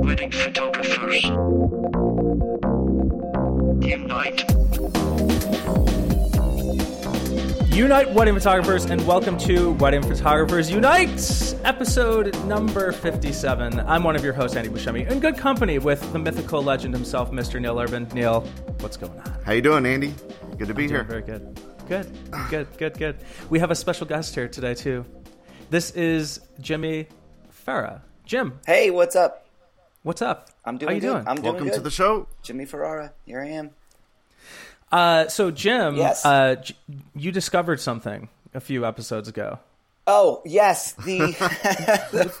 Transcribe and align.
Wedding 0.00 0.32
photographers. 0.32 1.24
Unite. 3.84 4.50
Unite 7.70 8.10
Wedding 8.14 8.32
Photographers, 8.34 8.86
and 8.86 9.06
welcome 9.06 9.36
to 9.36 9.72
Wedding 9.72 10.02
Photographers 10.02 10.70
Unite, 10.70 11.54
episode 11.64 12.34
number 12.46 12.92
57. 12.92 13.80
I'm 13.80 14.02
one 14.02 14.16
of 14.16 14.24
your 14.24 14.32
hosts, 14.32 14.56
Andy 14.56 14.70
Buscemi, 14.70 15.10
in 15.10 15.20
good 15.20 15.36
company 15.36 15.78
with 15.78 16.10
the 16.14 16.18
mythical 16.18 16.62
legend 16.62 16.94
himself, 16.94 17.30
Mr. 17.32 17.60
Neil 17.60 17.78
Urban. 17.78 18.08
Neil, 18.14 18.40
what's 18.78 18.96
going 18.96 19.12
on? 19.20 19.36
How 19.44 19.52
you 19.52 19.60
doing, 19.60 19.84
Andy? 19.84 20.14
Good 20.56 20.68
to 20.68 20.74
be 20.74 20.88
here. 20.88 21.04
Very 21.04 21.20
good. 21.20 21.60
Good, 21.90 22.06
good, 22.50 22.68
good, 22.78 22.96
good. 22.98 23.16
We 23.50 23.58
have 23.58 23.72
a 23.72 23.74
special 23.74 24.06
guest 24.06 24.36
here 24.36 24.46
today, 24.46 24.74
too. 24.74 25.04
This 25.70 25.90
is 25.90 26.38
Jimmy 26.60 27.08
Farah. 27.66 28.02
Jim, 28.24 28.60
Hey, 28.64 28.90
what's 28.90 29.16
up? 29.16 29.48
what's 30.04 30.22
up? 30.22 30.50
I'm 30.64 30.78
doing 30.78 30.88
How 30.90 30.94
you 30.94 31.00
good. 31.00 31.06
doing? 31.14 31.24
I'm 31.26 31.34
doing 31.34 31.44
Welcome 31.46 31.64
good. 31.66 31.74
to 31.74 31.80
the 31.80 31.90
show. 31.90 32.28
Jimmy 32.44 32.64
Ferrara. 32.64 33.12
Here 33.26 33.40
I 33.40 33.48
am. 33.48 33.70
Uh, 34.92 35.26
so, 35.26 35.50
Jim, 35.50 35.96
Yes. 35.96 36.24
uh, 36.24 36.54
J- 36.62 36.76
you 37.16 37.32
discovered 37.32 37.80
something 37.80 38.28
a 38.54 38.60
few 38.60 38.86
episodes 38.86 39.28
ago. 39.28 39.58
Oh, 40.06 40.42
yes. 40.46 40.92
The 40.92 41.32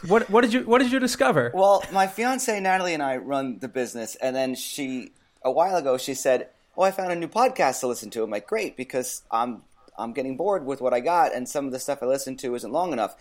What, 0.06 0.30
what 0.30 0.42
did 0.42 0.52
you 0.52 0.60
What 0.62 0.78
did 0.80 0.92
you 0.92 1.00
discover? 1.00 1.50
Well, 1.52 1.82
my 1.92 2.06
fiance 2.06 2.58
Natalie 2.60 2.94
and 2.94 3.02
I 3.02 3.16
run 3.16 3.58
the 3.58 3.68
business 3.68 4.14
and 4.14 4.34
then 4.36 4.54
she 4.54 5.10
a 5.42 5.50
while 5.50 5.74
ago 5.74 5.98
she 5.98 6.14
said, 6.14 6.48
"Oh, 6.76 6.82
I 6.82 6.90
found 6.90 7.12
a 7.12 7.16
new 7.16 7.28
podcast 7.28 7.80
to 7.80 7.86
listen 7.86 8.10
to." 8.10 8.22
I'm 8.22 8.30
like, 8.30 8.46
"Great, 8.46 8.76
because 8.76 9.22
I'm 9.30 9.62
I'm 9.98 10.12
getting 10.12 10.36
bored 10.36 10.64
with 10.64 10.80
what 10.80 10.94
I 10.94 11.00
got 11.00 11.34
and 11.34 11.48
some 11.48 11.66
of 11.66 11.72
the 11.72 11.78
stuff 11.78 12.02
I 12.02 12.06
listen 12.06 12.36
to 12.38 12.54
isn't 12.54 12.72
long 12.72 12.92
enough." 12.92 13.16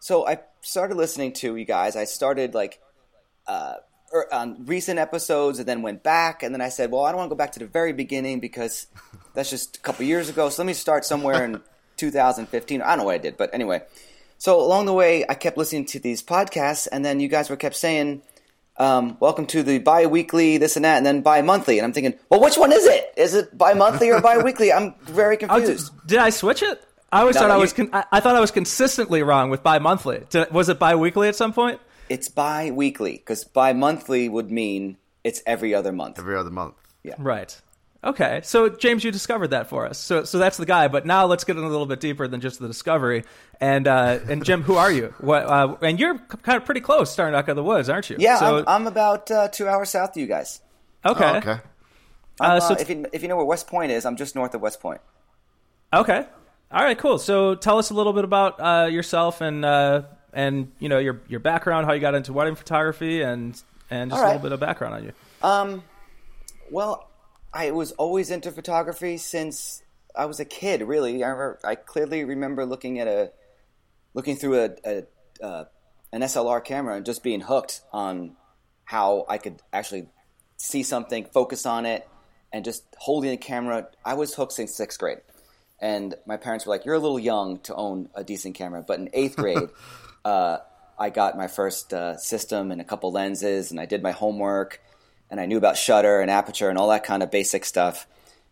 So 0.00 0.26
I 0.26 0.40
started 0.62 0.96
listening 0.96 1.32
to 1.34 1.56
you 1.56 1.64
guys. 1.64 1.94
I 1.94 2.04
started 2.04 2.54
like 2.54 2.80
uh, 3.46 3.74
er, 4.12 4.26
on 4.32 4.64
recent 4.64 4.98
episodes 4.98 5.58
and 5.58 5.68
then 5.68 5.82
went 5.82 6.02
back 6.02 6.42
and 6.42 6.54
then 6.54 6.60
I 6.60 6.68
said, 6.68 6.90
well, 6.90 7.04
I 7.04 7.10
don't 7.10 7.18
want 7.18 7.30
to 7.30 7.34
go 7.34 7.38
back 7.38 7.52
to 7.52 7.58
the 7.58 7.66
very 7.66 7.92
beginning 7.92 8.40
because 8.40 8.86
that's 9.34 9.50
just 9.50 9.76
a 9.76 9.80
couple 9.80 10.04
years 10.06 10.28
ago. 10.28 10.48
So 10.48 10.62
let 10.62 10.66
me 10.66 10.72
start 10.72 11.04
somewhere 11.04 11.44
in 11.44 11.60
2015. 11.96 12.80
I 12.80 12.88
don't 12.88 12.98
know 12.98 13.04
what 13.04 13.14
I 13.14 13.18
did, 13.18 13.36
but 13.36 13.52
anyway. 13.52 13.82
So 14.38 14.58
along 14.58 14.86
the 14.86 14.94
way, 14.94 15.26
I 15.28 15.34
kept 15.34 15.58
listening 15.58 15.84
to 15.86 15.98
these 15.98 16.22
podcasts 16.22 16.88
and 16.90 17.04
then 17.04 17.20
you 17.20 17.28
guys 17.28 17.50
were 17.50 17.56
kept 17.56 17.76
saying, 17.76 18.22
um, 18.80 19.16
welcome 19.20 19.46
to 19.48 19.62
the 19.62 19.78
bi-weekly, 19.78 20.58
this 20.58 20.74
and 20.76 20.84
that, 20.84 20.96
and 20.96 21.04
then 21.06 21.20
bi-monthly. 21.20 21.78
And 21.78 21.84
I'm 21.84 21.92
thinking, 21.92 22.14
well, 22.30 22.40
which 22.40 22.56
one 22.56 22.72
is 22.72 22.84
it? 22.86 23.12
Is 23.16 23.34
it 23.34 23.56
bi-monthly 23.56 24.10
or 24.10 24.20
bi-weekly? 24.20 24.72
I'm 24.72 24.94
very 25.02 25.36
Oh, 25.42 25.46
confused. 25.60 25.92
did, 26.00 26.06
did 26.08 26.18
I 26.18 26.30
switch 26.30 26.62
it? 26.62 26.82
I 27.12 27.20
always 27.20 27.34
No, 27.34 27.42
thought 27.42 27.48
no, 27.48 27.52
I 27.54 27.56
you- 27.56 27.60
was. 27.60 27.72
Con- 27.72 27.90
I, 27.92 28.04
I 28.12 28.20
thought 28.20 28.36
I 28.36 28.40
was 28.40 28.50
consistently 28.50 29.22
wrong 29.22 29.50
with 29.50 29.62
bi-monthly. 29.62 30.24
Did, 30.30 30.50
was 30.50 30.68
it 30.68 30.78
bi-weekly 30.78 31.28
at 31.28 31.36
some 31.36 31.52
point? 31.52 31.80
It's 32.08 32.28
bi-weekly 32.28 33.12
because 33.18 33.44
bi-monthly 33.44 34.28
would 34.28 34.50
mean 34.50 34.96
it's 35.22 35.42
every 35.46 35.74
other 35.74 35.92
month. 35.92 36.18
Every 36.18 36.36
other 36.36 36.50
month. 36.50 36.74
Yeah 37.04 37.14
right. 37.18 37.60
Okay. 38.02 38.40
So 38.44 38.68
James, 38.70 39.04
you 39.04 39.10
discovered 39.10 39.48
that 39.48 39.68
for 39.68 39.86
us. 39.86 39.98
So 39.98 40.24
so 40.24 40.38
that's 40.38 40.56
the 40.56 40.64
guy. 40.66 40.88
But 40.88 41.04
now 41.04 41.26
let's 41.26 41.44
get 41.44 41.56
in 41.56 41.62
a 41.64 41.68
little 41.68 41.84
bit 41.86 42.00
deeper 42.00 42.26
than 42.26 42.40
just 42.40 42.58
the 42.58 42.66
discovery. 42.66 43.24
And 43.60 43.86
uh, 43.86 44.20
and 44.28 44.42
Jim, 44.44 44.62
who 44.62 44.76
are 44.76 44.90
you? 44.90 45.12
What? 45.18 45.44
Uh, 45.44 45.76
and 45.82 46.00
you're 46.00 46.18
kind 46.18 46.56
of 46.56 46.64
pretty 46.64 46.80
close, 46.80 47.10
starting 47.12 47.32
Neck 47.34 47.48
of 47.48 47.56
the 47.56 47.62
Woods, 47.62 47.88
aren't 47.90 48.08
you? 48.08 48.16
Yeah, 48.18 48.38
So 48.38 48.58
I'm, 48.60 48.64
I'm 48.68 48.86
about 48.86 49.30
uh, 49.30 49.48
two 49.48 49.68
hours 49.68 49.90
south 49.90 50.10
of 50.10 50.16
you 50.16 50.26
guys. 50.26 50.60
okay. 51.04 51.24
Oh, 51.24 51.36
okay. 51.36 51.50
I'm, 52.40 52.50
Uh, 52.52 52.54
uh, 52.54 52.60
so- 52.60 52.74
if, 52.76 52.88
you, 52.88 53.04
if 53.12 53.20
you 53.20 53.28
know 53.28 53.36
where 53.36 53.44
West 53.44 53.66
Point 53.66 53.92
is, 53.92 54.06
I'm 54.06 54.16
just 54.16 54.34
north 54.34 54.54
of 54.54 54.62
West 54.62 54.80
Point. 54.80 55.02
Okay. 55.92 56.24
All 56.72 56.82
right. 56.84 56.96
Cool. 56.96 57.18
So 57.18 57.54
tell 57.54 57.76
us 57.78 57.90
a 57.90 57.94
little 57.94 58.14
bit 58.14 58.24
about 58.24 58.58
uh, 58.60 58.86
yourself 58.86 59.42
and 59.42 59.62
uh, 59.64 60.02
and 60.32 60.72
you 60.78 60.88
know 60.88 60.98
your 60.98 61.20
your 61.28 61.40
background, 61.40 61.84
how 61.84 61.92
you 61.92 62.00
got 62.00 62.14
into 62.14 62.32
wedding 62.32 62.54
photography, 62.54 63.20
and 63.20 63.60
and 63.90 64.10
just 64.10 64.18
All 64.22 64.24
a 64.26 64.28
little 64.28 64.40
bit 64.42 64.52
of 64.52 64.60
background 64.60 64.94
on 64.94 65.04
you. 65.04 65.12
Um, 65.42 65.82
well, 66.70 67.09
I 67.52 67.70
was 67.72 67.92
always 67.92 68.30
into 68.30 68.50
photography 68.52 69.16
since 69.16 69.82
I 70.14 70.26
was 70.26 70.40
a 70.40 70.44
kid. 70.44 70.82
Really, 70.82 71.24
I, 71.24 71.28
remember, 71.28 71.58
I 71.64 71.74
clearly 71.74 72.24
remember 72.24 72.64
looking 72.64 72.98
at 73.00 73.08
a 73.08 73.32
looking 74.14 74.36
through 74.36 74.64
a, 74.64 74.70
a 74.84 75.44
uh, 75.44 75.64
an 76.12 76.22
SLR 76.22 76.64
camera 76.64 76.96
and 76.96 77.06
just 77.06 77.22
being 77.22 77.40
hooked 77.40 77.82
on 77.92 78.36
how 78.84 79.24
I 79.28 79.38
could 79.38 79.62
actually 79.72 80.08
see 80.56 80.82
something, 80.82 81.24
focus 81.24 81.64
on 81.64 81.86
it, 81.86 82.08
and 82.52 82.64
just 82.64 82.84
holding 82.98 83.30
the 83.30 83.36
camera. 83.36 83.88
I 84.04 84.14
was 84.14 84.34
hooked 84.34 84.52
since 84.52 84.74
sixth 84.74 84.98
grade. 84.98 85.18
And 85.80 86.14
my 86.26 86.36
parents 86.36 86.66
were 86.66 86.70
like, 86.70 86.84
"You're 86.84 86.96
a 86.96 87.00
little 87.00 87.18
young 87.18 87.58
to 87.60 87.74
own 87.74 88.10
a 88.14 88.22
decent 88.22 88.54
camera." 88.54 88.84
But 88.86 89.00
in 89.00 89.08
eighth 89.12 89.36
grade, 89.42 89.70
uh, 90.24 90.58
I 90.98 91.10
got 91.10 91.36
my 91.36 91.48
first 91.48 91.94
uh, 91.94 92.16
system 92.18 92.70
and 92.70 92.80
a 92.80 92.84
couple 92.84 93.10
lenses, 93.10 93.70
and 93.70 93.80
I 93.80 93.86
did 93.86 94.02
my 94.02 94.12
homework, 94.12 94.80
and 95.30 95.40
I 95.40 95.46
knew 95.46 95.56
about 95.56 95.76
shutter 95.76 96.20
and 96.20 96.30
aperture 96.30 96.68
and 96.68 96.78
all 96.78 96.88
that 96.88 97.04
kind 97.04 97.22
of 97.22 97.30
basic 97.30 97.64
stuff. 97.64 98.06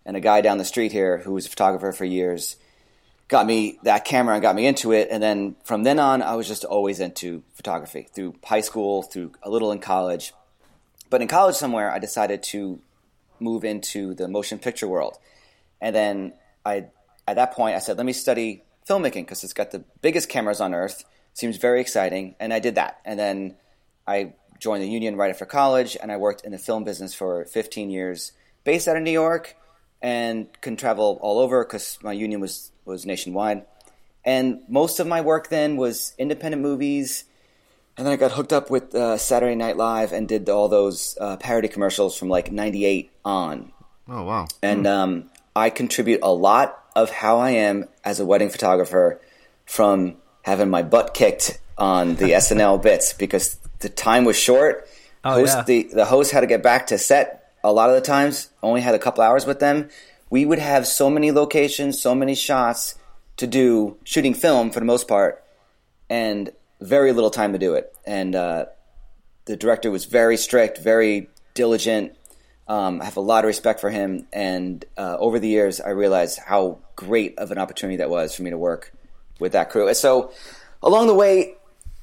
And 0.07 0.17
a 0.17 0.21
guy 0.21 0.41
down 0.41 0.59
the 0.59 0.65
street 0.65 0.93
here 0.93 1.19
who 1.19 1.33
was 1.35 1.47
a 1.47 1.51
photographer 1.51 1.93
for 1.93 2.05
years 2.05 2.57
got 3.29 3.47
me 3.47 3.79
that 3.83 4.05
camera 4.05 4.35
and 4.35 4.43
got 4.43 4.57
me 4.57 4.67
into 4.67 4.93
it. 4.93 5.09
And 5.11 5.23
then 5.23 5.57
from 5.65 5.83
then 5.83 5.99
on, 5.99 6.23
I 6.23 6.35
was 6.35 6.49
just 6.49 6.65
always 6.65 6.99
into 6.99 7.43
photography 7.53 8.09
through 8.15 8.37
high 8.43 8.63
school, 8.63 9.03
through 9.03 9.33
a 9.43 9.51
little 9.51 9.71
in 9.71 9.81
college. 9.81 10.33
But 11.11 11.21
in 11.21 11.29
college 11.29 11.57
somewhere, 11.57 11.91
I 11.91 11.99
decided 11.99 12.43
to 12.45 12.81
move 13.39 13.65
into 13.65 14.15
the 14.15 14.29
motion 14.29 14.59
picture 14.59 14.89
world. 14.89 15.19
And 15.81 15.95
then 15.95 16.33
I, 16.65 16.87
at 17.27 17.37
that 17.37 17.53
point, 17.53 17.77
I 17.77 17.79
said, 17.81 17.99
let 17.99 18.07
me 18.07 18.13
study 18.13 18.63
filmmaking 18.89 19.27
because 19.27 19.45
it's 19.45 19.53
got 19.53 19.71
the 19.71 19.85
biggest 20.01 20.29
cameras 20.29 20.61
on 20.61 20.75
earth. 20.75 21.05
Seems 21.35 21.59
very 21.59 21.81
exciting. 21.81 22.35
And 22.41 22.53
I 22.53 22.59
did 22.59 22.77
that. 22.77 23.01
And 23.05 23.19
then 23.19 23.57
I 24.07 24.33
joined 24.59 24.83
the 24.83 24.89
union 24.89 25.17
right 25.17 25.31
after 25.31 25.45
college 25.45 25.97
and 26.01 26.11
I 26.11 26.17
worked 26.17 26.45
in 26.45 26.53
the 26.53 26.59
film 26.59 26.85
business 26.85 27.15
for 27.15 27.45
15 27.45 27.91
years, 27.91 28.33
based 28.65 28.89
out 28.89 28.97
of 28.97 29.03
New 29.03 29.11
York 29.11 29.57
and 30.01 30.49
can 30.61 30.77
travel 30.77 31.19
all 31.23 31.39
over 31.39 31.65
because 31.65 31.99
my 32.03 32.13
union 32.13 32.41
was, 32.41 32.71
was 32.85 33.07
nationwide. 33.07 33.65
And 34.25 34.61
most 34.69 35.01
of 35.01 35.07
my 35.07 35.21
work 35.21 35.49
then 35.49 35.77
was 35.77 36.15
independent 36.19 36.63
movies. 36.63 37.25
And 37.97 38.07
then 38.07 38.13
I 38.13 38.17
got 38.17 38.33
hooked 38.33 38.53
up 38.53 38.71
with 38.71 38.95
uh, 38.95 39.17
Saturday 39.17 39.55
Night 39.55 39.77
Live 39.77 40.13
and 40.13 40.29
did 40.29 40.49
all 40.49 40.69
those 40.69 41.17
uh, 41.21 41.37
parody 41.37 41.69
commercials 41.69 42.17
from 42.17 42.29
like 42.29 42.53
98 42.53 43.11
on. 43.25 43.73
Oh 44.09 44.25
wow. 44.25 44.47
And 44.63 44.87
um, 44.87 45.31
I 45.57 45.71
contribute 45.71 46.21
a 46.23 46.33
lot 46.33 46.85
of 46.95 47.11
how 47.11 47.39
I 47.39 47.51
am 47.51 47.89
as 48.05 48.21
a 48.21 48.27
wedding 48.27 48.51
photographer 48.51 49.21
from 49.67 50.17
having 50.43 50.71
my 50.71 50.83
butt 50.83 51.15
kicked 51.15 51.59
on 51.77 52.17
the 52.17 52.31
SNL 52.33 52.83
bits 52.83 53.13
because 53.13 53.59
the 53.81 53.89
time 53.89 54.25
was 54.25 54.39
short. 54.39 54.89
Oh, 55.25 55.33
host, 55.33 55.57
yeah. 55.57 55.65
the, 55.65 55.83
the 55.93 56.05
host 56.05 56.31
had 56.31 56.41
to 56.41 56.47
get 56.47 56.63
back 56.63 56.89
to 56.89 56.99
set 56.99 57.53
a 57.65 57.73
lot 57.73 57.91
of 57.91 57.97
the 57.97 58.01
times, 58.01 58.51
only 58.63 58.81
had 58.81 58.95
a 58.95 58.99
couple 58.99 59.23
hours 59.23 59.47
with 59.47 59.61
them. 59.61 59.89
We 60.31 60.45
would 60.45 60.59
have 60.59 60.87
so 60.87 61.11
many 61.11 61.33
locations, 61.33 62.01
so 62.01 62.15
many 62.15 62.35
shots 62.35 62.95
to 63.37 63.47
do, 63.47 63.97
shooting 64.05 64.35
film 64.35 64.71
for 64.71 64.81
the 64.81 64.87
most 64.87 65.09
part, 65.09 65.43
and 66.09 66.51
very 66.81 67.13
little 67.13 67.31
time 67.31 67.53
to 67.53 67.59
do 67.59 67.75
it. 67.75 67.95
And 68.07 68.35
uh, 68.35 68.67
the 69.47 69.57
director 69.57 69.91
was 69.91 70.05
very 70.05 70.37
strict, 70.37 70.79
very 70.79 71.29
diligent. 71.55 72.15
Um, 72.69 73.01
I 73.01 73.07
have 73.07 73.17
a 73.17 73.21
lot 73.21 73.45
of 73.45 73.49
respect 73.49 73.81
for 73.81 73.91
him, 73.91 74.27
and 74.33 74.85
uh, 74.97 75.17
over 75.19 75.39
the 75.39 75.49
years, 75.49 75.81
I 75.81 75.91
realized 75.91 76.39
how 76.39 76.81
great 76.97 77.39
of 77.39 77.51
an 77.51 77.59
opportunity 77.59 77.97
that 77.97 78.11
was 78.11 78.35
for 78.35 78.43
me 78.43 78.51
to 78.51 78.59
work 78.59 78.93
with 79.41 79.53
that 79.53 79.71
crew. 79.71 79.89
And 79.89 79.97
so, 79.97 80.33
along 80.83 81.07
the 81.07 81.15
way, 81.15 81.55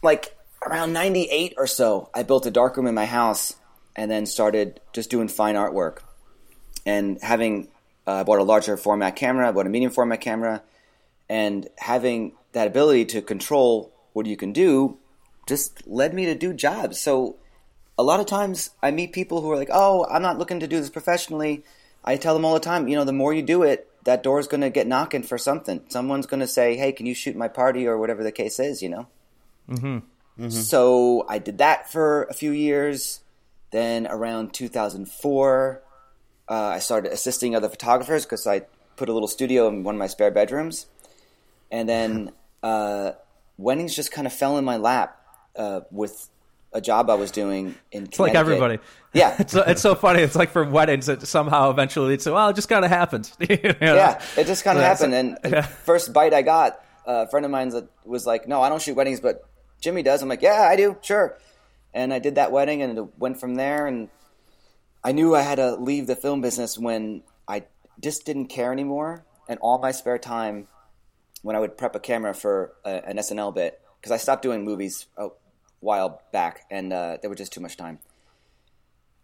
like 0.01 0.34
around 0.65 0.93
'98 0.93 1.53
or 1.57 1.67
so, 1.67 2.09
I 2.13 2.23
built 2.23 2.45
a 2.45 2.51
darkroom 2.51 2.87
in 2.87 2.95
my 2.95 3.05
house, 3.05 3.55
and 3.95 4.09
then 4.09 4.25
started 4.25 4.81
just 4.93 5.09
doing 5.09 5.27
fine 5.27 5.55
artwork. 5.55 5.99
And 6.85 7.17
having, 7.21 7.69
uh, 8.05 8.13
I 8.13 8.23
bought 8.23 8.39
a 8.39 8.43
larger 8.43 8.77
format 8.77 9.15
camera, 9.15 9.47
I 9.47 9.51
bought 9.51 9.65
a 9.65 9.69
medium 9.69 9.91
format 9.91 10.21
camera, 10.21 10.63
and 11.29 11.67
having 11.77 12.33
that 12.51 12.67
ability 12.67 13.05
to 13.05 13.22
control 13.22 13.93
what 14.13 14.25
you 14.25 14.37
can 14.37 14.53
do 14.53 14.97
just 15.47 15.85
led 15.87 16.13
me 16.13 16.25
to 16.25 16.35
do 16.35 16.53
jobs. 16.53 16.99
So 16.99 17.37
a 17.97 18.03
lot 18.03 18.19
of 18.19 18.25
times 18.25 18.72
I 18.81 18.91
meet 18.91 19.13
people 19.13 19.41
who 19.41 19.51
are 19.51 19.57
like, 19.57 19.69
"Oh, 19.72 20.05
I'm 20.09 20.22
not 20.22 20.37
looking 20.37 20.59
to 20.59 20.67
do 20.67 20.79
this 20.79 20.90
professionally." 20.90 21.63
I 22.03 22.17
tell 22.17 22.35
them 22.35 22.45
all 22.45 22.53
the 22.53 22.59
time, 22.59 22.87
you 22.87 22.95
know, 22.95 23.03
the 23.03 23.11
more 23.11 23.34
you 23.34 23.41
do 23.41 23.63
it, 23.63 23.90
that 24.03 24.22
door's 24.22 24.47
going 24.47 24.61
to 24.61 24.69
get 24.69 24.85
knocking 24.85 25.23
for 25.23 25.40
something. 25.40 25.81
Someone's 25.90 26.28
going 26.28 26.40
to 26.40 26.47
say, 26.47 26.75
"Hey, 26.75 26.91
can 26.91 27.05
you 27.05 27.13
shoot 27.13 27.35
my 27.35 27.47
party?" 27.47 27.87
or 27.87 27.97
whatever 27.97 28.23
the 28.23 28.31
case 28.31 28.59
is, 28.59 28.81
you 28.81 28.90
know. 28.90 29.07
Mm-hmm. 29.69 29.99
So 30.49 31.26
I 31.29 31.40
did 31.40 31.59
that 31.59 31.91
for 31.91 32.23
a 32.23 32.34
few 32.34 32.52
years. 32.52 33.22
Then 33.72 34.08
around 34.08 34.53
2004, 34.53 35.82
uh, 36.47 36.53
I 36.53 36.79
started 36.79 37.11
assisting 37.11 37.55
other 37.55 37.70
photographers 37.70 38.26
because 38.26 38.46
I 38.46 38.61
put 38.96 39.09
a 39.09 39.14
little 39.14 39.28
studio 39.28 39.67
in 39.67 39.84
one 39.84 39.96
of 39.96 39.99
my 39.99 40.08
spare 40.08 40.32
bedrooms, 40.32 40.85
and 41.72 41.87
then 41.90 42.32
uh, 42.64 43.11
weddings 43.58 43.96
just 43.96 44.11
kind 44.11 44.28
of 44.28 44.34
fell 44.34 44.58
in 44.58 44.66
my 44.66 44.78
lap 44.78 45.20
uh, 45.55 45.82
with 45.91 46.29
a 46.73 46.81
job 46.81 47.09
I 47.09 47.16
was 47.16 47.31
doing 47.31 47.76
in. 47.91 48.03
It's 48.05 48.20
like 48.20 48.35
everybody. 48.35 48.79
Yeah. 49.14 49.35
it's 49.40 49.53
so, 49.53 49.61
it's 49.61 49.81
so 49.81 49.96
funny. 49.96 50.22
It's 50.22 50.35
like 50.35 50.52
for 50.52 50.64
weddings, 50.64 51.09
it 51.09 51.26
somehow 51.26 51.70
eventually 51.70 52.17
to 52.17 52.34
well, 52.34 52.49
it 52.49 52.55
just 52.55 52.70
kind 52.70 52.84
of 52.85 52.91
happened. 52.91 53.31
You 53.49 53.58
know? 53.64 53.96
Yeah, 53.96 54.22
it 54.38 54.47
just 54.47 54.64
kind 54.64 54.78
of 54.78 54.84
Yeah, 54.84 54.88
happened, 54.90 55.14
and 55.14 55.38
the 55.41 55.49
yeah. 55.49 55.61
first 55.61 56.14
bite 56.14 56.34
I 56.34 56.41
got 56.41 56.79
a 57.05 57.28
friend 57.28 57.46
of 57.46 57.52
mine 57.52 57.70
that 57.70 57.88
was 58.03 58.26
like, 58.26 58.47
"No, 58.47 58.61
I 58.61 58.70
don't 58.70 58.81
shoot 58.81 58.96
weddings, 58.96 59.20
but 59.22 59.47
Jimmy 59.81 60.03
does." 60.03 60.22
I'm 60.22 60.29
like, 60.29 60.41
"Yeah, 60.41 60.67
I 60.69 60.75
do, 60.75 60.97
sure." 61.01 61.37
And 61.93 62.13
I 62.13 62.19
did 62.19 62.35
that 62.35 62.51
wedding, 62.51 62.81
and 62.81 62.97
it 62.97 63.17
went 63.17 63.39
from 63.39 63.55
there. 63.55 63.87
And 63.87 64.09
I 65.03 65.11
knew 65.11 65.35
I 65.35 65.41
had 65.41 65.55
to 65.55 65.75
leave 65.75 66.07
the 66.07 66.16
film 66.16 66.41
business 66.41 66.77
when 66.77 67.23
I 67.47 67.63
just 67.99 68.25
didn't 68.25 68.47
care 68.47 68.72
anymore. 68.72 69.25
And 69.47 69.59
all 69.59 69.77
my 69.79 69.91
spare 69.91 70.17
time, 70.17 70.67
when 71.41 71.55
I 71.55 71.59
would 71.59 71.77
prep 71.77 71.95
a 71.95 71.99
camera 71.99 72.33
for 72.33 72.73
a, 72.83 73.07
an 73.07 73.17
SNL 73.17 73.53
bit, 73.53 73.79
because 74.01 74.11
I 74.11 74.17
stopped 74.17 74.41
doing 74.41 74.66
movies 74.66 75.07
a 75.17 75.29
while 75.79 76.21
back, 76.31 76.66
and 76.69 76.91
uh, 76.91 77.17
there 77.21 77.29
was 77.29 77.37
just 77.37 77.53
too 77.53 77.61
much 77.61 77.78
time. 77.78 77.99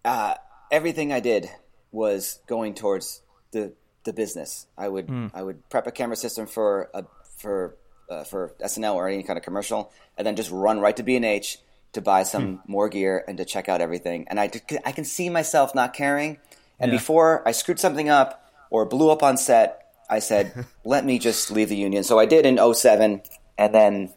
Uh, 0.05 0.35
everything 0.71 1.11
I 1.11 1.19
did 1.19 1.49
was 1.91 2.39
going 2.47 2.73
towards 2.73 3.21
the 3.51 3.73
the 4.03 4.13
business. 4.13 4.67
I 4.77 4.87
would 4.87 5.09
I 5.33 5.43
would 5.43 5.69
prep 5.69 5.85
a 5.87 5.91
camera 5.91 6.15
system 6.15 6.47
for 6.47 6.89
a 6.93 7.03
for 7.37 7.75
uh, 8.11 8.23
for 8.25 8.53
SNL 8.59 8.93
or 8.95 9.07
any 9.07 9.23
kind 9.23 9.37
of 9.37 9.43
commercial, 9.43 9.91
and 10.17 10.27
then 10.27 10.35
just 10.35 10.51
run 10.51 10.79
right 10.79 10.95
to 10.97 11.03
B 11.03 11.15
and 11.15 11.25
H 11.25 11.57
to 11.93 12.01
buy 12.01 12.23
some 12.23 12.61
more 12.67 12.89
gear 12.89 13.23
and 13.27 13.37
to 13.37 13.45
check 13.45 13.67
out 13.69 13.81
everything. 13.81 14.27
And 14.27 14.39
I 14.39 14.51
I 14.85 14.91
can 14.91 15.05
see 15.05 15.29
myself 15.29 15.73
not 15.73 15.93
caring. 15.93 16.37
And 16.79 16.91
Yeah. 16.91 16.97
before 16.97 17.47
I 17.47 17.51
screwed 17.51 17.79
something 17.79 18.09
up 18.09 18.51
or 18.69 18.85
blew 18.85 19.09
up 19.09 19.23
on 19.23 19.37
set, 19.37 19.87
I 20.09 20.19
said, 20.19 20.65
"Let 20.83 21.05
me 21.05 21.19
just 21.19 21.51
leave 21.51 21.69
the 21.69 21.77
union." 21.77 22.03
So 22.03 22.19
I 22.19 22.25
did 22.25 22.45
in 22.45 22.57
07, 22.57 23.21
and 23.57 23.73
then 23.73 24.13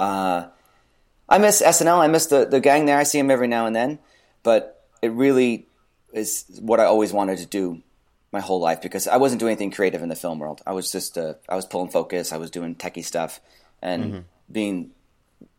uh, 0.00 0.46
I 1.28 1.38
miss 1.38 1.62
SNL. 1.62 1.98
I 1.98 2.08
miss 2.08 2.26
the, 2.26 2.44
the 2.46 2.60
gang 2.60 2.86
there. 2.86 2.98
I 2.98 3.04
see 3.04 3.18
them 3.18 3.30
every 3.30 3.48
now 3.48 3.66
and 3.66 3.74
then, 3.76 3.98
but 4.42 4.84
it 5.02 5.12
really 5.12 5.66
is 6.12 6.44
what 6.60 6.80
I 6.80 6.84
always 6.84 7.12
wanted 7.12 7.38
to 7.38 7.46
do 7.46 7.82
my 8.32 8.40
whole 8.40 8.60
life 8.60 8.82
because 8.82 9.06
I 9.08 9.16
wasn't 9.16 9.40
doing 9.40 9.52
anything 9.52 9.70
creative 9.70 10.02
in 10.02 10.08
the 10.08 10.16
film 10.16 10.38
world. 10.38 10.60
I 10.66 10.72
was 10.72 10.90
just 10.92 11.16
uh, 11.16 11.34
I 11.48 11.56
was 11.56 11.64
pulling 11.66 11.88
focus. 11.90 12.32
I 12.32 12.36
was 12.36 12.50
doing 12.50 12.74
techie 12.74 13.04
stuff 13.04 13.40
and 13.80 14.24
being 14.50 14.90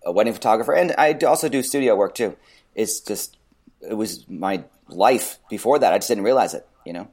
a 0.06 0.12
wedding 0.12 0.34
photographer, 0.34 0.74
and 0.74 0.94
I 0.98 1.14
also 1.26 1.50
do 1.50 1.64
studio 1.64 1.96
work 1.96 2.16
too. 2.16 2.38
It's 2.76 3.00
just 3.00 3.38
it 3.82 3.94
was 3.94 4.28
my 4.30 4.64
life 4.88 5.40
before 5.50 5.80
that. 5.80 5.94
I 5.94 5.98
just 5.98 6.08
didn't 6.10 6.24
realize 6.24 6.54
it. 6.54 6.68
You 6.86 6.94
know. 6.94 7.08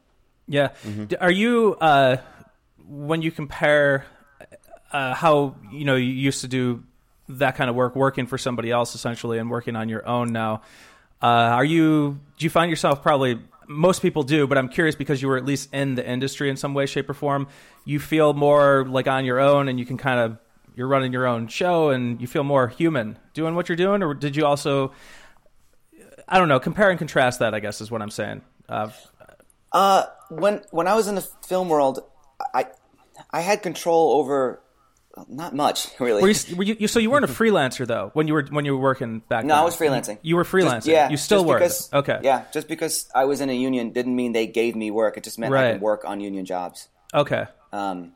Yeah. 0.49 0.69
D- 1.08 1.17
Are 1.17 1.31
you 1.31 1.76
uh, 1.81 2.19
when 2.87 3.23
you 3.23 3.31
compare 3.32 4.05
uh, 4.93 5.14
how 5.14 5.56
you 5.73 5.85
know 5.85 5.97
you 5.97 6.12
used 6.12 6.43
to 6.43 6.49
do 6.49 6.85
that 7.29 7.56
kind 7.56 7.69
of 7.69 7.75
work, 7.76 7.97
working 7.97 8.26
for 8.26 8.38
somebody 8.38 8.70
else 8.70 8.94
essentially, 8.94 9.38
and 9.38 9.50
working 9.50 9.75
on 9.75 9.88
your 9.88 10.06
own 10.06 10.32
now? 10.32 10.62
Uh, 11.23 11.26
are 11.56 11.64
you? 11.64 12.20
Do 12.38 12.44
you 12.44 12.50
find 12.50 12.69
yourself 12.70 13.03
probably? 13.03 13.41
Most 13.68 14.02
people 14.02 14.22
do, 14.22 14.46
but 14.46 14.58
I'm 14.58 14.68
curious 14.68 14.94
because 14.94 15.20
you 15.20 15.28
were 15.28 15.36
at 15.36 15.44
least 15.44 15.68
in 15.72 15.94
the 15.94 16.08
industry 16.08 16.50
in 16.50 16.56
some 16.56 16.74
way, 16.74 16.86
shape, 16.86 17.10
or 17.10 17.14
form. 17.14 17.48
You 17.84 17.98
feel 17.98 18.32
more 18.32 18.84
like 18.86 19.06
on 19.06 19.24
your 19.24 19.40
own, 19.40 19.68
and 19.68 19.78
you 19.78 19.86
can 19.86 19.96
kind 19.96 20.20
of 20.20 20.38
you're 20.74 20.88
running 20.88 21.12
your 21.12 21.26
own 21.26 21.48
show, 21.48 21.90
and 21.90 22.20
you 22.20 22.26
feel 22.26 22.44
more 22.44 22.68
human 22.68 23.18
doing 23.34 23.54
what 23.54 23.68
you're 23.68 23.76
doing. 23.76 24.02
Or 24.02 24.14
did 24.14 24.36
you 24.36 24.46
also? 24.46 24.92
I 26.28 26.38
don't 26.38 26.48
know. 26.48 26.60
Compare 26.60 26.90
and 26.90 26.98
contrast 26.98 27.38
that. 27.40 27.54
I 27.54 27.60
guess 27.60 27.80
is 27.80 27.90
what 27.90 28.02
I'm 28.02 28.10
saying. 28.10 28.42
Uh, 28.68 28.90
Uh, 29.72 30.04
when 30.30 30.62
when 30.70 30.86
I 30.86 30.94
was 30.94 31.08
in 31.08 31.16
the 31.16 31.28
film 31.46 31.69
world, 31.69 32.00
I 32.54 32.66
I 33.30 33.40
had 33.40 33.62
control 33.62 34.12
over 34.14 34.60
not 35.28 35.54
much 35.54 35.88
really. 36.00 36.22
Were 36.22 36.28
you, 36.28 36.56
were 36.56 36.62
you, 36.62 36.76
you- 36.80 36.88
so 36.88 36.98
you 36.98 37.10
weren't 37.10 37.24
a 37.24 37.28
freelancer 37.28 37.86
though 37.86 38.10
when 38.14 38.28
you 38.28 38.34
were 38.34 38.44
when 38.50 38.64
you 38.64 38.74
were 38.76 38.82
working 38.82 39.20
back 39.20 39.40
then. 39.40 39.48
no, 39.48 39.54
then? 39.54 39.62
I 39.62 39.64
was 39.64 39.76
freelancing. 39.76 40.18
You 40.22 40.36
were 40.36 40.44
Just- 40.44 40.54
freelancing. 40.54 40.86
yeah, 40.92 41.08
You 41.08 41.16
still 41.16 41.44
were. 41.44 41.58
Because, 41.58 41.92
okay. 41.92 42.20
Yeah, 42.22 42.44
just 42.52 42.68
because 42.68 43.08
I 43.14 43.24
was 43.24 43.40
in 43.40 43.48
a 43.50 43.54
union 43.54 43.90
didn't 43.90 44.14
mean 44.14 44.32
they 44.32 44.46
gave 44.46 44.76
me 44.76 44.90
work. 44.90 45.16
It 45.16 45.24
just 45.24 45.38
meant 45.38 45.52
I 45.52 45.56
Right. 45.56 45.72
could 45.72 45.80
work 45.82 46.04
on 46.04 46.20
union 46.20 46.44
jobs. 46.44 46.88
Okay. 47.14 47.46
Um, 47.72 48.12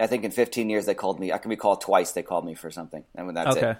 I 0.00 0.06
think 0.06 0.24
in 0.24 0.30
15 0.32 0.68
years 0.70 0.86
they 0.86 0.94
called 0.94 1.18
me. 1.20 1.32
I 1.32 1.38
can 1.38 1.48
be 1.50 1.56
called 1.56 1.80
twice. 1.80 2.12
They 2.12 2.22
called 2.22 2.44
me 2.44 2.54
for 2.54 2.70
something, 2.70 3.04
and 3.14 3.36
that's 3.36 3.56
Okay. 3.56 3.70
it. 3.70 3.76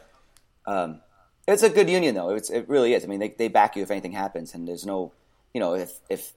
Um, 0.66 1.00
it's 1.46 1.62
a 1.62 1.68
good 1.68 1.90
union 1.90 2.14
though. 2.14 2.30
It's, 2.30 2.50
it 2.50 2.68
really 2.68 2.94
is. 2.94 3.04
I 3.04 3.06
mean, 3.08 3.20
they 3.20 3.28
they 3.28 3.48
back 3.48 3.76
you 3.76 3.82
if 3.82 3.90
anything 3.90 4.12
happens, 4.12 4.54
and 4.54 4.66
there's 4.66 4.86
no, 4.86 5.12
you 5.52 5.60
know, 5.60 5.74
if 5.74 5.92
if 6.08 6.32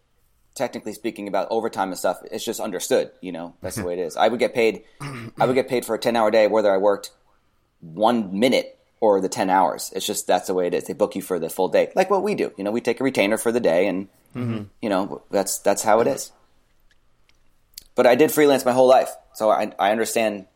technically 0.58 0.94
speaking 0.94 1.28
about 1.28 1.48
overtime 1.50 1.90
and 1.90 1.98
stuff, 1.98 2.20
it's 2.32 2.44
just 2.44 2.60
understood. 2.60 3.12
You 3.22 3.32
know, 3.32 3.54
that's 3.62 3.78
the 3.78 3.84
way 3.86 3.94
it 3.94 4.00
is. 4.00 4.18
I 4.18 4.28
would 4.28 4.40
get 4.40 4.54
paid. 4.54 4.84
I 5.40 5.46
would 5.46 5.56
get 5.56 5.70
paid 5.70 5.86
for 5.86 5.96
a 5.96 6.00
10 6.00 6.16
hour 6.16 6.32
day 6.32 6.48
whether 6.48 6.72
I 6.72 6.78
worked 6.78 7.12
one 7.80 8.40
minute 8.40 8.78
or 9.00 9.22
the 9.22 9.30
10 9.30 9.50
hours. 9.50 9.92
It's 9.96 10.06
just 10.06 10.28
that's 10.28 10.48
the 10.48 10.54
way 10.54 10.68
it 10.68 10.74
is. 10.74 10.86
They 10.86 10.94
book 10.94 11.16
you 11.16 11.22
for 11.22 11.40
the 11.40 11.50
full 11.50 11.70
day, 11.70 11.92
like 11.96 12.10
what 12.10 12.24
we 12.24 12.36
do. 12.36 12.52
You 12.58 12.64
know, 12.64 12.72
we 12.72 12.82
take 12.82 13.00
a 13.00 13.04
retainer 13.04 13.38
for 13.38 13.52
the 13.52 13.60
day, 13.60 13.88
and 13.88 14.08
mm-hmm. 14.36 14.64
you 14.82 14.90
know 14.90 15.22
that's 15.30 15.60
that's 15.60 15.84
how 15.84 16.00
it 16.00 16.08
is. 16.08 16.32
But 17.96 18.08
I 18.08 18.16
did 18.16 18.32
freelance 18.32 18.66
my 18.66 18.74
whole 18.74 18.88
life, 18.88 19.12
so 19.34 19.50
I 19.50 19.72
I 19.80 19.92
understand. 19.92 20.48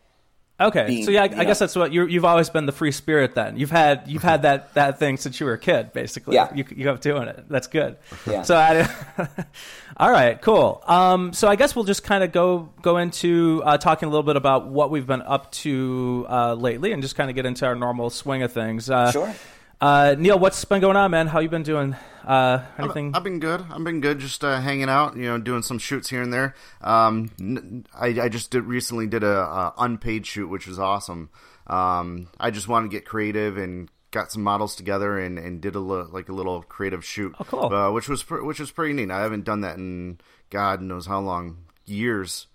Okay. 0.67 0.87
being- 0.87 1.05
so 1.05 1.11
yeah, 1.11 1.23
I, 1.23 1.25
I 1.25 1.43
guess 1.45 1.59
that's 1.59 1.75
what 1.75 1.91
you 1.91 2.05
you've 2.05 2.25
always 2.25 2.49
been 2.49 2.65
the 2.65 2.71
free 2.71 2.91
spirit. 2.91 3.35
Then 3.35 3.57
you've 3.57 3.71
had 3.71 4.03
you've 4.07 4.23
had 4.23 4.43
that 4.43 4.73
that 4.75 4.99
thing 4.99 5.17
since 5.17 5.39
you 5.39 5.45
were 5.45 5.53
a 5.53 5.57
kid, 5.59 5.93
basically. 5.93 6.35
Yeah. 6.35 6.53
You 6.53 6.65
you 6.75 6.89
up 6.89 7.01
doing 7.01 7.27
it. 7.27 7.45
That's 7.49 7.67
good. 7.67 7.97
Yeah. 8.29 8.43
So 8.43 8.55
I. 8.55 8.87
all 9.97 10.11
right. 10.11 10.41
Cool. 10.41 10.81
Um. 10.87 11.33
So 11.33 11.47
I 11.47 11.55
guess 11.55 11.75
we'll 11.75 11.85
just 11.85 12.03
kind 12.03 12.23
of 12.23 12.31
go 12.31 12.69
go 12.81 12.97
into 12.97 13.61
uh, 13.65 13.77
talking 13.77 14.07
a 14.07 14.09
little 14.09 14.23
bit 14.23 14.35
about 14.35 14.67
what 14.67 14.91
we've 14.91 15.07
been 15.07 15.21
up 15.21 15.51
to 15.53 16.25
uh, 16.29 16.53
lately, 16.53 16.91
and 16.91 17.01
just 17.01 17.15
kind 17.15 17.29
of 17.29 17.35
get 17.35 17.45
into 17.45 17.65
our 17.65 17.75
normal 17.75 18.09
swing 18.09 18.43
of 18.43 18.51
things. 18.53 18.89
Uh, 18.89 19.11
Sure. 19.11 19.33
Uh, 19.81 20.15
Neil, 20.17 20.37
what's 20.37 20.63
been 20.63 20.79
going 20.79 20.95
on, 20.95 21.09
man? 21.09 21.25
How 21.25 21.39
you 21.39 21.49
been 21.49 21.63
doing? 21.63 21.95
Uh, 22.23 22.63
anything? 22.77 23.15
I've 23.15 23.23
been 23.23 23.39
good. 23.39 23.65
I've 23.71 23.83
been 23.83 23.99
good. 23.99 24.19
Just 24.19 24.43
uh, 24.43 24.61
hanging 24.61 24.89
out, 24.89 25.17
you 25.17 25.23
know, 25.23 25.39
doing 25.39 25.63
some 25.63 25.79
shoots 25.79 26.07
here 26.07 26.21
and 26.21 26.31
there. 26.31 26.53
Um, 26.81 27.83
I, 27.99 28.09
I 28.21 28.29
just 28.29 28.51
did, 28.51 28.65
recently 28.65 29.07
did 29.07 29.23
a, 29.23 29.39
uh 29.39 29.71
unpaid 29.79 30.27
shoot, 30.27 30.47
which 30.49 30.67
was 30.67 30.77
awesome. 30.77 31.31
Um, 31.65 32.27
I 32.39 32.51
just 32.51 32.67
wanted 32.67 32.91
to 32.91 32.95
get 32.95 33.05
creative 33.05 33.57
and 33.57 33.89
got 34.11 34.31
some 34.31 34.43
models 34.43 34.75
together 34.75 35.17
and, 35.17 35.39
and 35.39 35.59
did 35.61 35.73
a 35.73 35.79
li- 35.79 36.05
like 36.11 36.29
a 36.29 36.33
little 36.33 36.61
creative 36.61 37.03
shoot. 37.03 37.33
Oh, 37.39 37.43
cool. 37.45 37.73
Uh, 37.73 37.91
which 37.91 38.07
was 38.07 38.21
pr- 38.21 38.43
which 38.43 38.59
was 38.59 38.69
pretty 38.69 38.93
neat. 38.93 39.09
I 39.09 39.21
haven't 39.21 39.45
done 39.45 39.61
that 39.61 39.77
in 39.77 40.19
God 40.51 40.81
knows 40.83 41.07
how 41.07 41.21
long 41.21 41.57
years. 41.85 42.45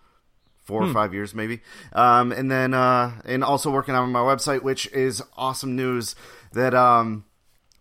Four 0.67 0.83
Hmm. 0.83 0.91
or 0.91 0.93
five 0.95 1.15
years, 1.15 1.33
maybe, 1.35 1.61
um, 1.93 2.33
and 2.33 2.51
then 2.51 2.75
uh, 2.75 3.23
and 3.25 3.43
also 3.45 3.71
working 3.71 3.95
on 3.95 4.11
my 4.13 4.19
website, 4.21 4.63
which 4.63 4.87
is 4.89 5.23
awesome 5.37 5.77
news. 5.77 6.15
That 6.53 6.75
um, 6.75 7.25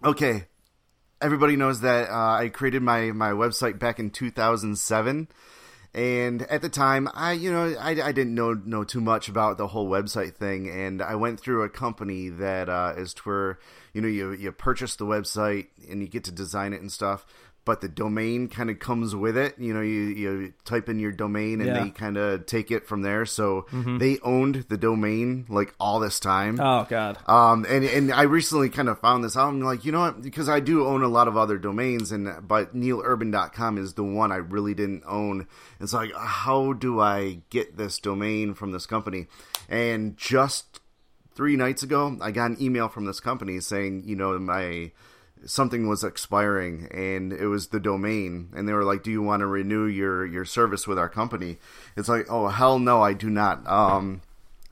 okay, 0.04 0.46
everybody 1.20 1.56
knows 1.56 1.82
that 1.82 2.10
uh, 2.10 2.36
I 2.44 2.50
created 2.50 2.84
my 2.84 3.12
my 3.12 3.32
website 3.32 3.80
back 3.80 3.98
in 4.00 4.12
2007, 4.12 5.28
and 5.96 6.42
at 6.44 6.62
the 6.62 6.70
time, 6.70 7.10
I 7.14 7.32
you 7.34 7.52
know 7.52 7.76
I, 7.80 7.92
I 8.02 8.12
didn't 8.12 8.36
know 8.36 8.54
know 8.54 8.84
too 8.84 9.02
much 9.02 9.28
about 9.30 9.58
the 9.58 9.68
whole 9.68 9.90
website 9.90 10.36
thing, 10.36 10.70
and 10.70 11.02
I 11.02 11.16
went 11.16 11.40
through 11.40 11.64
a 11.64 11.70
company 11.70 12.30
that 12.30 12.70
uh, 12.70 12.94
is 12.98 13.16
where 13.26 13.58
you 13.94 14.02
know 14.02 14.08
you 14.08 14.32
you 14.34 14.52
purchase 14.52 14.96
the 14.96 15.06
website 15.06 15.68
and 15.90 16.02
you 16.02 16.08
get 16.08 16.24
to 16.26 16.32
design 16.32 16.72
it 16.74 16.82
and 16.82 16.92
stuff. 16.92 17.26
But 17.66 17.82
the 17.82 17.90
domain 17.90 18.48
kind 18.48 18.70
of 18.70 18.78
comes 18.78 19.16
with 19.16 19.36
it. 19.36 19.56
You 19.58 19.74
know, 19.74 19.82
you, 19.82 20.02
you 20.02 20.54
type 20.66 20.88
in 20.88 21.00
your 21.00 21.12
domain 21.12 21.62
and 21.62 21.66
Yeah. 21.68 21.84
they 21.84 21.90
kind 21.90 22.16
of 22.16 22.46
take 22.46 22.70
it 22.70 22.86
from 22.88 23.02
there. 23.02 23.26
So 23.26 23.66
they 23.98 24.20
owned 24.20 24.66
the 24.70 24.78
domain 24.78 25.46
like 25.50 25.74
all 25.80 26.00
this 26.00 26.20
time. 26.20 26.60
oh 26.62 26.86
God. 26.88 27.18
Um, 27.28 27.66
and 27.68 27.84
and 27.84 28.14
I 28.14 28.22
recently 28.24 28.70
kind 28.70 28.88
of 28.88 29.00
found 29.00 29.24
this 29.24 29.36
out. 29.36 29.50
I'm 29.50 29.62
like, 29.62 29.84
you 29.84 29.92
know 29.92 30.02
what? 30.02 30.22
Because 30.22 30.48
I 30.48 30.60
do 30.60 30.86
own 30.86 31.02
a 31.02 31.08
lot 31.08 31.28
of 31.28 31.36
other 31.36 31.58
domains, 31.58 32.12
and 32.12 32.48
but 32.48 32.76
neilurban.com 32.76 33.78
is 33.78 33.94
the 33.96 34.04
one 34.04 34.32
I 34.32 34.38
really 34.38 34.74
didn't 34.74 35.04
own. 35.08 35.48
It's 35.80 35.94
like, 35.94 36.12
how 36.16 36.74
do 36.74 37.00
I 37.00 37.40
get 37.50 37.78
this 37.78 37.98
domain 38.00 38.54
from 38.54 38.72
this 38.72 38.86
company? 38.86 39.28
And 39.68 40.16
just 40.18 40.80
three 41.34 41.56
nights 41.56 41.84
ago, 41.84 42.18
I 42.22 42.32
got 42.32 42.52
an 42.52 42.58
email 42.62 42.88
from 42.90 43.06
this 43.06 43.20
company 43.20 43.60
saying, 43.60 44.04
you 44.06 44.16
know, 44.16 44.38
my 44.40 44.92
something 45.46 45.88
was 45.88 46.04
expiring 46.04 46.88
and 46.92 47.32
it 47.32 47.48
was 47.48 47.68
the 47.68 47.80
domain 47.80 48.50
and 48.56 48.68
they 48.68 48.74
were 48.74 48.84
like 48.84 49.04
do 49.04 49.12
you 49.12 49.22
want 49.22 49.42
to 49.42 49.46
renew 49.46 49.86
your 49.86 50.26
your 50.26 50.46
service 50.46 50.88
with 50.88 50.98
our 50.98 51.10
company? 51.10 51.58
It's 51.96 52.10
like 52.10 52.26
oh 52.30 52.48
hell 52.48 52.80
no 52.80 53.02
i 53.02 53.14
do 53.14 53.30
not. 53.30 53.66
Um 53.68 54.22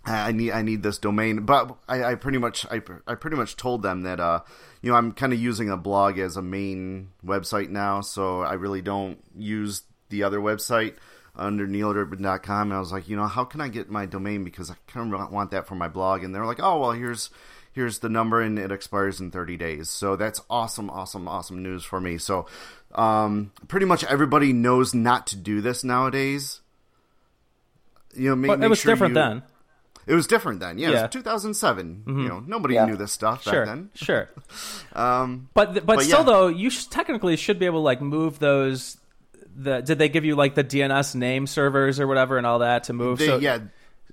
I 0.06 0.34
need 0.34 0.52
I 0.52 0.64
need 0.64 0.84
this 0.84 0.98
domain, 0.98 1.46
but 1.46 1.78
I, 1.88 2.04
I 2.04 2.16
pretty 2.16 2.38
much 2.38 2.66
I, 2.70 2.82
I 3.08 3.16
pretty 3.16 3.38
much 3.38 3.56
told 3.56 3.84
them 3.84 4.02
that 4.02 4.20
uh 4.20 4.42
you 4.82 4.92
know 4.92 4.98
I'm 4.98 5.14
kind 5.14 5.32
of 5.32 5.40
using 5.40 5.70
a 5.70 5.78
blog 5.78 6.20
as 6.20 6.36
a 6.36 6.42
main 6.42 7.12
website 7.26 7.70
now, 7.70 8.02
so 8.02 8.42
I 8.42 8.54
really 8.54 8.82
don't 8.82 9.24
use 9.34 9.84
the 10.10 10.24
other 10.24 10.40
website 10.40 10.96
under 11.36 11.66
neilurban.com. 11.66 12.68
And 12.68 12.74
I 12.74 12.80
was 12.80 12.92
like, 12.92 13.08
you 13.08 13.16
know, 13.16 13.28
how 13.28 13.46
can 13.46 13.62
I 13.62 13.70
get 13.70 13.90
my 13.90 14.06
domain? 14.06 14.44
Because 14.44 14.70
I 14.70 14.76
kind 14.88 15.14
of 15.14 15.32
want 15.32 15.52
that 15.52 15.68
for 15.68 15.76
my 15.76 15.88
blog, 15.88 16.24
and 16.24 16.36
they're 16.36 16.46
like, 16.46 16.62
oh 16.62 16.80
well, 16.80 16.92
here's 16.92 17.30
here's 17.74 18.00
the 18.00 18.10
number 18.10 18.40
and 18.42 18.58
it 18.58 18.72
expires 18.72 19.20
in 19.20 19.32
30 19.32 19.58
days. 19.58 19.90
So 19.90 20.16
that's 20.16 20.42
awesome, 20.50 20.90
awesome, 20.90 21.28
awesome 21.28 21.62
news 21.64 21.84
for 21.84 22.00
me. 22.00 22.18
So 22.18 22.46
um 22.96 23.52
pretty 23.68 23.86
much 23.88 24.04
everybody 24.06 24.54
knows 24.54 24.94
not 24.94 25.26
to 25.28 25.36
do 25.36 25.60
this 25.62 25.84
nowadays. 25.84 26.62
You 28.16 28.30
know, 28.30 28.36
make, 28.36 28.50
But 28.50 28.54
it 28.56 28.60
make 28.60 28.70
was 28.70 28.80
sure 28.80 28.94
different 28.94 29.12
you- 29.16 29.22
then. 29.22 29.44
it 30.06 30.14
was 30.14 30.28
different 30.28 30.60
then. 30.60 30.78
Yeah, 30.78 30.90
Yeah. 30.92 31.00
it 31.00 31.02
was 31.04 31.12
2007. 31.14 32.04
You 32.06 32.14
know, 32.28 32.44
nobody 32.46 32.76
Yeah. 32.76 32.86
knew 32.86 32.96
this 32.96 33.12
stuff 33.12 33.44
back 33.46 33.54
Sure. 33.54 33.66
then. 33.66 33.90
Sure. 33.96 34.30
Um, 34.96 35.50
But 35.56 35.74
th- 35.74 35.86
but, 35.86 35.96
But 35.96 36.04
still 36.06 36.20
yeah. 36.20 36.26
though, 36.26 36.48
you 36.48 36.70
sh- 36.70 36.86
technically 36.86 37.36
should 37.36 37.58
be 37.58 37.66
able 37.66 37.80
to 37.80 37.84
like 37.86 38.02
move 38.02 38.38
those. 38.40 38.98
The 39.56 39.82
did 39.82 39.98
they 40.00 40.10
give 40.10 40.26
you 40.26 40.36
like 40.36 40.54
the 40.56 40.64
DNS 40.64 41.16
name 41.16 41.48
servers 41.48 42.00
or 42.00 42.06
whatever 42.08 42.38
and 42.38 42.46
all 42.46 42.60
that 42.60 42.84
to 42.86 42.94
move? 42.94 43.18
they, 43.20 43.26
so 43.28 43.38
yeah, 43.38 43.60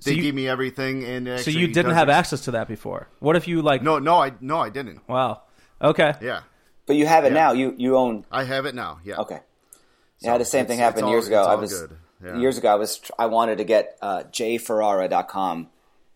they 0.04 0.14
you- 0.14 0.22
gave 0.22 0.34
me 0.34 0.48
everything, 0.48 1.04
and 1.04 1.28
it 1.28 1.40
So 1.44 1.50
you 1.50 1.68
didn't 1.68 1.94
have 1.94 2.08
ex- 2.08 2.18
access 2.18 2.40
to 2.42 2.50
that 2.52 2.68
before. 2.68 3.08
What 3.18 3.36
if 3.36 3.46
you 3.48 3.62
like? 3.62 3.82
No, 3.82 3.98
no, 3.98 4.22
I 4.22 4.32
no, 4.40 4.58
I 4.58 4.70
didn't. 4.70 5.00
Wow. 5.08 5.42
Okay. 5.82 6.14
Yeah, 6.20 6.40
But 6.86 6.96
you 6.96 7.06
have 7.06 7.24
it 7.24 7.32
Yeah. 7.32 7.40
now. 7.42 7.52
You 7.52 7.74
you 7.76 7.96
own. 7.96 8.24
I 8.30 8.44
have 8.44 8.66
it 8.66 8.74
now. 8.74 8.98
Yeah. 9.04 9.16
Okay. 9.20 9.40
Yeah, 10.20 10.36
the 10.38 10.44
same 10.44 10.66
thing 10.66 10.78
happened 10.78 11.04
all- 11.04 11.10
years 11.12 11.26
ago. 11.26 11.42
I 11.44 11.54
was 11.54 11.72
good. 11.72 11.96
Yeah. 12.22 12.36
years 12.36 12.58
ago. 12.58 12.68
I 12.70 12.74
was 12.74 13.00
I 13.18 13.26
wanted 13.26 13.58
to 13.58 13.64
get 13.64 13.96
uh, 14.02 14.24
jferrara.com 14.30 15.68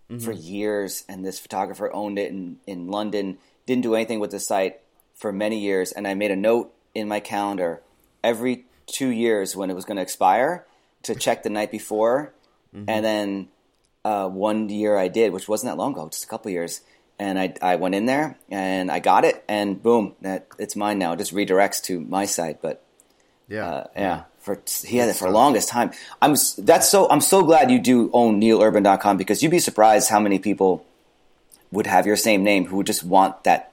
for 0.08 0.14
Mm-hmm. 0.14 0.32
years, 0.32 1.04
and 1.08 1.24
this 1.24 1.38
photographer 1.38 1.90
owned 1.92 2.18
it 2.18 2.30
in 2.30 2.58
in 2.66 2.88
London. 2.88 3.38
Didn't 3.66 3.82
do 3.82 3.94
anything 3.94 4.20
with 4.20 4.30
the 4.30 4.38
site 4.40 4.80
for 5.14 5.32
many 5.32 5.58
years, 5.60 5.92
and 5.92 6.06
I 6.06 6.12
made 6.14 6.30
a 6.30 6.36
note 6.36 6.74
in 6.94 7.08
my 7.08 7.20
calendar 7.20 7.80
every 8.22 8.66
two 8.86 9.08
years 9.08 9.56
when 9.56 9.70
it 9.70 9.74
was 9.74 9.84
going 9.86 9.96
to 9.96 10.02
expire 10.02 10.66
to 11.04 11.14
check 11.14 11.42
the 11.42 11.50
night 11.50 11.70
before, 11.70 12.34
Mm-hmm. 12.74 12.90
and 12.90 13.04
then 13.04 13.48
uh, 14.04 14.28
one 14.28 14.68
year 14.68 14.96
I 14.96 15.08
did, 15.08 15.32
which 15.32 15.48
wasn't 15.48 15.72
that 15.72 15.78
long 15.78 15.92
ago, 15.92 16.08
just 16.10 16.24
a 16.24 16.26
couple 16.28 16.50
years. 16.50 16.80
And 17.18 17.38
I, 17.38 17.54
I 17.62 17.76
went 17.76 17.94
in 17.94 18.06
there 18.06 18.36
and 18.50 18.90
I 18.90 18.98
got 18.98 19.24
it, 19.24 19.44
and 19.48 19.80
boom, 19.82 20.14
that 20.22 20.48
it's 20.58 20.74
mine 20.74 20.98
now. 20.98 21.12
It 21.12 21.18
just 21.18 21.32
redirects 21.32 21.82
to 21.84 22.00
my 22.00 22.24
site, 22.26 22.60
but 22.60 22.82
Yeah. 23.48 23.66
uh, 23.68 23.86
yeah, 23.96 24.22
for 24.40 24.60
he 24.84 24.96
had 24.96 25.08
it 25.08 25.14
for 25.16 25.28
the 25.28 25.34
longest 25.34 25.68
time. 25.68 25.92
I'm 26.20 26.34
that's 26.58 26.88
so 26.88 27.08
I'm 27.08 27.20
so 27.20 27.44
glad 27.44 27.70
you 27.70 27.78
do 27.78 28.10
own 28.12 28.40
neilurban.com 28.40 29.16
because 29.16 29.42
you'd 29.44 29.50
be 29.50 29.60
surprised 29.60 30.10
how 30.10 30.18
many 30.18 30.38
people 30.40 30.84
would 31.70 31.86
have 31.86 32.04
your 32.04 32.16
same 32.16 32.42
name 32.42 32.66
who 32.66 32.76
would 32.78 32.86
just 32.86 33.04
want 33.04 33.44
that 33.44 33.72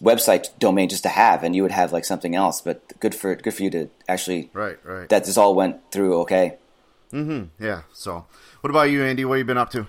website 0.00 0.48
domain 0.58 0.88
just 0.88 1.02
to 1.02 1.08
have, 1.10 1.42
and 1.44 1.54
you 1.54 1.62
would 1.62 1.72
have 1.72 1.92
like 1.92 2.04
something 2.06 2.34
else. 2.34 2.62
But 2.62 2.98
good 3.00 3.14
for 3.14 3.34
good 3.34 3.52
for 3.52 3.62
you 3.64 3.70
to 3.70 3.90
actually 4.08 4.48
Right, 4.54 4.78
right. 4.84 5.08
that 5.10 5.24
this 5.24 5.36
all 5.36 5.54
went 5.54 5.92
through 5.92 6.20
okay. 6.22 6.56
Mm-hmm. 7.12 7.62
Yeah. 7.62 7.82
So, 7.92 8.24
what 8.62 8.70
about 8.70 8.84
you, 8.90 9.04
Andy? 9.04 9.24
What 9.26 9.34
have 9.34 9.38
you 9.40 9.44
been 9.44 9.58
up 9.58 9.70
to? 9.72 9.86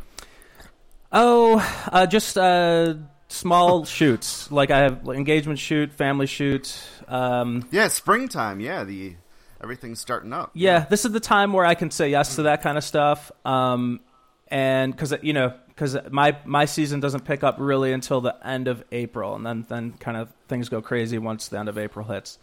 Oh, 1.12 1.58
uh, 1.92 2.06
just 2.08 2.38
uh, 2.38 2.96
small 3.28 3.86
shoots. 3.86 4.52
Like 4.52 4.72
I 4.72 4.80
have 4.80 5.08
engagement 5.08 5.60
shoot, 5.60 5.94
family 5.94 6.28
shoot. 6.28 6.76
Um, 7.08 7.68
Yeah, 7.72 7.88
springtime. 7.88 8.60
Yeah, 8.60 8.84
the 8.84 9.16
everything's 9.62 10.00
starting 10.00 10.34
up. 10.34 10.52
yeah, 10.54 10.86
this 10.90 11.06
is 11.06 11.12
the 11.12 11.20
time 11.20 11.54
where 11.54 11.66
I 11.66 11.76
can 11.76 11.92
say 11.92 12.10
yes 12.10 12.36
to 12.36 12.44
that 12.44 12.62
kind 12.64 12.78
of 12.78 12.84
stuff. 12.84 13.32
Um, 13.46 14.02
and 14.48 14.92
because 14.92 15.14
you 15.22 15.34
know, 15.34 15.54
because 15.68 15.98
my 16.12 16.38
my 16.46 16.66
season 16.66 17.00
doesn't 17.00 17.26
pick 17.26 17.44
up 17.44 17.56
really 17.60 17.94
until 17.94 18.22
the 18.22 18.36
end 18.46 18.68
of 18.68 18.84
April, 18.92 19.36
and 19.36 19.46
then 19.46 19.66
then 19.70 19.94
kind 19.94 20.18
of 20.18 20.30
things 20.48 20.70
go 20.70 20.82
crazy 20.82 21.18
once 21.18 21.48
the 21.48 21.60
end 21.60 21.70
of 21.70 21.78
April 21.78 22.08
hits. 22.08 22.40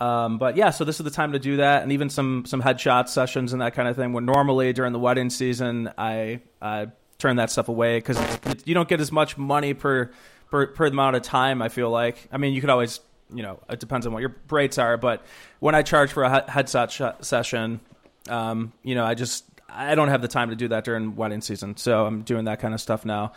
Um, 0.00 0.38
but 0.38 0.56
yeah, 0.56 0.70
so 0.70 0.84
this 0.84 1.00
is 1.00 1.04
the 1.04 1.10
time 1.10 1.32
to 1.32 1.38
do 1.38 1.56
that, 1.56 1.82
and 1.82 1.92
even 1.92 2.08
some 2.08 2.44
some 2.46 2.62
headshot 2.62 3.08
sessions 3.08 3.52
and 3.52 3.62
that 3.62 3.74
kind 3.74 3.88
of 3.88 3.96
thing. 3.96 4.12
When 4.12 4.24
normally 4.24 4.72
during 4.72 4.92
the 4.92 4.98
wedding 4.98 5.30
season, 5.30 5.90
I 5.98 6.40
I 6.62 6.88
turn 7.18 7.36
that 7.36 7.50
stuff 7.50 7.68
away 7.68 7.98
because 7.98 8.18
you 8.64 8.74
don't 8.74 8.88
get 8.88 9.00
as 9.00 9.10
much 9.10 9.36
money 9.36 9.74
per 9.74 10.10
per 10.50 10.68
per 10.68 10.86
amount 10.86 11.16
of 11.16 11.22
time. 11.22 11.60
I 11.60 11.68
feel 11.68 11.90
like. 11.90 12.28
I 12.30 12.38
mean, 12.38 12.54
you 12.54 12.60
could 12.60 12.70
always 12.70 13.00
you 13.34 13.42
know 13.42 13.60
it 13.68 13.80
depends 13.80 14.06
on 14.06 14.12
what 14.12 14.20
your 14.20 14.36
rates 14.50 14.78
are, 14.78 14.96
but 14.96 15.24
when 15.58 15.74
I 15.74 15.82
charge 15.82 16.12
for 16.12 16.22
a 16.22 16.42
headshot 16.42 16.90
sh- 16.90 17.24
session, 17.24 17.80
um, 18.28 18.72
you 18.82 18.94
know, 18.94 19.04
I 19.04 19.14
just 19.14 19.44
I 19.68 19.94
don't 19.94 20.08
have 20.08 20.22
the 20.22 20.28
time 20.28 20.50
to 20.50 20.56
do 20.56 20.68
that 20.68 20.84
during 20.84 21.16
wedding 21.16 21.40
season, 21.40 21.76
so 21.76 22.06
I'm 22.06 22.22
doing 22.22 22.44
that 22.44 22.60
kind 22.60 22.72
of 22.72 22.80
stuff 22.80 23.04
now. 23.04 23.32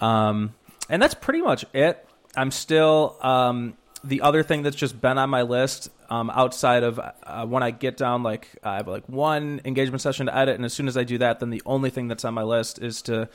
Um, 0.00 0.54
and 0.88 1.00
that's 1.00 1.14
pretty 1.14 1.42
much 1.42 1.64
it. 1.72 2.04
I'm 2.36 2.50
still 2.50 3.16
um, 3.20 3.76
the 4.04 4.22
other 4.22 4.42
thing 4.42 4.62
that's 4.62 4.76
just 4.76 5.00
been 5.00 5.18
on 5.18 5.30
my 5.30 5.42
list 5.42 5.90
um, 6.10 6.30
outside 6.30 6.82
of 6.82 6.98
uh, 6.98 7.46
when 7.46 7.62
I 7.62 7.70
get 7.70 7.96
down 7.96 8.22
like 8.22 8.48
I 8.62 8.76
have 8.76 8.88
like 8.88 9.08
one 9.08 9.60
engagement 9.64 10.00
session 10.00 10.26
to 10.26 10.36
edit, 10.36 10.56
and 10.56 10.64
as 10.64 10.72
soon 10.72 10.88
as 10.88 10.96
I 10.96 11.04
do 11.04 11.18
that, 11.18 11.40
then 11.40 11.50
the 11.50 11.62
only 11.64 11.90
thing 11.90 12.08
that's 12.08 12.24
on 12.24 12.34
my 12.34 12.42
list 12.42 12.80
is 12.80 13.02
to 13.02 13.28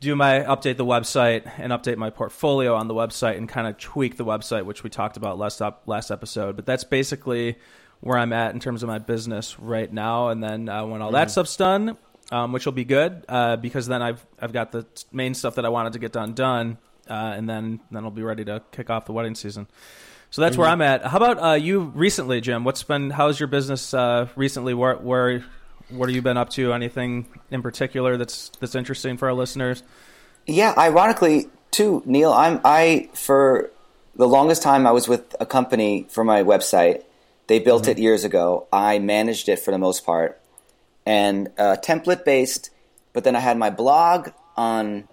do 0.00 0.16
my 0.16 0.40
update 0.40 0.76
the 0.76 0.84
website 0.84 1.50
and 1.58 1.72
update 1.72 1.96
my 1.96 2.10
portfolio 2.10 2.74
on 2.74 2.88
the 2.88 2.94
website 2.94 3.36
and 3.36 3.48
kind 3.48 3.68
of 3.68 3.78
tweak 3.78 4.16
the 4.16 4.24
website, 4.24 4.64
which 4.64 4.82
we 4.82 4.90
talked 4.90 5.16
about 5.16 5.38
last 5.38 5.62
up 5.62 5.84
last 5.86 6.10
episode. 6.10 6.56
But 6.56 6.66
that's 6.66 6.84
basically 6.84 7.56
where 8.00 8.18
I'm 8.18 8.32
at 8.32 8.52
in 8.52 8.60
terms 8.60 8.82
of 8.82 8.88
my 8.88 8.98
business 8.98 9.58
right 9.60 9.90
now. 9.90 10.28
And 10.28 10.42
then 10.42 10.68
uh, 10.68 10.84
when 10.84 11.00
all 11.00 11.12
that 11.12 11.30
stuff's 11.30 11.56
done, 11.56 11.96
um, 12.32 12.52
which 12.52 12.66
will 12.66 12.72
be 12.72 12.84
good 12.84 13.24
uh, 13.28 13.56
because 13.56 13.86
then 13.86 14.02
I've 14.02 14.26
I've 14.40 14.52
got 14.52 14.72
the 14.72 14.86
main 15.12 15.34
stuff 15.34 15.54
that 15.54 15.64
I 15.64 15.68
wanted 15.68 15.92
to 15.92 16.00
get 16.00 16.12
done 16.12 16.34
done, 16.34 16.78
uh, 17.08 17.34
and 17.36 17.48
then 17.48 17.80
then 17.90 18.04
I'll 18.04 18.10
be 18.10 18.22
ready 18.22 18.44
to 18.44 18.62
kick 18.72 18.90
off 18.90 19.06
the 19.06 19.12
wedding 19.12 19.34
season. 19.34 19.66
So 20.30 20.40
that's 20.40 20.56
where 20.56 20.66
I'm 20.66 20.80
at. 20.80 21.04
How 21.04 21.18
about 21.18 21.42
uh, 21.42 21.52
you 21.54 21.80
recently, 21.94 22.40
Jim? 22.40 22.64
What's 22.64 22.82
been 22.82 23.10
how's 23.10 23.38
your 23.38 23.48
business 23.48 23.92
uh, 23.92 24.28
recently? 24.34 24.72
Where 24.72 24.96
where 24.96 25.44
what 25.90 26.08
have 26.08 26.16
you 26.16 26.22
been 26.22 26.38
up 26.38 26.48
to? 26.50 26.72
Anything 26.72 27.26
in 27.50 27.60
particular 27.60 28.16
that's 28.16 28.50
that's 28.58 28.74
interesting 28.74 29.18
for 29.18 29.28
our 29.28 29.34
listeners? 29.34 29.82
Yeah, 30.46 30.72
ironically 30.78 31.50
too, 31.70 32.02
Neil. 32.06 32.32
I'm 32.32 32.60
I 32.64 33.10
for 33.12 33.70
the 34.16 34.26
longest 34.26 34.62
time 34.62 34.86
I 34.86 34.92
was 34.92 35.06
with 35.06 35.36
a 35.38 35.44
company 35.44 36.06
for 36.08 36.24
my 36.24 36.42
website. 36.42 37.02
They 37.48 37.58
built 37.58 37.88
it 37.88 37.98
years 37.98 38.24
ago. 38.24 38.68
I 38.72 39.00
managed 39.00 39.48
it 39.48 39.58
for 39.58 39.70
the 39.70 39.78
most 39.78 40.06
part, 40.06 40.40
and 41.04 41.48
uh, 41.58 41.76
template 41.82 42.24
based. 42.24 42.70
But 43.12 43.24
then 43.24 43.36
I 43.36 43.40
had 43.40 43.58
my 43.58 43.68
blog 43.68 44.30
on 44.56 45.08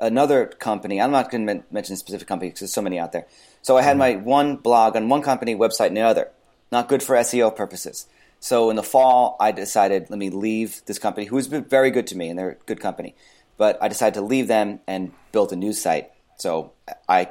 another 0.00 0.46
company. 0.46 1.00
I'm 1.00 1.10
not 1.10 1.30
going 1.30 1.46
to 1.46 1.54
men- 1.54 1.64
mention 1.70 1.94
a 1.94 1.96
specific 1.96 2.28
company 2.28 2.50
because 2.50 2.60
there's 2.60 2.72
so 2.72 2.82
many 2.82 2.98
out 2.98 3.12
there. 3.12 3.26
So 3.62 3.76
I 3.76 3.82
had 3.82 3.96
my 3.96 4.14
mm-hmm. 4.14 4.24
one 4.24 4.56
blog 4.56 4.96
on 4.96 5.08
one 5.08 5.22
company, 5.22 5.54
website 5.54 5.88
and 5.88 5.96
the 5.96 6.02
other. 6.02 6.30
Not 6.70 6.88
good 6.88 7.02
for 7.02 7.16
SEO 7.16 7.54
purposes. 7.54 8.06
So 8.40 8.70
in 8.70 8.76
the 8.76 8.82
fall, 8.82 9.36
I 9.40 9.52
decided 9.52 10.10
let 10.10 10.18
me 10.18 10.30
leave 10.30 10.82
this 10.86 10.98
company, 10.98 11.26
who's 11.26 11.48
been 11.48 11.64
very 11.64 11.90
good 11.90 12.06
to 12.08 12.16
me, 12.16 12.28
and 12.28 12.38
they're 12.38 12.50
a 12.50 12.66
good 12.66 12.80
company. 12.80 13.14
But 13.56 13.82
I 13.82 13.88
decided 13.88 14.14
to 14.14 14.20
leave 14.20 14.48
them 14.48 14.80
and 14.86 15.12
build 15.32 15.52
a 15.52 15.56
news 15.56 15.80
site. 15.80 16.10
So 16.36 16.72
I 17.08 17.28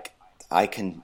I 0.49 0.67
can 0.67 1.03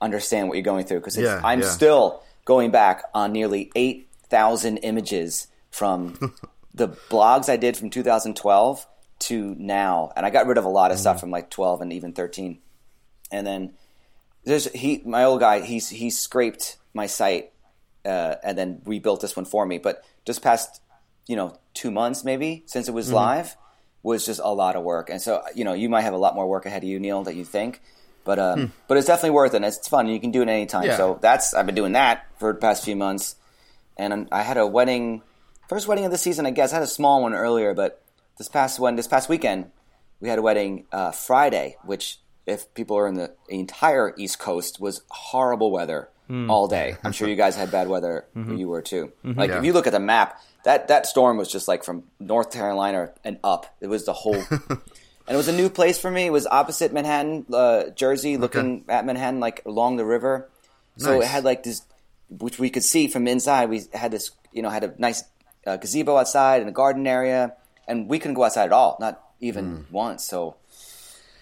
understand 0.00 0.48
what 0.48 0.54
you're 0.54 0.62
going 0.62 0.84
through 0.84 1.00
because 1.00 1.16
Yeah, 1.16 1.40
I'm 1.42 1.60
yeah. 1.60 1.68
still 1.68 2.22
going 2.44 2.70
back 2.70 3.02
on 3.14 3.32
nearly 3.32 3.70
eight 3.74 4.08
thousand 4.28 4.78
images 4.78 5.48
from 5.70 6.34
the 6.74 6.88
blogs 6.88 7.48
I 7.48 7.56
did 7.56 7.76
from 7.76 7.90
2012 7.90 8.86
to 9.20 9.54
now, 9.58 10.12
and 10.16 10.24
I 10.24 10.30
got 10.30 10.46
rid 10.46 10.58
of 10.58 10.64
a 10.64 10.68
lot 10.68 10.90
of 10.90 10.96
Mm-hmm. 10.96 11.00
stuff 11.02 11.20
from 11.20 11.30
like 11.30 11.50
12 11.50 11.80
and 11.82 11.92
even 11.92 12.12
13. 12.12 12.58
And 13.32 13.46
then 13.46 13.72
there's 14.44 14.64
he, 14.72 15.02
my 15.04 15.24
old 15.24 15.40
guy. 15.40 15.60
He's 15.60 15.88
he 15.88 16.10
scraped 16.10 16.76
my 16.94 17.06
site 17.06 17.52
uh, 18.04 18.36
and 18.42 18.56
then 18.56 18.80
rebuilt 18.86 19.20
this 19.20 19.36
one 19.36 19.44
for 19.44 19.66
me. 19.66 19.78
But 19.78 20.04
just 20.24 20.40
past 20.42 20.80
you 21.26 21.36
know 21.36 21.58
two 21.74 21.90
months 21.90 22.24
maybe 22.24 22.62
since 22.66 22.86
it 22.88 22.90
Mm-hmm. 22.92 22.96
was 22.96 23.12
live 23.12 23.56
was 24.02 24.24
just 24.24 24.40
a 24.42 24.48
lot 24.54 24.76
of 24.76 24.82
work. 24.84 25.10
And 25.10 25.20
so 25.20 25.42
you 25.54 25.64
know 25.64 25.74
you 25.74 25.88
might 25.88 26.02
have 26.02 26.14
a 26.14 26.18
lot 26.18 26.34
more 26.34 26.48
work 26.48 26.64
ahead 26.66 26.82
of 26.84 26.88
you, 26.88 26.98
Neil, 27.00 27.24
that 27.24 27.34
you 27.34 27.44
think. 27.44 27.82
But 28.24 28.38
um, 28.38 28.72
but 28.86 28.96
it's 28.96 29.06
definitely 29.06 29.30
worth 29.30 29.52
it. 29.54 29.56
and 29.56 29.64
It's 29.64 29.88
fun. 29.88 30.06
You 30.08 30.20
can 30.20 30.30
do 30.30 30.42
it 30.42 30.48
anytime. 30.48 30.82
Hmm. 30.82 30.88
Yeah. 30.88 30.96
So 30.96 31.18
that's 31.20 31.52
I've 31.54 31.66
been 31.66 31.74
doing 31.74 31.92
that 31.92 32.26
for 32.38 32.52
the 32.52 32.58
past 32.58 32.84
few 32.84 32.94
months. 32.96 33.36
And 33.96 34.12
I'm- 34.12 34.28
I 34.30 34.42
had 34.42 34.56
a 34.58 34.66
wedding, 34.66 35.22
first 35.68 35.88
wedding 35.88 36.04
of 36.04 36.12
the 36.12 36.18
season, 36.18 36.46
I 36.46 36.50
guess. 36.50 36.72
I 36.72 36.76
had 36.76 36.82
a 36.84 36.86
small 36.86 37.20
one 37.22 37.34
earlier, 37.34 37.74
but 37.74 38.00
this 38.38 38.48
past 38.48 38.78
one, 38.78 38.96
this 38.96 39.06
past 39.08 39.28
weekend, 39.28 39.70
we 40.20 40.28
had 40.28 40.38
a 40.38 40.42
wedding 40.42 40.86
uh, 40.92 41.10
Friday, 41.12 41.76
which, 41.84 42.18
if 42.46 42.72
people 42.74 42.96
are 42.96 43.06
in 43.06 43.14
the 43.14 43.34
entire 43.48 44.14
East 44.16 44.38
Coast, 44.38 44.80
was 44.80 45.02
horrible 45.08 45.70
weather 45.70 46.08
all 46.48 46.68
day. 46.68 46.94
I'm 47.02 47.12
sure 47.12 47.26
you 47.26 47.36
guys 47.36 47.56
had 47.56 47.70
bad 47.70 47.88
weather 47.88 48.26
where 48.34 48.52
you 48.54 48.68
were 48.68 48.82
too. 48.82 49.12
Like 49.24 49.48
Yeah. 49.50 49.58
if 49.58 49.64
you 49.64 49.72
look 49.72 49.86
at 49.86 49.92
the 49.94 50.00
map, 50.00 50.38
that 50.64 50.88
that 50.88 51.06
storm 51.06 51.38
was 51.38 51.50
just 51.50 51.68
like 51.68 51.84
from 51.84 52.04
North 52.20 52.52
Carolina 52.52 53.12
and 53.24 53.38
up. 53.42 53.74
It 53.80 53.86
was 53.86 54.04
the 54.04 54.12
whole. 54.12 54.42
And 55.28 55.34
it 55.34 55.36
was 55.36 55.48
a 55.48 55.52
new 55.52 55.68
place 55.68 55.98
for 56.00 56.10
me. 56.10 56.24
It 56.24 56.32
was 56.32 56.46
opposite 56.46 56.90
Manhattan, 56.90 57.44
uh, 57.52 57.90
Jersey, 57.90 58.38
looking 58.38 58.86
at 58.88 59.04
Manhattan, 59.04 59.40
like 59.40 59.62
along 59.66 59.96
the 59.98 60.06
river. 60.06 60.48
So 60.96 61.20
it 61.20 61.26
had 61.26 61.44
like 61.44 61.62
this, 61.64 61.82
which 62.30 62.58
we 62.58 62.70
could 62.70 62.82
see 62.82 63.08
from 63.08 63.28
inside. 63.28 63.68
We 63.68 63.82
had 63.92 64.10
this, 64.10 64.30
you 64.52 64.62
know, 64.62 64.70
had 64.70 64.84
a 64.84 64.94
nice 64.96 65.24
uh, 65.66 65.76
gazebo 65.76 66.16
outside 66.16 66.62
and 66.62 66.70
a 66.70 66.72
garden 66.72 67.06
area, 67.06 67.52
and 67.88 68.08
we 68.08 68.18
couldn't 68.20 68.34
go 68.34 68.44
outside 68.44 68.66
at 68.66 68.72
all, 68.72 68.96
not 69.00 69.20
even 69.40 69.86
once. 69.90 70.24
So 70.24 70.56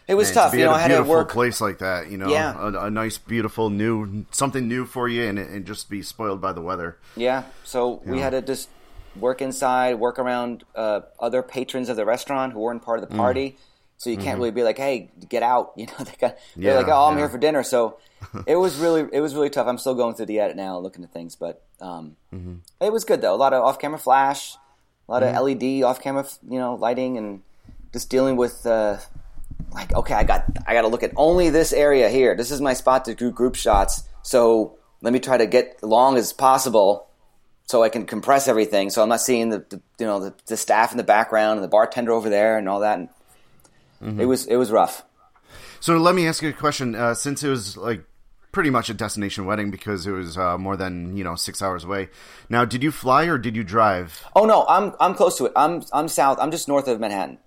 it 0.09 0.15
was 0.15 0.29
Man, 0.29 0.35
tough. 0.35 0.53
to 0.53 0.59
You 0.59 0.65
know, 0.67 0.73
I 0.73 0.79
a 0.79 0.83
had 0.83 0.88
to 0.88 0.95
beautiful 0.95 1.15
work. 1.17 1.31
place 1.33 1.61
like 1.61 1.79
that, 1.79 2.11
you 2.11 2.17
know, 2.17 2.29
Yeah. 2.31 2.55
a, 2.59 2.87
a 2.87 2.91
nice, 2.91 3.19
beautiful, 3.19 3.71
new 3.71 4.25
something 4.31 4.67
new 4.69 4.85
for 4.87 5.09
you, 5.09 5.25
and, 5.29 5.38
and 5.38 5.67
just 5.67 5.91
be 5.91 6.00
spoiled 6.03 6.41
by 6.41 6.53
the 6.53 6.62
weather. 6.62 6.97
Yeah, 7.17 7.45
so 7.65 8.00
we 8.05 8.19
Yeah. 8.19 8.25
had 8.25 8.31
to 8.31 8.43
just 8.43 8.69
work 9.19 9.41
inside, 9.43 9.95
work 9.99 10.19
around 10.19 10.65
uh, 10.75 11.00
other 11.19 11.43
patrons 11.43 11.88
of 11.88 11.97
the 11.97 12.05
restaurant 12.05 12.53
who 12.53 12.61
weren't 12.61 12.83
part 12.83 13.03
of 13.03 13.09
the 13.09 13.15
Mm. 13.15 13.19
party. 13.19 13.57
So 13.99 14.11
you 14.11 14.19
can't 14.19 14.38
really 14.38 14.50
be 14.50 14.62
like, 14.62 14.76
"Hey, 14.76 15.09
get 15.31 15.43
out!" 15.43 15.73
You 15.76 15.87
know, 15.87 16.05
they 16.05 16.12
got, 16.21 16.21
they're 16.21 16.37
Mm-hmm. 16.53 16.62
Yeah, 16.62 16.75
like, 16.76 16.88
"Oh, 16.88 17.07
I'm 17.09 17.15
yeah. 17.15 17.21
here 17.21 17.29
for 17.31 17.38
dinner." 17.38 17.62
So 17.62 17.97
it 18.47 18.57
was 18.57 18.76
really, 18.76 19.09
it 19.11 19.21
was 19.21 19.35
really 19.35 19.49
tough. 19.49 19.67
I'm 19.67 19.79
still 19.79 19.95
going 19.95 20.15
through 20.15 20.26
the 20.26 20.38
edit 20.38 20.55
now, 20.55 20.79
looking 20.79 21.03
at 21.03 21.12
things, 21.15 21.35
but 21.35 21.62
um, 21.81 22.17
Mm-hmm. 22.33 22.57
it 22.83 22.93
was 22.93 23.05
good 23.05 23.23
though. 23.23 23.35
A 23.35 23.41
lot 23.41 23.55
of 23.55 23.65
off-camera 23.65 23.99
flash, 23.99 24.57
a 25.08 25.12
lot 25.12 25.22
of 25.22 25.34
LED 25.34 25.82
off-camera, 25.82 26.26
you 26.48 26.58
know, 26.58 26.75
lighting, 26.75 27.16
and 27.18 27.42
just 27.92 28.10
dealing 28.10 28.36
with 28.36 28.66
uh, 28.66 28.98
like, 29.72 29.94
okay, 29.94 30.14
I 30.14 30.25
got, 30.25 30.44
I 30.66 30.75
got 30.75 30.82
to 30.82 30.88
look 30.88 31.02
at 31.02 31.12
only 31.16 31.50
this 31.50 31.72
area 31.72 32.08
here. 32.08 32.34
This 32.34 32.50
is 32.50 32.60
my 32.60 32.75
spot 32.75 33.04
to 33.06 33.14
do 33.14 33.30
group 33.30 33.54
shots. 33.54 34.02
So 34.22 34.78
let 35.02 35.12
me 35.12 35.20
try 35.20 35.36
to 35.36 35.46
get 35.46 35.82
long 35.82 36.16
as 36.16 36.32
possible 36.32 37.08
so 37.66 37.82
I 37.82 37.88
can 37.88 38.06
compress 38.06 38.48
everything. 38.48 38.90
So 38.90 39.02
I'm 39.02 39.08
not 39.08 39.20
seeing 39.20 39.50
the, 39.50 39.64
the 39.68 39.80
you 39.98 40.06
know 40.06 40.20
the, 40.20 40.34
the 40.46 40.56
staff 40.56 40.92
in 40.92 40.98
the 40.98 41.04
background 41.04 41.58
and 41.58 41.64
the 41.64 41.68
bartender 41.68 42.12
over 42.12 42.28
there 42.28 42.58
and 42.58 42.68
all 42.68 42.80
that. 42.80 42.98
And 42.98 43.08
Mm-hmm. 44.02 44.20
It 44.20 44.25
was 44.26 44.46
it 44.46 44.56
was 44.56 44.70
rough. 44.70 45.04
So 45.80 45.96
let 45.96 46.14
me 46.14 46.26
ask 46.26 46.42
you 46.42 46.50
a 46.50 46.52
question. 46.52 46.94
Uh, 46.94 47.14
since 47.14 47.42
it 47.42 47.48
was 47.48 47.76
like 47.76 48.04
pretty 48.53 48.71
much 48.71 48.88
a 48.88 48.95
destination 48.95 49.45
wedding 49.47 49.71
because 49.71 50.07
it 50.07 50.12
was 50.12 50.37
uh, 50.38 50.57
more 50.59 50.76
than 50.76 51.17
you 51.17 51.25
know 51.25 51.35
six 51.37 51.61
hours 51.62 51.85
away. 51.85 52.09
Now, 52.49 52.65
did 52.65 52.83
you 52.83 52.91
fly 52.91 53.25
or 53.26 53.38
did 53.38 53.55
you 53.57 53.65
drive? 53.65 54.25
Oh 54.35 54.45
no, 54.45 54.65
I'm 54.69 54.93
I'm 55.00 55.15
close 55.15 55.37
to 55.38 55.47
it. 55.47 55.53
I'm 55.57 55.83
I'm 55.93 56.09
south. 56.09 56.38
I'm 56.41 56.50
just 56.50 56.69
north 56.69 56.88
of 56.88 57.00
Manhattan. 57.00 57.38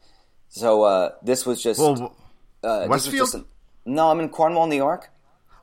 So 0.49 0.83
uh, 0.83 1.11
this 1.23 1.45
was 1.45 1.61
just 1.61 1.79
Well, 1.79 2.15
uh, 2.63 2.85
Westfield? 2.87 3.31
just 3.31 3.43
no, 3.85 4.09
I'm 4.11 4.19
in 4.19 4.29
Cornwall, 4.29 4.67
New 4.67 4.75
York. 4.75 5.09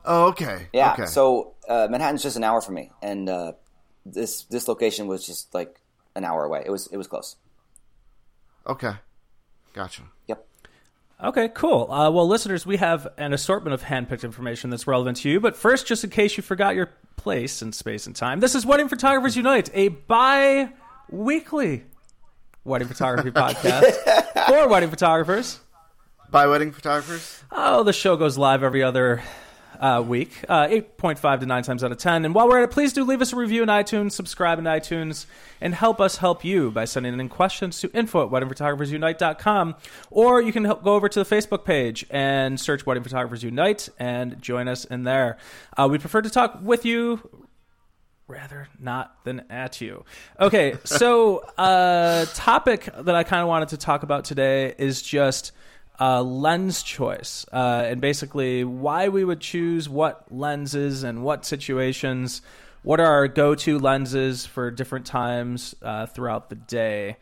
oh, 0.05 0.27
okay. 0.27 0.67
Yeah. 0.73 0.93
Okay. 0.93 1.05
So 1.05 1.53
uh, 1.67 1.87
Manhattan's 1.89 2.23
just 2.23 2.37
an 2.37 2.43
hour 2.43 2.61
from 2.61 2.75
me, 2.75 2.91
and 3.01 3.27
uh, 3.29 3.53
this 4.05 4.43
this 4.43 4.67
location 4.67 5.07
was 5.07 5.25
just 5.25 5.53
like 5.53 5.79
an 6.15 6.23
hour 6.23 6.43
away. 6.45 6.63
It 6.65 6.71
was 6.71 6.87
it 6.87 6.97
was 6.97 7.07
close. 7.07 7.35
okay. 8.65 8.93
Gotcha. 9.73 10.01
Yep. 10.27 10.46
Okay, 11.23 11.49
cool. 11.49 11.91
Uh, 11.91 12.11
well, 12.11 12.27
listeners, 12.27 12.63
we 12.63 12.77
have 12.77 13.07
an 13.17 13.33
assortment 13.33 13.73
of 13.73 13.81
handpicked 13.81 14.23
information 14.23 14.69
that's 14.69 14.85
relevant 14.85 15.17
to 15.17 15.29
you. 15.29 15.39
But 15.39 15.55
first, 15.55 15.87
just 15.87 16.03
in 16.03 16.11
case 16.11 16.37
you 16.37 16.43
forgot 16.43 16.75
your 16.75 16.91
place 17.15 17.63
in 17.63 17.73
space 17.73 18.05
and 18.05 18.15
time, 18.15 18.39
this 18.39 18.53
is 18.53 18.67
Wedding 18.67 18.87
Photographers 18.87 19.35
Unite, 19.35 19.71
a 19.73 19.87
bi 19.87 20.69
weekly 21.09 21.85
wedding 22.63 22.87
photography 22.87 23.31
podcast 23.31 23.95
for 24.47 24.67
wedding 24.67 24.91
photographers. 24.91 25.59
By 26.29 26.45
wedding 26.45 26.71
photographers. 26.71 27.41
Oh, 27.51 27.81
the 27.81 27.93
show 27.93 28.15
goes 28.15 28.37
live 28.37 28.61
every 28.61 28.83
other 28.83 29.23
uh, 29.79 30.01
week, 30.01 30.43
uh, 30.47 30.67
8.5 30.67 31.39
to 31.41 31.45
9 31.45 31.63
times 31.63 31.83
out 31.83 31.91
of 31.91 31.97
10. 31.97 32.25
And 32.25 32.33
while 32.35 32.47
we're 32.47 32.59
at 32.59 32.63
it, 32.65 32.71
please 32.71 32.93
do 32.93 33.03
leave 33.03 33.21
us 33.21 33.33
a 33.33 33.35
review 33.35 33.63
in 33.63 33.69
iTunes, 33.69 34.11
subscribe 34.11 34.59
in 34.59 34.65
iTunes, 34.65 35.25
and 35.61 35.73
help 35.73 35.99
us 36.01 36.17
help 36.17 36.43
you 36.43 36.71
by 36.71 36.85
sending 36.85 37.19
in 37.19 37.29
questions 37.29 37.79
to 37.81 37.91
info 37.93 38.25
at 38.25 38.31
weddingphotographersunite.com. 38.31 39.75
Or 40.11 40.41
you 40.41 40.51
can 40.51 40.65
help 40.65 40.83
go 40.83 40.93
over 40.93 41.09
to 41.09 41.23
the 41.23 41.35
Facebook 41.35 41.65
page 41.65 42.05
and 42.09 42.59
search 42.59 42.85
Wedding 42.85 43.03
Photographers 43.03 43.43
Unite 43.43 43.89
and 43.99 44.41
join 44.41 44.67
us 44.67 44.85
in 44.85 45.03
there. 45.03 45.37
Uh, 45.75 45.87
we 45.89 45.97
prefer 45.97 46.21
to 46.21 46.29
talk 46.29 46.59
with 46.61 46.85
you 46.85 47.47
rather 48.27 48.67
not 48.79 49.23
than 49.23 49.43
at 49.49 49.79
you. 49.79 50.03
Okay, 50.39 50.75
so 50.83 51.37
uh 51.57 52.25
topic 52.33 52.89
that 52.97 53.15
I 53.15 53.23
kind 53.23 53.41
of 53.41 53.47
wanted 53.47 53.69
to 53.69 53.77
talk 53.77 54.03
about 54.03 54.25
today 54.25 54.75
is 54.77 55.01
just 55.01 55.53
uh, 55.99 56.21
lens 56.21 56.83
choice, 56.83 57.45
uh, 57.51 57.83
and 57.85 58.01
basically 58.01 58.63
why 58.63 59.09
we 59.09 59.23
would 59.23 59.39
choose 59.39 59.89
what 59.89 60.25
lenses 60.31 61.03
and 61.03 61.23
what 61.23 61.45
situations. 61.45 62.41
What 62.83 62.99
are 62.99 63.11
our 63.11 63.27
go-to 63.27 63.79
lenses 63.79 64.45
for 64.45 64.71
different 64.71 65.05
times 65.05 65.75
uh, 65.81 66.05
throughout 66.05 66.49
the 66.49 66.55
day, 66.55 67.17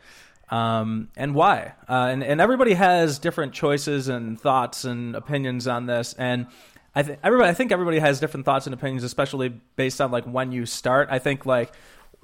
um, 0.50 1.08
and 1.16 1.34
why? 1.34 1.72
Uh, 1.88 2.08
and 2.10 2.22
and 2.22 2.40
everybody 2.40 2.74
has 2.74 3.18
different 3.18 3.52
choices 3.52 4.08
and 4.08 4.40
thoughts 4.40 4.84
and 4.84 5.16
opinions 5.16 5.66
on 5.66 5.86
this, 5.86 6.14
and 6.18 6.46
I 6.94 7.02
think 7.02 7.18
everybody. 7.22 7.50
I 7.50 7.54
think 7.54 7.72
everybody 7.72 7.98
has 7.98 8.20
different 8.20 8.46
thoughts 8.46 8.66
and 8.66 8.74
opinions, 8.74 9.02
especially 9.04 9.48
based 9.76 10.00
on 10.00 10.10
like 10.10 10.24
when 10.24 10.52
you 10.52 10.66
start. 10.66 11.08
I 11.10 11.18
think 11.18 11.46
like 11.46 11.72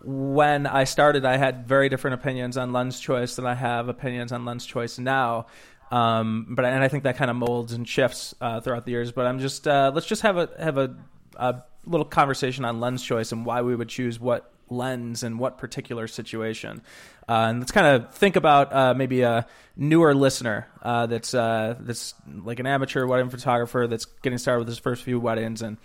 when 0.05 0.67
I 0.67 0.85
started, 0.85 1.25
I 1.25 1.37
had 1.37 1.67
very 1.67 1.89
different 1.89 2.15
opinions 2.15 2.57
on 2.57 2.73
lens 2.73 2.99
choice 2.99 3.37
than 3.37 3.47
I 3.47 3.55
have 3.55 3.89
opinions 3.89 4.33
on 4.33 4.45
lens 4.45 4.67
choice 4.67 4.99
now. 4.99 5.47
Um, 5.93 6.47
but 6.49 6.65
and 6.65 6.83
I 6.83 6.89
think 6.89 7.05
that 7.05 7.17
kind 7.17 7.31
of 7.31 7.37
molds 7.37 7.75
and 7.75 7.87
shifts 7.87 8.35
uh, 8.41 8.61
throughout 8.61 8.87
the 8.87 8.93
years. 8.93 9.13
But 9.13 9.27
I'm 9.27 9.39
just 9.39 9.69
uh, 9.69 9.93
let's 9.95 10.07
just 10.07 10.23
have 10.23 10.39
a 10.39 10.49
have 10.59 10.79
a, 10.79 10.97
a 11.37 11.63
little 11.85 12.07
conversation 12.07 12.65
on 12.65 12.81
lens 12.81 13.05
choice 13.05 13.31
and 13.31 13.45
why 13.45 13.61
we 13.61 13.77
would 13.77 13.91
choose 13.91 14.19
what 14.19 14.51
lens 14.71 15.23
in 15.23 15.37
what 15.37 15.59
particular 15.59 16.09
situation. 16.09 16.83
Uh, 17.29 17.47
and 17.51 17.61
let's 17.61 17.73
kind 17.73 17.87
of 17.87 18.15
think 18.15 18.37
about 18.37 18.73
uh, 18.73 18.95
maybe 18.95 19.21
a 19.21 19.47
newer 19.77 20.15
listener 20.15 20.67
uh, 20.81 21.07
that's 21.07 21.35
uh, 21.35 21.77
that's 21.81 22.15
like 22.27 22.59
an 22.59 22.67
amateur 22.67 23.07
wedding 23.07 23.29
photographer 23.29 23.87
that's 23.87 24.07
getting 24.07 24.39
started 24.39 24.61
with 24.61 24.69
his 24.69 24.79
first 24.79 25.03
few 25.03 25.21
weddings 25.21 25.61
and 25.61 25.77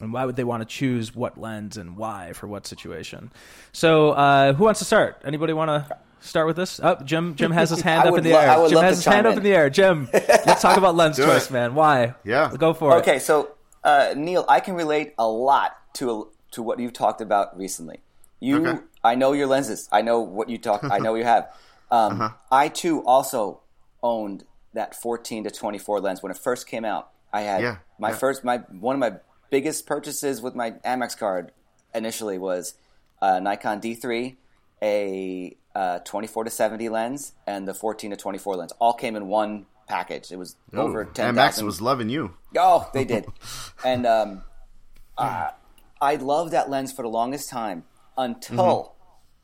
and 0.00 0.12
why 0.12 0.24
would 0.24 0.36
they 0.36 0.44
want 0.44 0.60
to 0.60 0.66
choose 0.66 1.12
what 1.12 1.38
lens 1.38 1.76
and 1.76 1.96
why 1.96 2.32
for 2.32 2.46
what 2.46 2.64
situation? 2.64 3.32
So, 3.72 4.10
uh, 4.10 4.52
who 4.52 4.62
wants 4.62 4.78
to 4.78 4.84
start? 4.84 5.20
Anybody 5.24 5.52
want 5.52 5.68
to 5.70 5.98
start 6.20 6.46
with 6.46 6.56
this? 6.56 6.80
Oh, 6.82 6.96
Jim. 7.04 7.34
Jim 7.36 7.50
has 7.52 7.70
his 7.70 7.80
hand 7.88 8.08
up 8.08 8.16
in 8.18 8.24
the 8.24 8.32
lo- 8.32 8.38
air. 8.38 8.50
I 8.50 8.58
would 8.58 8.68
Jim 8.68 8.76
love 8.76 8.84
has 8.84 8.94
to 8.94 8.98
his 9.10 9.14
hand 9.14 9.24
chime 9.24 9.26
up 9.26 9.32
in 9.32 9.38
in. 9.38 9.44
the 9.44 9.54
air. 9.56 9.70
Jim, 9.70 10.08
let's 10.12 10.62
talk 10.62 10.76
about 10.76 10.94
lens 10.94 11.16
Do 11.16 11.24
choice, 11.24 11.50
man. 11.50 11.74
Why? 11.74 12.14
Yeah. 12.24 12.52
go 12.56 12.74
for 12.74 12.96
it. 12.96 13.00
Okay, 13.00 13.18
so 13.18 13.52
uh, 13.84 14.14
Neil, 14.16 14.44
I 14.48 14.60
can 14.60 14.74
relate 14.74 15.14
a 15.18 15.26
lot 15.28 15.76
to 15.94 16.28
to 16.52 16.62
what 16.62 16.78
you've 16.78 16.92
talked 16.92 17.20
about 17.20 17.56
recently. 17.56 18.00
You, 18.40 18.66
Okay. 18.66 18.78
I 19.04 19.14
know 19.16 19.32
your 19.32 19.46
lenses. 19.46 19.88
I 19.92 20.02
know 20.02 20.20
what 20.20 20.48
you 20.48 20.58
talk. 20.58 20.84
I 20.84 20.98
know 20.98 21.14
you 21.14 21.24
have. 21.24 21.48
Um, 21.90 22.20
Uh-huh. 22.20 22.34
I 22.52 22.68
too 22.68 23.02
also 23.06 23.60
owned 24.02 24.44
that 24.74 24.94
14 24.94 25.44
to 25.44 25.50
24 25.50 26.00
lens 26.00 26.22
when 26.22 26.30
it 26.30 26.36
first 26.36 26.66
came 26.66 26.84
out. 26.84 27.08
I 27.32 27.40
had 27.40 27.62
Yeah, 27.62 27.76
my 27.98 28.10
yeah. 28.10 28.14
first, 28.16 28.44
my 28.44 28.58
one 28.78 28.94
of 28.94 29.00
my 29.00 29.18
biggest 29.48 29.86
purchases 29.86 30.42
with 30.42 30.54
my 30.54 30.72
Amex 30.84 31.16
card 31.16 31.50
initially 31.94 32.36
was 32.36 32.74
a 33.22 33.40
Nikon 33.40 33.80
D3, 33.80 34.36
a 34.82 35.56
uh, 35.74 35.98
24 36.00 36.44
to 36.44 36.50
70 36.50 36.88
lens, 36.88 37.32
and 37.46 37.66
the 37.66 37.74
14 37.74 38.10
to 38.10 38.16
24 38.16 38.56
lens. 38.56 38.72
All 38.78 38.92
came 38.92 39.16
in 39.16 39.28
one 39.28 39.66
package. 39.88 40.30
It 40.30 40.36
was 40.36 40.56
over 40.74 41.02
Ooh, 41.02 41.12
10,000. 41.12 41.34
Amex 41.34 41.62
was 41.64 41.80
loving 41.80 42.08
you. 42.08 42.34
Oh, 42.56 42.88
they 42.92 43.04
did. 43.04 43.26
and 43.84 44.06
um, 44.06 44.42
uh, 45.16 45.50
I 46.00 46.16
loved 46.16 46.52
that 46.52 46.70
lens 46.70 46.92
for 46.92 47.02
the 47.02 47.08
longest 47.08 47.48
time 47.48 47.84
until 48.16 48.94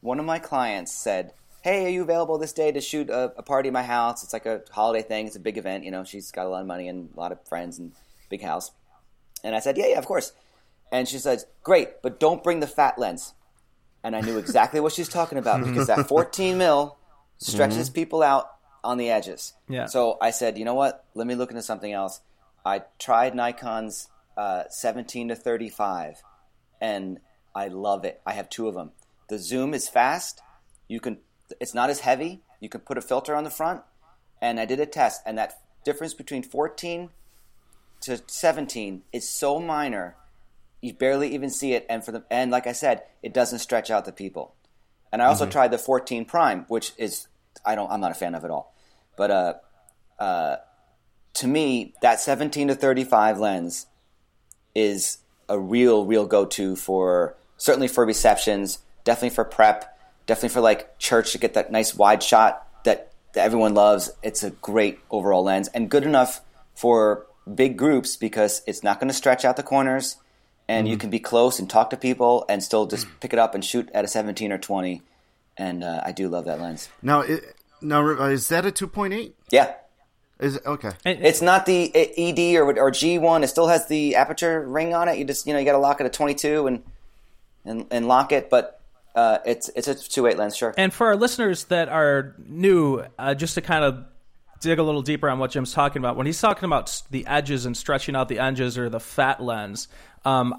one 0.00 0.18
of 0.20 0.24
my 0.24 0.38
clients 0.38 0.92
said, 0.92 1.32
"Hey, 1.62 1.87
are 1.87 1.88
you 1.88 2.02
available 2.02 2.38
this 2.38 2.52
day 2.52 2.70
to 2.72 2.80
shoot 2.80 3.10
a, 3.10 3.32
a 3.37 3.42
party 3.42 3.68
at 3.68 3.72
my 3.72 3.82
house? 3.82 4.22
It's 4.22 4.32
like 4.32 4.46
a 4.46 4.62
holiday 4.70 5.06
thing. 5.06 5.26
It's 5.26 5.37
a 5.37 5.40
big 5.40 5.58
event. 5.58 5.84
You 5.84 5.90
know, 5.90 6.04
she's 6.04 6.30
got 6.30 6.46
a 6.46 6.48
lot 6.48 6.60
of 6.60 6.66
money 6.66 6.88
and 6.88 7.10
a 7.16 7.20
lot 7.20 7.32
of 7.32 7.46
friends 7.48 7.78
and 7.78 7.92
big 8.28 8.42
house." 8.42 8.70
And 9.42 9.54
I 9.54 9.60
said, 9.60 9.76
"Yeah, 9.76 9.87
yeah, 9.88 9.98
of 9.98 10.06
course." 10.06 10.32
And 10.92 11.08
she 11.08 11.18
says, 11.18 11.46
"Great, 11.62 12.02
but 12.02 12.20
don't 12.20 12.44
bring 12.44 12.60
the 12.60 12.66
fat 12.66 12.98
lens." 12.98 13.34
And 14.04 14.14
I 14.14 14.20
knew 14.20 14.38
exactly 14.38 14.80
what 14.80 14.92
she's 14.92 15.08
talking 15.08 15.38
about 15.38 15.64
because 15.64 15.88
that 15.88 16.06
14 16.08 16.58
mil 16.58 16.96
stretches 17.38 17.90
people 17.90 18.22
out 18.22 18.50
on 18.84 18.98
the 18.98 19.10
edges. 19.10 19.54
Yeah. 19.68 19.86
So 19.86 20.18
I 20.20 20.30
said, 20.30 20.58
you 20.58 20.64
know 20.64 20.74
what? 20.74 21.04
Let 21.14 21.26
me 21.26 21.34
look 21.34 21.50
into 21.50 21.62
something 21.62 21.92
else. 21.92 22.20
I 22.64 22.82
tried 22.98 23.34
Nikon's 23.34 24.08
uh, 24.36 24.64
17 24.68 25.28
to 25.28 25.34
35, 25.34 26.22
and 26.80 27.18
I 27.54 27.68
love 27.68 28.04
it. 28.04 28.20
I 28.26 28.32
have 28.32 28.48
two 28.48 28.68
of 28.68 28.74
them. 28.74 28.92
The 29.28 29.38
zoom 29.38 29.74
is 29.74 29.88
fast. 29.88 30.40
You 30.86 31.00
can. 31.00 31.18
It's 31.60 31.74
not 31.74 31.90
as 31.90 32.00
heavy. 32.00 32.42
You 32.60 32.68
can 32.68 32.80
put 32.80 32.98
a 32.98 33.02
filter 33.02 33.34
on 33.34 33.44
the 33.44 33.50
front, 33.50 33.82
and 34.40 34.60
I 34.60 34.64
did 34.64 34.80
a 34.80 34.86
test, 34.86 35.22
and 35.26 35.36
that 35.38 35.58
difference 35.84 36.14
between 36.14 36.42
14 36.42 37.10
to 38.02 38.22
17 38.26 39.02
is 39.12 39.28
so 39.28 39.60
minor, 39.60 40.16
you 40.85 40.92
barely 40.92 41.35
even 41.35 41.49
see 41.49 41.73
it. 41.73 41.87
And 41.88 42.05
for 42.05 42.12
the 42.12 42.25
and 42.31 42.51
like 42.51 42.66
I 42.66 42.73
said, 42.73 43.03
it 43.23 43.33
doesn't 43.33 43.61
stretch 43.61 43.90
out 43.90 44.05
the 44.05 44.12
people. 44.12 44.55
And 45.11 45.23
I 45.23 45.27
also 45.27 45.47
tried 45.47 45.70
the 45.70 45.79
14 45.79 46.25
prime, 46.25 46.64
which 46.68 46.92
is 46.99 47.27
I 47.64 47.75
don't 47.75 47.90
I'm 47.90 48.01
not 48.01 48.11
a 48.11 48.14
fan 48.14 48.35
of 48.35 48.44
it 48.44 48.51
all. 48.51 48.75
But 49.16 49.31
uh, 49.31 49.55
uh, 50.18 50.57
to 51.35 51.47
me, 51.47 51.94
that 52.03 52.20
17 52.20 52.68
to 52.68 52.75
35 52.75 53.38
lens 53.38 53.87
is 54.75 55.18
a 55.49 55.59
real, 55.59 56.05
real 56.05 56.27
go 56.27 56.44
to 56.44 56.77
for 56.77 57.37
certainly 57.57 57.88
for 57.88 58.05
receptions, 58.05 58.81
definitely 59.05 59.31
for 59.31 59.44
prep, 59.44 59.99
definitely 60.27 60.51
for 60.51 60.61
like 60.61 60.99
church 60.99 61.33
to 61.33 61.38
get 61.38 61.55
that 61.55 61.73
nice 61.73 61.94
wide 61.94 62.23
shot 62.23 62.66
that, 62.85 63.12
that 63.35 63.44
everyone 63.44 63.75
loves. 63.75 64.11
It's 64.23 64.42
a 64.42 64.51
great 64.51 64.99
overall 65.11 65.44
lens 65.44 65.68
and 65.68 65.88
good 65.88 66.05
enough 66.05 66.40
for 66.75 67.27
big 67.53 67.77
groups 67.79 68.16
because 68.16 68.62
it's 68.66 68.83
not 68.83 68.99
going 68.99 69.09
to 69.09 69.14
stretch 69.14 69.44
out 69.44 69.57
the 69.57 69.62
corners 69.62 70.16
and 70.68 70.88
you 70.88 70.96
can 70.96 71.11
be 71.11 71.18
close 71.18 71.59
and 71.59 71.68
talk 71.68 71.90
to 71.90 71.96
people 71.96 72.44
and 72.48 72.62
still 72.62 72.87
just 72.87 73.07
pick 73.20 73.33
it 73.33 73.38
up 73.38 73.55
and 73.55 73.64
shoot 73.64 73.88
at 73.92 74.05
a 74.05 74.09
17 74.09 74.53
or 74.53 74.59
20. 74.59 75.03
And 75.57 75.85
uh, 75.85 76.03
I 76.05 76.12
do 76.12 76.29
love 76.29 76.46
that 76.46 76.61
lens. 76.61 76.88
Now, 77.03 77.20
it, 77.20 77.55
now 77.81 78.05
uh, 78.07 78.29
is 78.29 78.48
that 78.48 78.64
a 78.66 78.72
two 78.72 78.88
point 78.88 79.14
eight? 79.14 79.37
Yeah, 79.50 79.74
Is 80.40 80.57
it 80.57 80.66
okay? 80.66 80.90
It's 81.05 81.42
not 81.42 81.66
the 81.66 81.94
ED 81.94 82.57
or 82.57 82.79
or 82.79 82.90
G 82.90 83.18
one. 83.18 83.44
It 83.44 83.48
still 83.48 83.68
has 83.68 83.87
the 83.87 84.16
aperture 84.16 84.66
ring 84.66 84.94
on 84.94 85.09
it. 85.09 85.16
You 85.18 85.24
just 85.24 85.46
you 85.46 85.53
know 85.53 85.61
you 85.61 85.64
got 85.64 85.72
to 85.72 85.79
lock 85.79 86.00
it 86.00 86.07
at 86.07 86.12
twenty 86.12 86.35
two 86.35 86.66
and 86.66 86.83
and 87.64 87.87
and 87.92 88.09
lock 88.09 88.33
it. 88.33 88.50
But 88.50 88.81
uh, 89.14 89.38
it's 89.46 89.70
it's 89.77 89.87
a 89.87 89.94
two 89.94 90.27
eight 90.27 90.37
lens, 90.37 90.57
sure. 90.57 90.74
And 90.77 90.92
for 90.92 91.07
our 91.07 91.16
listeners 91.16 91.64
that 91.64 91.88
are 91.88 92.35
new, 92.38 93.05
uh, 93.16 93.35
just 93.35 93.55
to 93.55 93.61
kind 93.61 93.85
of 93.85 94.05
dig 94.64 94.79
a 94.79 94.83
little 94.83 95.03
deeper 95.03 95.29
on 95.29 95.38
what 95.38 95.53
Jim's 95.53 95.72
talking 95.72 96.00
about, 96.00 96.16
when 96.16 96.27
he's 96.27 96.40
talking 96.40 96.64
about 96.64 97.03
the 97.11 97.27
edges 97.27 97.66
and 97.66 97.77
stretching 97.77 98.16
out 98.16 98.29
the 98.29 98.40
edges 98.40 98.77
or 98.77 98.88
the 98.88 98.98
fat 98.98 99.40
lens, 99.42 99.88
um, 100.24 100.55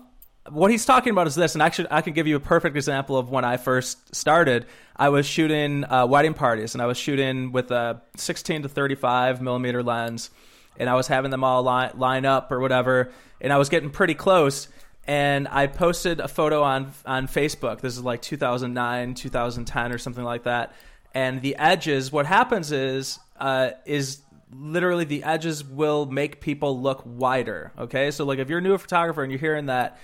what 0.49 0.69
he's 0.69 0.85
talking 0.85 1.09
about 1.11 1.25
is 1.25 1.33
this. 1.33 1.55
And 1.55 1.61
actually, 1.61 1.87
I 1.89 2.01
can 2.01 2.13
give 2.13 2.27
you 2.27 2.35
a 2.35 2.39
perfect 2.39 2.75
example 2.75 3.17
of 3.17 3.31
when 3.31 3.43
I 3.43 3.57
first 3.57 4.15
started. 4.15 4.67
I 4.95 5.09
was 5.09 5.25
shooting 5.25 5.83
uh, 5.83 6.05
wedding 6.05 6.35
parties, 6.35 6.75
and 6.75 6.81
I 6.81 6.85
was 6.85 6.97
shooting 6.97 7.51
with 7.51 7.71
a 7.71 8.01
16 8.15 8.61
to 8.61 8.69
35 8.69 9.41
millimeter 9.41 9.81
lens, 9.81 10.29
and 10.77 10.87
I 10.87 10.93
was 10.93 11.07
having 11.07 11.31
them 11.31 11.43
all 11.43 11.63
line, 11.63 11.91
line 11.95 12.25
up 12.25 12.51
or 12.51 12.59
whatever, 12.59 13.11
and 13.41 13.51
I 13.51 13.57
was 13.57 13.69
getting 13.69 13.89
pretty 13.89 14.13
close. 14.13 14.67
and 15.07 15.47
I 15.47 15.67
posted 15.67 16.19
a 16.19 16.27
photo 16.27 16.63
on 16.63 16.91
on 17.05 17.27
Facebook. 17.27 17.81
This 17.81 17.95
is 17.95 18.03
like 18.03 18.21
2009, 18.21 19.13
2010, 19.13 19.91
or 19.91 19.97
something 19.97 20.23
like 20.23 20.43
that. 20.43 20.73
And 21.15 21.41
the 21.41 21.55
edges, 21.55 22.11
what 22.11 22.27
happens 22.27 22.71
is 22.71 23.19
uh, 23.39 23.71
is 23.85 24.21
literally 24.51 25.05
the 25.05 25.23
edges 25.23 25.63
will 25.63 26.05
make 26.05 26.41
people 26.41 26.79
look 26.79 27.01
wider. 27.05 27.71
Okay, 27.79 28.11
so 28.11 28.25
like 28.25 28.37
if 28.37 28.49
you're 28.49 28.59
a 28.59 28.61
new 28.61 28.77
photographer 28.77 29.23
and 29.23 29.31
you're 29.31 29.39
hearing 29.39 29.65
that. 29.65 29.97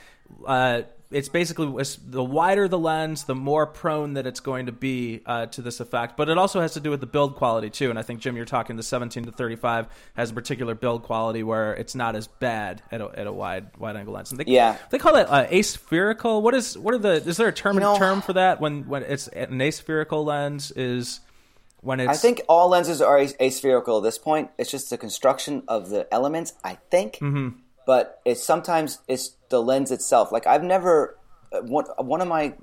Uh, 0.46 0.82
it's 1.12 1.30
basically 1.30 1.68
it's 1.82 1.98
the 1.98 2.24
wider 2.24 2.68
the 2.68 2.80
lens, 2.80 3.26
the 3.26 3.36
more 3.36 3.66
prone 3.68 4.14
that 4.14 4.26
it's 4.26 4.40
going 4.40 4.68
to 4.68 4.72
be 4.72 5.22
uh, 5.26 5.46
to 5.48 5.62
this 5.62 5.80
effect. 5.80 6.16
But 6.18 6.30
it 6.30 6.38
also 6.38 6.62
has 6.62 6.74
to 6.74 6.80
do 6.80 6.90
with 6.90 7.00
the 7.02 7.06
build 7.06 7.36
quality 7.36 7.70
too. 7.70 7.90
And 7.90 8.00
I 8.00 8.02
think 8.02 8.22
Jim, 8.22 8.36
you're 8.36 8.46
talking 8.46 8.78
the 8.78 8.84
17 8.84 9.26
to 9.26 9.32
35 9.32 9.88
has 10.16 10.32
a 10.32 10.34
particular 10.34 10.74
build 10.74 11.04
quality 11.04 11.44
where 11.44 11.74
it's 11.74 11.96
not 11.96 12.16
as 12.16 12.28
bad 12.28 12.82
at 12.92 13.02
a, 13.02 13.08
at 13.18 13.28
a 13.28 13.32
wide 13.34 13.68
wide 13.78 13.96
angle 13.98 14.14
lens. 14.14 14.32
And 14.32 14.40
they, 14.40 14.46
Yeah. 14.52 14.78
they 14.90 14.98
call 14.98 15.14
that 15.14 15.30
uh, 15.30 15.46
aspherical. 15.52 16.42
What 16.42 16.54
is 16.56 16.78
what 16.78 16.94
are 16.94 16.98
the? 17.00 17.12
Is 17.14 17.38
there 17.38 17.48
a 17.48 17.54
term 17.54 17.76
You 17.76 17.82
know- 17.82 17.98
term 17.98 18.22
for 18.22 18.34
that 18.34 18.62
when 18.62 18.88
when 18.88 19.04
it's 19.04 19.28
an 19.30 19.62
aspherical 19.62 20.24
lens 20.24 20.72
is 20.72 21.20
when 21.82 22.00
it's 22.00 22.10
I 22.10 22.14
think 22.16 22.42
all 22.48 22.70
lenses 22.70 23.02
are 23.02 23.18
as- 23.18 23.36
aspherical 23.40 23.98
at 23.98 24.04
this 24.04 24.18
point. 24.18 24.52
It's 24.58 24.70
just 24.72 24.90
the 24.92 24.98
construction 24.98 25.64
of 25.68 25.90
the 25.90 26.08
elements, 26.14 26.54
I 26.64 26.78
think. 26.90 27.14
Mm-hmm. 27.16 27.58
But 27.86 28.22
it's 28.26 28.44
sometimes 28.44 29.00
it's 29.08 29.36
the 29.50 29.62
lens 29.62 29.92
itself. 29.92 30.32
Like 30.32 30.46
I've 30.48 30.64
never 30.64 31.18
uh, 31.52 31.62
one 31.62 31.86
one 31.98 32.22
of 32.22 32.28
my 32.28 32.54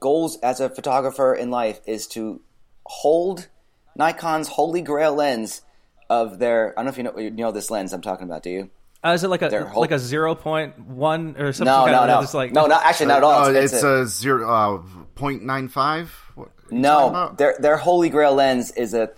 goals 0.00 0.38
as 0.40 0.60
a 0.60 0.68
photographer 0.68 1.34
in 1.34 1.50
life 1.50 1.80
is 1.86 2.06
to 2.08 2.40
hold 2.86 3.48
Nikon's 3.96 4.48
holy 4.48 4.82
grail 4.82 5.14
lens 5.14 5.62
of 6.10 6.38
their. 6.38 6.72
I 6.78 6.82
don't 6.82 6.86
know 6.86 6.90
if 6.90 6.98
you 6.98 7.02
know 7.04 7.18
you 7.18 7.30
know 7.30 7.52
this 7.52 7.70
lens 7.70 7.92
I'm 7.92 8.02
talking 8.02 8.26
about. 8.26 8.42
Do 8.42 8.50
you? 8.50 8.70
uh, 9.04 9.10
is 9.10 9.22
it 9.24 9.28
like 9.28 9.42
a 9.42 9.64
whole- 9.66 9.80
like 9.80 9.90
a 9.92 9.98
zero 9.98 10.34
point 10.34 10.78
one 10.78 11.36
or 11.38 11.52
something? 11.52 11.72
No, 11.72 11.84
kind 11.84 11.92
no, 11.92 12.02
of, 12.02 12.08
no, 12.08 12.20
It's 12.20 12.34
like 12.34 12.52
no, 12.52 12.66
not 12.66 12.84
actually 12.84 13.06
not 13.06 13.18
at 13.18 13.24
all. 13.24 13.44
Oh, 13.46 13.50
It's- 13.50 13.64
it's, 13.64 13.72
it's 13.74 13.82
a- 13.84 14.02
a 14.02 14.06
zero 14.06 14.50
uh, 14.50 14.82
point 15.14 15.42
nine 15.44 15.68
five. 15.68 16.12
What 16.34 16.48
are 16.48 16.50
you 16.76 16.82
talking 16.82 17.12
No, 17.12 17.34
their 17.36 17.56
their 17.58 17.76
holy 17.76 18.10
grail 18.10 18.34
lens 18.34 18.70
is 18.72 18.92
a 18.94 19.10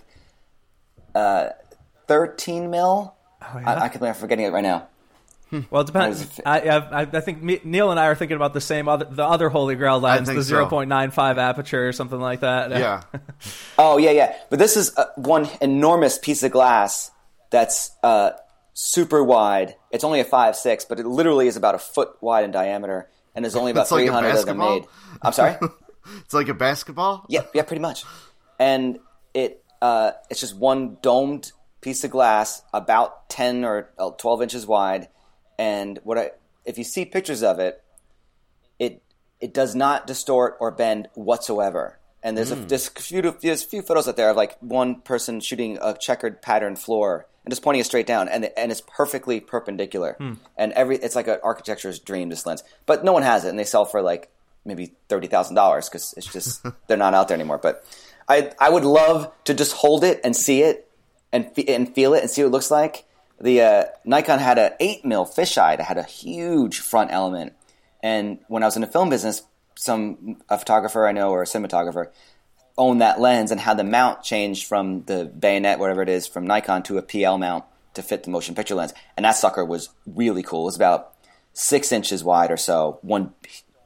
uh, 1.13 1.49
13 2.07 2.69
mil. 2.69 3.15
Oh, 3.41 3.59
yeah? 3.59 3.69
I, 3.73 3.83
I 3.85 3.89
can, 3.89 4.03
I'm 4.03 4.13
forgetting 4.13 4.45
it 4.45 4.49
right 4.53 4.63
now. 4.63 4.87
Well, 5.69 5.81
it 5.81 5.87
depends. 5.87 6.19
What 6.19 6.31
is 6.31 6.39
it? 6.39 6.43
I, 6.45 6.59
I, 6.69 7.01
I 7.01 7.21
think 7.21 7.41
me, 7.43 7.59
Neil 7.63 7.91
and 7.91 7.99
I 7.99 8.07
are 8.07 8.15
thinking 8.15 8.35
about 8.35 8.53
the 8.53 8.61
same 8.61 8.87
other, 8.87 9.05
the 9.05 9.25
other 9.25 9.49
Holy 9.49 9.75
Grail 9.75 9.99
lens, 9.99 10.27
think 10.27 10.37
the 10.37 10.45
so. 10.45 10.65
0.95 10.65 11.37
aperture 11.37 11.87
or 11.87 11.91
something 11.91 12.19
like 12.19 12.39
that. 12.39 12.71
Yeah, 12.71 13.03
Oh 13.77 13.97
yeah, 13.97 14.11
yeah. 14.11 14.35
But 14.49 14.59
this 14.59 14.77
is 14.77 14.95
uh, 14.97 15.05
one 15.15 15.49
enormous 15.61 16.17
piece 16.17 16.43
of 16.43 16.51
glass 16.51 17.11
that's 17.49 17.91
uh, 18.01 18.31
super 18.73 19.23
wide. 19.23 19.75
It's 19.91 20.03
only 20.03 20.19
a 20.19 20.25
five 20.25 20.55
six, 20.55 20.85
but 20.85 20.99
it 20.99 21.05
literally 21.05 21.47
is 21.47 21.57
about 21.57 21.75
a 21.75 21.79
foot 21.79 22.11
wide 22.21 22.45
in 22.45 22.51
diameter, 22.51 23.09
and 23.35 23.43
there's 23.43 23.55
only 23.55 23.71
about 23.71 23.83
It's 23.83 23.91
like 23.91 24.05
300 24.05 24.35
of 24.35 24.45
them 24.45 24.57
made. 24.57 24.85
I'm 25.21 25.33
sorry. 25.33 25.55
it's 26.21 26.33
like 26.33 26.47
a 26.47 26.53
basketball. 26.53 27.25
Yeah, 27.27 27.41
yeah, 27.53 27.63
pretty 27.63 27.81
much. 27.81 28.05
And 28.59 28.99
it 29.33 29.63
uh, 29.81 30.11
it's 30.29 30.39
just 30.39 30.55
one 30.55 30.97
domed 31.01 31.51
piece 31.81 32.03
of 32.03 32.11
glass, 32.11 32.61
about 32.73 33.29
ten 33.29 33.65
or 33.65 33.89
uh, 33.97 34.11
twelve 34.11 34.41
inches 34.41 34.65
wide. 34.65 35.07
And 35.61 35.99
what 36.03 36.17
I, 36.17 36.31
if 36.65 36.79
you 36.79 36.83
see 36.83 37.05
pictures 37.05 37.43
of 37.43 37.59
it, 37.59 37.83
it 38.79 39.03
it 39.39 39.53
does 39.53 39.75
not 39.75 40.07
distort 40.07 40.57
or 40.59 40.71
bend 40.71 41.07
whatsoever. 41.13 41.99
And 42.23 42.35
there's 42.35 42.49
a 42.49 42.55
hmm. 42.55 42.65
there's 42.65 42.87
a 42.87 42.99
few 42.99 43.21
there's 43.21 43.63
a 43.63 43.67
few 43.67 43.83
photos 43.83 44.07
out 44.07 44.17
there 44.17 44.31
of 44.31 44.35
like 44.35 44.57
one 44.59 45.01
person 45.01 45.39
shooting 45.39 45.77
a 45.79 45.95
checkered 45.95 46.41
pattern 46.41 46.75
floor 46.75 47.27
and 47.45 47.51
just 47.51 47.61
pointing 47.61 47.81
it 47.81 47.85
straight 47.85 48.07
down, 48.07 48.27
and 48.27 48.49
and 48.57 48.71
it's 48.71 48.81
perfectly 48.81 49.39
perpendicular. 49.39 50.15
Hmm. 50.17 50.33
And 50.57 50.71
every 50.73 50.97
it's 50.97 51.15
like 51.15 51.27
an 51.27 51.37
architecture's 51.43 51.99
dream. 51.99 52.29
This 52.29 52.43
lens, 52.47 52.63
but 52.87 53.03
no 53.03 53.13
one 53.13 53.21
has 53.21 53.45
it, 53.45 53.49
and 53.49 53.59
they 53.59 53.63
sell 53.63 53.85
for 53.85 54.01
like 54.01 54.31
maybe 54.65 54.93
thirty 55.09 55.27
thousand 55.27 55.55
dollars 55.55 55.87
because 55.87 56.15
it's 56.17 56.33
just 56.33 56.65
they're 56.87 56.97
not 56.97 57.13
out 57.13 57.27
there 57.27 57.35
anymore. 57.35 57.59
But 57.59 57.85
I 58.27 58.51
I 58.59 58.71
would 58.71 58.85
love 58.85 59.31
to 59.43 59.53
just 59.53 59.73
hold 59.73 60.03
it 60.03 60.21
and 60.23 60.35
see 60.35 60.63
it 60.63 60.89
and 61.31 61.53
fe- 61.53 61.71
and 61.75 61.93
feel 61.93 62.15
it 62.15 62.21
and 62.21 62.31
see 62.31 62.41
what 62.41 62.47
it 62.47 62.51
looks 62.51 62.71
like. 62.71 63.05
The 63.41 63.61
uh, 63.61 63.83
Nikon 64.05 64.39
had 64.39 64.59
an 64.59 64.73
eight 64.79 65.03
mil 65.03 65.25
fisheye 65.25 65.77
that 65.77 65.83
had 65.83 65.97
a 65.97 66.03
huge 66.03 66.79
front 66.79 67.11
element, 67.11 67.53
and 68.03 68.39
when 68.47 68.61
I 68.61 68.67
was 68.67 68.75
in 68.75 68.81
the 68.81 68.87
film 68.87 69.09
business, 69.09 69.41
some 69.75 70.37
a 70.47 70.59
photographer 70.59 71.07
I 71.07 71.11
know 71.11 71.31
or 71.31 71.41
a 71.41 71.45
cinematographer 71.45 72.09
owned 72.77 73.01
that 73.01 73.19
lens 73.19 73.51
and 73.51 73.59
had 73.59 73.77
the 73.77 73.83
mount 73.83 74.23
changed 74.23 74.67
from 74.67 75.03
the 75.05 75.25
bayonet, 75.25 75.79
whatever 75.79 76.01
it 76.03 76.09
is, 76.09 76.27
from 76.27 76.45
Nikon 76.45 76.83
to 76.83 76.97
a 76.99 77.01
PL 77.01 77.37
mount 77.37 77.65
to 77.95 78.03
fit 78.03 78.23
the 78.23 78.29
motion 78.29 78.53
picture 78.53 78.75
lens, 78.75 78.93
and 79.17 79.25
that 79.25 79.35
sucker 79.35 79.65
was 79.65 79.89
really 80.05 80.43
cool. 80.43 80.61
It 80.61 80.65
was 80.65 80.75
about 80.75 81.13
six 81.53 81.91
inches 81.91 82.23
wide 82.23 82.51
or 82.51 82.57
so, 82.57 82.99
one 83.01 83.33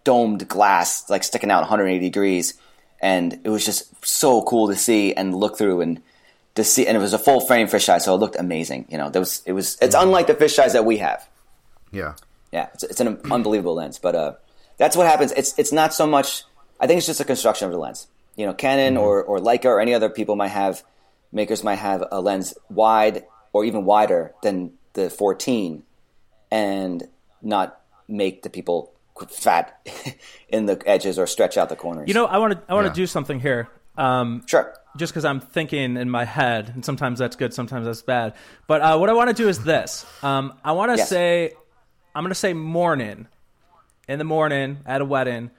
domed 0.03 0.47
glass 0.49 1.09
like 1.09 1.23
sticking 1.23 1.49
out 1.49 1.61
180 1.61 2.05
degrees, 2.05 2.55
and 3.01 3.39
it 3.45 3.49
was 3.49 3.65
just 3.65 4.05
so 4.05 4.41
cool 4.41 4.67
to 4.67 4.75
see 4.75 5.13
and 5.13 5.33
look 5.33 5.57
through 5.57 5.79
and 5.79 6.01
to 6.55 6.63
see. 6.63 6.87
And 6.87 6.97
it 6.97 6.99
was 6.99 7.13
a 7.13 7.19
full 7.19 7.41
frame 7.41 7.67
fisheye, 7.67 8.01
so 8.01 8.13
it 8.15 8.17
looked 8.17 8.35
amazing. 8.37 8.85
You 8.89 8.97
know, 8.97 9.09
there 9.09 9.21
was 9.21 9.41
it 9.45 9.53
was 9.53 9.77
it's 9.81 9.95
unlike 9.95 10.27
the 10.27 10.33
fisheyes 10.35 10.73
that 10.73 10.85
we 10.85 10.97
have. 10.97 11.27
Yeah, 11.91 12.15
Yeah, 12.51 12.67
it's, 12.73 12.83
it's 12.83 12.99
an 12.99 13.19
unbelievable 13.31 13.75
lens, 13.75 13.99
but 13.99 14.15
uh, 14.15 14.33
that's 14.77 14.97
what 14.97 15.07
happens. 15.07 15.31
It's 15.31 15.57
it's 15.57 15.71
not 15.71 15.93
so 15.93 16.05
much. 16.07 16.43
I 16.79 16.87
think 16.87 16.97
it's 16.97 17.07
just 17.07 17.21
a 17.21 17.25
construction 17.25 17.67
of 17.67 17.71
the 17.71 17.77
lens. 17.79 18.07
You 18.35 18.45
know, 18.45 18.53
Canon 18.53 18.97
or 18.97 19.23
or 19.23 19.39
Leica 19.39 19.65
or 19.65 19.79
any 19.79 19.93
other 19.93 20.09
people 20.09 20.35
might 20.35 20.49
have 20.49 20.83
makers 21.31 21.63
might 21.63 21.75
have 21.79 22.03
a 22.11 22.19
lens 22.21 22.53
wide 22.69 23.23
or 23.53 23.63
even 23.63 23.85
wider 23.85 24.33
than 24.43 24.73
the 24.93 25.09
14, 25.09 25.83
and 26.51 27.07
not 27.41 27.79
make 28.07 28.43
the 28.43 28.49
people 28.49 28.91
fat 29.29 29.87
in 30.49 30.65
the 30.65 30.81
edges 30.85 31.17
or 31.17 31.27
stretch 31.27 31.57
out 31.57 31.69
the 31.69 31.75
corners. 31.75 32.07
You 32.07 32.13
know, 32.13 32.25
I 32.25 32.37
want 32.37 32.53
to 32.53 32.61
I 32.67 32.73
want 32.73 32.85
to 32.85 32.89
Yeah. 32.91 32.95
do 33.03 33.07
something 33.07 33.39
here. 33.39 33.69
Um, 33.97 34.43
sure. 34.45 34.73
just 34.97 35.13
because 35.13 35.25
I'm 35.25 35.39
thinking 35.39 35.97
in 35.97 36.09
my 36.09 36.25
head, 36.25 36.69
and 36.73 36.83
sometimes 36.83 37.19
that's 37.19 37.35
good, 37.35 37.53
sometimes 37.53 37.85
that's 37.85 38.01
bad. 38.01 38.33
But 38.67 38.81
uh, 38.81 38.97
what 38.97 39.09
I 39.09 39.13
want 39.13 39.29
to 39.29 39.35
do 39.35 39.47
is 39.49 39.63
this: 39.63 40.05
um, 40.23 40.53
I 40.63 40.73
want 40.73 40.91
to 40.91 40.97
Yes. 40.97 41.09
say, 41.09 41.53
I'm 42.13 42.23
going 42.23 42.31
to 42.31 42.35
say 42.35 42.53
morning, 42.53 43.27
in 44.07 44.19
the 44.19 44.25
morning 44.25 44.79
at 44.85 45.01
a 45.01 45.05
wedding, 45.05 45.51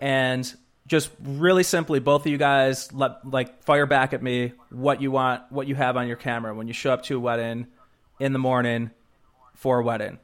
and 0.00 0.52
just 0.86 1.10
really 1.22 1.62
simply, 1.62 1.98
both 2.00 2.22
of 2.22 2.32
you 2.32 2.38
guys 2.38 2.92
let 2.92 3.28
like 3.28 3.62
fire 3.64 3.84
back 3.86 4.12
at 4.12 4.22
me 4.22 4.52
what 4.70 5.02
you 5.02 5.10
want, 5.10 5.42
what 5.50 5.66
you 5.66 5.74
have 5.74 5.96
on 5.96 6.06
your 6.08 6.16
camera 6.16 6.54
when 6.54 6.66
you 6.66 6.72
show 6.74 6.92
up 6.92 7.02
to 7.04 7.16
a 7.16 7.20
wedding 7.20 7.66
in 8.20 8.32
the 8.32 8.38
morning 8.38 8.90
for 9.54 9.80
a 9.80 9.82
wedding. 9.82 10.18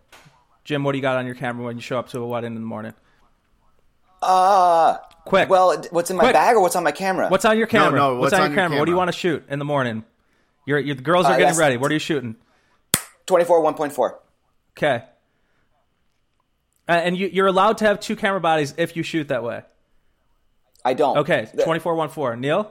Jim, 0.65 0.83
what 0.85 0.93
do 0.93 0.99
you 0.99 1.03
got 1.03 1.17
on 1.19 1.27
your 1.27 1.35
camera 1.35 1.65
when 1.65 1.77
you 1.77 1.83
show 1.83 1.99
up 1.99 2.09
to 2.11 2.21
a 2.21 2.27
wedding 2.27 2.49
in 2.55 2.55
the 2.55 2.67
morning? 2.67 2.95
Uh, 4.23 4.97
Quick. 5.25 5.49
well, 5.49 5.83
what's 5.91 6.11
in 6.11 6.17
my 6.17 6.25
Quick. 6.25 6.35
bag 6.35 6.57
or 6.57 6.61
what's 6.61 6.77
on 6.77 6.85
my 6.85 6.93
camera? 6.93 7.29
What's 7.29 7.45
on 7.45 7.57
your 7.59 7.67
camera? 7.67 7.99
no, 7.99 8.15
what's, 8.17 8.33
what's 8.33 8.35
on, 8.35 8.41
on 8.43 8.47
your 8.51 8.55
your 8.57 8.63
camera? 8.65 8.79
What 8.79 8.85
do 8.85 8.91
you 8.93 8.97
want 8.97 9.09
to 9.09 9.17
shoot 9.19 9.45
in 9.49 9.59
the 9.59 9.65
morning? 9.65 10.05
Your, 10.67 10.79
your 10.79 10.95
the 10.95 11.03
girls 11.03 11.27
are 11.27 11.33
Uh, 11.33 11.39
getting 11.39 11.59
ready. 11.59 11.77
What 11.77 11.91
are 11.91 11.95
you 11.95 12.01
shooting? 12.01 12.37
24 13.27 13.63
1.4. 13.75 14.11
Okay. 14.77 15.05
Uh, 16.87 16.93
and 16.93 17.17
you, 17.17 17.29
you're 17.33 17.47
allowed 17.47 17.79
to 17.79 17.87
have 17.87 18.01
two 18.01 18.17
camera 18.17 18.41
bodies 18.41 18.75
if 18.77 18.97
you 18.97 19.03
shoot 19.03 19.29
that 19.29 19.43
way. 19.43 19.63
I 20.85 20.93
don't. 20.93 21.19
Okay, 21.19 21.49
The- 21.55 21.63
twenty 21.65 21.81
four 21.81 21.95
one 21.95 22.11
four. 22.11 22.37
Neil. 22.37 22.71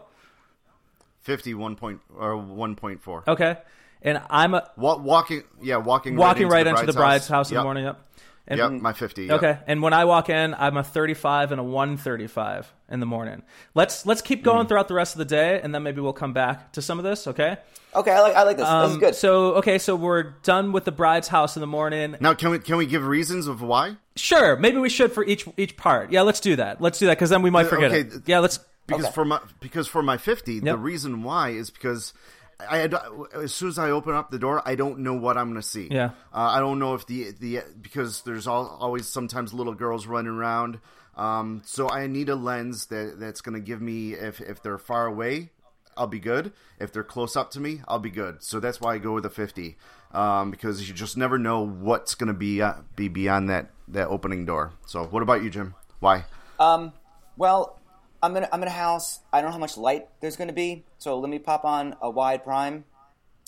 fifty 1.22 1.56
one 1.56 1.76
point 1.76 2.00
or 2.16 2.38
one 2.38 2.76
point 2.76 3.02
four. 3.02 3.24
Okay, 3.28 3.58
and 4.04 4.22
I'm 4.30 4.54
a, 4.54 4.70
Wa- 4.78 4.98
walking, 4.98 5.42
yeah, 5.64 5.78
walking, 5.78 6.16
walking 6.16 6.48
right 6.48 6.64
the 6.64 6.70
into 6.70 6.86
the 6.86 6.94
bride's 6.94 7.28
house 7.28 7.50
in 7.50 7.56
Yep. 7.56 7.60
the 7.62 7.64
morning. 7.64 7.86
Yep. 7.86 8.00
And, 8.46 8.58
Yep, 8.58 8.72
my 8.82 8.92
fifty. 8.92 9.24
yep. 9.26 9.38
Okay, 9.38 9.58
and 9.68 9.82
when 9.82 9.94
I 9.94 10.04
walk 10.04 10.30
in, 10.30 10.54
I'm 10.54 10.76
a 10.76 10.84
35 10.84 11.52
and 11.54 11.62
a 11.62 11.64
135 11.64 12.74
in 12.90 13.00
the 13.00 13.06
morning. 13.06 13.42
Let's 13.74 14.06
let's 14.06 14.22
keep 14.22 14.42
Mm. 14.42 14.44
going 14.44 14.68
throughout 14.68 14.90
the 14.90 14.94
rest 14.96 15.14
of 15.16 15.20
the 15.20 15.26
day, 15.26 15.62
and 15.64 15.74
then 15.74 15.82
maybe 15.84 16.02
we'll 16.02 16.12
come 16.12 16.34
back 16.34 16.74
to 16.74 16.82
some 16.82 16.98
of 17.00 17.06
this. 17.06 17.26
Okay. 17.28 17.56
Okay, 17.96 18.12
I 18.12 18.20
like 18.20 18.36
I 18.36 18.44
like 18.44 18.58
this. 18.58 18.66
this 18.68 18.74
is 18.90 18.94
Um, 18.96 19.00
good. 19.00 19.16
So 19.16 19.54
okay, 19.56 19.78
so 19.78 19.96
we're 19.96 20.24
done 20.44 20.74
with 20.74 20.84
the 20.84 20.92
bride's 20.92 21.30
house 21.30 21.56
in 21.56 21.62
the 21.62 21.68
morning. 21.68 22.18
Now, 22.20 22.34
can 22.34 22.50
we 22.50 22.60
can 22.60 22.76
we 22.76 22.86
give 22.86 23.06
reasons 23.08 23.48
of 23.48 23.62
why? 23.62 23.96
Sure, 24.18 24.58
maybe 24.58 24.78
we 24.78 24.90
should 24.90 25.14
for 25.14 25.24
each 25.24 25.48
each 25.56 25.78
part. 25.78 26.12
Yeah, 26.12 26.22
let's 26.24 26.42
do 26.42 26.58
that. 26.58 26.82
Let's 26.82 27.00
do 27.00 27.06
that 27.06 27.14
because 27.18 27.30
then 27.30 27.44
we 27.44 27.50
might 27.50 27.68
forget 27.68 27.92
okay, 27.92 28.02
it. 28.02 28.24
Yeah, 28.26 28.40
let's. 28.40 28.60
Because 28.88 29.06
Okay. 29.06 29.14
for 29.14 29.24
my 29.24 29.40
because 29.62 29.88
for 29.88 30.04
my 30.04 30.18
fifty, 30.18 30.60
the 30.60 30.78
reason 30.78 31.24
why 31.24 31.52
is 31.52 31.70
because 31.70 32.14
I 32.60 32.78
had, 32.78 32.96
as 33.36 33.54
soon 33.54 33.70
as 33.70 33.80
I 33.80 33.92
open 33.92 34.14
up 34.14 34.32
the 34.32 34.40
door, 34.40 34.62
I 34.66 34.76
don't 34.76 35.00
know 35.00 35.14
what 35.14 35.38
I'm 35.38 35.50
going 35.50 35.62
to 35.62 35.68
see. 35.68 35.88
Yeah. 35.90 36.12
uh, 36.34 36.52
I 36.56 36.60
don't 36.60 36.80
know 36.80 36.94
if 36.94 37.06
the 37.08 37.32
the 37.32 37.62
because 37.82 38.22
there's 38.22 38.48
all, 38.48 38.78
always 38.80 39.08
sometimes 39.08 39.54
little 39.54 39.74
girls 39.74 40.08
running 40.08 40.32
around. 40.32 40.80
Um, 41.16 41.62
so 41.66 41.90
I 41.90 42.08
need 42.08 42.30
a 42.30 42.36
lens 42.36 42.88
that 42.88 43.20
that's 43.20 43.42
going 43.42 43.56
to 43.56 43.62
give 43.62 43.82
me 43.82 44.14
if 44.14 44.42
if 44.42 44.64
they're 44.64 44.78
far 44.78 45.06
away, 45.06 45.50
I'll 45.96 46.08
be 46.08 46.20
good. 46.20 46.54
If 46.80 46.92
they're 46.92 47.04
close 47.04 47.36
up 47.36 47.52
to 47.52 47.60
me, 47.60 47.82
I'll 47.88 48.00
be 48.00 48.10
good. 48.10 48.44
So 48.44 48.60
that's 48.60 48.82
why 48.82 48.96
I 48.96 48.98
go 48.98 49.14
with 49.14 49.26
a 49.26 49.30
fifty. 49.30 49.78
Um, 50.12 50.52
because 50.52 50.88
you 50.88 50.94
just 50.94 51.18
never 51.18 51.40
know 51.40 51.66
what's 51.66 52.14
going 52.14 52.28
to 52.28 52.34
be 52.34 52.62
uh, 52.62 52.76
be 52.96 53.08
beyond 53.08 53.50
that 53.50 53.72
that 53.90 54.08
opening 54.08 54.46
door. 54.46 54.74
So 54.86 55.06
what 55.06 55.24
about 55.24 55.44
you, 55.44 55.50
Jim? 55.50 55.76
Why? 56.00 56.26
Um, 56.60 56.94
well, 57.36 57.80
I'm 58.24 58.38
in 58.38 58.48
I'm 58.54 58.62
in 58.62 58.70
a 58.70 58.72
house. 58.72 59.20
I 59.34 59.42
don't 59.42 59.50
know 59.50 59.54
how 59.54 59.60
much 59.60 59.78
light 59.78 60.08
there's 60.22 60.38
going 60.38 60.48
to 60.48 60.54
be, 60.54 60.86
so 60.98 61.20
let 61.20 61.30
me 61.30 61.40
pop 61.40 61.66
on 61.66 61.98
a 62.02 62.10
wide 62.10 62.46
prime. 62.46 62.86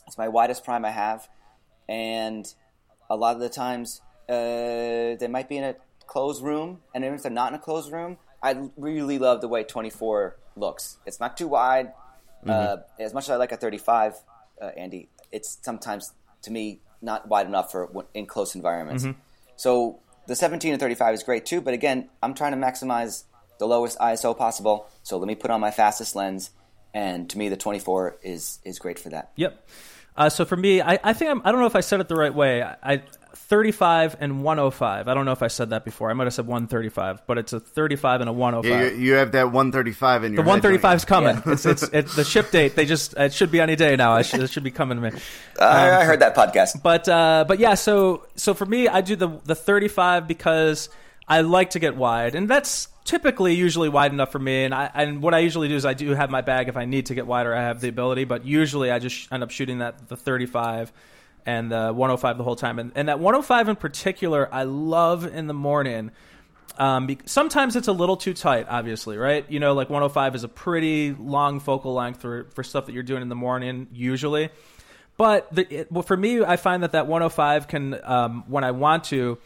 It's 0.05 0.17
my 0.17 0.27
widest 0.27 0.65
prime 0.65 0.83
I 0.83 0.91
have, 0.91 1.29
and 1.87 2.45
a 3.09 3.15
lot 3.15 3.35
of 3.35 3.41
the 3.41 3.47
times 3.49 4.01
uh, 4.27 5.15
they 5.15 5.27
might 5.29 5.47
be 5.47 5.57
in 5.57 5.63
a 5.63 5.75
closed 6.07 6.43
room, 6.43 6.81
and 6.93 7.05
even 7.05 7.15
if 7.15 7.23
they're 7.23 7.31
not 7.31 7.53
in 7.53 7.55
a 7.55 7.61
closed 7.61 7.91
room, 7.91 8.17
I 8.43 8.69
really 8.75 9.17
love 9.17 9.39
the 9.39 9.47
way 9.47 9.63
24 9.63 10.35
looks. 10.57 10.97
It's 11.05 11.21
not 11.21 11.37
too 11.37 11.47
wide. 11.47 11.93
Uh, 12.45 12.77
as 12.99 13.13
much 13.13 13.23
as 13.23 13.29
I 13.31 13.35
like 13.37 13.53
a 13.53 13.57
35, 13.57 14.13
uh, 14.61 14.65
Andy, 14.77 15.07
it's 15.31 15.57
sometimes 15.63 16.11
to 16.43 16.51
me 16.51 16.81
not 17.01 17.27
wide 17.29 17.47
enough 17.47 17.71
for 17.71 18.05
in 18.13 18.25
close 18.25 18.53
environments. 18.55 19.05
So 19.55 19.99
the 20.27 20.35
17 20.35 20.73
and 20.73 20.79
35 20.79 21.13
is 21.13 21.23
great 21.23 21.45
too, 21.45 21.61
but 21.61 21.73
again, 21.73 22.09
I'm 22.21 22.33
trying 22.33 22.51
to 22.51 22.57
maximize 22.57 23.23
the 23.59 23.67
lowest 23.67 23.97
ISO 23.99 24.37
possible. 24.37 24.87
So 25.03 25.17
let 25.17 25.27
me 25.27 25.35
put 25.35 25.51
on 25.51 25.59
my 25.61 25.71
fastest 25.71 26.15
lens, 26.15 26.51
and 26.93 27.29
to 27.29 27.37
me, 27.37 27.49
the 27.49 27.57
24 27.57 28.17
is 28.23 28.59
is 28.63 28.79
great 28.79 28.99
for 28.99 29.09
that. 29.09 29.31
Yep. 29.35 29.67
Uh, 30.17 30.29
so 30.29 30.45
for 30.45 30.55
me, 30.55 30.81
I, 30.81 30.97
I 31.03 31.13
think 31.13 31.29
I'm, 31.29 31.41
I 31.43 31.51
don't 31.51 31.59
know 31.59 31.67
if 31.67 31.75
I 31.75 31.81
said 31.81 31.99
it 31.99 32.07
the 32.07 32.15
right 32.15 32.33
way. 32.33 32.63
I, 32.63 32.77
I 32.81 33.03
35 33.35 34.15
and 34.19 34.43
105. 34.43 35.07
I 35.07 35.13
don't 35.13 35.25
know 35.25 35.33
if 35.33 35.43
I 35.43 35.47
said 35.47 35.69
that 35.71 35.83
before. 35.83 36.09
I 36.09 36.13
might 36.13 36.23
have 36.23 36.33
said 36.33 36.47
135, 36.47 37.27
but 37.27 37.37
it's 37.37 37.53
a 37.53 37.59
35 37.59 38.21
and 38.21 38.29
a 38.29 38.33
105. 38.33 38.71
Yeah, 38.71 38.89
you, 38.89 39.05
you 39.07 39.13
have 39.13 39.33
that 39.33 39.51
135 39.51 40.23
in 40.23 40.33
your 40.33 40.43
the 40.43 40.49
head, 40.49 40.61
don't 40.61 40.71
you? 40.71 40.79
135 40.79 40.97
is 40.97 41.05
coming. 41.05 41.35
Yeah. 41.45 41.53
It's, 41.53 41.65
it's 41.65 41.83
it's 41.83 42.15
the 42.15 42.23
ship 42.23 42.49
date. 42.51 42.75
They 42.75 42.85
just 42.85 43.13
it 43.17 43.33
should 43.33 43.51
be 43.51 43.59
any 43.59 43.75
day 43.75 43.95
now. 43.97 44.13
I 44.13 44.21
should, 44.21 44.41
it 44.41 44.49
should 44.49 44.63
be 44.63 44.71
coming 44.71 45.01
to 45.01 45.11
me. 45.11 45.19
I, 45.59 45.91
I 45.91 46.03
heard 46.05 46.21
that 46.21 46.35
podcast. 46.35 46.81
But 46.81 47.07
uh, 47.09 47.45
but 47.47 47.59
yeah, 47.59 47.75
so 47.75 48.25
so 48.35 48.53
for 48.53 48.65
me, 48.65 48.87
I 48.87 49.01
do 49.01 49.15
the 49.15 49.39
the 49.43 49.55
35 49.55 50.27
because 50.27 50.89
I 51.27 51.41
like 51.41 51.71
to 51.71 51.79
get 51.79 51.95
wide, 51.95 52.35
and 52.35 52.47
that's 52.47 52.89
typically 53.03 53.53
usually 53.53 53.89
wide 53.89 54.11
enough 54.11 54.31
for 54.31 54.39
me. 54.39 54.63
And 54.63 54.73
I 54.73 54.91
and 54.93 55.21
what 55.21 55.33
I 55.33 55.39
usually 55.39 55.67
do 55.67 55.75
is 55.75 55.85
I 55.85 55.93
do 55.93 56.11
have 56.11 56.29
my 56.29 56.41
bag 56.41 56.67
if 56.67 56.77
I 56.77 56.85
need 56.85 57.07
to 57.07 57.15
get 57.15 57.25
wider, 57.25 57.53
I 57.55 57.61
have 57.61 57.81
the 57.81 57.87
ability. 57.87 58.25
But 58.25 58.45
usually 58.45 58.91
I 58.91 58.99
just 58.99 59.31
end 59.31 59.43
up 59.43 59.51
shooting 59.51 59.79
that 59.79 60.07
the 60.09 60.17
35 60.17 60.91
and 61.45 61.71
the 61.71 61.93
105 61.93 62.37
the 62.37 62.43
whole 62.43 62.55
time. 62.55 62.79
And 62.79 62.91
and 62.95 63.07
that 63.07 63.19
105 63.19 63.69
in 63.69 63.75
particular, 63.75 64.53
I 64.53 64.63
love 64.63 65.25
in 65.25 65.47
the 65.47 65.53
morning. 65.53 66.11
Um, 66.77 67.07
be- 67.07 67.19
sometimes 67.25 67.75
it's 67.75 67.87
a 67.87 67.93
little 67.93 68.17
too 68.17 68.33
tight, 68.33 68.67
obviously, 68.69 69.17
right? 69.17 69.49
You 69.49 69.59
know, 69.59 69.73
like 69.73 69.89
105 69.89 70.35
is 70.35 70.43
a 70.43 70.49
pretty 70.49 71.13
long 71.13 71.61
focal 71.61 71.93
length 71.93 72.21
for, 72.21 72.47
for 72.53 72.63
stuff 72.63 72.87
that 72.87 72.93
you're 72.93 73.03
doing 73.03 73.21
in 73.21 73.29
the 73.29 73.35
morning, 73.35 73.87
usually. 73.93 74.49
But 75.15 75.53
the, 75.55 75.73
it, 75.73 75.91
well, 75.91 76.03
for 76.03 76.17
me, 76.17 76.43
I 76.43 76.57
find 76.57 76.83
that 76.83 76.91
that 76.91 77.07
105 77.07 77.69
can, 77.69 77.97
um, 78.03 78.43
when 78.47 78.65
I 78.65 78.71
want 78.71 79.05
to, 79.05 79.37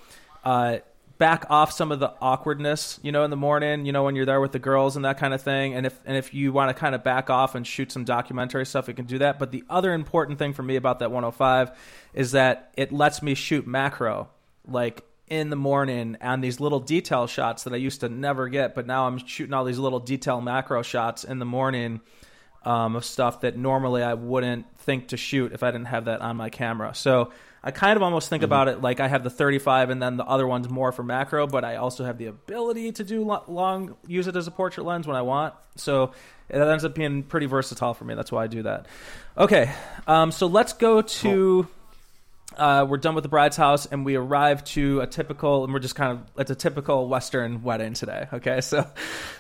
uh, 0.44 0.78
back 1.20 1.46
off 1.50 1.72
some 1.72 1.92
of 1.92 2.00
the 2.00 2.12
awkwardness, 2.22 2.98
you 3.04 3.12
know, 3.12 3.24
in 3.24 3.30
the 3.30 3.38
morning, 3.38 3.86
you 3.86 3.92
know, 3.92 4.04
when 4.04 4.16
you're 4.16 4.26
there 4.26 4.40
with 4.42 4.54
the 4.54 4.60
girls 4.60 4.96
and 4.96 5.06
that 5.06 5.20
kind 5.20 5.34
of 5.34 5.42
thing. 5.42 5.76
And 5.76 5.86
if 5.86 6.00
and 6.06 6.18
if 6.18 6.34
you 6.34 6.52
want 6.52 6.70
to 6.70 6.74
kind 6.74 6.96
of 6.96 7.04
back 7.04 7.30
off 7.30 7.54
and 7.54 7.68
shoot 7.68 7.92
some 7.92 8.06
documentary 8.06 8.66
stuff, 8.66 8.90
it 8.90 8.96
can 8.96 9.06
do 9.06 9.20
that. 9.20 9.38
But 9.38 9.52
the 9.52 9.64
other 9.70 9.94
important 9.94 10.40
thing 10.40 10.54
for 10.54 10.64
me 10.64 10.78
about 10.78 11.00
that 11.00 11.12
105 11.12 11.78
is 12.14 12.32
that 12.32 12.72
it 12.76 12.92
lets 12.92 13.22
me 13.22 13.36
shoot 13.36 13.68
macro, 13.68 14.30
like 14.68 15.04
in 15.28 15.50
the 15.52 15.56
morning 15.56 16.18
on 16.22 16.42
these 16.42 16.60
little 16.60 16.80
detail 16.80 17.28
shots 17.28 17.66
that 17.66 17.74
I 17.74 17.78
used 17.78 18.00
to 18.00 18.10
never 18.10 18.48
get, 18.48 18.74
but 18.74 18.88
now 18.88 19.06
I'm 19.06 19.20
shooting 19.20 19.54
all 19.54 19.64
these 19.64 19.78
little 19.78 20.00
detail 20.00 20.42
macro 20.42 20.82
shots 20.82 21.24
in 21.24 21.38
the 21.38 21.46
morning 21.46 22.02
um, 22.66 22.96
of 22.96 23.06
stuff 23.06 23.42
that 23.42 23.56
normally 23.56 24.02
I 24.02 24.16
wouldn't 24.16 24.66
think 24.80 25.10
to 25.10 25.18
shoot 25.18 25.54
if 25.54 25.62
I 25.62 25.70
didn't 25.70 25.88
have 25.88 26.06
that 26.06 26.22
on 26.22 26.36
my 26.36 26.50
camera. 26.50 26.96
So 26.96 27.32
I 27.64 27.72
kind 27.72 27.98
of 27.98 28.04
almost 28.04 28.30
think 28.30 28.44
about 28.44 28.70
it 28.70 28.82
like 28.82 29.00
I 29.00 29.08
have 29.08 29.24
the 29.24 29.30
35 29.30 29.90
and 29.90 30.02
then 30.02 30.16
the 30.18 30.26
other 30.26 30.48
one's 30.48 30.70
more 30.70 30.92
for 30.92 31.04
macro, 31.04 31.46
but 31.46 31.66
I 31.66 31.76
also 31.76 32.06
have 32.06 32.18
the 32.18 32.28
ability 32.28 32.94
to 32.94 33.04
do 33.04 33.26
lo- 33.26 33.44
long, 33.48 33.96
use 34.08 34.28
it 34.28 34.36
as 34.36 34.48
a 34.48 34.52
portrait 34.52 34.86
lens 34.86 35.06
when 35.06 35.18
I 35.18 35.24
want. 35.24 35.54
So 35.76 36.12
that 36.48 36.68
ends 36.68 36.86
up 36.86 36.96
being 36.96 37.24
pretty 37.24 37.46
versatile 37.46 37.94
for 37.94 38.06
me. 38.06 38.16
That's 38.16 38.32
why 38.32 38.44
I 38.44 38.48
do 38.48 38.64
that. 38.64 38.88
Okay, 39.38 39.72
um, 40.08 40.32
so 40.32 40.48
let's 40.48 40.74
go 40.74 41.02
to. 41.02 41.68
Uh, 42.58 42.86
we're 42.90 42.98
done 42.98 43.16
with 43.16 43.24
the 43.24 43.30
bride's 43.30 43.56
house, 43.56 43.86
and 43.86 44.04
we 44.04 44.16
arrive 44.16 44.64
to 44.66 45.00
a 45.02 45.08
typical, 45.08 45.64
and 45.64 45.72
we're 45.72 45.80
just 45.80 45.96
kind 45.96 46.12
of 46.12 46.42
it's 46.42 46.52
a 46.52 46.56
typical 46.56 47.08
Western 47.08 47.62
wedding 47.62 47.94
today. 47.94 48.28
Okay, 48.34 48.60
so 48.62 48.86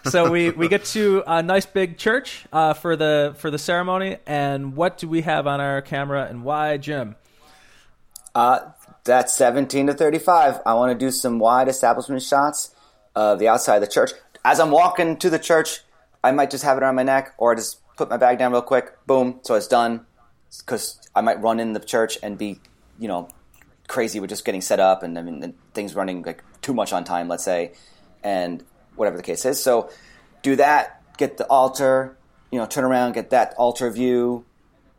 so 0.05 0.29
we 0.29 0.51
we 0.51 0.67
get 0.67 0.85
to 0.85 1.23
a 1.25 1.41
nice 1.41 1.65
big 1.65 1.97
church 1.97 2.45
uh, 2.53 2.73
for 2.73 2.95
the 2.95 3.35
for 3.39 3.49
the 3.49 3.57
ceremony, 3.57 4.17
and 4.27 4.75
what 4.75 4.97
do 4.99 5.09
we 5.09 5.21
have 5.21 5.47
on 5.47 5.59
our 5.59 5.81
camera, 5.81 6.27
and 6.29 6.43
why, 6.43 6.77
Jim? 6.77 7.15
Uh, 8.35 8.71
that's 9.03 9.33
17 9.33 9.87
to 9.87 9.93
35. 9.93 10.59
I 10.65 10.73
want 10.75 10.97
to 10.97 11.05
do 11.05 11.11
some 11.11 11.39
wide 11.39 11.67
establishment 11.67 12.21
shots 12.21 12.75
of 13.15 13.39
the 13.39 13.47
outside 13.47 13.75
of 13.75 13.81
the 13.81 13.87
church. 13.87 14.11
As 14.45 14.59
I'm 14.59 14.71
walking 14.71 15.17
to 15.17 15.29
the 15.29 15.39
church, 15.39 15.81
I 16.23 16.31
might 16.31 16.51
just 16.51 16.63
have 16.63 16.77
it 16.77 16.83
around 16.83 16.95
my 16.95 17.03
neck 17.03 17.33
or 17.37 17.53
I 17.53 17.55
just 17.55 17.81
put 17.97 18.09
my 18.09 18.17
bag 18.17 18.37
down 18.37 18.51
real 18.51 18.61
quick. 18.61 19.05
Boom. 19.07 19.39
So 19.43 19.55
it's 19.55 19.67
done. 19.67 20.05
Because 20.59 20.99
I 21.15 21.21
might 21.21 21.41
run 21.41 21.59
in 21.59 21.73
the 21.73 21.79
church 21.79 22.17
and 22.23 22.37
be, 22.37 22.59
you 22.97 23.07
know, 23.07 23.29
crazy 23.87 24.19
with 24.19 24.29
just 24.29 24.45
getting 24.45 24.61
set 24.61 24.79
up 24.79 25.03
and 25.03 25.17
I 25.17 25.21
mean 25.21 25.53
things 25.73 25.95
running 25.95 26.21
like 26.23 26.43
too 26.61 26.73
much 26.73 26.93
on 26.93 27.03
time, 27.03 27.27
let's 27.27 27.43
say, 27.43 27.73
and 28.23 28.63
whatever 28.95 29.17
the 29.17 29.23
case 29.23 29.45
is. 29.45 29.61
So 29.61 29.89
do 30.41 30.55
that, 30.55 31.01
get 31.17 31.37
the 31.37 31.45
altar, 31.47 32.17
you 32.51 32.59
know, 32.59 32.65
turn 32.65 32.83
around, 32.83 33.13
get 33.13 33.29
that 33.31 33.53
altar 33.57 33.89
view, 33.91 34.45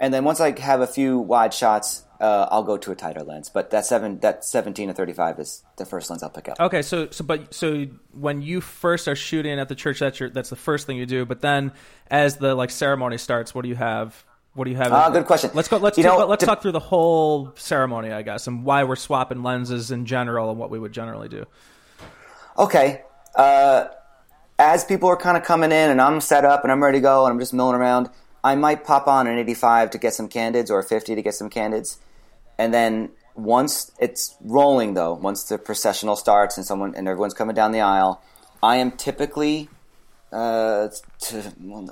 and 0.00 0.12
then 0.12 0.24
once 0.24 0.40
I 0.40 0.58
have 0.58 0.80
a 0.80 0.86
few 0.88 1.18
wide 1.18 1.54
shots, 1.54 2.04
uh, 2.20 2.48
I'll 2.50 2.64
go 2.64 2.76
to 2.76 2.90
a 2.90 2.96
tighter 2.96 3.22
lens. 3.22 3.48
But 3.50 3.70
that 3.70 3.86
seven, 3.86 4.18
that 4.20 4.44
seventeen 4.44 4.88
to 4.88 4.94
thirty-five 4.94 5.38
is 5.38 5.62
the 5.76 5.86
first 5.86 6.10
lens 6.10 6.22
I'll 6.22 6.30
pick 6.30 6.48
up. 6.48 6.58
Okay, 6.58 6.82
so 6.82 7.08
so 7.10 7.24
but 7.24 7.54
so 7.54 7.86
when 8.12 8.42
you 8.42 8.60
first 8.60 9.06
are 9.06 9.14
shooting 9.16 9.58
at 9.60 9.68
the 9.68 9.74
church, 9.76 10.00
that's 10.00 10.18
your 10.18 10.30
that's 10.30 10.50
the 10.50 10.56
first 10.56 10.86
thing 10.86 10.96
you 10.96 11.06
do. 11.06 11.24
But 11.24 11.40
then 11.40 11.72
as 12.10 12.36
the 12.38 12.54
like 12.54 12.70
ceremony 12.70 13.18
starts, 13.18 13.54
what 13.54 13.62
do 13.62 13.68
you 13.68 13.76
have? 13.76 14.24
What 14.54 14.64
do 14.64 14.70
you 14.72 14.76
have? 14.78 14.92
Ah, 14.92 15.10
good 15.10 15.26
question. 15.26 15.50
Let's 15.54 15.68
go. 15.68 15.76
Let's 15.76 15.96
You 15.96 16.02
do- 16.02 16.08
know, 16.08 16.26
let's 16.26 16.40
to- 16.40 16.46
talk 16.46 16.60
through 16.60 16.72
the 16.72 16.80
whole 16.80 17.52
ceremony, 17.54 18.10
I 18.10 18.22
guess, 18.22 18.48
and 18.48 18.64
why 18.64 18.82
we're 18.82 18.96
swapping 18.96 19.44
lenses 19.44 19.92
in 19.92 20.06
general 20.06 20.50
and 20.50 20.58
what 20.58 20.70
we 20.70 20.78
would 20.80 20.92
generally 20.92 21.28
do. 21.28 21.44
Okay. 22.58 23.02
Uh, 23.34 23.86
as 24.58 24.84
people 24.84 25.08
are 25.08 25.16
kind 25.16 25.36
of 25.36 25.44
coming 25.44 25.70
in 25.72 25.90
and 25.90 26.00
I'm 26.00 26.20
set 26.20 26.44
up 26.44 26.64
and 26.64 26.72
I'm 26.72 26.82
ready 26.82 26.98
to 26.98 27.02
go 27.02 27.24
and 27.24 27.32
I'm 27.32 27.38
just 27.38 27.54
milling 27.54 27.76
around, 27.76 28.10
I 28.42 28.54
might 28.54 28.84
pop 28.84 29.06
on 29.06 29.26
an 29.26 29.38
85 29.38 29.90
to 29.90 29.98
get 29.98 30.14
some 30.14 30.28
candids 30.28 30.70
or 30.70 30.78
a 30.78 30.84
50 30.84 31.14
to 31.14 31.22
get 31.22 31.34
some 31.34 31.50
candids. 31.50 31.98
And 32.58 32.72
then 32.72 33.10
once 33.34 33.90
it's 33.98 34.36
rolling, 34.40 34.94
though, 34.94 35.14
once 35.14 35.44
the 35.44 35.58
processional 35.58 36.16
starts 36.16 36.56
and 36.56 36.66
someone 36.66 36.94
and 36.94 37.06
everyone's 37.08 37.34
coming 37.34 37.54
down 37.54 37.72
the 37.72 37.80
aisle, 37.80 38.22
I 38.62 38.76
am 38.76 38.92
typically 38.92 39.68
uh, 40.32 40.88
to 41.18 41.42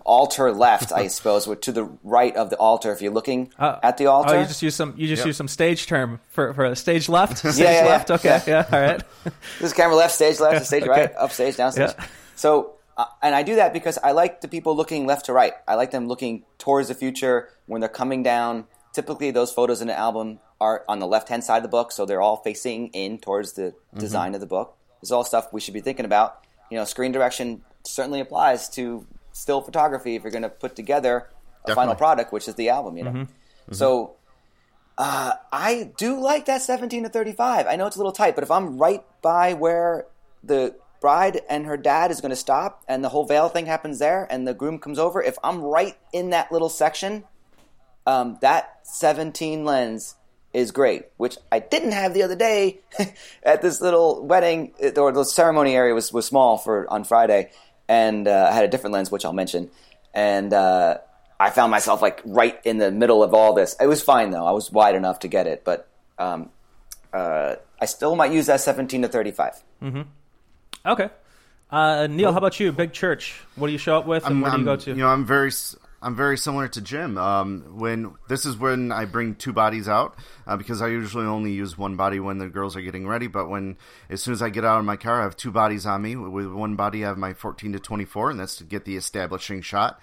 altar 0.04 0.52
left, 0.52 0.92
I 0.92 1.06
suppose, 1.08 1.46
or 1.46 1.56
to 1.56 1.72
the 1.72 1.84
right 2.04 2.34
of 2.37 2.50
the 2.50 2.56
altar. 2.56 2.92
If 2.92 3.02
you're 3.02 3.12
looking 3.12 3.50
Uh, 3.58 3.78
at 3.82 3.96
the 3.98 4.06
altar, 4.06 4.34
Oh, 4.37 4.40
you 4.40 4.46
just 4.46 4.62
use 4.62 4.76
some. 4.76 4.94
You 4.96 5.08
just 5.08 5.26
use 5.26 5.37
some 5.37 5.48
stage 5.48 5.87
term 5.87 6.20
for 6.28 6.54
for 6.54 6.64
a 6.64 6.76
stage 6.76 7.08
left. 7.08 7.38
Stage 7.38 7.58
yeah, 7.58 7.82
yeah. 7.84 7.90
left. 7.90 8.11
Okay. 8.11 8.40
Yeah. 8.46 8.64
All 8.72 8.80
right. 8.80 9.02
This 9.58 9.70
is 9.70 9.72
camera 9.72 9.96
left, 9.96 10.14
stage 10.14 10.38
left, 10.40 10.66
stage 10.66 10.82
Okay. 10.84 10.90
right, 10.90 11.14
up 11.16 11.32
stage, 11.32 11.56
down 11.56 11.72
stage. 11.72 11.90
Yeah. 11.98 12.06
So, 12.37 12.74
uh, 12.98 13.06
and 13.22 13.34
I 13.34 13.42
do 13.42 13.54
that 13.56 13.72
because 13.72 13.96
I 14.04 14.11
like 14.12 14.40
the 14.42 14.48
people 14.48 14.76
looking 14.76 15.06
left 15.06 15.24
to 15.26 15.32
right. 15.32 15.54
I 15.66 15.74
like 15.76 15.90
them 15.92 16.06
looking 16.08 16.44
towards 16.58 16.88
the 16.88 16.94
future 16.94 17.48
when 17.66 17.80
they're 17.80 17.88
coming 17.88 18.22
down. 18.22 18.66
Typically, 18.92 19.30
those 19.30 19.52
photos 19.52 19.80
in 19.80 19.87
the 19.88 19.96
album 19.98 20.40
are 20.61 20.84
on 20.88 20.98
the 20.98 21.06
left 21.06 21.28
hand 21.28 21.44
side 21.44 21.58
of 21.58 21.62
the 21.62 21.68
book, 21.68 21.92
so 21.92 22.04
they're 22.04 22.20
all 22.20 22.37
facing 22.38 22.88
in 22.88 23.18
towards 23.18 23.52
the 23.54 23.62
Mm-hmm. 23.88 24.00
design 24.00 24.34
of 24.34 24.40
the 24.40 24.46
book. 24.46 24.76
Is 25.00 25.12
all 25.12 25.24
stuff 25.24 25.52
we 25.52 25.61
should 25.61 25.74
be 25.74 25.80
thinking 25.80 26.04
about. 26.04 26.44
You 26.70 26.76
know, 26.76 26.84
screen 26.84 27.12
direction 27.12 27.62
certainly 27.84 28.20
applies 28.20 28.68
to 28.70 29.06
still 29.32 29.61
photography 29.62 30.16
if 30.16 30.22
you're 30.24 30.32
going 30.32 30.42
to 30.42 30.48
put 30.50 30.74
together 30.76 31.28
a 31.64 31.74
final 31.74 31.94
product, 31.94 32.32
which 32.32 32.48
is 32.48 32.54
the 32.56 32.68
album. 32.68 32.96
You 32.98 33.04
know, 33.04 33.11
Mm-hmm. 33.12 33.74
so 33.74 34.16
uh, 34.98 35.32
I 35.52 35.92
do 35.96 36.20
like 36.20 36.46
that 36.46 36.61
17 36.62 37.04
to 37.04 37.08
35. 37.08 37.66
I 37.66 37.76
know 37.76 37.87
it's 37.87 37.96
a 37.96 37.98
little 38.00 38.12
tight, 38.12 38.34
but 38.34 38.42
if 38.42 38.50
I'm 38.50 38.76
right 38.78 39.04
by 39.22 39.54
where 39.54 40.06
the 40.42 40.74
bride 41.00 41.40
and 41.48 41.66
her 41.66 41.76
dad 41.76 42.11
is 42.11 42.20
going 42.20 42.30
to 42.30 42.37
stop 42.37 42.82
and 42.88 43.04
the 43.04 43.08
whole 43.08 43.24
veil 43.24 43.48
thing 43.48 43.66
happens 43.66 43.98
there 43.98 44.26
and 44.30 44.46
the 44.46 44.54
groom 44.54 44.78
comes 44.78 44.98
over, 44.98 45.22
if 45.22 45.38
I'm 45.42 45.62
right 45.62 45.96
in 46.12 46.30
that 46.30 46.50
little 46.52 46.68
section, 46.68 47.24
um, 48.06 48.38
that 48.40 48.80
17 48.84 49.64
lens 49.64 50.16
is 50.52 50.70
great, 50.70 51.04
which 51.16 51.37
I 51.52 51.58
didn't 51.58 51.92
have 51.92 52.14
the 52.14 52.22
other 52.22 52.37
day 52.37 52.80
at 53.42 53.62
this 53.62 53.80
little 53.80 54.24
wedding 54.24 54.72
or 54.96 55.12
the 55.12 55.24
ceremony 55.24 55.74
area 55.74 55.94
was, 55.94 56.12
was 56.12 56.26
small 56.26 56.58
for 56.58 56.90
on 56.90 57.04
Friday, 57.04 57.50
and 57.87 58.26
uh, 58.26 58.48
I 58.50 58.54
had 58.54 58.64
a 58.64 58.68
different 58.68 58.94
lens, 58.94 59.11
which 59.11 59.24
I'll 59.24 59.32
mention, 59.32 59.70
and 60.14 60.52
uh, 60.52 60.98
I 61.38 61.50
found 61.50 61.70
myself 61.70 62.02
like 62.02 62.22
right 62.24 62.58
in 62.64 62.78
the 62.78 62.90
middle 62.90 63.22
of 63.22 63.34
all 63.34 63.54
this. 63.54 63.76
It 63.80 63.87
was 63.87 64.02
fine 64.02 64.30
though; 64.30 64.46
I 64.46 64.52
was 64.52 64.72
wide 64.72 64.94
enough 64.94 65.20
to 65.20 65.28
get 65.28 65.46
it, 65.46 65.64
but 65.64 65.88
um, 66.18 66.50
uh, 67.12 67.56
I 67.80 67.84
still 67.84 68.16
might 68.16 68.32
use 68.32 68.46
that 68.46 68.61
17 68.61 69.02
to 69.02 69.08
35. 69.08 69.62
Okay. 70.88 71.11
Uh, 71.70 72.07
Neil, 72.07 72.33
how 72.33 72.38
about 72.38 72.59
you? 72.59 72.72
Big 72.72 72.92
church. 72.92 73.40
What 73.57 73.66
do 73.66 73.72
you 73.72 73.79
show 73.79 73.98
up 73.98 74.07
with, 74.07 74.24
and 74.24 74.40
where 74.40 74.51
do 74.51 74.59
you 74.59 74.64
go 74.64 74.77
to? 74.77 74.90
You 74.90 74.96
know, 74.96 75.09
I'm 75.09 75.27
very, 75.27 75.51
I'm 76.01 76.16
very 76.16 76.38
similar 76.38 76.66
to 76.68 76.81
Jim. 76.81 77.18
Um, 77.18 77.79
when 77.79 78.14
this 78.27 78.46
is 78.46 78.57
when 78.57 78.90
I 78.90 79.05
bring 79.05 79.35
two 79.35 79.53
bodies 79.53 79.87
out 79.87 80.16
uh, 80.46 80.57
because 80.57 80.81
I 80.81 80.88
usually 80.88 81.27
only 81.27 81.53
use 81.53 81.77
one 81.77 81.96
body 81.96 82.20
when 82.20 82.38
the 82.38 82.48
girls 82.48 82.74
are 82.74 82.81
getting 82.81 83.07
ready. 83.07 83.27
But 83.27 83.51
when 83.51 83.77
as 84.09 84.22
soon 84.22 84.33
as 84.33 84.40
I 84.40 84.48
get 84.48 84.64
out 84.64 84.79
of 84.79 84.87
my 84.87 84.96
car, 84.96 85.20
I 85.20 85.24
have 85.24 85.37
two 85.37 85.51
bodies 85.51 85.85
on 85.85 86.01
me. 86.01 86.16
With 86.16 86.46
one 86.46 86.74
body, 86.74 87.05
I 87.05 87.09
have 87.09 87.18
my 87.18 87.35
14 87.35 87.74
to 87.74 87.79
24, 87.79 88.31
and 88.31 88.40
that's 88.40 88.57
to 88.57 88.64
get 88.64 88.87
the 88.87 88.96
establishing 88.96 89.61
shot. 89.61 90.01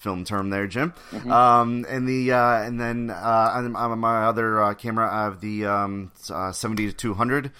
Film 0.00 0.24
term 0.24 0.50
there, 0.50 0.66
Jim. 0.66 0.94
Um, 1.28 1.84
and 1.88 2.08
the 2.08 2.32
uh, 2.32 2.62
and 2.62 2.80
then 2.80 3.10
uh, 3.10 3.52
on, 3.54 3.76
on 3.76 3.98
my 4.00 4.24
other 4.24 4.62
uh, 4.62 4.74
camera, 4.74 5.08
I 5.12 5.24
have 5.24 5.40
the 5.40 5.66
um, 5.66 6.10
uh, 6.28 6.50
70 6.50 6.88
to 6.88 6.92
200 6.92 7.52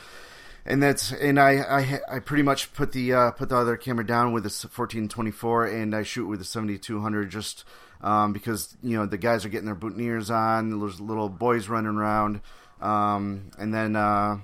and 0.68 0.82
that's 0.82 1.12
and 1.12 1.40
I, 1.40 1.52
I 1.56 2.00
I 2.16 2.18
pretty 2.20 2.42
much 2.42 2.72
put 2.74 2.92
the 2.92 3.12
uh, 3.14 3.30
put 3.32 3.48
the 3.48 3.56
other 3.56 3.76
camera 3.76 4.06
down 4.06 4.32
with 4.32 4.44
a 4.44 4.50
fourteen 4.50 5.08
twenty 5.08 5.30
four, 5.30 5.64
and 5.64 5.96
I 5.96 6.02
shoot 6.02 6.26
with 6.26 6.42
a 6.42 6.44
seventy 6.44 6.76
two 6.78 7.00
hundred 7.00 7.30
just 7.30 7.64
um, 8.02 8.34
because 8.34 8.76
you 8.82 8.96
know 8.96 9.06
the 9.06 9.16
guys 9.16 9.46
are 9.46 9.48
getting 9.48 9.66
their 9.66 9.74
boutonnieres 9.74 10.30
on, 10.30 10.78
there's 10.78 11.00
little 11.00 11.30
boys 11.30 11.68
running 11.68 11.96
around, 11.96 12.42
um, 12.82 13.50
and 13.58 13.72
then 13.72 13.96
uh, 13.96 14.38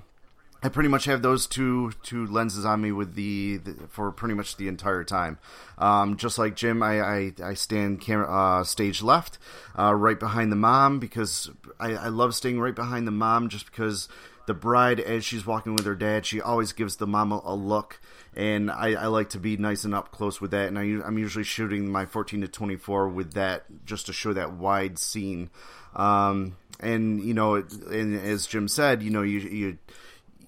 I 0.63 0.69
pretty 0.69 0.89
much 0.89 1.05
have 1.05 1.21
those 1.21 1.45
two 1.45 1.91
two 2.01 2.25
lenses 2.25 2.65
on 2.65 2.81
me 2.81 2.91
with 2.91 3.13
the, 3.13 3.57
the 3.57 3.75
for 3.89 4.11
pretty 4.11 4.33
much 4.33 4.57
the 4.57 4.67
entire 4.67 5.03
time. 5.03 5.37
Um, 5.77 6.17
just 6.17 6.39
like 6.39 6.55
Jim, 6.55 6.81
I 6.81 7.01
I, 7.01 7.33
I 7.43 7.53
stand 7.53 8.01
camera 8.01 8.27
uh, 8.31 8.63
stage 8.63 9.03
left, 9.03 9.37
uh, 9.77 9.93
right 9.93 10.19
behind 10.19 10.51
the 10.51 10.55
mom 10.55 10.97
because 10.97 11.51
I, 11.79 11.93
I 11.93 12.07
love 12.07 12.33
staying 12.33 12.59
right 12.59 12.73
behind 12.73 13.05
the 13.05 13.11
mom 13.11 13.49
just 13.49 13.67
because 13.67 14.09
the 14.47 14.53
bride 14.53 14.99
as 14.99 15.25
she's 15.25 15.45
walking 15.45 15.73
with 15.73 15.85
her 15.85 15.95
dad, 15.95 16.25
she 16.25 16.41
always 16.41 16.73
gives 16.73 16.97
the 16.97 17.07
mama 17.07 17.41
a, 17.43 17.55
look, 17.55 17.99
and 18.35 18.69
I, 18.69 18.93
I, 18.93 19.07
like 19.07 19.29
to 19.29 19.39
be 19.39 19.57
nice 19.57 19.85
and 19.85 19.95
up 19.95 20.11
close 20.11 20.39
with 20.41 20.51
that. 20.51 20.67
And 20.67 20.77
I, 20.77 20.83
am 20.83 21.17
usually 21.17 21.43
shooting 21.43 21.91
my 21.91 22.05
14 22.05 22.41
to 22.41 22.47
24 22.47 23.09
with 23.09 23.33
that 23.33 23.65
just 23.85 24.05
to 24.07 24.13
show 24.13 24.33
that 24.33 24.53
wide 24.53 24.99
scene. 24.99 25.49
Um, 25.95 26.57
and 26.79 27.23
you 27.23 27.33
know, 27.33 27.55
and 27.55 28.19
as 28.19 28.45
Jim 28.47 28.67
said, 28.67 29.01
you 29.01 29.09
know, 29.09 29.21
you 29.21 29.39
you 29.39 29.77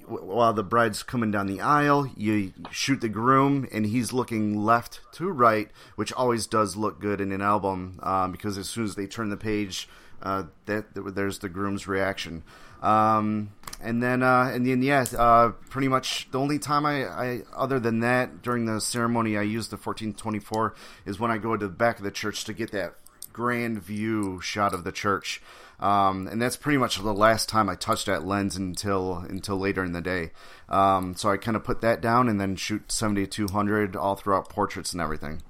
while 0.07 0.53
the 0.53 0.63
bride's 0.63 1.03
coming 1.03 1.31
down 1.31 1.47
the 1.47 1.61
aisle, 1.61 2.09
you 2.15 2.53
shoot 2.71 3.01
the 3.01 3.09
groom, 3.09 3.67
and 3.71 3.85
he's 3.85 4.13
looking 4.13 4.63
left 4.63 5.01
to 5.13 5.29
right, 5.29 5.69
which 5.95 6.13
always 6.13 6.47
does 6.47 6.77
look 6.77 6.99
good 6.99 7.19
in 7.19 7.31
an 7.31 7.41
album 7.41 7.99
um, 8.03 8.31
because 8.31 8.57
as 8.57 8.69
soon 8.69 8.85
as 8.85 8.95
they 8.95 9.05
turn 9.05 9.29
the 9.29 9.37
page, 9.37 9.89
uh, 10.21 10.43
that 10.65 10.85
there's 10.95 11.39
the 11.39 11.49
groom's 11.49 11.87
reaction. 11.87 12.43
Um, 12.81 13.49
and 13.81 14.01
then, 14.01 14.23
uh, 14.23 14.51
and 14.53 14.65
then, 14.65 14.81
yeah, 14.81 15.05
uh, 15.17 15.51
pretty 15.69 15.87
much 15.87 16.29
the 16.31 16.39
only 16.39 16.59
time 16.59 16.85
I, 16.85 17.05
I, 17.05 17.41
other 17.55 17.79
than 17.79 17.99
that, 17.99 18.41
during 18.41 18.65
the 18.65 18.81
ceremony, 18.81 19.37
I 19.37 19.43
use 19.43 19.67
the 19.67 19.75
1424 19.75 20.73
is 21.05 21.19
when 21.19 21.31
I 21.31 21.37
go 21.37 21.55
to 21.55 21.67
the 21.67 21.73
back 21.73 21.97
of 21.97 22.03
the 22.03 22.11
church 22.11 22.43
to 22.45 22.53
get 22.53 22.71
that 22.71 22.95
grand 23.31 23.83
view 23.83 24.41
shot 24.41 24.73
of 24.73 24.83
the 24.83 24.91
church. 24.91 25.41
Um, 25.79 26.27
and 26.27 26.41
that's 26.41 26.57
pretty 26.57 26.79
much 26.79 26.97
the 26.97 27.13
last 27.13 27.49
time 27.49 27.69
I 27.69 27.75
touched 27.75 28.07
that 28.07 28.25
lens 28.25 28.55
until 28.55 29.17
until 29.17 29.57
later 29.57 29.83
in 29.83 29.91
the 29.91 30.01
day. 30.01 30.31
Um, 30.67 31.15
so 31.15 31.29
I 31.29 31.37
kind 31.37 31.55
of 31.55 31.63
put 31.63 31.81
that 31.81 32.01
down 32.01 32.29
and 32.29 32.41
then 32.41 32.55
shoot 32.55 32.91
7200 32.91 33.95
all 33.95 34.15
throughout 34.15 34.49
portraits 34.49 34.91
and 34.93 35.01
everything. 35.01 35.43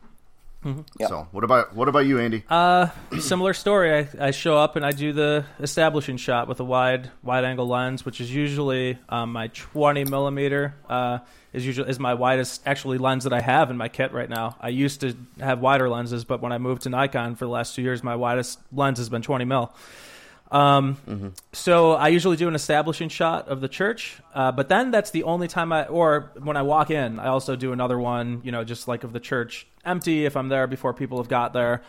Mm-hmm. 0.65 0.81
Yep. 0.99 1.09
So 1.09 1.27
what 1.31 1.43
about 1.43 1.75
what 1.75 1.87
about 1.87 2.05
you, 2.07 2.19
Andy? 2.19 2.43
Uh, 2.49 2.87
similar 3.19 3.53
story. 3.53 3.93
I, 3.93 4.27
I, 4.27 4.31
show 4.31 4.57
up 4.57 4.75
and 4.75 4.85
I 4.85 4.91
do 4.91 5.13
the 5.13 5.45
establishing 5.59 6.17
shot 6.17 6.47
with 6.47 6.59
a 6.59 6.63
wide 6.63 7.11
wide 7.21 7.45
angle 7.45 7.67
lens, 7.67 8.03
which 8.03 8.19
is 8.19 8.33
usually 8.33 8.97
um, 9.07 9.33
my 9.33 9.47
20 9.47 10.05
millimeter. 10.05 10.75
Uh, 10.89 11.19
is 11.53 11.65
usually 11.65 11.89
is 11.89 11.99
my 11.99 12.13
widest 12.13 12.61
actually 12.65 12.97
lens 12.97 13.23
that 13.23 13.33
I 13.33 13.41
have 13.41 13.69
in 13.69 13.77
my 13.77 13.87
kit 13.87 14.11
right 14.13 14.29
now. 14.29 14.55
I 14.59 14.69
used 14.69 15.01
to 15.01 15.15
have 15.39 15.59
wider 15.59 15.89
lenses, 15.89 16.25
but 16.25 16.41
when 16.41 16.51
I 16.51 16.57
moved 16.57 16.83
to 16.83 16.89
Nikon 16.89 17.35
for 17.35 17.45
the 17.45 17.51
last 17.51 17.75
two 17.75 17.81
years, 17.81 18.03
my 18.03 18.15
widest 18.15 18.59
lens 18.71 18.97
has 18.97 19.09
been 19.09 19.21
20 19.21 19.45
mil. 19.45 19.71
Um, 20.51 20.97
mm-hmm. 21.07 21.29
So 21.51 21.93
I 21.93 22.07
usually 22.07 22.37
do 22.37 22.47
an 22.47 22.55
establishing 22.55 23.09
shot 23.09 23.49
of 23.49 23.59
the 23.59 23.67
church, 23.67 24.19
uh, 24.33 24.51
but 24.51 24.69
then 24.69 24.91
that's 24.91 25.11
the 25.11 25.23
only 25.23 25.47
time 25.47 25.73
I, 25.73 25.85
or 25.85 26.31
when 26.41 26.55
I 26.55 26.61
walk 26.61 26.89
in, 26.89 27.19
I 27.19 27.27
also 27.27 27.55
do 27.55 27.73
another 27.73 27.99
one, 27.99 28.41
you 28.43 28.51
know, 28.51 28.63
just 28.63 28.87
like 28.87 29.03
of 29.03 29.13
the 29.13 29.19
church 29.19 29.67
empty 29.85 30.25
if 30.25 30.37
I'm 30.37 30.49
there 30.49 30.67
before 30.67 30.93
people 30.93 31.17
have 31.17 31.27
got 31.27 31.53
there. 31.53 31.81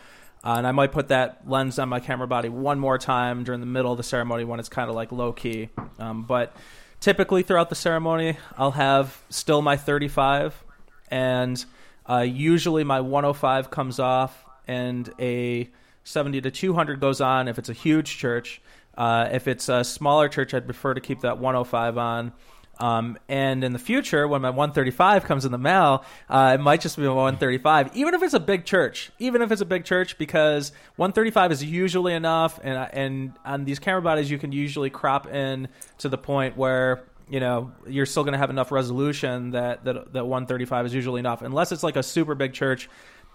Uh, 0.43 0.55
and 0.57 0.67
I 0.67 0.71
might 0.71 0.91
put 0.91 1.09
that 1.09 1.49
lens 1.49 1.79
on 1.79 1.89
my 1.89 1.99
camera 1.99 2.27
body 2.27 2.47
one 2.47 2.79
more 2.79 2.97
time 2.97 3.43
during 3.43 3.59
the 3.59 3.65
middle 3.65 3.91
of 3.91 3.97
the 3.97 4.03
ceremony 4.03 4.45
when 4.45 4.59
it's 4.59 4.69
kind 4.69 4.89
of 4.89 4.95
like 4.95 5.11
low 5.11 5.33
key. 5.33 5.69
Um, 5.97 6.23
but 6.23 6.55
typically 7.01 7.43
throughout 7.43 7.69
the 7.69 7.75
ceremony, 7.75 8.37
I'll 8.57 8.71
have 8.71 9.21
still 9.29 9.61
my 9.61 9.75
35, 9.75 10.63
and 11.11 11.63
uh, 12.09 12.19
usually 12.19 12.85
my 12.85 13.01
105 13.01 13.69
comes 13.69 13.99
off, 13.99 14.45
and 14.65 15.11
a 15.19 15.69
70 16.09 16.41
to 16.41 16.51
200 16.51 16.99
goes 16.99 17.21
on 17.21 17.47
if 17.47 17.59
it's 17.59 17.69
a 17.69 17.73
huge 17.73 18.17
church. 18.17 18.61
Uh, 18.97 19.29
if 19.31 19.47
it's 19.47 19.69
a 19.69 19.83
smaller 19.83 20.27
church, 20.27 20.53
I'd 20.53 20.65
prefer 20.65 20.93
to 20.93 21.01
keep 21.01 21.21
that 21.21 21.37
105 21.37 21.97
on. 21.97 22.33
Um, 22.79 23.17
and 23.27 23.63
in 23.63 23.73
the 23.73 23.79
future, 23.79 24.27
when 24.27 24.41
my 24.41 24.49
135 24.49 25.25
comes 25.25 25.45
in 25.45 25.51
the 25.51 25.57
mail, 25.57 26.05
uh, 26.29 26.55
it 26.57 26.61
might 26.61 26.81
just 26.81 26.95
be 26.97 27.03
a 27.03 27.13
135, 27.13 27.95
even 27.95 28.13
if 28.13 28.23
it's 28.23 28.33
a 28.33 28.39
big 28.39 28.65
church. 28.65 29.11
Even 29.19 29.41
if 29.41 29.51
it's 29.51 29.61
a 29.61 29.65
big 29.65 29.83
church, 29.83 30.17
because 30.17 30.71
135 30.95 31.51
is 31.51 31.63
usually 31.63 32.13
enough, 32.13 32.59
and 32.63 32.89
and 32.93 33.33
on 33.43 33.65
these 33.65 33.79
camera 33.79 34.01
bodies, 34.01 34.31
you 34.31 34.37
can 34.37 34.53
usually 34.53 34.89
crop 34.89 35.27
in 35.27 35.67
to 35.97 36.07
the 36.07 36.17
point 36.17 36.55
where 36.55 37.03
you 37.29 37.41
know 37.41 37.71
you're 37.85 38.05
still 38.05 38.23
going 38.23 38.31
to 38.31 38.39
have 38.39 38.49
enough 38.49 38.71
resolution 38.71 39.51
that, 39.51 39.83
that 39.83 40.13
that 40.13 40.25
135 40.25 40.85
is 40.85 40.93
usually 40.93 41.19
enough, 41.19 41.41
unless 41.41 41.73
it's 41.73 41.83
like 41.83 41.97
a 41.97 42.03
super 42.03 42.33
big 42.33 42.53
church 42.53 42.89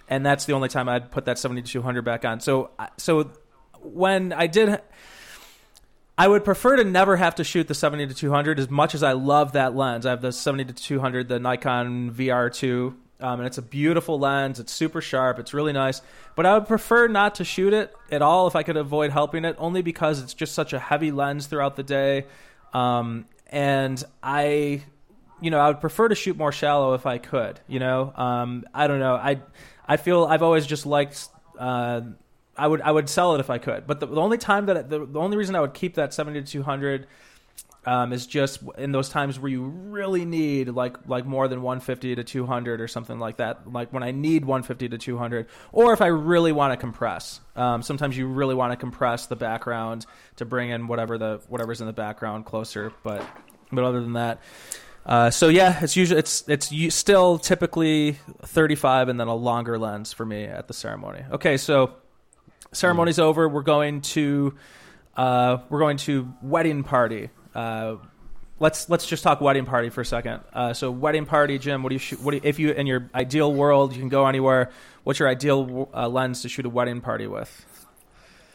and 0.09 0.25
that's 0.25 0.45
the 0.45 0.53
only 0.53 0.69
time 0.69 0.89
I'd 0.89 1.11
put 1.11 1.25
that 1.27 1.39
7200 1.39 2.03
back 2.05 2.25
on. 2.25 2.41
So 2.41 2.71
so 2.97 3.31
when 3.81 4.33
I 4.33 4.47
did 4.47 4.81
I 6.17 6.29
would 6.29 6.45
prefer 6.45 6.77
to 6.77 6.85
never 6.85 7.17
have 7.17 7.35
to 7.37 7.45
shoot 7.45 7.67
the 7.67 7.75
70 7.75 8.07
to 8.07 8.15
200 8.15 8.61
as 8.61 8.71
much 8.71 8.95
as 8.95 9.03
I 9.03 9.13
love 9.13 9.53
that 9.53 9.75
lens. 9.75 10.07
I 10.07 10.11
have 10.11 10.23
the 10.23 10.31
70 10.31 10.67
to 10.67 10.73
200, 10.73 11.27
the 11.27 11.41
Nikon 11.41 12.13
VR2, 12.13 12.95
um, 13.21 13.41
and 13.41 13.47
it's 13.47 13.59
a 13.59 13.63
beautiful 13.63 14.19
lens. 14.19 14.61
It's 14.61 14.73
super 14.73 15.01
sharp. 15.01 15.41
It's 15.41 15.53
really 15.53 15.73
nice. 15.73 16.03
But 16.37 16.47
I 16.47 16.55
would 16.55 16.69
prefer 16.69 17.09
not 17.09 17.35
to 17.37 17.45
shoot 17.45 17.73
it 17.73 17.93
at 18.13 18.23
all 18.23 18.47
if 18.47 18.55
I 18.55 18.63
could 18.63 18.77
avoid 18.77 19.11
helping 19.11 19.45
it, 19.45 19.57
only 19.59 19.83
because 19.83 20.23
it's 20.23 20.35
just 20.35 20.55
such 20.55 20.73
a 20.73 20.79
heavy 20.79 21.11
lens 21.11 21.47
throughout 21.47 21.75
the 21.75 21.83
day. 21.83 22.27
Um, 22.73 23.27
and 23.49 24.03
I, 24.23 24.83
you 25.41 25.51
know, 25.51 25.59
I 25.59 25.67
would 25.69 25.81
prefer 25.81 26.09
to 26.09 26.15
shoot 26.15 26.37
more 26.37 26.53
shallow 26.53 26.95
if 26.95 27.07
I 27.07 27.19
could. 27.19 27.59
You 27.67 27.81
know, 27.81 28.13
um, 28.15 28.65
I 28.73 28.87
don't 28.87 29.01
know. 29.01 29.15
I 29.15 29.41
I 29.87 29.97
feel 29.97 30.25
I've 30.25 30.43
always 30.43 30.67
just 30.67 30.87
liked. 30.87 31.29
Uh, 31.59 32.03
I 32.57 32.67
would 32.67 32.81
I 32.81 32.91
would 32.91 33.09
sell 33.09 33.35
it 33.35 33.41
if 33.41 33.51
I 33.51 33.59
could, 33.59 33.87
but 33.87 34.01
the, 34.01 34.07
the 34.07 34.21
only 34.21 34.39
time 34.39 34.67
that 34.67 34.89
the, 34.89 35.05
the 35.05 35.21
only 35.21 35.37
reason 35.37 35.57
I 35.57 35.61
would 35.61 35.75
keep 35.75 35.95
that 35.95 36.15
seventy 36.15 36.41
to 36.41 36.47
two 36.47 36.63
hundred 36.63 37.07
um, 37.87 38.13
is 38.13 38.27
just 38.27 38.63
in 38.79 38.93
those 38.93 39.09
times 39.09 39.39
where 39.39 39.51
you 39.51 39.65
really 39.65 40.25
need 40.25 40.69
like 40.69 40.97
like 41.07 41.27
more 41.27 41.49
than 41.49 41.63
150 41.63 42.15
to 42.17 42.25
200 42.25 42.81
or 42.81 42.89
something 42.89 43.19
like 43.19 43.37
that 43.37 43.71
like 43.71 43.93
when 43.93 44.03
i 44.03 44.11
need 44.11 44.45
150 44.45 44.89
to 44.89 44.99
200 44.99 45.47
or 45.73 45.93
if 45.93 46.01
i 46.01 46.07
really 46.07 46.53
want 46.53 46.73
to 46.73 46.77
compress 46.77 47.41
um, 47.57 47.83
sometimes 47.83 48.17
you 48.17 48.27
really 48.27 48.55
want 48.55 48.73
to 48.73 48.77
compress 48.77 49.27
the 49.27 49.37
background 49.37 50.07
to 50.37 50.45
bring 50.45 50.71
in 50.71 50.87
whatever 50.87 51.19
the 51.19 51.41
whatever's 51.49 51.81
in 51.81 51.87
the 51.87 51.93
background 51.93 52.45
closer 52.45 52.93
but 53.03 53.25
but 53.71 53.85
other 53.85 54.01
than 54.01 54.15
that 54.15 54.41
uh, 55.07 55.31
so 55.31 55.49
yeah, 55.49 55.79
it's 55.83 55.97
usually 55.97 56.19
it's 56.19 56.45
it's 56.49 56.95
still 56.95 57.39
typically 57.39 58.13
35 58.43 59.09
and 59.09 59.21
then 59.21 59.29
a 59.29 59.35
longer 59.35 59.79
lens 59.79 60.13
for 60.13 60.25
me 60.25 60.45
at 60.45 60.67
the 60.67 60.75
ceremony. 60.75 61.23
Okay, 61.31 61.57
so 61.57 61.95
ceremony's 62.73 63.19
mm. 63.19 63.25
over. 63.25 63.49
We're 63.49 63.63
going 63.63 64.01
to 64.01 64.55
uh, 65.17 65.59
we're 65.69 65.81
going 65.81 65.99
to 65.99 66.33
wedding 66.43 66.85
party. 66.85 67.29
Uh, 67.55 67.97
let's 68.59 68.89
let's 68.89 69.07
just 69.07 69.23
talk 69.23 69.43
wedding 69.43 69.67
party 69.67 69.91
for 69.91 70.01
a 70.01 70.07
second. 70.07 70.41
Uh, 70.53 70.73
so 70.73 70.91
wedding 70.91 71.27
party, 71.27 71.59
Jim. 71.59 71.83
What 71.83 71.91
do 71.91 71.97
you 71.97 72.01
shoot? 72.01 72.21
What 72.21 72.31
do 72.31 72.39
you, 72.39 72.43
if 72.45 72.59
you 72.59 72.73
in 72.73 72.87
your 72.87 73.11
ideal 73.15 73.53
world 73.53 73.93
you 73.93 74.01
can 74.01 74.09
go 74.09 74.27
anywhere? 74.27 74.71
What's 75.03 75.19
your 75.19 75.29
ideal 75.29 75.91
uh, 75.93 76.09
lens 76.09 76.41
to 76.43 76.49
shoot 76.49 76.65
a 76.65 76.71
wedding 76.71 77.03
party 77.03 77.27
with? 77.27 77.67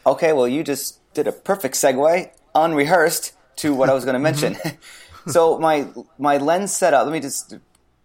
Okay, 0.04 0.32
well 0.32 0.48
you 0.48 0.64
just 0.64 0.98
did 1.14 1.28
a 1.28 1.32
perfect 1.32 1.76
segue, 1.76 2.30
unrehearsed, 2.54 3.34
to 3.56 3.74
what 3.74 3.88
I 3.88 3.94
was 3.94 4.04
going 4.04 4.14
to 4.14 4.18
mention. 4.18 4.56
So 5.28 5.58
my 5.58 5.88
my 6.18 6.38
lens 6.38 6.72
setup. 6.72 7.04
Let 7.04 7.12
me 7.12 7.20
just 7.20 7.58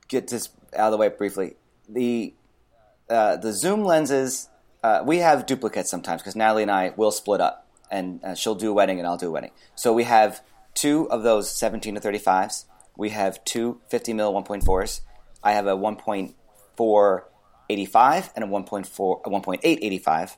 get 0.07 0.27
this 0.27 0.49
out 0.75 0.87
of 0.87 0.91
the 0.91 0.97
way 0.97 1.07
briefly. 1.09 1.55
The 1.87 2.33
uh, 3.09 3.37
the 3.37 3.53
zoom 3.53 3.85
lenses. 3.85 4.49
Uh, 4.83 5.01
we 5.03 5.19
have 5.19 5.45
duplicates 5.45 5.89
sometimes 5.89 6.21
because 6.21 6.35
Natalie 6.35 6.63
and 6.63 6.71
I 6.71 6.91
will 6.95 7.11
split 7.11 7.39
up, 7.41 7.67
and 7.89 8.23
uh, 8.23 8.35
she'll 8.35 8.55
do 8.55 8.69
a 8.69 8.73
wedding 8.73 8.99
and 8.99 9.07
I'll 9.07 9.17
do 9.17 9.29
a 9.29 9.31
wedding. 9.31 9.49
So 9.75 9.93
we 9.93 10.03
have 10.03 10.43
two 10.75 11.09
of 11.09 11.23
those 11.23 11.49
17 11.49 11.95
to 11.95 12.01
35s. 12.01 12.65
We 12.97 13.09
have 13.09 13.43
two 13.45 13.81
50 13.89 14.13
mil 14.13 14.31
1.4s. 14.33 15.01
I 15.43 15.53
have 15.53 15.65
a 15.67 15.75
1.485 15.75 18.29
and 18.35 18.43
a 18.43 18.47
1.4 18.47 19.21
a 19.23 19.29
1.8 19.29 19.59
85. 19.63 20.37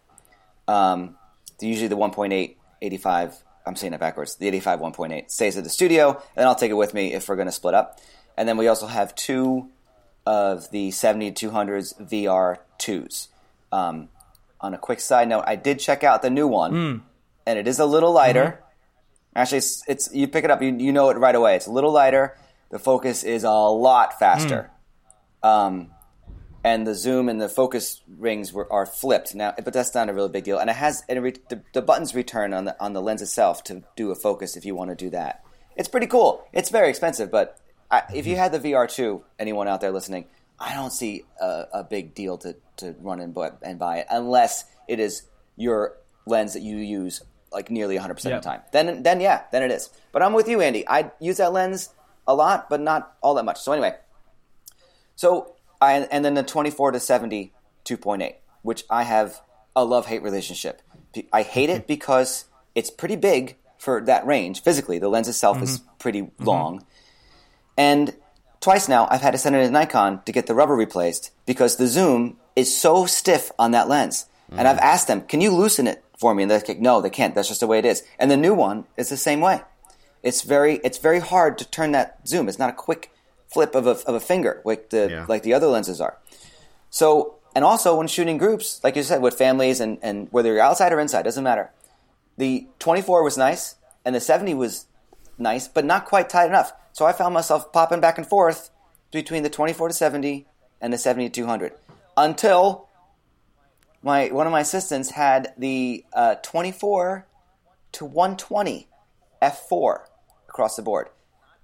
Um, 0.68 1.18
usually 1.60 1.88
the 1.88 1.98
1.8 1.98 2.56
85 2.82 3.44
I'm 3.68 3.76
saying 3.76 3.94
it 3.94 4.00
backwards. 4.00 4.36
The 4.36 4.48
85 4.48 4.80
1.8 4.80 5.30
stays 5.30 5.58
at 5.58 5.64
the 5.64 5.70
studio, 5.70 6.22
and 6.36 6.48
I'll 6.48 6.56
take 6.56 6.72
it 6.72 6.76
with 6.76 6.94
me 6.94 7.14
if 7.14 7.30
we're 7.30 7.36
going 7.36 7.48
to 7.48 7.52
split 7.52 7.74
up. 7.74 8.00
And 8.38 8.48
then 8.48 8.58
we 8.58 8.68
also 8.68 8.88
have 8.88 9.14
two 9.16 9.70
of 10.26 10.70
the 10.72 10.92
70 10.92 11.32
200s 11.32 12.10
VR 12.10 12.58
twos. 12.78 13.30
Um, 13.72 14.10
on 14.60 14.74
a 14.74 14.78
quick 14.78 15.00
side 15.00 15.28
note, 15.28 15.44
I 15.48 15.56
did 15.56 15.80
check 15.80 16.04
out 16.04 16.22
the 16.22 16.30
new 16.30 16.48
one, 16.48 16.72
mm. 16.74 17.02
and 17.46 17.60
it 17.60 17.68
is 17.68 17.80
a 17.80 17.86
little 17.86 18.12
lighter. 18.12 18.44
Mm-hmm. 18.44 18.64
Actually, 19.36 19.58
it's, 19.60 19.84
it's, 19.88 20.16
you 20.16 20.28
pick 20.28 20.44
it 20.44 20.52
up, 20.52 20.62
you, 20.62 20.76
you 20.76 20.92
know 20.92 21.10
it 21.10 21.18
right 21.18 21.36
away. 21.36 21.56
It's 21.56 21.68
a 21.68 21.72
little 21.72 21.92
lighter. 21.92 22.38
The 22.70 22.80
focus 22.80 23.24
is 23.24 23.44
a 23.44 23.52
lot 23.52 24.18
faster. 24.20 24.72
Mm. 25.44 25.48
Um, 25.48 25.92
and 26.68 26.86
the 26.86 26.96
zoom 26.96 27.30
and 27.30 27.40
the 27.40 27.48
focus 27.48 28.02
rings 28.18 28.52
were, 28.52 28.72
are 28.72 28.86
flipped 28.86 29.34
now, 29.34 29.54
but 29.64 29.72
that's 29.72 29.96
not 29.96 30.10
a 30.10 30.14
really 30.14 30.28
big 30.28 30.44
deal. 30.44 30.60
And 30.60 30.70
it 30.70 30.76
has 30.76 31.02
and 31.08 31.18
it 31.18 31.22
re, 31.22 31.34
the, 31.50 31.62
the, 31.72 31.82
buttons 31.82 32.14
return 32.14 32.54
on 32.54 32.66
the 32.66 32.76
on 32.84 32.92
the 32.92 33.02
lens 33.02 33.22
itself 33.22 33.64
to 33.66 33.84
do 33.96 34.12
a 34.12 34.16
focus 34.16 34.58
if 34.58 34.66
you 34.66 34.76
want 34.76 34.90
to 34.90 34.96
do 34.96 35.10
that. 35.12 35.46
It's 35.78 35.88
pretty 35.88 36.08
cool. 36.08 36.46
It's 36.52 36.70
very 36.70 36.90
expensive, 36.90 37.32
but 37.32 37.58
I, 37.90 38.04
if 38.14 38.28
you 38.28 38.34
mm-hmm. 38.34 38.42
had 38.42 38.52
the 38.52 38.60
VR2, 38.60 39.24
anyone 39.40 39.70
out 39.70 39.80
there 39.80 39.92
listening, 39.92 40.26
I 40.60 40.74
don't 40.74 40.92
see 40.92 41.24
a, 41.40 41.68
a 41.76 41.84
big 41.86 42.14
deal 42.14 42.38
to, 42.40 42.58
to 42.78 42.96
run 43.00 43.22
and 43.22 43.34
buy, 43.34 43.52
and 43.62 43.80
buy 43.80 44.00
it 44.00 44.08
unless 44.10 44.66
it 44.90 45.00
is 45.00 45.24
your 45.56 45.96
lens 46.26 46.54
that 46.54 46.64
you 46.64 46.78
use 46.78 47.24
like 47.54 47.72
nearly 47.72 47.98
100% 47.98 48.10
of 48.10 48.24
the 48.24 48.40
time. 48.42 48.62
Then, 48.74 49.04
then 49.04 49.22
yeah, 49.22 49.44
then 49.54 49.64
it 49.64 49.72
is. 49.72 49.90
But 50.12 50.22
I'm 50.22 50.34
with 50.34 50.50
you, 50.50 50.60
Andy. 50.60 50.86
I 50.86 51.12
use 51.22 51.38
that 51.38 51.54
lens 51.54 51.92
a 52.28 52.36
lot, 52.36 52.70
but 52.70 52.82
not 52.82 53.16
all 53.22 53.36
that 53.36 53.46
much. 53.46 53.62
So 53.62 53.72
anyway, 53.72 53.96
so 55.16 55.56
I 55.82 55.94
and 55.94 56.24
then 56.24 56.34
the 56.34 56.44
24 56.44 56.92
to 56.92 57.00
70 57.00 57.54
2.8, 57.86 58.36
which 58.62 58.84
I 58.90 59.04
have 59.04 59.42
a 59.76 59.86
love 59.86 60.08
hate 60.08 60.22
relationship. 60.22 60.82
I 61.32 61.42
hate 61.42 61.70
it 61.70 61.80
mm-hmm. 61.80 61.88
because 61.88 62.46
it's 62.76 62.90
pretty 62.90 63.16
big 63.16 63.58
for 63.78 64.02
that 64.02 64.26
range 64.26 64.62
physically. 64.62 65.00
The 65.00 65.08
lens 65.08 65.28
itself 65.28 65.62
is 65.62 65.80
mm-hmm. 65.80 65.98
pretty 66.00 66.22
mm-hmm. 66.24 66.44
long, 66.44 66.86
and 67.78 68.16
twice 68.60 68.88
now 68.88 69.08
I've 69.10 69.22
had 69.22 69.32
to 69.32 69.38
send 69.38 69.56
it 69.56 69.64
to 69.64 69.72
Nikon 69.72 70.22
to 70.26 70.32
get 70.32 70.48
the 70.48 70.56
rubber 70.56 70.76
replaced 70.76 71.32
because 71.46 71.78
the 71.78 71.88
zoom 71.88 72.38
is 72.56 72.76
so 72.76 73.06
stiff 73.06 73.52
on 73.58 73.72
that 73.72 73.88
lens. 73.88 74.26
And 74.50 74.62
mm. 74.62 74.66
I've 74.66 74.80
asked 74.80 75.08
them, 75.08 75.22
"Can 75.22 75.42
you 75.42 75.52
loosen 75.52 75.88
it 75.88 76.04
for 76.18 76.34
me?" 76.34 76.44
And 76.44 76.52
they're 76.52 76.64
like, 76.66 76.80
"No, 76.80 77.02
they 77.02 77.10
can't. 77.10 77.36
That's 77.36 77.50
just 77.50 77.60
the 77.60 77.68
way 77.68 77.80
it 77.80 77.86
is." 77.86 78.04
And 78.18 78.32
the 78.32 78.38
new 78.38 78.54
one 78.54 78.86
is 78.96 79.10
the 79.10 79.18
same 79.18 79.42
way. 79.42 79.62
It's 80.24 80.42
very 80.42 80.76
it's 80.84 80.98
very 80.98 81.20
hard 81.20 81.58
to 81.58 81.66
turn 81.66 81.92
that 81.92 82.28
zoom. 82.28 82.48
It's 82.48 82.60
not 82.60 82.70
a 82.70 82.74
quick 82.74 83.12
flip 83.52 83.76
of 83.76 83.88
a, 83.88 83.92
of 84.08 84.16
a 84.16 84.20
finger 84.20 84.62
like 84.66 84.90
the 84.90 85.08
Yeah. 85.10 85.26
like 85.28 85.44
the 85.44 85.54
other 85.54 85.68
lenses 85.68 86.00
are. 86.02 86.18
So, 86.90 87.36
and 87.56 87.64
also 87.66 87.96
when 87.98 88.08
shooting 88.08 88.38
groups, 88.38 88.82
like 88.84 88.96
you 88.96 89.04
said, 89.04 89.22
with 89.22 89.34
families 89.38 89.80
and, 89.80 89.98
and 90.02 90.28
whether 90.32 90.54
you're 90.54 90.62
outside 90.62 90.92
or 90.94 91.00
inside, 91.00 91.24
doesn't 91.24 91.44
matter. 91.44 91.72
The 92.38 92.68
24 92.80 93.24
was 93.24 93.38
nice 93.38 93.76
and 94.06 94.14
the 94.16 94.22
70 94.22 94.54
was 94.54 94.86
nice, 95.38 95.68
but 95.68 95.84
not 95.86 96.06
quite 96.06 96.30
tight 96.30 96.46
enough. 96.48 96.72
So 96.94 97.06
I 97.06 97.12
found 97.14 97.34
myself 97.34 97.72
popping 97.74 98.00
back 98.00 98.18
and 98.18 98.28
forth 98.28 98.70
between 99.12 99.44
the 99.44 99.50
24 99.50 99.90
to 99.90 99.94
70 99.94 100.46
and 100.82 100.94
the 100.94 100.98
70 100.98 101.30
to 101.30 101.42
200 101.42 101.74
until 102.16 102.88
my 104.02 104.28
one 104.28 104.46
of 104.46 104.52
my 104.52 104.62
assistants 104.62 105.12
had 105.12 105.54
the 105.58 106.06
uh, 106.14 106.36
24 106.36 107.26
to 107.94 108.06
120 108.06 108.88
f4 109.42 110.00
across 110.50 110.76
the 110.76 110.82
board. 110.82 111.10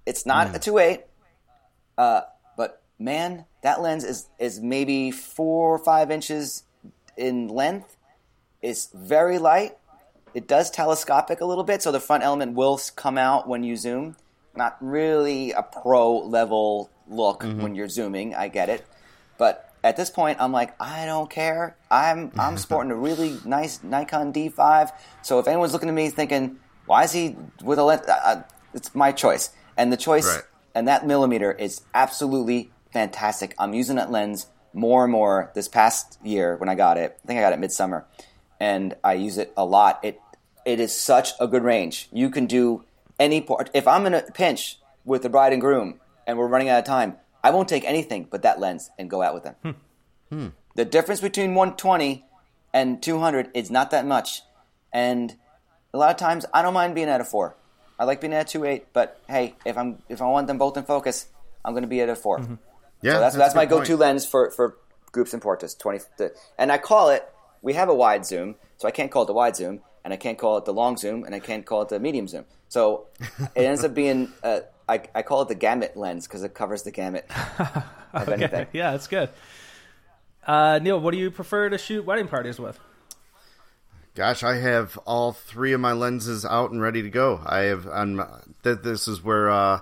It's 0.06 0.26
not 0.26 0.54
a 0.54 0.58
2.8, 0.58 1.02
uh, 1.98 2.22
but 2.56 2.82
man, 2.98 3.44
that 3.62 3.80
lens 3.80 4.04
is 4.04 4.28
is 4.38 4.60
maybe 4.60 5.10
four 5.10 5.74
or 5.74 5.78
five 5.78 6.10
inches 6.10 6.64
in 7.16 7.48
length. 7.48 7.96
It's 8.62 8.88
very 8.94 9.38
light. 9.38 9.76
It 10.32 10.48
does 10.48 10.70
telescopic 10.70 11.40
a 11.40 11.44
little 11.44 11.64
bit, 11.64 11.82
so 11.82 11.92
the 11.92 12.00
front 12.00 12.24
element 12.24 12.54
will 12.54 12.80
come 12.96 13.18
out 13.18 13.48
when 13.48 13.62
you 13.62 13.76
zoom. 13.76 14.16
Not 14.56 14.76
really 14.80 15.52
a 15.52 15.62
pro 15.62 16.18
level 16.18 16.90
look 17.08 17.42
when 17.42 17.74
you're 17.74 17.88
zooming. 17.88 18.34
I 18.34 18.48
get 18.48 18.68
it, 18.68 18.84
but 19.36 19.72
at 19.84 19.96
this 19.96 20.08
point, 20.10 20.38
I'm 20.40 20.50
like, 20.50 20.74
I 20.80 21.04
don't 21.06 21.28
care. 21.28 21.76
I'm 21.90 22.32
I'm 22.38 22.56
sporting 22.64 22.90
a 22.90 22.96
really 22.96 23.38
nice 23.44 23.82
Nikon 23.82 24.32
D5. 24.32 24.90
So 25.22 25.38
if 25.38 25.46
anyone's 25.46 25.72
looking 25.72 25.88
at 25.88 25.94
me 25.94 26.08
thinking, 26.08 26.58
why 26.86 27.04
is 27.04 27.12
he 27.12 27.36
with 27.62 27.78
a 27.78 27.84
lens? 27.84 28.02
Uh, 28.08 28.42
it's 28.72 28.94
my 28.94 29.12
choice, 29.12 29.50
and 29.76 29.92
the 29.92 29.96
choice 29.96 30.26
Right. 30.26 30.42
And 30.74 30.88
that 30.88 31.06
millimeter 31.06 31.52
is 31.52 31.82
absolutely 31.94 32.70
fantastic. 32.92 33.54
I'm 33.58 33.74
using 33.74 33.96
that 33.96 34.10
lens 34.10 34.46
more 34.72 35.04
and 35.04 35.12
more 35.12 35.50
this 35.54 35.68
past 35.68 36.18
year 36.22 36.56
when 36.56 36.68
I 36.68 36.74
got 36.74 36.98
it. 36.98 37.18
I 37.24 37.26
think 37.26 37.38
I 37.38 37.42
got 37.42 37.52
it 37.52 37.58
midsummer, 37.60 38.06
and 38.58 38.94
I 39.04 39.14
use 39.14 39.38
it 39.38 39.52
a 39.56 39.64
lot. 39.64 40.00
It 40.02 40.20
it 40.64 40.80
is 40.80 40.98
such 40.98 41.32
a 41.38 41.46
good 41.46 41.62
range. 41.62 42.08
You 42.12 42.30
can 42.30 42.46
do 42.46 42.84
any 43.18 43.40
part. 43.40 43.70
If 43.74 43.86
I'm 43.86 44.06
in 44.06 44.14
a 44.14 44.22
pinch 44.22 44.78
with 45.04 45.22
the 45.22 45.28
bride 45.28 45.52
and 45.52 45.60
groom 45.60 46.00
and 46.26 46.38
we're 46.38 46.48
running 46.48 46.68
out 46.68 46.78
of 46.78 46.84
time, 46.84 47.16
I 47.42 47.50
won't 47.50 47.68
take 47.68 47.84
anything 47.84 48.26
but 48.30 48.42
that 48.42 48.58
lens 48.58 48.90
and 48.98 49.10
go 49.10 49.22
out 49.22 49.34
with 49.34 49.44
them. 49.44 49.54
Hmm. 49.62 49.70
Hmm. 50.30 50.48
The 50.74 50.84
difference 50.84 51.20
between 51.20 51.54
120 51.54 52.24
and 52.72 53.02
200 53.02 53.50
is 53.54 53.70
not 53.70 53.90
that 53.92 54.06
much, 54.06 54.42
and 54.92 55.36
a 55.92 55.98
lot 55.98 56.10
of 56.10 56.16
times 56.16 56.44
I 56.52 56.62
don't 56.62 56.74
mind 56.74 56.94
being 56.94 57.08
at 57.08 57.20
a 57.20 57.24
four. 57.24 57.56
I 57.98 58.04
like 58.04 58.20
being 58.20 58.32
at 58.34 58.46
a 58.48 58.50
two 58.52 58.64
eight, 58.64 58.92
but 58.92 59.20
hey, 59.28 59.54
if 59.64 59.76
I'm 59.78 60.02
if 60.08 60.20
I 60.20 60.26
want 60.26 60.46
them 60.46 60.58
both 60.58 60.76
in 60.76 60.84
focus, 60.84 61.26
I'm 61.64 61.72
going 61.72 61.82
to 61.82 61.88
be 61.88 62.00
at 62.00 62.08
a 62.08 62.16
4 62.16 62.58
Yeah, 63.02 63.14
so 63.14 63.20
that's 63.20 63.34
a 63.34 63.38
that's, 63.38 63.54
my 63.54 63.64
good 63.66 63.76
point. 63.76 63.88
go-to 63.88 63.96
lens 63.96 64.26
for 64.26 64.50
for 64.50 64.76
groups 65.12 65.32
and 65.32 65.40
portraits. 65.42 65.74
Twenty, 65.74 66.00
and 66.58 66.72
I 66.72 66.78
call 66.78 67.10
it. 67.10 67.28
We 67.62 67.74
have 67.74 67.88
a 67.88 67.94
wide 67.94 68.26
zoom, 68.26 68.56
so 68.76 68.86
I 68.88 68.90
can't 68.90 69.10
call 69.10 69.22
it 69.22 69.26
the 69.26 69.32
wide 69.32 69.56
zoom, 69.56 69.80
and 70.04 70.12
I 70.12 70.16
can't 70.16 70.36
call 70.36 70.58
it 70.58 70.64
the 70.66 70.72
long 70.74 70.96
zoom, 70.96 71.24
and 71.24 71.34
I 71.34 71.38
can't 71.40 71.64
call 71.64 71.82
it 71.82 71.88
the 71.88 71.98
medium 72.00 72.28
zoom. 72.28 72.44
So 72.68 73.06
it 73.54 73.62
ends 73.62 73.84
up 73.84 73.94
being. 73.94 74.32
Uh, 74.42 74.60
I, 74.86 75.00
I 75.14 75.22
call 75.22 75.40
it 75.40 75.48
the 75.48 75.54
gamut 75.54 75.96
lens 75.96 76.26
because 76.26 76.42
it 76.42 76.52
covers 76.52 76.82
the 76.82 76.90
gamut 76.90 77.26
of 78.12 78.28
anything. 78.28 78.66
yeah, 78.74 78.90
that's 78.90 79.06
good. 79.06 79.30
Uh, 80.46 80.78
Neil, 80.82 81.00
what 81.00 81.12
do 81.12 81.16
you 81.18 81.30
prefer 81.30 81.70
to 81.70 81.78
shoot 81.78 82.04
wedding 82.04 82.28
parties 82.28 82.58
with? 82.58 82.78
Gosh, 84.14 84.44
I 84.44 84.56
have 84.56 84.96
all 84.98 85.32
three 85.32 85.72
of 85.72 85.80
my 85.80 85.90
lenses 85.90 86.44
out 86.44 86.70
and 86.70 86.80
ready 86.80 87.02
to 87.02 87.10
go. 87.10 87.40
I 87.44 87.62
have. 87.62 87.88
I'm. 87.88 88.22
That 88.62 88.84
this 88.84 89.08
is 89.08 89.24
where 89.24 89.50
uh, 89.50 89.80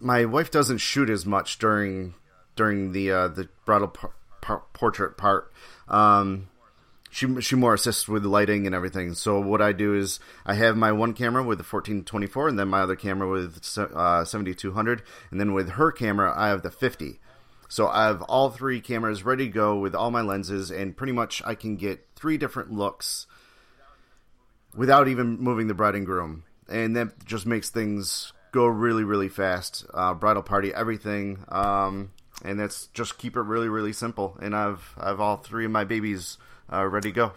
my 0.00 0.26
wife 0.26 0.50
doesn't 0.50 0.78
shoot 0.78 1.08
as 1.08 1.24
much 1.24 1.58
during 1.58 2.14
during 2.56 2.92
the 2.92 3.10
uh, 3.10 3.28
the 3.28 3.48
bridal 3.64 3.94
portrait 4.74 5.16
part. 5.16 5.50
Um, 5.88 6.50
she 7.10 7.40
she 7.40 7.56
more 7.56 7.72
assists 7.72 8.06
with 8.06 8.26
lighting 8.26 8.66
and 8.66 8.74
everything. 8.74 9.14
So 9.14 9.40
what 9.40 9.62
I 9.62 9.72
do 9.72 9.94
is 9.94 10.20
I 10.44 10.54
have 10.54 10.76
my 10.76 10.92
one 10.92 11.14
camera 11.14 11.42
with 11.42 11.56
the 11.56 11.64
fourteen 11.64 12.04
twenty 12.04 12.26
four, 12.26 12.48
and 12.48 12.58
then 12.58 12.68
my 12.68 12.82
other 12.82 12.96
camera 12.96 13.30
with 13.30 13.78
uh, 13.78 14.26
seventy 14.26 14.54
two 14.54 14.72
hundred, 14.72 15.02
and 15.30 15.40
then 15.40 15.54
with 15.54 15.70
her 15.70 15.90
camera 15.90 16.34
I 16.36 16.48
have 16.48 16.62
the 16.62 16.70
fifty. 16.70 17.18
So 17.70 17.88
I 17.88 18.04
have 18.04 18.20
all 18.22 18.50
three 18.50 18.80
cameras 18.82 19.24
ready 19.24 19.46
to 19.46 19.52
go 19.52 19.78
with 19.78 19.94
all 19.94 20.10
my 20.10 20.20
lenses, 20.20 20.70
and 20.70 20.94
pretty 20.94 21.14
much 21.14 21.40
I 21.46 21.54
can 21.54 21.76
get 21.76 22.06
three 22.14 22.36
different 22.36 22.72
looks 22.72 23.26
without 24.74 25.08
even 25.08 25.38
moving 25.38 25.66
the 25.68 25.74
bride 25.74 25.94
and 25.94 26.06
groom, 26.06 26.44
and 26.68 26.96
that 26.96 27.24
just 27.24 27.46
makes 27.46 27.70
things 27.70 28.32
go 28.52 28.66
really, 28.66 29.04
really 29.04 29.28
fast. 29.28 29.86
Uh, 29.92 30.14
bridal 30.14 30.42
party, 30.42 30.72
everything, 30.74 31.44
um, 31.48 32.10
and 32.44 32.58
that's 32.58 32.86
just 32.88 33.18
keep 33.18 33.36
it 33.36 33.42
really, 33.42 33.68
really 33.68 33.92
simple. 33.92 34.36
And 34.40 34.54
I've 34.54 34.94
I've 34.98 35.20
all 35.20 35.36
three 35.36 35.64
of 35.64 35.70
my 35.70 35.84
babies 35.84 36.38
uh, 36.72 36.86
ready 36.86 37.10
to 37.10 37.14
go. 37.14 37.32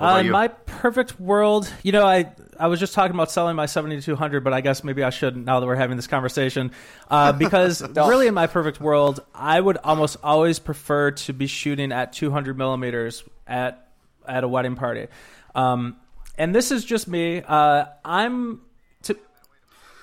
Uh, 0.00 0.22
in 0.24 0.30
my 0.30 0.48
perfect 0.48 1.20
world, 1.20 1.70
you 1.82 1.92
know, 1.92 2.06
I 2.06 2.32
I 2.58 2.68
was 2.68 2.80
just 2.80 2.94
talking 2.94 3.14
about 3.14 3.30
selling 3.30 3.54
my 3.54 3.66
7200, 3.66 4.42
but 4.42 4.54
I 4.54 4.62
guess 4.62 4.82
maybe 4.82 5.04
I 5.04 5.10
should 5.10 5.36
now 5.36 5.60
that 5.60 5.66
we're 5.66 5.74
having 5.74 5.96
this 5.96 6.06
conversation, 6.06 6.72
uh, 7.10 7.32
because 7.38 7.82
really 7.82 8.26
in 8.26 8.32
my 8.32 8.46
perfect 8.46 8.80
world, 8.80 9.20
I 9.34 9.60
would 9.60 9.76
almost 9.76 10.16
always 10.22 10.58
prefer 10.58 11.10
to 11.10 11.34
be 11.34 11.46
shooting 11.46 11.92
at 11.92 12.14
200 12.14 12.56
millimeters 12.56 13.24
at 13.46 13.88
at 14.26 14.42
a 14.42 14.48
wedding 14.48 14.74
party, 14.74 15.08
um, 15.54 15.96
and 16.40 16.54
this 16.54 16.72
is 16.72 16.84
just 16.84 17.06
me. 17.06 17.42
Uh, 17.46 17.84
I'm 18.02 18.62
to, 19.02 19.16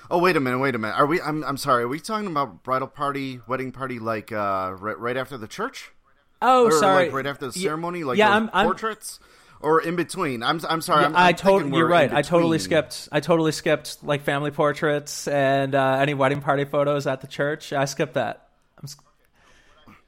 Oh 0.08 0.18
wait 0.18 0.36
a 0.36 0.40
minute, 0.40 0.58
wait 0.58 0.74
a 0.74 0.78
minute. 0.78 0.94
Are 0.94 1.06
we? 1.06 1.20
I'm 1.20 1.42
I'm 1.44 1.56
sorry. 1.56 1.82
Are 1.82 1.88
we 1.88 1.98
talking 1.98 2.28
about 2.28 2.62
bridal 2.62 2.88
party, 2.88 3.40
wedding 3.46 3.72
party, 3.72 3.98
like 3.98 4.30
uh, 4.30 4.74
right, 4.78 4.98
right 4.98 5.16
after 5.16 5.36
the 5.36 5.48
church? 5.48 5.90
oh 6.40 6.66
or 6.66 6.72
sorry, 6.72 7.06
like 7.06 7.12
right 7.12 7.26
after 7.26 7.46
the 7.46 7.52
ceremony, 7.52 8.04
like 8.04 8.16
yeah, 8.16 8.32
I'm, 8.32 8.48
I'm 8.52 8.66
portraits, 8.66 9.18
or 9.60 9.82
in 9.82 9.96
between. 9.96 10.44
I'm 10.44 10.60
I'm 10.68 10.80
sorry. 10.80 11.04
I'm, 11.04 11.16
I 11.16 11.30
I'm 11.30 11.34
totally. 11.34 11.76
You're 11.76 11.88
right. 11.88 12.12
I 12.12 12.22
totally 12.22 12.60
skipped. 12.60 13.08
I 13.10 13.18
totally 13.18 13.52
skipped 13.52 14.04
like 14.04 14.22
family 14.22 14.52
portraits 14.52 15.26
and 15.26 15.74
uh, 15.74 15.98
any 16.00 16.14
wedding 16.14 16.40
party 16.40 16.64
photos 16.64 17.08
at 17.08 17.20
the 17.20 17.26
church. 17.26 17.72
I 17.72 17.84
skipped 17.84 18.14
that. 18.14 18.48
I'm, 18.80 18.88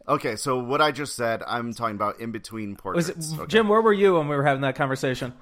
Okay, 0.08 0.34
so 0.34 0.58
what 0.58 0.80
I 0.80 0.90
just 0.90 1.14
said, 1.14 1.40
I'm 1.46 1.72
talking 1.72 1.94
about 1.94 2.18
in 2.18 2.32
between 2.32 2.70
was 2.70 2.80
portraits. 2.80 3.32
it, 3.32 3.34
okay. 3.34 3.46
Jim? 3.46 3.68
Where 3.68 3.80
were 3.80 3.92
you 3.92 4.14
when 4.14 4.26
we 4.26 4.34
were 4.34 4.42
having 4.42 4.62
that 4.62 4.74
conversation? 4.74 5.32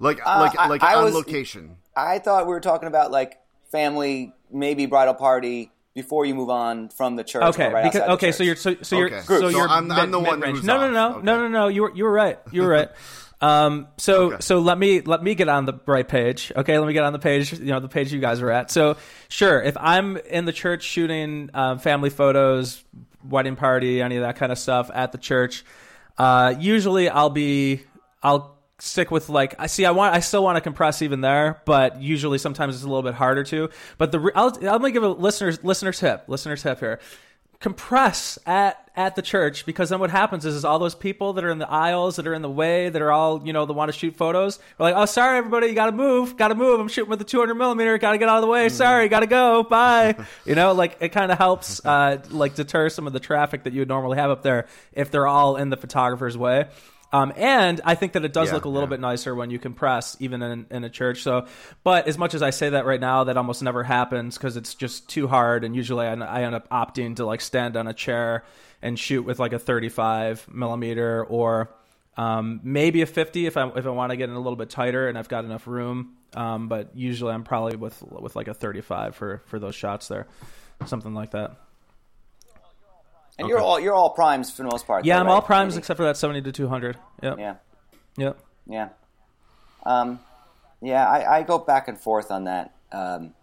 Like 0.00 0.18
like 0.24 0.58
I- 0.58 0.68
like 0.68 0.82
I 0.82 0.94
on 0.94 1.04
was- 1.04 1.14
location. 1.14 1.76
I 1.96 2.18
thought 2.20 2.46
we 2.46 2.52
were 2.52 2.60
talking 2.60 2.86
about 2.88 3.10
like 3.10 3.38
family, 3.72 4.32
maybe 4.52 4.86
bridal 4.86 5.14
party 5.14 5.72
before 5.94 6.24
you 6.24 6.34
move 6.34 6.48
on 6.50 6.88
from 6.90 7.16
the 7.16 7.24
church. 7.24 7.42
Okay, 7.42 7.72
right 7.72 7.82
because 7.82 8.02
outside 8.02 8.08
the 8.08 8.12
okay, 8.12 8.32
so 8.32 8.44
you're 8.44 8.54
so, 8.56 8.76
so 8.82 8.96
you're 8.96 9.06
Okay. 9.08 9.20
so 9.22 9.40
So 9.40 9.48
you're 9.48 9.68
I'm- 9.68 9.90
I'm 9.90 10.10
mid- 10.10 10.12
the 10.12 10.18
one 10.20 10.38
mid-range. 10.38 10.58
who's 10.58 10.66
no, 10.66 10.78
no, 10.78 10.90
no, 10.90 11.16
off. 11.18 11.22
no, 11.24 11.40
no, 11.42 11.48
no. 11.48 11.68
You 11.68 11.82
were 11.82 11.92
you 11.94 12.04
were 12.04 12.12
right. 12.12 12.38
You 12.52 12.62
were 12.62 12.68
right. 12.68 12.88
Um, 13.40 13.86
so 13.98 14.22
Okay. 14.32 14.36
so 14.40 14.58
let 14.58 14.76
me 14.78 15.00
let 15.00 15.22
me 15.22 15.36
get 15.36 15.48
on 15.48 15.64
the 15.64 15.74
right 15.86 16.06
page. 16.08 16.50
Okay, 16.56 16.76
let 16.76 16.88
me 16.88 16.92
get 16.92 17.04
on 17.04 17.12
the 17.12 17.20
page. 17.20 17.52
You 17.52 17.66
know 17.66 17.78
the 17.78 17.86
page 17.88 18.12
you 18.12 18.18
guys 18.18 18.42
are 18.42 18.50
at. 18.50 18.68
So 18.68 18.96
sure, 19.28 19.62
if 19.62 19.76
I'm 19.78 20.16
in 20.16 20.44
the 20.44 20.52
church 20.52 20.82
shooting 20.82 21.48
um, 21.54 21.78
family 21.78 22.10
photos, 22.10 22.82
wedding 23.28 23.54
party, 23.54 24.02
any 24.02 24.16
of 24.16 24.22
that 24.22 24.34
kind 24.34 24.50
of 24.50 24.58
stuff 24.58 24.90
at 24.92 25.12
the 25.12 25.18
church, 25.18 25.64
uh, 26.18 26.54
usually 26.58 27.08
I'll 27.08 27.30
be 27.30 27.82
I'll 28.24 28.57
stick 28.78 29.10
with 29.10 29.28
like 29.28 29.54
I 29.58 29.66
see 29.66 29.84
I 29.84 29.90
want 29.90 30.14
I 30.14 30.20
still 30.20 30.42
want 30.42 30.56
to 30.56 30.60
compress 30.60 31.02
even 31.02 31.20
there, 31.20 31.60
but 31.64 32.00
usually 32.00 32.38
sometimes 32.38 32.74
it's 32.74 32.84
a 32.84 32.88
little 32.88 33.02
bit 33.02 33.14
harder 33.14 33.44
to. 33.44 33.70
But 33.98 34.12
the 34.12 34.30
I'll, 34.34 34.48
I'm 34.48 34.60
gonna 34.80 34.90
give 34.90 35.02
a 35.02 35.08
listeners 35.08 35.62
listener 35.64 35.92
tip 35.92 36.24
listener 36.28 36.56
tip 36.56 36.80
here. 36.80 37.00
Compress 37.60 38.38
at 38.46 38.88
at 38.94 39.16
the 39.16 39.22
church 39.22 39.66
because 39.66 39.88
then 39.90 39.98
what 39.98 40.10
happens 40.10 40.44
is, 40.44 40.54
is 40.54 40.64
all 40.64 40.78
those 40.78 40.94
people 40.94 41.32
that 41.32 41.44
are 41.44 41.50
in 41.50 41.58
the 41.58 41.68
aisles 41.68 42.16
that 42.16 42.26
are 42.26 42.34
in 42.34 42.42
the 42.42 42.50
way 42.50 42.88
that 42.88 43.02
are 43.02 43.10
all 43.10 43.44
you 43.44 43.52
know 43.52 43.66
that 43.66 43.72
want 43.72 43.92
to 43.92 43.98
shoot 43.98 44.14
photos 44.14 44.58
are 44.78 44.90
like 44.90 44.94
oh 44.96 45.06
sorry 45.06 45.38
everybody 45.38 45.66
you 45.66 45.74
gotta 45.74 45.92
move 45.92 46.36
gotta 46.36 46.54
move 46.54 46.78
i'm 46.78 46.88
shooting 46.88 47.10
with 47.10 47.18
the 47.20 47.24
200 47.24 47.54
millimeter 47.54 47.96
gotta 47.98 48.18
get 48.18 48.28
out 48.28 48.36
of 48.36 48.42
the 48.42 48.48
way 48.48 48.68
sorry 48.68 49.08
gotta 49.08 49.26
go 49.26 49.64
bye. 49.64 50.14
You 50.46 50.54
know 50.54 50.72
like 50.72 50.98
it 51.00 51.10
kind 51.10 51.30
of 51.32 51.38
helps 51.38 51.84
uh, 51.84 52.18
like 52.30 52.54
deter 52.54 52.88
some 52.88 53.06
of 53.06 53.12
the 53.12 53.20
traffic 53.20 53.64
that 53.64 53.72
you 53.72 53.80
would 53.80 53.88
normally 53.88 54.18
have 54.18 54.30
up 54.30 54.42
there 54.42 54.66
if 54.92 55.10
they're 55.10 55.26
all 55.26 55.56
in 55.56 55.70
the 55.70 55.76
photographer's 55.76 56.36
way 56.36 56.66
um, 57.12 57.32
and 57.36 57.80
I 57.84 57.94
think 57.94 58.12
that 58.12 58.24
it 58.24 58.32
does 58.32 58.48
Yeah, 58.48 58.54
look 58.54 58.64
a 58.64 58.68
little 58.68 58.88
yeah. 58.88 58.96
bit 58.96 59.00
nicer 59.00 59.34
when 59.34 59.50
you 59.50 59.58
compress, 59.58 60.16
even 60.20 60.42
in, 60.42 60.66
in 60.70 60.84
a 60.84 60.90
church. 60.90 61.22
So, 61.22 61.46
but 61.82 62.06
as 62.06 62.18
much 62.18 62.34
as 62.34 62.42
I 62.42 62.50
say 62.50 62.70
that 62.70 62.84
right 62.84 63.00
now, 63.00 63.24
that 63.24 63.36
almost 63.36 63.62
never 63.62 63.82
happens 63.82 64.36
because 64.36 64.56
it's 64.56 64.74
just 64.74 65.08
too 65.08 65.26
hard. 65.26 65.64
And 65.64 65.74
usually, 65.74 66.06
I, 66.06 66.14
I 66.14 66.42
end 66.42 66.54
up 66.54 66.68
opting 66.68 67.16
to 67.16 67.24
like 67.24 67.40
stand 67.40 67.76
on 67.76 67.86
a 67.86 67.94
chair 67.94 68.44
and 68.82 68.98
shoot 68.98 69.22
with 69.22 69.38
like 69.38 69.52
a 69.52 69.58
35 69.58 70.48
millimeter 70.52 71.24
or 71.24 71.70
um, 72.16 72.60
maybe 72.62 73.00
a 73.02 73.06
50 73.06 73.46
if 73.46 73.56
I 73.56 73.68
if 73.68 73.86
I 73.86 73.90
want 73.90 74.10
to 74.10 74.16
get 74.16 74.28
in 74.28 74.34
a 74.34 74.40
little 74.40 74.56
bit 74.56 74.70
tighter 74.70 75.08
and 75.08 75.16
I've 75.16 75.28
got 75.28 75.44
enough 75.44 75.66
room. 75.66 76.14
Um, 76.34 76.68
but 76.68 76.94
usually, 76.94 77.32
I'm 77.32 77.44
probably 77.44 77.76
with 77.76 78.02
with 78.02 78.36
like 78.36 78.48
a 78.48 78.54
35 78.54 79.16
for 79.16 79.42
for 79.46 79.58
those 79.58 79.74
shots 79.74 80.08
there, 80.08 80.26
something 80.84 81.14
like 81.14 81.30
that. 81.30 81.56
And 83.38 83.48
you're 83.48 83.60
all 83.60 83.78
you're 83.78 83.94
all 83.94 84.10
primes 84.10 84.50
for 84.50 84.62
the 84.64 84.68
most 84.70 84.86
part. 84.86 85.04
Yeah, 85.04 85.16
though, 85.16 85.20
I'm 85.22 85.28
all 85.28 85.42
primes 85.42 85.74
Maybe. 85.74 85.80
except 85.80 85.96
for 85.96 86.02
that 86.04 86.16
70 86.16 86.42
to 86.42 86.52
200. 86.52 86.96
Yep. 87.22 87.38
Yeah, 87.38 87.54
Yep. 88.16 88.38
yeah, 88.66 88.88
um, 89.86 90.18
yeah. 90.80 91.08
I, 91.08 91.38
I 91.38 91.42
go 91.44 91.58
back 91.58 91.86
and 91.88 91.98
forth 91.98 92.30
on 92.32 92.44
that. 92.44 92.74
Um, 92.90 93.34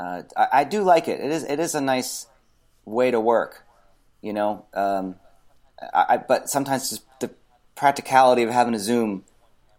uh, 0.00 0.22
I, 0.36 0.48
I 0.52 0.64
do 0.64 0.82
like 0.82 1.08
it. 1.08 1.20
It 1.20 1.30
is 1.30 1.44
it 1.44 1.60
is 1.60 1.74
a 1.74 1.80
nice 1.80 2.26
way 2.86 3.10
to 3.10 3.20
work, 3.20 3.64
you 4.22 4.32
know. 4.32 4.64
Um, 4.72 5.16
I, 5.92 6.04
I, 6.08 6.16
but 6.16 6.48
sometimes 6.48 6.88
just 6.90 7.02
the 7.20 7.30
practicality 7.74 8.42
of 8.44 8.50
having 8.50 8.74
a 8.74 8.78
zoom 8.78 9.24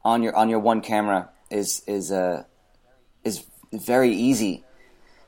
on 0.06 0.22
your 0.22 0.36
on 0.36 0.50
your 0.50 0.60
one 0.60 0.82
camera 0.82 1.30
is 1.50 1.82
is 1.88 2.12
uh, 2.12 2.44
is 3.24 3.44
very 3.72 4.12
easy 4.14 4.64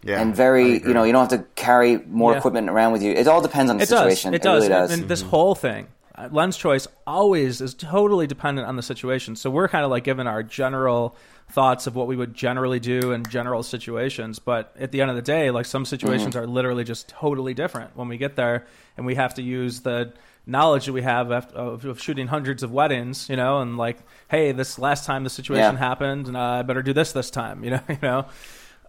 Yeah, 0.05 0.21
and 0.21 0.35
very 0.35 0.73
you 0.79 0.93
know 0.93 1.03
you 1.03 1.11
don't 1.11 1.29
have 1.29 1.39
to 1.39 1.45
carry 1.55 1.97
more 2.07 2.31
Yeah. 2.33 2.37
equipment 2.37 2.69
around 2.69 2.93
with 2.93 3.01
you. 3.03 3.11
It 3.11 3.27
all 3.27 3.41
depends 3.41 3.69
on 3.71 3.77
the 3.77 3.83
It 3.83 3.89
situation. 3.89 4.31
does. 4.31 4.39
It 4.39 4.43
does. 4.43 4.57
really 4.61 4.69
does. 4.69 4.91
And, 4.91 5.01
and 5.01 5.09
this 5.09 5.21
whole 5.23 5.55
thing, 5.55 5.87
uh, 6.15 6.29
lens 6.31 6.57
choice, 6.57 6.87
always 7.07 7.59
is 7.59 7.73
totally 7.73 8.27
dependent 8.27 8.67
on 8.67 8.75
the 8.75 8.83
situation. 8.83 9.35
So 9.35 9.49
we're 9.49 9.67
kind 9.67 9.83
of 9.83 9.89
like 9.91 10.03
given 10.03 10.27
our 10.27 10.43
general 10.43 11.15
thoughts 11.49 11.87
of 11.87 11.95
what 11.95 12.07
we 12.07 12.15
would 12.15 12.33
generally 12.35 12.79
do 12.79 13.11
in 13.13 13.23
general 13.25 13.63
situations. 13.63 14.37
But 14.39 14.75
at 14.79 14.91
the 14.91 15.01
end 15.01 15.09
of 15.09 15.15
the 15.15 15.21
day, 15.23 15.49
like 15.51 15.65
some 15.65 15.85
situations 15.85 16.35
are 16.35 16.45
literally 16.47 16.83
just 16.83 17.07
totally 17.09 17.53
different 17.55 17.95
when 17.97 18.07
we 18.07 18.17
get 18.17 18.35
there, 18.35 18.65
and 18.97 19.05
we 19.07 19.15
have 19.15 19.33
to 19.35 19.41
use 19.41 19.81
the 19.81 20.13
knowledge 20.47 20.85
that 20.85 20.93
we 20.93 21.01
have 21.01 21.31
of, 21.31 21.83
of 21.85 21.99
shooting 21.99 22.27
hundreds 22.27 22.61
of 22.61 22.71
weddings, 22.71 23.27
you 23.29 23.35
know, 23.35 23.59
and 23.61 23.75
like, 23.77 23.97
hey, 24.27 24.51
this 24.51 24.77
last 24.77 25.03
time 25.05 25.23
the 25.23 25.29
situation 25.31 25.73
Yeah. 25.73 25.79
happened, 25.79 26.27
and 26.27 26.37
uh, 26.37 26.39
I 26.41 26.61
better 26.61 26.83
do 26.83 26.93
this 26.93 27.11
this 27.11 27.31
time, 27.31 27.63
you 27.65 27.71
know, 27.71 27.81
you 27.89 27.97
know. 28.03 28.25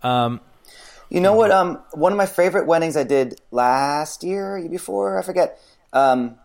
Um, 0.03 0.41
You 1.09 1.21
know 1.21 1.35
what? 1.35 1.51
Um, 1.51 1.83
one 1.93 2.13
of 2.13 2.19
my 2.19 2.27
favorite 2.27 2.67
weddings 2.67 2.97
I 2.97 3.05
did 3.05 3.41
last 3.51 4.25
year, 4.25 4.67
before, 4.69 5.19
I 5.19 5.23
forget, 5.23 5.59
um, 5.93 6.37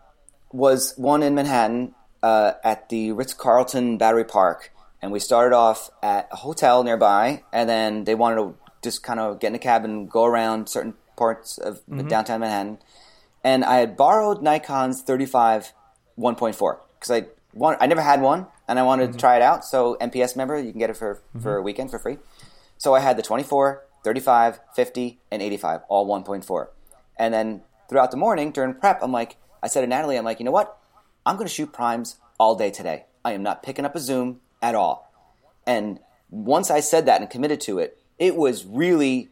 was 0.52 0.94
one 0.98 1.24
in 1.24 1.34
Manhattan 1.34 1.96
uh, 2.22 2.54
at 2.64 2.90
the 2.90 3.12
Ritz 3.12 3.34
Carlton 3.34 3.98
Battery 3.98 4.24
Park, 4.24 4.72
and 5.02 5.12
we 5.12 5.20
started 5.20 5.56
off 5.56 5.90
at 6.04 6.30
a 6.32 6.36
hotel 6.36 6.84
nearby, 6.84 7.44
and 7.52 7.68
then 7.68 8.04
they 8.04 8.14
wanted 8.14 8.36
to 8.36 8.56
just 8.84 9.02
kind 9.02 9.20
of 9.20 9.40
get 9.40 9.48
in 9.48 9.56
a 9.56 9.60
cab 9.60 9.84
and 9.84 10.10
go 10.10 10.26
around 10.26 10.70
certain 10.70 10.94
parts 11.16 11.58
of 11.58 11.82
downtown 12.08 12.42
Manhattan. 12.42 12.78
And 13.44 13.66
I 13.66 13.78
had 13.78 13.98
borrowed 13.98 14.44
Nikon's 14.44 15.02
35 15.02 15.74
1.4 16.20 16.78
because 17.00 17.12
I 17.12 17.26
want, 17.54 17.78
I 17.82 17.88
never 17.88 18.02
had 18.02 18.22
one, 18.22 18.46
and 18.68 18.78
I 18.78 18.84
wanted 18.84 19.12
to 19.14 19.18
try 19.18 19.36
it 19.36 19.42
out. 19.42 19.66
So 19.66 19.98
NPS 20.00 20.36
member, 20.36 20.60
you 20.60 20.72
can 20.72 20.80
get 20.80 20.92
it 20.92 20.98
for 20.98 21.22
for 21.42 21.58
a 21.58 21.62
weekend 21.62 21.90
for 21.90 21.98
free. 21.98 22.18
So 22.78 22.94
I 22.94 23.00
had 23.00 23.18
the 23.18 23.22
24, 23.24 23.84
35, 24.04 24.60
50, 24.76 25.20
and 25.32 25.42
85, 25.42 25.82
all 25.88 26.08
1.4. 26.08 26.68
And 27.18 27.34
then 27.34 27.62
throughout 27.90 28.12
the 28.12 28.18
morning 28.18 28.52
during 28.52 28.74
prep, 28.74 29.00
I'm 29.02 29.12
like, 29.12 29.38
I 29.62 29.68
said 29.68 29.82
to 29.82 29.88
Natalie, 29.88 30.18
I'm 30.18 30.26
like, 30.26 30.40
you 30.40 30.46
know 30.46 30.52
what? 30.52 30.78
I'm 31.26 31.36
going 31.36 31.48
to 31.48 31.54
shoot 31.54 31.72
primes 31.72 32.18
all 32.40 32.56
day 32.56 32.72
today. 32.72 33.06
I 33.24 33.34
am 33.34 33.44
not 33.44 33.64
picking 33.64 33.86
up 33.86 33.96
a 33.96 34.00
zoom 34.00 34.42
at 34.62 34.76
all. 34.76 35.12
And 35.68 36.00
once 36.30 36.72
I 36.72 36.80
said 36.80 37.06
that 37.06 37.22
and 37.22 37.30
committed 37.30 37.62
to 37.62 37.80
it, 37.80 38.00
it 38.18 38.36
was 38.36 38.66
really 38.66 39.30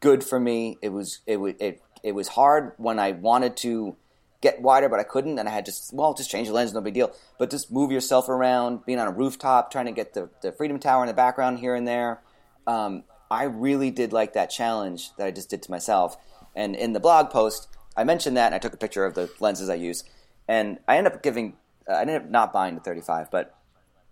good 0.00 0.24
for 0.24 0.40
me. 0.40 0.78
It 0.80 0.90
was 0.90 1.20
it 1.26 1.38
it, 1.60 1.82
it 2.02 2.12
was 2.12 2.28
hard 2.28 2.72
when 2.76 2.98
I 2.98 3.12
wanted 3.12 3.56
to 3.58 3.96
get 4.40 4.62
wider, 4.62 4.88
but 4.88 5.00
I 5.00 5.02
couldn't, 5.02 5.38
and 5.38 5.48
I 5.48 5.52
had 5.52 5.64
just 5.64 5.92
well, 5.92 6.14
just 6.14 6.30
change 6.30 6.48
the 6.48 6.54
lens, 6.54 6.72
no 6.72 6.80
big 6.80 6.94
deal. 6.94 7.12
But 7.38 7.50
just 7.50 7.70
move 7.70 7.90
yourself 7.90 8.28
around, 8.28 8.86
being 8.86 8.98
on 8.98 9.08
a 9.08 9.12
rooftop, 9.12 9.70
trying 9.70 9.86
to 9.86 9.92
get 9.92 10.14
the 10.14 10.30
the 10.42 10.52
Freedom 10.52 10.78
Tower 10.78 11.02
in 11.02 11.08
the 11.08 11.14
background 11.14 11.58
here 11.58 11.74
and 11.74 11.86
there. 11.86 12.22
Um, 12.66 13.04
I 13.30 13.44
really 13.44 13.90
did 13.90 14.12
like 14.12 14.34
that 14.34 14.50
challenge 14.50 15.10
that 15.16 15.26
I 15.26 15.30
just 15.30 15.50
did 15.50 15.62
to 15.62 15.70
myself. 15.70 16.16
And 16.54 16.74
in 16.74 16.92
the 16.92 17.00
blog 17.00 17.30
post, 17.30 17.68
I 17.96 18.04
mentioned 18.04 18.36
that, 18.36 18.46
and 18.46 18.54
I 18.54 18.58
took 18.58 18.74
a 18.74 18.78
picture 18.78 19.04
of 19.04 19.14
the 19.14 19.30
lenses 19.40 19.68
I 19.68 19.74
use, 19.74 20.04
and 20.48 20.78
I 20.86 20.98
ended 20.98 21.12
up 21.12 21.22
giving. 21.22 21.56
Uh, 21.88 21.94
I 21.94 22.00
ended 22.02 22.16
up 22.16 22.30
not 22.30 22.52
buying 22.52 22.74
the 22.74 22.80
35, 22.80 23.30
but 23.30 23.54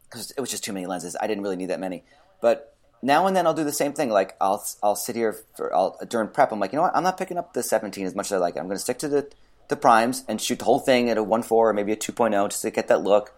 because 0.05 0.31
it 0.31 0.41
was 0.41 0.51
just 0.51 0.65
too 0.65 0.73
many 0.73 0.87
lenses. 0.87 1.17
I 1.21 1.27
didn't 1.27 1.43
really 1.43 1.57
need 1.57 1.71
that 1.71 1.81
many. 1.81 2.05
But 2.41 2.77
now 3.03 3.27
and 3.27 3.37
then 3.37 3.47
I'll 3.47 3.55
do 3.55 3.65
the 3.65 3.73
same 3.73 3.93
thing. 3.93 4.11
Like 4.11 4.37
I'll 4.41 4.65
I'll 4.83 4.97
sit 4.97 5.17
here 5.17 5.37
for 5.57 5.75
I'll, 5.75 5.99
during 6.09 6.29
prep. 6.29 6.53
I'm 6.53 6.61
like, 6.61 6.73
you 6.73 6.77
know 6.77 6.83
what? 6.83 6.97
I'm 6.97 7.03
not 7.03 7.19
picking 7.19 7.39
up 7.39 7.53
the 7.53 7.63
17 7.63 8.07
as 8.07 8.15
much 8.15 8.27
as 8.27 8.33
I 8.33 8.37
like 8.39 8.57
it. 8.57 8.61
I'm 8.61 8.67
going 8.67 8.77
to 8.77 8.83
stick 8.83 8.99
to 8.99 9.09
the 9.09 9.31
the 9.69 9.77
primes 9.77 10.25
and 10.29 10.41
shoot 10.41 10.59
the 10.59 10.65
whole 10.67 10.79
thing 10.79 11.09
at 11.09 11.17
a 11.17 11.25
1.4 11.25 11.51
or 11.51 11.73
maybe 11.73 11.93
a 11.93 11.97
2.0 11.97 12.51
just 12.51 12.63
to 12.63 12.71
get 12.71 12.89
that 12.89 13.03
look. 13.03 13.35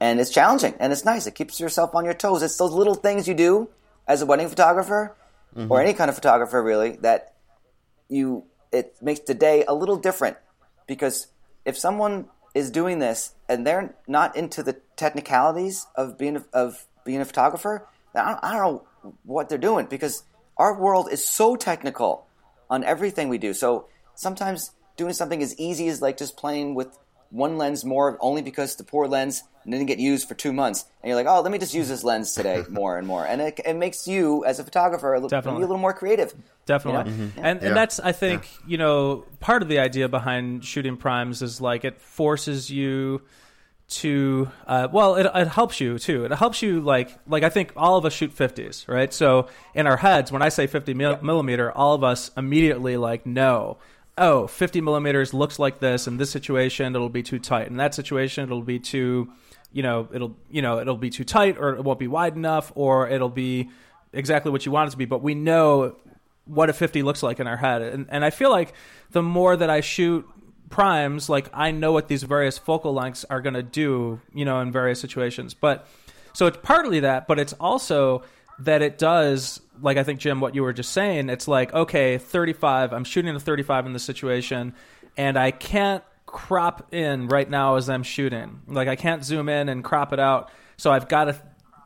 And 0.00 0.20
it's 0.20 0.30
challenging 0.30 0.74
and 0.78 0.92
it's 0.92 1.04
nice. 1.04 1.26
It 1.26 1.34
keeps 1.34 1.58
yourself 1.58 1.94
on 1.94 2.04
your 2.04 2.14
toes. 2.14 2.42
It's 2.42 2.56
those 2.56 2.72
little 2.72 2.94
things 2.94 3.26
you 3.26 3.34
do 3.34 3.68
as 4.06 4.22
a 4.22 4.26
wedding 4.26 4.48
photographer 4.48 5.16
or 5.56 5.62
mm-hmm. 5.62 5.72
any 5.74 5.92
kind 5.94 6.08
of 6.08 6.14
photographer 6.14 6.62
really 6.62 6.96
that 6.96 7.34
you 8.08 8.44
it 8.74 8.96
makes 9.00 9.20
the 9.20 9.34
day 9.34 9.64
a 9.66 9.74
little 9.74 9.96
different. 9.96 10.36
Because 10.86 11.28
if 11.64 11.78
someone 11.78 12.26
is 12.54 12.70
doing 12.70 12.98
this 12.98 13.34
and 13.48 13.66
they're 13.66 13.94
not 14.06 14.36
into 14.36 14.62
the 14.62 14.80
technicalities 14.96 15.86
of 15.94 16.18
being 16.18 16.36
a, 16.36 16.44
of 16.52 16.86
being 17.04 17.20
a 17.20 17.24
photographer, 17.24 17.86
then 18.12 18.24
I 18.24 18.30
don't, 18.32 18.44
I 18.44 18.52
don't 18.52 18.62
know 18.62 19.14
what 19.24 19.48
they're 19.48 19.58
doing. 19.58 19.86
Because 19.86 20.24
our 20.56 20.78
world 20.78 21.08
is 21.10 21.24
so 21.24 21.56
technical 21.56 22.26
on 22.68 22.84
everything 22.84 23.28
we 23.28 23.38
do. 23.38 23.54
So 23.54 23.86
sometimes 24.14 24.72
doing 24.96 25.12
something 25.12 25.42
as 25.42 25.58
easy 25.58 25.88
as 25.88 26.02
like 26.02 26.16
just 26.16 26.36
playing 26.36 26.74
with 26.74 26.98
one 27.34 27.58
lens 27.58 27.84
more 27.84 28.16
only 28.20 28.42
because 28.42 28.76
the 28.76 28.84
poor 28.84 29.06
lens 29.08 29.42
didn't 29.64 29.86
get 29.86 29.98
used 29.98 30.28
for 30.28 30.34
two 30.34 30.52
months, 30.52 30.84
and 31.02 31.08
you're 31.08 31.16
like, 31.16 31.26
oh, 31.26 31.40
let 31.40 31.50
me 31.50 31.58
just 31.58 31.74
use 31.74 31.88
this 31.88 32.04
lens 32.04 32.32
today 32.32 32.62
more 32.70 32.96
and 32.98 33.06
more, 33.06 33.26
and 33.26 33.40
it, 33.40 33.60
it 33.64 33.74
makes 33.74 34.06
you 34.06 34.44
as 34.44 34.58
a 34.58 34.64
photographer 34.64 35.12
a 35.12 35.16
little, 35.16 35.28
Definitely. 35.30 35.60
be 35.60 35.64
a 35.64 35.66
little 35.66 35.80
more 35.80 35.92
creative. 35.94 36.34
Definitely. 36.66 37.12
You 37.12 37.18
know? 37.18 37.30
And 37.38 37.60
Yeah. 37.62 37.68
and 37.68 37.76
that's 37.76 37.98
I 38.00 38.12
think, 38.12 38.48
you 38.66 38.78
know, 38.78 39.24
part 39.40 39.62
of 39.62 39.68
the 39.68 39.78
idea 39.78 40.08
behind 40.08 40.64
shooting 40.64 40.96
primes 40.96 41.42
is 41.42 41.60
like 41.60 41.84
it 41.84 42.00
forces 42.00 42.70
you 42.70 43.22
to 43.86 44.48
uh, 44.66 44.88
well 44.90 45.14
it, 45.16 45.26
it 45.34 45.48
helps 45.48 45.78
you 45.78 45.98
too 45.98 46.24
it 46.24 46.32
helps 46.32 46.62
you 46.62 46.80
like 46.80 47.18
like 47.28 47.42
i 47.42 47.50
think 47.50 47.70
all 47.76 47.98
of 47.98 48.06
us 48.06 48.14
shoot 48.14 48.34
50s 48.34 48.88
right 48.88 49.12
so 49.12 49.46
in 49.74 49.86
our 49.86 49.98
heads 49.98 50.32
when 50.32 50.40
i 50.40 50.48
say 50.48 50.66
50 50.66 50.94
mil- 50.94 51.18
millimeter 51.22 51.70
all 51.70 51.92
of 51.92 52.02
us 52.02 52.30
immediately 52.34 52.96
like 52.96 53.26
know 53.26 53.76
oh 54.16 54.46
50 54.46 54.80
millimeters 54.80 55.34
looks 55.34 55.58
like 55.58 55.80
this 55.80 56.06
in 56.06 56.16
this 56.18 56.30
situation 56.30 56.94
it'll 56.94 57.08
be 57.08 57.22
too 57.22 57.38
tight 57.38 57.66
in 57.66 57.76
that 57.78 57.94
situation 57.94 58.44
it'll 58.44 58.62
be 58.62 58.78
too 58.78 59.32
you 59.74 59.82
know 59.82 60.08
it'll 60.14 60.36
you 60.48 60.62
know 60.62 60.78
it'll 60.78 60.96
be 60.96 61.10
too 61.10 61.24
tight 61.24 61.58
or 61.58 61.74
it 61.74 61.82
won't 61.82 61.98
be 61.98 62.08
wide 62.08 62.36
enough 62.36 62.72
or 62.74 63.08
it'll 63.08 63.28
be 63.28 63.68
exactly 64.14 64.50
what 64.50 64.64
you 64.64 64.72
want 64.72 64.88
it 64.88 64.90
to 64.92 64.96
be. 64.96 65.04
But 65.04 65.22
we 65.22 65.34
know 65.34 65.96
what 66.46 66.70
a 66.70 66.72
50 66.72 67.02
looks 67.02 67.22
like 67.22 67.40
in 67.40 67.46
our 67.46 67.56
head. 67.56 67.82
And, 67.82 68.06
and 68.10 68.24
i 68.24 68.30
feel 68.30 68.50
like 68.50 68.72
the 69.10 69.22
more 69.22 69.56
that 69.56 69.68
i 69.68 69.80
shoot 69.80 70.26
primes 70.70 71.28
like 71.28 71.48
i 71.52 71.70
know 71.70 71.92
what 71.92 72.08
these 72.08 72.22
various 72.22 72.56
focal 72.58 72.94
lengths 72.94 73.24
are 73.30 73.40
going 73.40 73.54
to 73.54 73.62
do 73.62 74.20
you 74.32 74.44
know 74.44 74.60
in 74.60 74.72
various 74.72 75.00
situations. 75.00 75.54
But 75.54 75.86
so 76.32 76.46
it's 76.46 76.58
partly 76.62 77.00
that 77.00 77.26
but 77.26 77.38
it's 77.38 77.52
also 77.54 78.22
that 78.60 78.80
it 78.80 78.96
does 78.96 79.60
like 79.80 79.96
i 79.96 80.02
think 80.04 80.20
jim 80.20 80.40
what 80.40 80.54
you 80.54 80.62
were 80.62 80.72
just 80.72 80.92
saying 80.92 81.28
it's 81.28 81.48
like 81.48 81.72
okay 81.74 82.18
35 82.18 82.92
i'm 82.92 83.04
shooting 83.04 83.34
a 83.34 83.40
35 83.40 83.86
in 83.86 83.92
this 83.92 84.02
situation 84.04 84.74
and 85.16 85.36
i 85.38 85.50
can't 85.50 86.02
crop 86.26 86.92
in 86.92 87.28
right 87.28 87.48
now 87.48 87.76
as 87.76 87.88
i'm 87.88 88.02
shooting 88.02 88.60
like 88.66 88.88
i 88.88 88.96
can't 88.96 89.24
zoom 89.24 89.48
in 89.48 89.68
and 89.68 89.84
crop 89.84 90.12
it 90.12 90.18
out 90.20 90.50
so 90.76 90.90
i've 90.92 91.08
got 91.08 91.24
to 91.24 91.36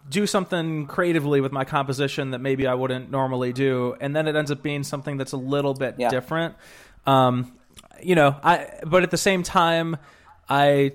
do 0.09 0.27
something 0.27 0.87
creatively 0.87 1.43
with 1.43 1.53
my 1.53 1.65
composition 1.67 2.31
that 2.31 2.39
maybe 2.39 2.67
I 2.67 2.73
wouldn't 2.73 3.11
normally 3.11 3.53
do, 3.53 3.95
and 4.01 4.17
then 4.17 4.27
it 4.27 4.35
ends 4.37 4.51
up 4.51 4.63
being 4.63 4.83
something 4.83 5.19
that's 5.19 5.33
a 5.33 5.37
little 5.37 5.75
bit 5.75 5.97
Yeah. 5.99 6.09
different. 6.09 6.55
Um, 7.07 7.53
you 8.03 8.15
know, 8.15 8.35
I 8.43 8.71
but 8.87 9.03
at 9.03 9.11
the 9.11 9.19
same 9.19 9.43
time, 9.43 9.99
I 10.49 10.93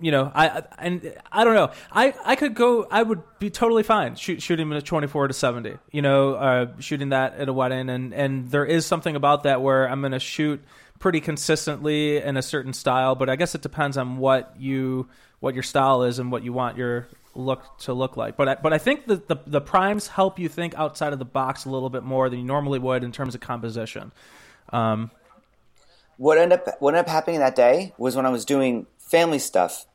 you 0.00 0.10
know, 0.10 0.30
I 0.34 0.48
I- 0.48 0.62
and 0.78 1.14
I 1.32 1.44
don't 1.44 1.54
know. 1.54 1.70
I 1.90 2.14
I 2.24 2.36
could 2.36 2.54
go. 2.54 2.86
I 2.90 3.02
would 3.02 3.22
be 3.38 3.50
totally 3.50 3.82
fine 3.82 4.16
shoot, 4.16 4.42
shooting 4.42 4.70
a 4.72 4.82
twenty 4.82 5.06
four 5.06 5.28
to 5.28 5.34
seventy. 5.34 5.74
You 5.90 6.02
know, 6.02 6.34
uh, 6.34 6.66
shooting 6.80 7.10
that 7.10 7.34
at 7.38 7.48
a 7.48 7.52
wedding, 7.52 7.88
and 7.88 8.12
and 8.14 8.50
there 8.50 8.64
is 8.64 8.86
something 8.86 9.16
about 9.16 9.44
that 9.44 9.62
where 9.62 9.88
I'm 9.88 10.00
going 10.00 10.12
to 10.12 10.18
shoot 10.18 10.62
pretty 10.98 11.20
consistently 11.20 12.16
in 12.18 12.36
a 12.36 12.42
certain 12.42 12.72
style. 12.72 13.14
But 13.14 13.28
I 13.28 13.36
guess 13.36 13.54
it 13.54 13.62
depends 13.62 13.96
on 13.96 14.18
what 14.18 14.54
you 14.58 15.08
what 15.40 15.54
your 15.54 15.62
style 15.62 16.02
is 16.02 16.18
and 16.18 16.32
what 16.32 16.42
you 16.42 16.52
want 16.52 16.76
your 16.76 17.08
look 17.34 17.78
to 17.80 17.92
look 17.92 18.16
like. 18.16 18.36
But 18.36 18.48
I, 18.48 18.54
but 18.54 18.72
I 18.72 18.78
think 18.78 19.06
that 19.06 19.28
the 19.28 19.36
the 19.46 19.60
primes 19.60 20.08
help 20.08 20.38
you 20.38 20.48
think 20.48 20.74
outside 20.74 21.12
of 21.12 21.18
the 21.18 21.24
box 21.26 21.64
a 21.64 21.70
little 21.70 21.90
bit 21.90 22.02
more 22.02 22.28
than 22.30 22.38
you 22.38 22.44
normally 22.44 22.78
would 22.78 23.04
in 23.04 23.12
terms 23.12 23.34
of 23.34 23.40
composition. 23.40 24.12
Um, 24.72 25.10
what 26.16 26.38
ended 26.38 26.60
up 26.60 26.80
what 26.80 26.94
ended 26.94 27.06
up 27.06 27.10
happening 27.10 27.40
that 27.40 27.54
day 27.54 27.92
was 27.98 28.16
when 28.16 28.24
I 28.24 28.30
was 28.30 28.44
doing 28.46 28.86
family 29.06 29.38
stuff. 29.38 29.86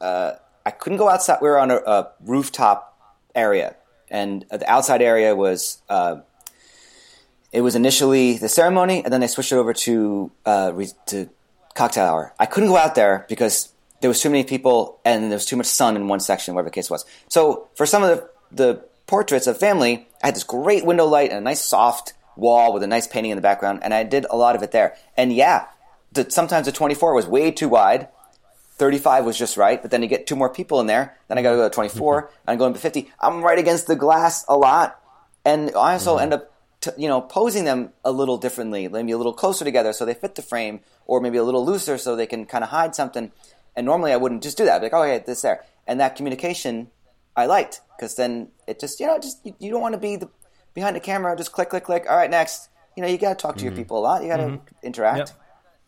Uh, 0.00 0.32
I 0.64 0.70
couldn't 0.70 0.98
go 0.98 1.08
outside. 1.08 1.38
We 1.40 1.48
were 1.48 1.58
on 1.58 1.70
a, 1.70 1.76
a 1.76 2.10
rooftop 2.20 2.96
area, 3.34 3.76
and 4.10 4.44
the 4.50 4.70
outside 4.70 5.02
area 5.02 5.34
was 5.34 5.82
uh, 5.88 6.20
it 7.52 7.62
was 7.62 7.74
initially 7.74 8.38
the 8.38 8.48
ceremony, 8.48 9.02
and 9.02 9.12
then 9.12 9.20
they 9.20 9.26
switched 9.26 9.52
it 9.52 9.56
over 9.56 9.72
to 9.72 10.30
uh, 10.44 10.72
re- 10.74 10.92
to 11.06 11.28
cocktail 11.74 12.04
hour. 12.04 12.34
I 12.38 12.46
couldn't 12.46 12.68
go 12.68 12.76
out 12.76 12.94
there 12.94 13.26
because 13.28 13.72
there 14.00 14.08
was 14.08 14.20
too 14.20 14.30
many 14.30 14.44
people, 14.44 15.00
and 15.04 15.24
there 15.24 15.36
was 15.36 15.46
too 15.46 15.56
much 15.56 15.66
sun 15.66 15.96
in 15.96 16.06
one 16.08 16.20
section, 16.20 16.54
whatever 16.54 16.68
the 16.68 16.74
case 16.74 16.90
was. 16.90 17.04
So 17.28 17.68
for 17.74 17.86
some 17.86 18.02
of 18.02 18.10
the 18.10 18.30
the 18.50 18.84
portraits 19.06 19.46
of 19.46 19.58
family, 19.58 20.06
I 20.22 20.28
had 20.28 20.36
this 20.36 20.44
great 20.44 20.84
window 20.84 21.06
light 21.06 21.30
and 21.30 21.38
a 21.38 21.42
nice 21.42 21.62
soft 21.62 22.12
wall 22.36 22.72
with 22.72 22.82
a 22.82 22.86
nice 22.86 23.06
painting 23.06 23.32
in 23.32 23.36
the 23.36 23.42
background, 23.42 23.80
and 23.82 23.92
I 23.92 24.04
did 24.04 24.26
a 24.30 24.36
lot 24.36 24.54
of 24.54 24.62
it 24.62 24.70
there. 24.70 24.96
And 25.16 25.32
yeah, 25.32 25.66
the, 26.12 26.30
sometimes 26.30 26.66
the 26.66 26.72
24 26.72 27.14
was 27.14 27.26
way 27.26 27.50
too 27.50 27.68
wide. 27.68 28.08
35 28.78 29.24
was 29.24 29.36
just 29.36 29.56
right, 29.56 29.82
but 29.82 29.90
then 29.90 30.02
you 30.02 30.08
get 30.08 30.26
two 30.26 30.36
more 30.36 30.48
people 30.48 30.80
in 30.80 30.86
there. 30.86 31.16
Then 31.26 31.36
I 31.36 31.42
got 31.42 31.50
to 31.50 31.56
go 31.56 31.68
to 31.68 31.74
24, 31.74 32.22
mm-hmm. 32.22 32.34
and 32.46 32.54
I 32.54 32.56
go 32.56 32.72
to 32.72 32.78
50. 32.78 33.10
I'm 33.20 33.42
right 33.42 33.58
against 33.58 33.86
the 33.86 33.96
glass 33.96 34.44
a 34.48 34.56
lot, 34.56 35.00
and 35.44 35.70
I 35.70 35.94
also 35.94 36.14
mm-hmm. 36.14 36.22
end 36.22 36.34
up, 36.34 36.52
t- 36.80 36.90
you 36.96 37.08
know, 37.08 37.20
posing 37.20 37.64
them 37.64 37.92
a 38.04 38.12
little 38.12 38.38
differently, 38.38 38.86
maybe 38.88 39.12
a 39.12 39.16
little 39.16 39.32
closer 39.32 39.64
together 39.64 39.92
so 39.92 40.04
they 40.04 40.14
fit 40.14 40.36
the 40.36 40.42
frame, 40.42 40.80
or 41.06 41.20
maybe 41.20 41.38
a 41.38 41.44
little 41.44 41.64
looser 41.64 41.98
so 41.98 42.14
they 42.14 42.26
can 42.26 42.46
kind 42.46 42.62
of 42.62 42.70
hide 42.70 42.94
something. 42.94 43.32
And 43.74 43.84
normally 43.84 44.12
I 44.12 44.16
wouldn't 44.16 44.42
just 44.42 44.56
do 44.56 44.64
that. 44.64 44.76
I'd 44.76 44.78
be 44.78 44.84
like, 44.86 44.94
oh, 44.94 45.02
yeah, 45.02 45.18
this 45.18 45.42
there, 45.42 45.64
and 45.86 45.98
that 46.00 46.16
communication 46.16 46.90
I 47.36 47.46
liked 47.46 47.80
because 47.96 48.14
then 48.14 48.48
it 48.66 48.80
just, 48.80 49.00
you 49.00 49.06
know, 49.06 49.18
just 49.18 49.44
you, 49.44 49.54
you 49.58 49.70
don't 49.70 49.80
want 49.80 49.94
to 49.94 50.00
be 50.00 50.16
the 50.16 50.28
behind 50.74 50.94
the 50.94 51.00
camera, 51.00 51.36
just 51.36 51.52
click, 51.52 51.70
click, 51.70 51.84
click. 51.84 52.06
All 52.08 52.16
right, 52.16 52.30
next. 52.30 52.68
You 52.96 53.02
know, 53.02 53.08
you 53.08 53.18
got 53.18 53.38
to 53.38 53.42
talk 53.42 53.56
to 53.56 53.62
your 53.62 53.72
mm-hmm. 53.72 53.82
people 53.82 53.98
a 53.98 54.00
lot. 54.00 54.22
You 54.22 54.28
got 54.28 54.38
to 54.38 54.60
interact. 54.82 55.34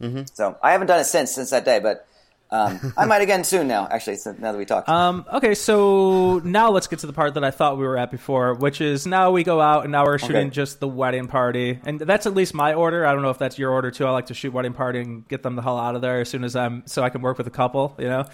Yep. 0.00 0.28
So 0.34 0.56
I 0.62 0.72
haven't 0.72 0.86
done 0.86 1.00
it 1.00 1.04
since 1.04 1.32
since 1.32 1.50
that 1.50 1.64
day, 1.64 1.80
but 1.80 2.06
um, 2.52 2.92
I 2.96 3.06
might 3.06 3.22
again 3.22 3.44
soon 3.44 3.68
now. 3.68 3.86
Actually, 3.90 4.16
so 4.16 4.32
now 4.38 4.52
that 4.52 4.58
we 4.58 4.64
talked, 4.64 4.88
Um, 4.88 5.24
okay, 5.32 5.54
so 5.54 6.38
now 6.44 6.70
let's 6.70 6.86
get 6.86 7.00
to 7.00 7.06
the 7.06 7.12
part 7.12 7.34
that 7.34 7.44
I 7.44 7.50
thought 7.50 7.78
we 7.78 7.84
were 7.84 7.96
at 7.96 8.10
before, 8.10 8.54
which 8.54 8.80
is 8.80 9.06
now 9.06 9.30
we 9.30 9.44
go 9.44 9.60
out 9.60 9.84
and 9.84 9.92
now 9.92 10.04
we're 10.04 10.18
shooting 10.18 10.48
Okay. 10.48 10.50
just 10.50 10.80
the 10.80 10.88
wedding 10.88 11.28
party, 11.28 11.78
and 11.84 12.00
that's 12.00 12.26
at 12.26 12.34
least 12.34 12.54
my 12.54 12.74
order. 12.74 13.06
I 13.06 13.12
don't 13.12 13.22
know 13.22 13.30
if 13.30 13.38
that's 13.38 13.58
your 13.58 13.70
order 13.70 13.90
too. 13.90 14.06
I 14.06 14.10
like 14.10 14.26
to 14.26 14.34
shoot 14.34 14.52
wedding 14.52 14.72
party 14.72 15.00
and 15.00 15.28
get 15.28 15.42
them 15.42 15.56
the 15.56 15.62
hell 15.62 15.78
out 15.78 15.94
of 15.94 16.02
there 16.02 16.20
as 16.20 16.28
soon 16.28 16.44
as 16.44 16.56
I'm 16.56 16.82
so 16.86 17.02
I 17.02 17.10
can 17.10 17.22
work 17.22 17.38
with 17.38 17.46
a 17.46 17.50
couple, 17.50 17.94
you 17.98 18.08
know. 18.08 18.24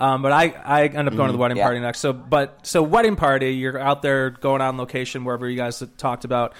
Um, 0.00 0.22
but 0.22 0.30
I, 0.30 0.54
I 0.64 0.86
end 0.86 1.08
up 1.08 1.16
going 1.16 1.26
to 1.26 1.32
the 1.32 1.38
wedding 1.38 1.56
yeah. 1.56 1.64
party 1.64 1.80
next. 1.80 1.98
So, 1.98 2.12
but 2.12 2.64
so 2.64 2.82
wedding 2.84 3.16
party, 3.16 3.54
you're 3.54 3.78
out 3.78 4.00
there 4.00 4.30
going 4.30 4.60
on 4.60 4.76
location 4.76 5.24
wherever 5.24 5.48
you 5.48 5.56
guys 5.56 5.82
talked 5.96 6.24
about. 6.24 6.54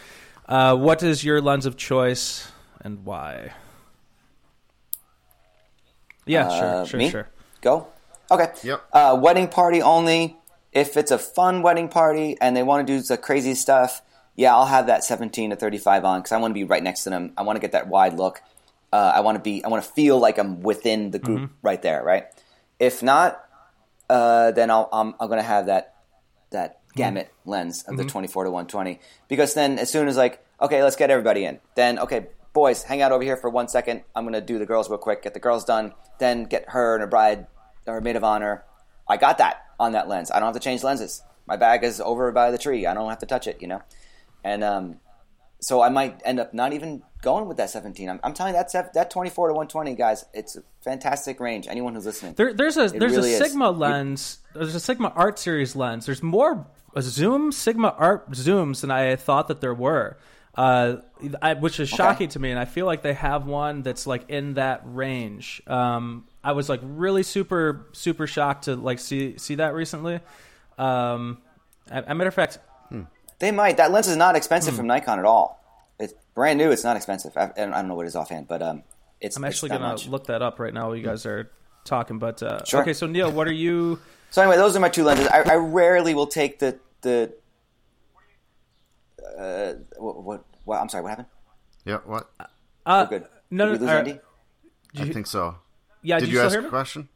Uh, 0.48 0.74
what 0.74 1.02
is 1.04 1.22
your 1.22 1.40
lens 1.40 1.64
of 1.64 1.76
choice 1.76 2.50
and 2.80 3.04
why? 3.04 3.52
Yeah, 6.28 6.46
Uh, 6.48 6.84
sure, 6.84 6.86
sure, 6.86 6.98
me? 6.98 7.10
sure. 7.10 7.28
go. 7.60 7.88
Okay. 8.30 8.52
Yep. 8.62 8.84
Uh, 8.92 9.18
wedding 9.20 9.48
party 9.48 9.82
only. 9.82 10.36
If 10.72 10.96
it's 10.96 11.10
a 11.10 11.18
fun 11.18 11.62
wedding 11.62 11.88
party 11.88 12.36
and 12.40 12.54
they 12.56 12.62
want 12.62 12.86
to 12.86 12.92
do 12.92 13.00
the 13.02 13.16
crazy 13.16 13.54
stuff, 13.54 14.02
yeah, 14.36 14.54
I'll 14.54 14.66
have 14.66 14.86
that 14.86 15.02
17 15.02 15.50
to 15.50 15.56
35 15.56 16.04
on 16.04 16.20
because 16.20 16.32
I 16.32 16.36
want 16.38 16.50
to 16.50 16.54
be 16.54 16.64
right 16.64 16.82
next 16.82 17.04
to 17.04 17.10
them. 17.10 17.32
I 17.36 17.42
want 17.42 17.56
to 17.56 17.60
get 17.60 17.72
that 17.72 17.88
wide 17.88 18.14
look. 18.14 18.42
Uh, 18.92 19.12
I 19.16 19.20
want 19.20 19.36
to 19.36 19.42
be. 19.42 19.64
I 19.64 19.68
want 19.68 19.82
to 19.84 19.90
feel 19.90 20.18
like 20.18 20.38
I'm 20.38 20.60
within 20.60 21.10
the 21.10 21.18
group 21.18 21.50
right 21.62 21.80
there. 21.82 22.02
Right. 22.04 22.26
If 22.78 23.02
not, 23.02 23.42
uh, 24.08 24.52
then 24.52 24.70
I'll, 24.70 24.88
I'm, 24.92 25.14
I'm 25.18 25.28
going 25.28 25.40
to 25.40 25.42
have 25.42 25.66
that 25.66 25.96
that 26.50 26.80
gamut 26.94 27.32
lens 27.44 27.82
of 27.84 27.96
the 27.96 28.04
24 28.04 28.44
to 28.44 28.50
120 28.50 28.98
because 29.28 29.54
then 29.54 29.78
as 29.78 29.90
soon 29.90 30.08
as 30.08 30.16
like 30.16 30.42
okay 30.60 30.82
let's 30.82 30.96
get 30.96 31.10
everybody 31.10 31.44
in 31.44 31.60
then 31.76 31.98
okay 31.98 32.26
boys 32.58 32.82
hang 32.82 33.02
out 33.02 33.12
over 33.12 33.22
here 33.22 33.36
for 33.36 33.50
one 33.50 33.68
second. 33.68 34.02
I'm 34.14 34.24
going 34.24 34.34
to 34.34 34.40
do 34.40 34.58
the 34.58 34.66
girls 34.66 34.88
real 34.88 34.98
quick 34.98 35.22
get 35.22 35.34
the 35.34 35.40
girls 35.40 35.64
done 35.64 35.92
then 36.18 36.44
get 36.44 36.70
her 36.70 36.94
and 36.94 37.00
her 37.00 37.06
bride 37.06 37.46
or 37.86 37.94
her 37.94 38.00
maid 38.00 38.16
of 38.16 38.24
honor. 38.24 38.64
I 39.08 39.16
got 39.16 39.38
that 39.38 39.66
on 39.78 39.92
that 39.92 40.08
lens. 40.08 40.30
I 40.30 40.40
don't 40.40 40.46
have 40.46 40.54
to 40.54 40.60
change 40.60 40.82
lenses. 40.82 41.22
My 41.46 41.56
bag 41.56 41.84
is 41.84 42.00
over 42.00 42.32
by 42.32 42.50
the 42.50 42.58
tree. 42.58 42.86
I 42.86 42.94
don't 42.94 43.08
have 43.08 43.20
to 43.20 43.26
touch 43.26 43.46
it 43.46 43.62
you 43.62 43.68
know? 43.68 43.82
And 44.44 44.62
um, 44.64 44.96
so 45.60 45.82
i 45.82 45.88
might 45.88 46.20
end 46.24 46.38
up 46.38 46.54
not 46.54 46.72
even 46.72 47.02
going 47.20 47.48
with 47.48 47.56
that 47.56 47.68
17 47.68 48.08
i'm, 48.08 48.20
I'm 48.22 48.32
telling 48.32 48.54
you 48.54 48.62
that 48.62 48.94
that 48.94 49.10
24 49.10 49.48
to 49.48 49.54
120 49.54 49.96
guys 49.96 50.24
it's 50.32 50.54
a 50.54 50.62
fantastic 50.88 51.38
range. 51.40 51.66
Anyone 51.68 51.94
who's 51.94 52.06
listening. 52.06 52.34
There, 52.34 52.52
there's 52.52 52.76
a 52.76 52.88
there's 52.88 53.12
really 53.12 53.34
a 53.34 53.36
is. 53.36 53.38
Sigma 53.38 53.70
lens. 53.70 54.38
There's 54.54 54.74
a 54.74 54.80
Sigma 54.80 55.12
Art 55.14 55.38
Series 55.38 55.76
lens. 55.76 56.06
There's 56.06 56.22
more 56.22 56.66
zoom 57.00 57.52
Sigma 57.52 57.94
Art 57.98 58.30
zooms 58.30 58.80
than 58.80 58.90
I 58.90 59.16
thought 59.16 59.48
that 59.48 59.60
there 59.60 59.74
were, 59.74 60.16
uh, 60.58 60.96
I, 61.40 61.54
which 61.54 61.78
is 61.78 61.88
shocking 61.88 62.28
to 62.30 62.38
me. 62.40 62.50
And 62.50 62.58
I 62.58 62.64
feel 62.64 62.84
like 62.84 63.02
they 63.02 63.12
have 63.14 63.46
one 63.46 63.82
that's 63.82 64.06
like 64.06 64.28
in 64.28 64.54
that 64.54 64.82
range. 64.84 65.62
Um, 65.68 66.26
I 66.42 66.52
was 66.52 66.68
like 66.68 66.80
really 66.82 67.22
super 67.22 67.86
super 67.92 68.26
shocked 68.26 68.64
to 68.64 68.74
like 68.74 68.98
see 68.98 69.38
see 69.38 69.54
that 69.56 69.72
recently. 69.74 70.18
Um, 70.78 71.38
a, 71.90 72.02
a 72.08 72.14
matter 72.14 72.28
of 72.28 72.34
fact, 72.34 72.58
They 73.38 73.52
might. 73.52 73.76
That 73.76 73.92
lens 73.92 74.08
is 74.08 74.16
not 74.16 74.34
expensive 74.36 74.74
Hmm. 74.74 74.78
from 74.78 74.86
Nikon 74.88 75.18
at 75.20 75.24
all. 75.24 75.62
It's 76.00 76.14
brand 76.34 76.58
new. 76.58 76.70
It's 76.72 76.84
not 76.84 76.96
expensive. 76.96 77.36
I, 77.36 77.50
I 77.56 77.64
don't 77.66 77.86
know 77.88 77.94
what 77.94 78.04
it 78.06 78.08
is 78.08 78.16
offhand, 78.16 78.48
but 78.48 78.60
um, 78.62 78.82
it's. 79.20 79.36
I'm 79.36 79.44
actually 79.44 79.68
not 79.70 79.78
gonna 79.80 79.92
much. 79.92 80.08
look 80.08 80.26
that 80.26 80.42
up 80.42 80.58
right 80.58 80.74
now 80.74 80.86
while 80.88 80.96
you 80.96 81.04
guys 81.04 81.24
are 81.26 81.50
talking. 81.84 82.18
But 82.18 82.42
uh, 82.42 82.64
Sure. 82.64 82.82
okay, 82.82 82.92
so 82.94 83.06
Neil, 83.06 83.30
what 83.30 83.46
are 83.46 83.52
you? 83.52 84.00
So 84.30 84.42
anyway, 84.42 84.56
those 84.58 84.76
are 84.76 84.80
my 84.80 84.90
two 84.90 85.04
lenses. 85.04 85.26
I, 85.28 85.40
I 85.40 85.54
rarely 85.54 86.14
will 86.14 86.26
take 86.26 86.58
the 86.58 86.78
the. 87.00 87.32
Uh, 89.38 89.74
what, 89.96 90.22
what? 90.22 90.44
What? 90.68 90.82
I'm 90.82 90.88
sorry. 90.90 91.02
What 91.02 91.08
happened? 91.08 91.28
Yeah, 91.86 91.98
what? 92.04 92.30
Uh, 92.38 92.44
Oh, 92.84 93.06
good. 93.06 93.24
No, 93.50 93.72
Did 93.72 93.80
we 93.80 93.86
no, 93.86 93.92
lose 93.92 93.94
uh, 93.94 93.98
Andy? 93.98 94.20
I 94.98 95.12
think 95.12 95.26
so. 95.26 95.56
yeah. 96.02 96.18
Did 96.18 96.26
do 96.26 96.30
you, 96.32 96.38
you, 96.38 96.44
ask 96.44 96.50
a 96.50 96.56
hear 96.56 96.62
me? 96.62 96.68
question? 96.68 97.08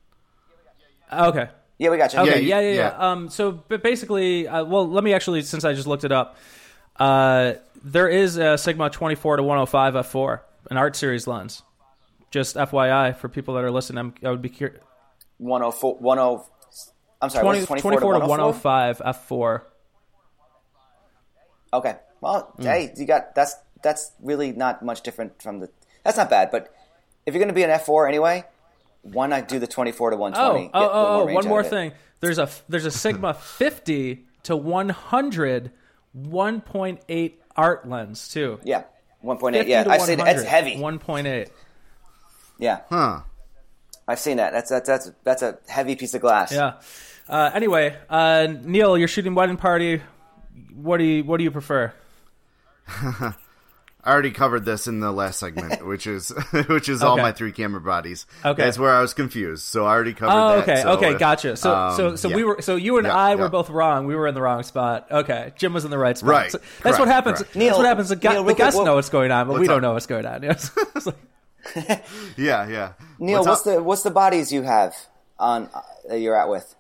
Okay. 1.12 1.48
Yeah, 1.78 1.90
we 1.90 1.98
got 1.98 2.14
you. 2.14 2.20
Okay, 2.20 2.40
you- 2.40 2.48
yeah, 2.48 2.61
yeah, 2.61 2.68
yeah. 2.70 2.74
yeah. 2.76 3.11
Um, 3.11 3.28
so, 3.28 3.53
but 3.53 3.82
basically, 3.82 4.48
uh, 4.48 4.64
well, 4.64 4.88
let 4.88 5.05
me 5.05 5.12
actually, 5.12 5.42
since 5.42 5.66
I 5.66 5.74
just 5.74 5.86
looked 5.86 6.05
it 6.05 6.12
up, 6.12 6.38
uh, 6.96 7.55
there 7.84 8.09
is 8.09 8.38
a 8.38 8.57
Sigma 8.57 8.88
24 8.88 9.36
to 9.36 9.42
105 9.42 9.94
f4, 10.07 10.40
an 10.70 10.78
art 10.78 10.96
series 10.96 11.26
lens. 11.26 11.62
Just 12.30 12.57
FYI 12.57 13.14
for 13.14 13.28
people 13.28 13.53
that 13.55 13.64
are 13.64 13.70
listening, 13.70 13.98
I'm, 13.98 14.14
I 14.24 14.30
would 14.30 14.40
be 14.40 14.48
curious. 14.48 14.82
104, 15.36 15.98
10. 16.16 16.44
I'm 17.20 17.28
sorry. 17.28 17.42
20, 17.44 17.66
24, 17.66 17.76
24 18.00 18.12
to 18.14 18.18
105? 18.20 19.00
105 19.00 19.28
f4. 19.28 19.62
Okay. 21.74 21.96
Well, 22.22 22.52
Hmm. 22.56 22.62
hey, 22.62 22.92
you 22.96 23.04
got 23.04 23.34
that's 23.34 23.56
that's 23.82 24.12
really 24.22 24.52
not 24.52 24.82
much 24.82 25.02
different 25.02 25.42
from 25.42 25.58
the. 25.60 25.68
That's 26.04 26.16
not 26.16 26.30
bad, 26.30 26.50
but 26.50 26.74
if 27.26 27.34
you're 27.34 27.40
going 27.40 27.48
to 27.48 27.54
be 27.54 27.64
an 27.64 27.70
F4 27.70 28.08
anyway, 28.08 28.44
why 29.02 29.26
not 29.26 29.46
do 29.48 29.58
the 29.58 29.66
24 29.66 30.10
to 30.10 30.16
Oh, 30.16 30.20
120? 30.20 30.70
oh, 30.72 30.80
Get 30.80 30.82
a 30.82 30.86
little 30.86 30.92
oh, 30.96 31.20
oh, 31.22 31.26
range 31.26 31.34
one 31.36 31.44
out 31.44 31.48
more 31.48 31.60
of 31.60 31.66
it. 31.66 31.70
thing. 31.70 31.92
There's 32.20 32.38
a 32.38 32.48
there's 32.68 32.86
a 32.86 32.90
Sigma 32.90 33.34
50 33.34 34.24
to 34.44 34.56
100 34.56 35.72
1.8 36.16 37.32
art 37.56 37.88
lens 37.88 38.28
too. 38.28 38.60
Yeah, 38.64 38.84
1.8. 39.24 39.66
Yeah, 39.66 39.84
I've 39.88 40.02
seen 40.02 40.20
it. 40.20 40.26
It's 40.28 40.44
100, 40.44 40.46
heavy. 40.46 40.76
1.8. 40.76 41.48
Yeah, 42.58 42.80
Huh. 42.88 43.20
I've 44.06 44.18
seen 44.20 44.36
that. 44.36 44.52
That's 44.52 44.68
that's 44.70 44.86
that's 44.86 45.12
that's 45.24 45.42
a 45.42 45.58
heavy 45.68 45.96
piece 45.96 46.14
of 46.14 46.20
glass. 46.20 46.52
Yeah. 46.52 46.74
Uh, 47.28 47.50
anyway, 47.54 47.96
uh, 48.10 48.46
Neil, 48.62 48.98
you're 48.98 49.08
shooting 49.08 49.34
wedding 49.34 49.56
party. 49.56 50.02
What 50.74 50.98
do 50.98 51.04
you 51.04 51.24
what 51.24 51.38
do 51.38 51.44
you 51.44 51.50
prefer? 51.50 51.92
I 54.05 54.11
already 54.11 54.33
covered 54.33 54.64
this 54.64 54.89
in 54.89 54.99
the 54.99 55.12
last 55.12 55.39
segment, 55.39 55.87
which 55.87 56.09
is 56.09 56.30
which 56.68 56.89
is 56.89 57.03
all 57.03 57.16
my 57.16 57.30
three 57.30 57.53
camera 57.53 57.80
bodies. 57.80 58.26
Okay. 58.45 58.61
that's 58.64 58.76
where 58.78 58.93
I 58.93 59.01
was 59.01 59.14
confused. 59.14 59.62
So 59.62 59.87
I 59.87 59.91
already 59.91 60.12
covered 60.12 60.33
Oh, 60.35 60.49
that. 60.57 60.62
okay, 60.68 60.83
so 60.83 60.91
okay, 60.95 61.12
if- 61.12 61.18
gotcha. 61.20 61.57
So, 61.57 61.72
um, 61.72 61.97
so, 61.97 62.16
so 62.16 62.28
yeah. 62.28 62.37
we 62.37 62.43
were, 62.45 62.61
so 62.62 62.74
you 62.74 62.99
and 62.99 63.07
Yeah, 63.07 63.14
I 63.16 63.35
were 63.37 63.43
yeah. 63.45 63.49
both 63.49 63.70
wrong. 63.70 64.07
We 64.09 64.16
were 64.16 64.26
in 64.26 64.35
the 64.35 64.43
wrong 64.43 64.64
spot. 64.64 65.07
Okay, 65.11 65.53
Jim 65.57 65.72
was 65.72 65.85
in 65.85 65.93
the 65.93 65.99
right 65.99 66.18
spot. 66.18 66.28
Right, 66.30 66.51
So 66.51 66.59
that's 66.83 66.99
what 66.99 67.05
correct, 67.05 67.09
happens. 67.11 67.39
correct. 67.39 67.53
that's 67.53 67.57
Neil- 67.57 67.76
what 67.76 67.87
happens. 67.87 68.09
The, 68.09 68.16
gu- 68.16 68.28
Neil, 68.30 68.45
the 68.45 68.55
guests 68.55 68.76
what- 68.76 68.85
know 68.87 68.97
what's 68.97 69.09
going 69.09 69.30
on, 69.30 69.47
but 69.47 69.53
we 69.55 69.61
What's 69.61 69.68
don't 69.68 69.76
up? 69.78 69.83
know 69.83 69.93
what's 69.93 70.07
going 70.07 70.26
on. 70.26 70.43
Yes. 70.43 70.70
Yeah, 72.37 72.66
yeah. 72.68 72.93
Neil, 73.20 73.45
what's, 73.45 73.64
up? 73.66 73.72
the 73.76 73.83
what's 73.83 74.03
the 74.03 74.11
bodies 74.11 74.53
you 74.53 74.62
have 74.62 74.95
on 75.39 75.68
uh, 75.72 75.80
that 76.09 76.18
you're 76.18 76.35
at 76.37 76.49
with? 76.49 76.74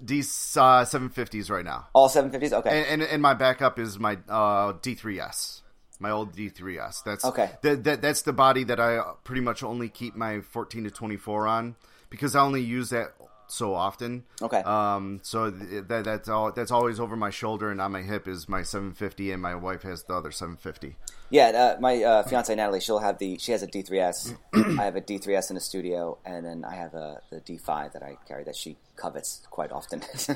These 0.00 0.56
uh, 0.56 0.84
750s 0.84 1.50
right 1.50 1.64
now, 1.64 1.88
All 1.92 2.08
750s. 2.08 2.52
Okay. 2.52 2.70
and, 2.70 3.02
and 3.02 3.10
and 3.10 3.22
my 3.22 3.34
backup 3.34 3.78
is 3.78 3.98
my 3.98 4.18
uh, 4.28 4.74
D3S, 4.74 5.62
my 5.98 6.10
old 6.10 6.34
D3S. 6.34 7.02
That's 7.04 7.24
Okay. 7.24 7.50
That, 7.62 7.84
that 7.84 8.02
that's 8.02 8.22
the 8.22 8.32
body 8.32 8.64
that 8.64 8.80
I 8.80 9.00
pretty 9.24 9.42
much 9.42 9.62
only 9.62 9.88
keep 9.88 10.14
my 10.16 10.40
14 10.40 10.84
to 10.84 10.90
24 10.90 11.46
on 11.46 11.76
because 12.10 12.34
I 12.34 12.40
only 12.40 12.62
use 12.62 12.90
that 12.90 13.14
so 13.48 13.74
often. 13.74 14.24
Okay. 14.40 14.58
Um, 14.60 15.20
so 15.22 15.50
th- 15.50 15.84
that 15.88 16.04
that's 16.04 16.28
all 16.28 16.52
that's 16.52 16.70
always 16.70 17.00
over 17.00 17.16
my 17.16 17.30
shoulder 17.30 17.70
and 17.70 17.80
on 17.80 17.92
my 17.92 18.02
hip 18.02 18.28
is 18.28 18.48
my 18.48 18.62
750, 18.62 19.32
and 19.32 19.42
my 19.42 19.54
wife 19.54 19.82
has 19.82 20.04
the 20.04 20.14
other 20.14 20.30
750. 20.30 20.96
Yeah, 21.30 21.74
uh, 21.76 21.80
my 21.80 22.02
uh, 22.02 22.22
fiance 22.22 22.54
Natalie, 22.54 22.80
she'll 22.80 23.00
have 23.00 23.18
the 23.18 23.36
she 23.38 23.52
has 23.52 23.62
a 23.62 23.66
D3S. 23.66 24.34
I 24.78 24.84
have 24.84 24.96
a 24.96 25.00
D3S 25.02 25.50
in 25.50 25.54
the 25.54 25.60
studio, 25.60 26.16
and 26.24 26.44
then 26.46 26.64
I 26.64 26.74
have 26.76 26.94
a 26.94 27.20
the 27.30 27.40
D5 27.40 27.92
that 27.92 28.02
I 28.02 28.16
carry 28.26 28.44
that 28.44 28.56
she 28.56 28.76
covets 28.96 29.42
quite 29.50 29.70
often. 29.70 30.00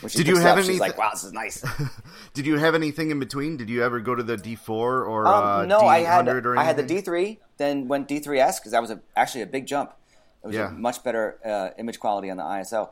when 0.00 0.08
she 0.08 0.18
Did 0.18 0.26
you 0.26 0.36
have 0.38 0.58
up, 0.58 0.64
She's 0.64 0.70
any- 0.70 0.78
like, 0.80 0.98
"Wow, 0.98 1.10
this 1.12 1.22
is 1.24 1.32
nice." 1.32 1.64
Did 2.34 2.46
you 2.46 2.56
have 2.58 2.74
anything 2.74 3.10
in 3.12 3.20
between? 3.20 3.56
Did 3.56 3.70
you 3.70 3.84
ever 3.84 4.00
go 4.00 4.14
to 4.16 4.22
the 4.22 4.36
D4 4.36 4.68
or 4.68 5.26
Um, 5.28 5.44
uh, 5.44 5.64
no, 5.66 5.80
D100 5.80 5.86
I 5.88 5.98
had 6.00 6.28
I 6.58 6.64
had 6.64 6.76
the? 6.76 6.82
D3, 6.82 7.38
then 7.58 7.86
went 7.86 8.08
D3S 8.08 8.56
because 8.58 8.72
that 8.72 8.80
was 8.82 8.90
a, 8.90 9.00
actually 9.16 9.42
a 9.42 9.46
big 9.46 9.66
jump. 9.66 9.92
It 10.42 10.46
was 10.48 10.56
Yeah. 10.56 10.68
a 10.68 10.72
much 10.72 11.02
better 11.04 11.38
uh, 11.44 11.70
image 11.78 12.00
quality 12.00 12.30
on 12.30 12.36
the 12.36 12.42
ISO. 12.42 12.90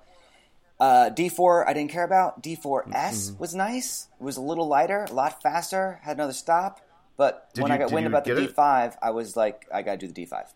Uh, 0.78 1.11
D4 1.11 1.66
I 1.66 1.72
didn't 1.74 1.90
care 1.90 2.05
about. 2.05 2.42
D4S 2.42 2.86
Mm-hmm. 2.90 3.38
was 3.38 3.55
nice. 3.55 4.09
It 4.18 4.22
was 4.22 4.36
a 4.36 4.40
little 4.40 4.66
lighter, 4.66 5.05
a 5.11 5.12
lot 5.12 5.42
faster. 5.42 6.01
Had 6.03 6.16
another 6.16 6.32
stop. 6.32 6.80
But 7.16 7.53
Did 7.55 7.62
when 7.62 7.70
you- 7.70 7.74
I 7.74 7.78
got 7.78 7.92
wind 7.92 8.07
about 8.07 8.24
the? 8.24 8.30
D5, 8.32 8.96
I 9.03 9.11
was 9.11 9.36
like, 9.36 9.66
I 9.72 9.82
got 9.82 10.01
to 10.01 10.07
do 10.07 10.12
the 10.12 10.24
D5. 10.26 10.46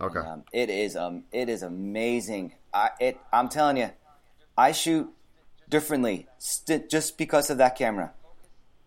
Okay. 0.00 0.18
Um, 0.20 0.44
it 0.52 0.70
is 0.70 0.96
um, 0.96 1.24
it 1.32 1.48
is 1.48 1.62
amazing. 1.62 2.54
I 2.72 2.90
it 3.00 3.18
I'm 3.32 3.48
telling 3.48 3.76
you, 3.76 3.90
I 4.56 4.72
shoot 4.72 5.10
differently 5.68 6.26
st- 6.38 6.88
just 6.88 7.18
because 7.18 7.50
of 7.50 7.58
that 7.58 7.76
camera. 7.76 8.12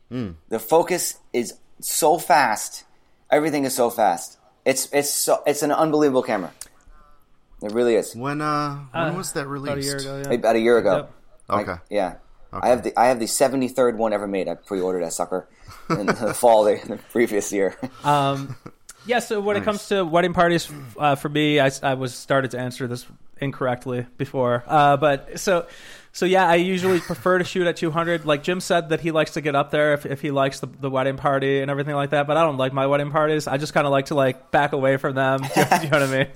Hmm. 0.09 0.31
The 0.49 0.59
focus 0.59 1.17
is 1.33 1.53
so 1.79 2.17
fast. 2.17 2.85
Everything 3.29 3.65
is 3.65 3.75
so 3.75 3.89
fast. 3.89 4.37
It's 4.65 4.87
it's 4.93 5.09
so 5.09 5.43
it's 5.45 5.61
an 5.61 5.71
unbelievable 5.71 6.23
camera. 6.23 6.51
It 7.61 7.71
really 7.71 7.95
is. 7.95 8.15
when 8.15 8.41
uh, 8.41 8.75
when 8.91 9.03
Uh, 9.13 9.13
was 9.17 9.31
that 9.33 9.47
released? 9.47 9.71
About 9.71 9.77
a 9.79 9.83
year 9.83 9.97
ago, 9.97 10.29
yeah. 10.29 10.35
About 10.35 10.55
a 10.55 10.59
year 10.59 10.77
ago. 10.77 10.95
Yep. 10.97 11.11
I- 11.49 11.61
Okay. 11.61 11.75
yeah. 11.89 12.15
Okay. 12.53 12.67
I 12.67 12.69
have 12.69 12.83
the 12.83 12.93
I 12.99 13.05
have 13.07 13.19
the 13.19 13.27
seventy 13.27 13.67
third 13.67 13.97
one 13.97 14.13
ever 14.13 14.27
made. 14.27 14.47
I 14.47 14.55
pre-ordered 14.55 15.03
that 15.03 15.13
sucker 15.13 15.47
in 15.89 16.05
the 16.07 16.33
fall 16.33 16.67
of 16.67 16.81
the 16.87 16.97
previous 17.11 17.51
year. 17.53 17.75
Um, 18.03 18.55
yeah. 19.05 19.19
So 19.19 19.39
when 19.41 19.55
it 19.57 19.63
comes 19.63 19.87
to 19.89 20.03
wedding 20.03 20.33
parties, 20.33 20.69
uh, 20.97 21.15
for 21.15 21.29
me, 21.29 21.59
I, 21.59 21.69
I 21.83 21.93
was 21.95 22.13
started 22.15 22.51
to 22.51 22.59
answer 22.59 22.87
this 22.87 23.05
incorrectly 23.41 24.05
before, 24.17 24.63
uh, 24.67 24.97
but 24.97 25.39
so. 25.39 25.65
So 26.15 26.25
yeah, 26.25 26.47
I 26.47 26.55
usually 26.55 27.01
prefer 27.01 27.39
to 27.39 27.43
shoot 27.43 27.67
at 27.67 27.75
200. 27.75 28.25
Like 28.25 28.41
Jim 28.41 28.61
said 28.61 28.87
that 28.87 29.01
he 29.01 29.11
likes 29.11 29.33
to 29.33 29.41
get 29.41 29.53
up 29.53 29.69
there 29.69 29.93
if, 29.93 30.05
if 30.05 30.21
he 30.21 30.31
likes 30.31 30.61
the, 30.61 30.67
the 30.67 30.89
wedding 30.89 31.17
party 31.17 31.59
and 31.59 31.69
everything 31.69 31.93
like 31.93 32.11
that. 32.11 32.25
But 32.25 32.37
I 32.37 32.43
don't 32.43 32.55
like 32.55 32.71
my 32.71 32.87
wedding 32.87 33.11
parties. 33.11 33.47
I 33.47 33.57
just 33.57 33.73
kind 33.73 33.85
of 33.85 33.91
like 33.91 34.05
to 34.05 34.15
like 34.15 34.49
back 34.49 34.71
away 34.71 34.95
from 34.95 35.13
them. 35.15 35.43
you 35.57 35.61
know 35.89 35.99
what 35.99 36.03
I 36.03 36.07
mean? 36.07 36.27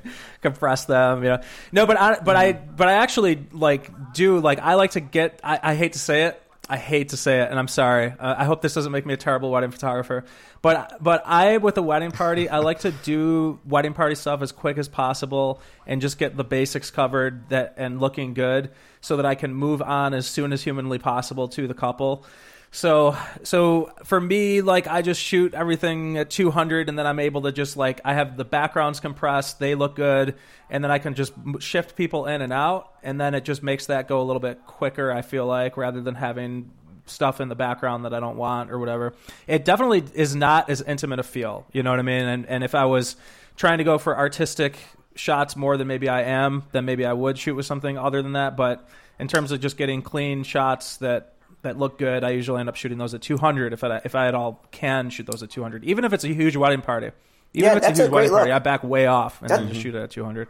Compress 0.41 0.84
them. 0.84 1.23
You 1.23 1.30
know. 1.30 1.41
No, 1.71 1.86
but 1.86 1.97
I 1.97 2.19
but 2.19 2.36
I 2.36 2.51
but 2.51 2.89
I 2.89 2.93
actually 2.95 3.47
like 3.53 3.89
do 4.13 4.41
like 4.41 4.59
I 4.59 4.73
like 4.73 4.91
to 4.91 4.99
get. 4.99 5.39
I, 5.45 5.61
I 5.63 5.75
hate 5.75 5.93
to 5.93 5.99
say 5.99 6.23
it. 6.23 6.43
I 6.72 6.78
hate 6.78 7.09
to 7.09 7.17
say 7.17 7.41
it, 7.41 7.49
and 7.49 7.57
I'm 7.57 7.67
sorry. 7.67 8.13
Uh, 8.20 8.36
I 8.38 8.45
hope 8.45 8.61
this 8.61 8.76
doesn't 8.76 8.91
make 8.91 9.03
me 9.03 9.15
a 9.15 9.17
terrible 9.17 9.49
wedding 9.49 9.72
photographer. 9.72 10.24
But 10.61 11.03
but 11.03 11.24
I, 11.26 11.57
with 11.57 11.76
a 11.80 11.82
wedding 11.82 12.11
party, 12.11 12.47
I 12.47 12.59
like 12.59 12.80
to 12.82 12.91
do 12.91 13.59
wedding 13.65 13.93
party 13.93 14.13
stuff 14.13 14.43
as 14.43 14.51
quick 14.51 14.78
as 14.78 14.88
possible 14.88 15.61
and 15.88 15.99
just 15.99 16.20
get 16.20 16.38
the 16.38 16.43
basics 16.43 16.91
covered 16.91 17.49
that 17.49 17.74
and 17.78 17.99
looking 17.99 18.36
good, 18.36 18.70
so 19.01 19.17
that 19.17 19.26
I 19.26 19.34
can 19.34 19.51
move 19.51 19.82
on 19.82 20.13
as 20.13 20.28
soon 20.28 20.53
as 20.53 20.63
humanly 20.63 20.99
possible 20.99 21.47
to 21.49 21.67
the 21.67 21.74
couple. 21.74 22.24
So 22.72 23.17
so 23.43 23.91
for 24.03 24.22
me, 24.22 24.61
like 24.61 24.88
I 24.88 25.01
just 25.01 25.22
shoot 25.22 25.53
everything 25.53 26.17
at 26.17 26.30
200, 26.30 26.88
and 26.88 26.97
then 26.97 27.07
I'm 27.07 27.20
able 27.20 27.41
to 27.43 27.51
just 27.51 27.78
like 27.78 27.99
I 28.05 28.13
have 28.13 28.38
the 28.38 28.45
backgrounds 28.45 28.99
compressed, 28.99 29.59
they 29.59 29.76
look 29.76 29.95
good, 29.95 30.36
and 30.70 30.84
then 30.84 30.91
I 30.91 30.99
can 30.99 31.15
just 31.15 31.34
shift 31.59 31.95
people 31.95 32.28
in 32.28 32.41
and 32.41 32.53
out, 32.53 32.93
and 33.01 33.20
then 33.20 33.34
it 33.34 33.43
just 33.43 33.63
makes 33.63 33.88
that 33.88 34.07
go 34.07 34.22
a 34.22 34.24
little 34.24 34.39
bit 34.39 34.65
quicker. 34.65 35.11
I 35.11 35.24
feel 35.24 35.45
like 35.47 35.78
rather 35.78 36.01
than 36.01 36.15
having 36.15 36.72
stuff 37.07 37.41
in 37.41 37.49
the 37.49 37.55
background 37.55 38.05
that 38.05 38.13
I 38.13 38.20
don't 38.20 38.38
want 38.38 38.70
or 38.72 38.78
whatever. 38.78 39.13
It 39.47 39.65
definitely 39.65 40.03
is 40.13 40.36
not 40.36 40.70
as 40.70 40.82
intimate 40.82 41.20
a 41.20 41.24
feel. 41.24 41.65
You 41.72 41.82
know 41.82 41.89
what 41.89 41.99
I 41.99 42.03
mean? 42.03 42.26
And 42.26 42.45
and 42.45 42.63
if 42.63 42.76
I 42.76 42.86
was 42.86 43.15
trying 43.55 43.80
to 43.80 43.84
go 43.84 43.97
for 43.97 44.15
artistic 44.15 44.78
shots 45.15 45.55
more 45.55 45.76
than 45.76 45.88
maybe 45.88 46.07
I 46.07 46.22
am, 46.22 46.63
then 46.72 46.86
maybe 46.86 47.05
I 47.05 47.13
would 47.13 47.38
shoot 47.38 47.55
with 47.55 47.65
something 47.65 47.97
other 47.97 48.22
than 48.22 48.34
that. 48.34 48.55
But 48.55 48.88
in 49.20 49.28
terms 49.28 49.51
of 49.51 49.59
just 49.59 49.76
getting 49.76 50.01
clean 50.01 50.43
shots 50.43 50.97
that 50.97 51.34
that 51.62 51.78
look 51.78 51.97
good, 51.97 52.24
I 52.24 52.30
usually 52.32 52.60
end 52.60 52.70
up 52.70 52.76
shooting 52.76 52.97
those 52.97 53.14
at 53.14 53.22
200 53.22 53.74
if 53.74 53.84
I 53.84 54.01
if 54.05 54.16
I 54.16 54.28
at 54.28 54.36
all 54.36 54.64
can 54.72 55.10
shoot 55.10 55.26
those 55.28 55.43
at 55.43 55.49
200, 55.49 55.84
even 55.84 56.05
if 56.05 56.14
it's 56.14 56.24
a 56.24 56.30
huge 56.34 56.55
wedding 56.55 56.82
party. 56.82 57.12
Even 57.53 57.72
Yeah, 57.72 57.78
if 57.78 57.78
it's 57.78 57.88
a 57.88 57.89
a 57.89 57.93
huge 58.05 58.12
wedding 58.14 58.30
great 58.30 58.38
party, 58.38 58.49
look. 58.51 58.55
I 58.55 58.60
back 58.60 58.84
way 58.84 59.07
off 59.07 59.41
and 59.41 59.49
That- 59.49 59.60
then 59.60 59.70
just 59.70 59.82
shoot 59.82 59.95
it 59.95 60.01
at 60.01 60.12
200. 60.12 60.47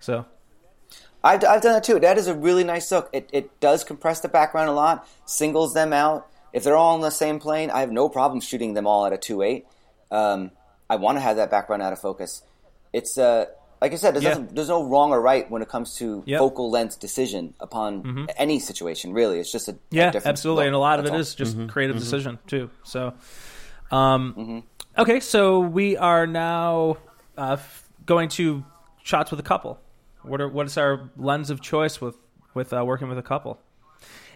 So 0.00 0.26
I've, 1.24 1.44
I've 1.44 1.62
done 1.62 1.74
that 1.74 1.84
too. 1.84 2.00
That 2.00 2.18
is 2.18 2.26
a 2.26 2.34
really 2.34 2.64
nice 2.64 2.90
look. 2.90 3.08
It, 3.12 3.30
it 3.32 3.60
does 3.60 3.84
compress 3.84 4.20
the 4.20 4.28
background 4.28 4.68
a 4.68 4.72
lot, 4.72 5.06
singles 5.24 5.72
them 5.74 5.92
out. 5.92 6.26
If 6.52 6.64
they're 6.64 6.76
all 6.76 6.94
on 6.94 7.00
the 7.00 7.10
same 7.10 7.38
plane, 7.38 7.70
I 7.70 7.80
have 7.80 7.92
no 7.92 8.08
problem 8.08 8.40
shooting 8.40 8.74
them 8.74 8.86
all 8.86 9.06
at 9.06 9.12
a 9.12 9.16
2.8. 9.16 9.64
Um, 10.10 10.50
I 10.90 10.96
want 10.96 11.16
to 11.16 11.20
have 11.22 11.36
that 11.36 11.50
background 11.50 11.80
out 11.80 11.92
of 11.94 11.98
focus. 12.00 12.42
It's 12.92 13.16
uh, 13.16 13.46
like 13.82 13.92
I 13.92 13.96
said, 13.96 14.14
there's, 14.14 14.22
Yeah. 14.24 14.30
nothing, 14.30 14.48
there's 14.54 14.68
no 14.68 14.84
wrong 14.84 15.10
or 15.10 15.20
right 15.20 15.50
when 15.50 15.60
it 15.60 15.68
comes 15.68 15.96
to 15.96 16.22
Yep. 16.24 16.38
focal 16.38 16.70
length 16.70 17.00
decision 17.00 17.52
upon 17.58 18.28
any 18.36 18.58
situation. 18.60 19.12
Really, 19.12 19.40
it's 19.40 19.50
just 19.50 19.66
a 19.68 19.72
a 19.72 19.76
Yeah, 19.90 20.10
different 20.12 20.26
absolutely, 20.32 20.62
look. 20.64 20.66
and 20.68 20.76
a 20.76 20.78
lot 20.78 20.98
of 21.00 21.04
That's 21.04 21.12
it 21.12 21.14
all. 21.16 21.20
is 21.20 21.34
just 21.34 21.68
creative 21.68 21.96
decision 21.98 22.38
too. 22.46 22.70
So, 22.84 23.12
um, 23.90 24.62
okay, 24.96 25.18
so 25.20 25.60
we 25.60 25.96
are 25.96 26.26
now 26.28 26.98
uh, 27.36 27.56
going 28.06 28.28
to 28.30 28.64
shots 29.02 29.30
with 29.32 29.40
a 29.40 29.42
couple. 29.42 29.78
What 30.22 30.40
are 30.40 30.48
what 30.48 30.66
is 30.66 30.78
our 30.78 31.10
lens 31.16 31.50
of 31.50 31.60
choice 31.60 32.00
with 32.00 32.16
with 32.54 32.72
uh, 32.72 32.84
working 32.84 33.08
with 33.08 33.18
a 33.18 33.22
couple? 33.22 33.58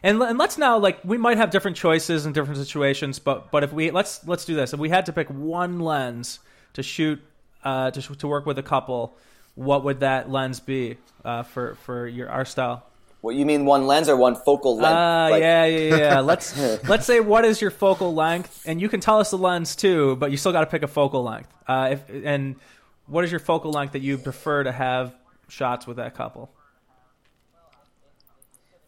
And, 0.03 0.21
and 0.23 0.39
let's 0.39 0.59
now 0.59 0.77
like 0.79 0.99
we 1.05 1.19
might 1.19 1.37
have 1.37 1.51
different 1.51 1.77
choices 1.77 2.27
in 2.27 2.33
different 2.33 2.59
situations, 2.59 3.19
but 3.21 3.51
but 3.53 3.63
if 3.63 3.73
we 3.73 3.91
let's 3.93 4.27
let's 4.27 4.45
do 4.45 4.55
this. 4.57 4.73
If 4.75 4.81
we 4.81 4.89
had 4.91 5.07
to 5.07 5.13
pick 5.13 5.29
one 5.29 5.79
lens 5.81 6.41
to 6.75 6.83
shoot 6.83 7.21
uh, 7.65 7.91
to 7.93 8.01
to 8.17 8.27
work 8.29 8.45
with 8.45 8.59
a 8.59 8.63
couple, 8.63 9.17
what 9.57 9.83
would 9.85 10.01
that 10.01 10.31
lens 10.31 10.61
be 10.61 10.97
uh, 11.25 11.43
for 11.43 11.75
for 11.85 12.07
your 12.07 12.31
our 12.31 12.45
style? 12.45 12.85
What 13.23 13.35
you 13.35 13.45
mean, 13.45 13.65
one 13.65 13.89
lens 13.89 14.09
or 14.09 14.17
one 14.17 14.37
focal 14.37 14.77
length? 14.77 14.87
Uh, 14.97 15.29
Like- 15.33 15.41
yeah, 15.41 15.65
yeah, 15.65 15.97
yeah. 15.97 16.21
Let's 16.31 16.57
let's 16.89 17.07
say 17.07 17.19
what 17.19 17.45
is 17.45 17.61
your 17.61 17.73
focal 17.73 18.15
length, 18.15 18.63
and 18.67 18.81
you 18.81 18.89
can 18.89 19.01
tell 19.01 19.19
us 19.19 19.31
the 19.31 19.39
lens 19.39 19.75
too, 19.75 20.15
but 20.17 20.31
you 20.31 20.37
still 20.37 20.53
got 20.53 20.61
to 20.61 20.67
pick 20.67 20.83
a 20.85 20.87
focal 20.87 21.25
length. 21.25 21.49
Uh, 21.67 21.89
if 21.93 22.25
and 22.25 22.55
what 23.07 23.25
is 23.25 23.31
your 23.33 23.41
focal 23.41 23.73
length 23.73 23.93
that 23.95 24.03
you 24.03 24.17
prefer 24.19 24.63
to 24.63 24.71
have 24.71 25.13
shots 25.49 25.87
with 25.89 25.97
that 25.97 26.15
couple? 26.15 26.51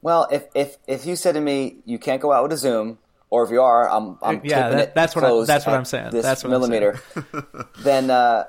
Well, 0.03 0.29
if 0.31 0.45
if 0.55 0.77
if 0.87 1.07
you 1.07 1.17
said 1.17 1.33
to 1.33 1.41
me 1.41 1.77
you 1.85 1.99
can't 1.99 2.21
go 2.23 2.33
out 2.33 2.43
with 2.45 2.53
a 2.53 2.57
zoom, 2.57 2.99
or 3.31 3.43
if 3.43 3.51
you 3.51 3.63
are, 3.63 3.91
I'm 3.91 4.19
I'm 4.23 4.41
Yeah, 4.45 4.69
that- 4.69 4.95
that's 4.95 5.17
what 5.17 5.25
I, 5.25 5.45
that's 5.45 5.67
what 5.67 5.75
I'm 5.75 5.85
saying. 5.85 6.11
This 6.11 6.23
That's 6.25 6.45
what 6.45 6.51
millimeter, 6.51 7.01
then 7.81 8.11
uh, 8.11 8.45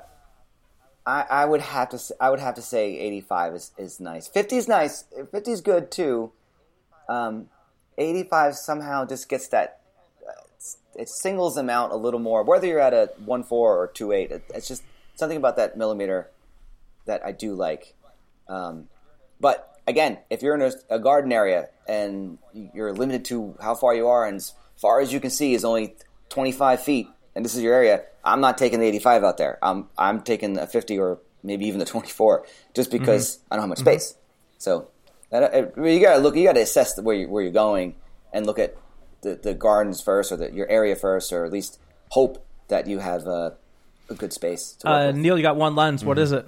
I 1.06 1.24
I 1.30 1.44
would 1.44 1.60
have 1.60 1.88
to 1.90 1.96
s- 1.96 2.12
I 2.20 2.30
would 2.30 2.40
have 2.40 2.54
to 2.56 2.62
say 2.62 2.98
85 2.98 3.54
is 3.54 3.72
is 3.78 4.00
nice. 4.00 4.28
50 4.28 4.56
is 4.56 4.68
nice. 4.68 5.04
50 5.32 5.50
is 5.50 5.60
good 5.60 5.90
too. 5.90 6.32
Um, 7.08 7.48
85 7.98 8.56
somehow 8.56 9.04
just 9.04 9.28
gets 9.28 9.48
that. 9.48 9.80
uh, 10.28 10.32
It 10.94 11.08
singles 11.08 11.54
them 11.54 11.68
out 11.70 11.90
a 11.90 11.96
little 11.96 12.20
more, 12.20 12.42
whether 12.42 12.66
you're 12.66 12.80
at 12.80 12.94
a 12.94 13.10
1.4 13.24 13.50
or 13.52 13.88
2.8. 13.88 14.30
It, 14.30 14.42
it's 14.54 14.68
just 14.68 14.82
something 15.16 15.36
about 15.36 15.56
that 15.56 15.76
millimeter 15.76 16.30
that 17.06 17.24
I 17.24 17.32
do 17.32 17.54
like. 17.54 17.94
Um, 18.48 18.88
but 19.40 19.80
again, 19.86 20.18
if 20.30 20.42
you're 20.42 20.54
in 20.54 20.62
a, 20.62 20.72
a 20.88 20.98
garden 20.98 21.32
area 21.32 21.68
and 21.88 22.38
you're 22.74 22.92
limited 22.92 23.24
to 23.26 23.54
how 23.60 23.74
far 23.74 23.94
you 23.94 24.06
are, 24.08 24.26
and 24.26 24.36
as 24.36 24.52
far 24.76 25.00
as 25.00 25.12
you 25.12 25.20
can 25.20 25.30
see 25.30 25.54
is 25.54 25.64
only 25.64 25.96
25 26.28 26.82
feet, 26.82 27.08
and 27.34 27.44
this 27.44 27.54
is 27.54 27.62
your 27.62 27.74
area, 27.74 28.04
I'm 28.24 28.40
not 28.40 28.58
taking 28.58 28.80
the 28.80 28.86
85 28.86 29.24
out 29.24 29.36
there. 29.38 29.58
I'm 29.62 29.88
I'm 29.96 30.20
taking 30.22 30.58
a 30.58 30.66
50 30.66 30.98
or 30.98 31.18
maybe 31.42 31.66
even 31.66 31.78
the 31.78 31.86
24, 31.86 32.44
just 32.74 32.90
because 32.90 33.38
I 33.50 33.56
don't 33.56 33.62
have 33.62 33.68
much 33.70 33.78
space. 33.78 34.14
So 34.58 34.88
that, 35.30 35.54
it, 35.54 35.74
you 35.76 36.00
gotta 36.00 36.18
look, 36.18 36.36
you 36.36 36.44
gotta 36.44 36.60
assess 36.60 37.00
where 37.00 37.16
you, 37.16 37.28
where 37.28 37.42
you're 37.42 37.52
going 37.52 37.94
and 38.32 38.46
look 38.46 38.58
at 38.58 38.76
the, 39.22 39.36
the 39.36 39.54
gardens 39.54 40.00
first, 40.02 40.32
or 40.32 40.36
the, 40.36 40.52
your 40.52 40.68
area 40.68 40.96
first, 40.96 41.32
or 41.32 41.44
at 41.44 41.52
least 41.52 41.78
hope 42.10 42.44
that 42.68 42.86
you 42.86 42.98
have 42.98 43.26
uh, 43.26 43.50
a 44.08 44.14
good 44.14 44.32
space. 44.32 44.72
To 44.80 44.86
work 44.86 44.94
Uh, 45.02 45.06
with. 45.08 45.16
Neil, 45.16 45.36
you 45.38 45.42
got 45.42 45.56
one 45.56 45.74
lens. 45.74 46.04
What 46.04 46.18
is 46.18 46.32
it? 46.32 46.46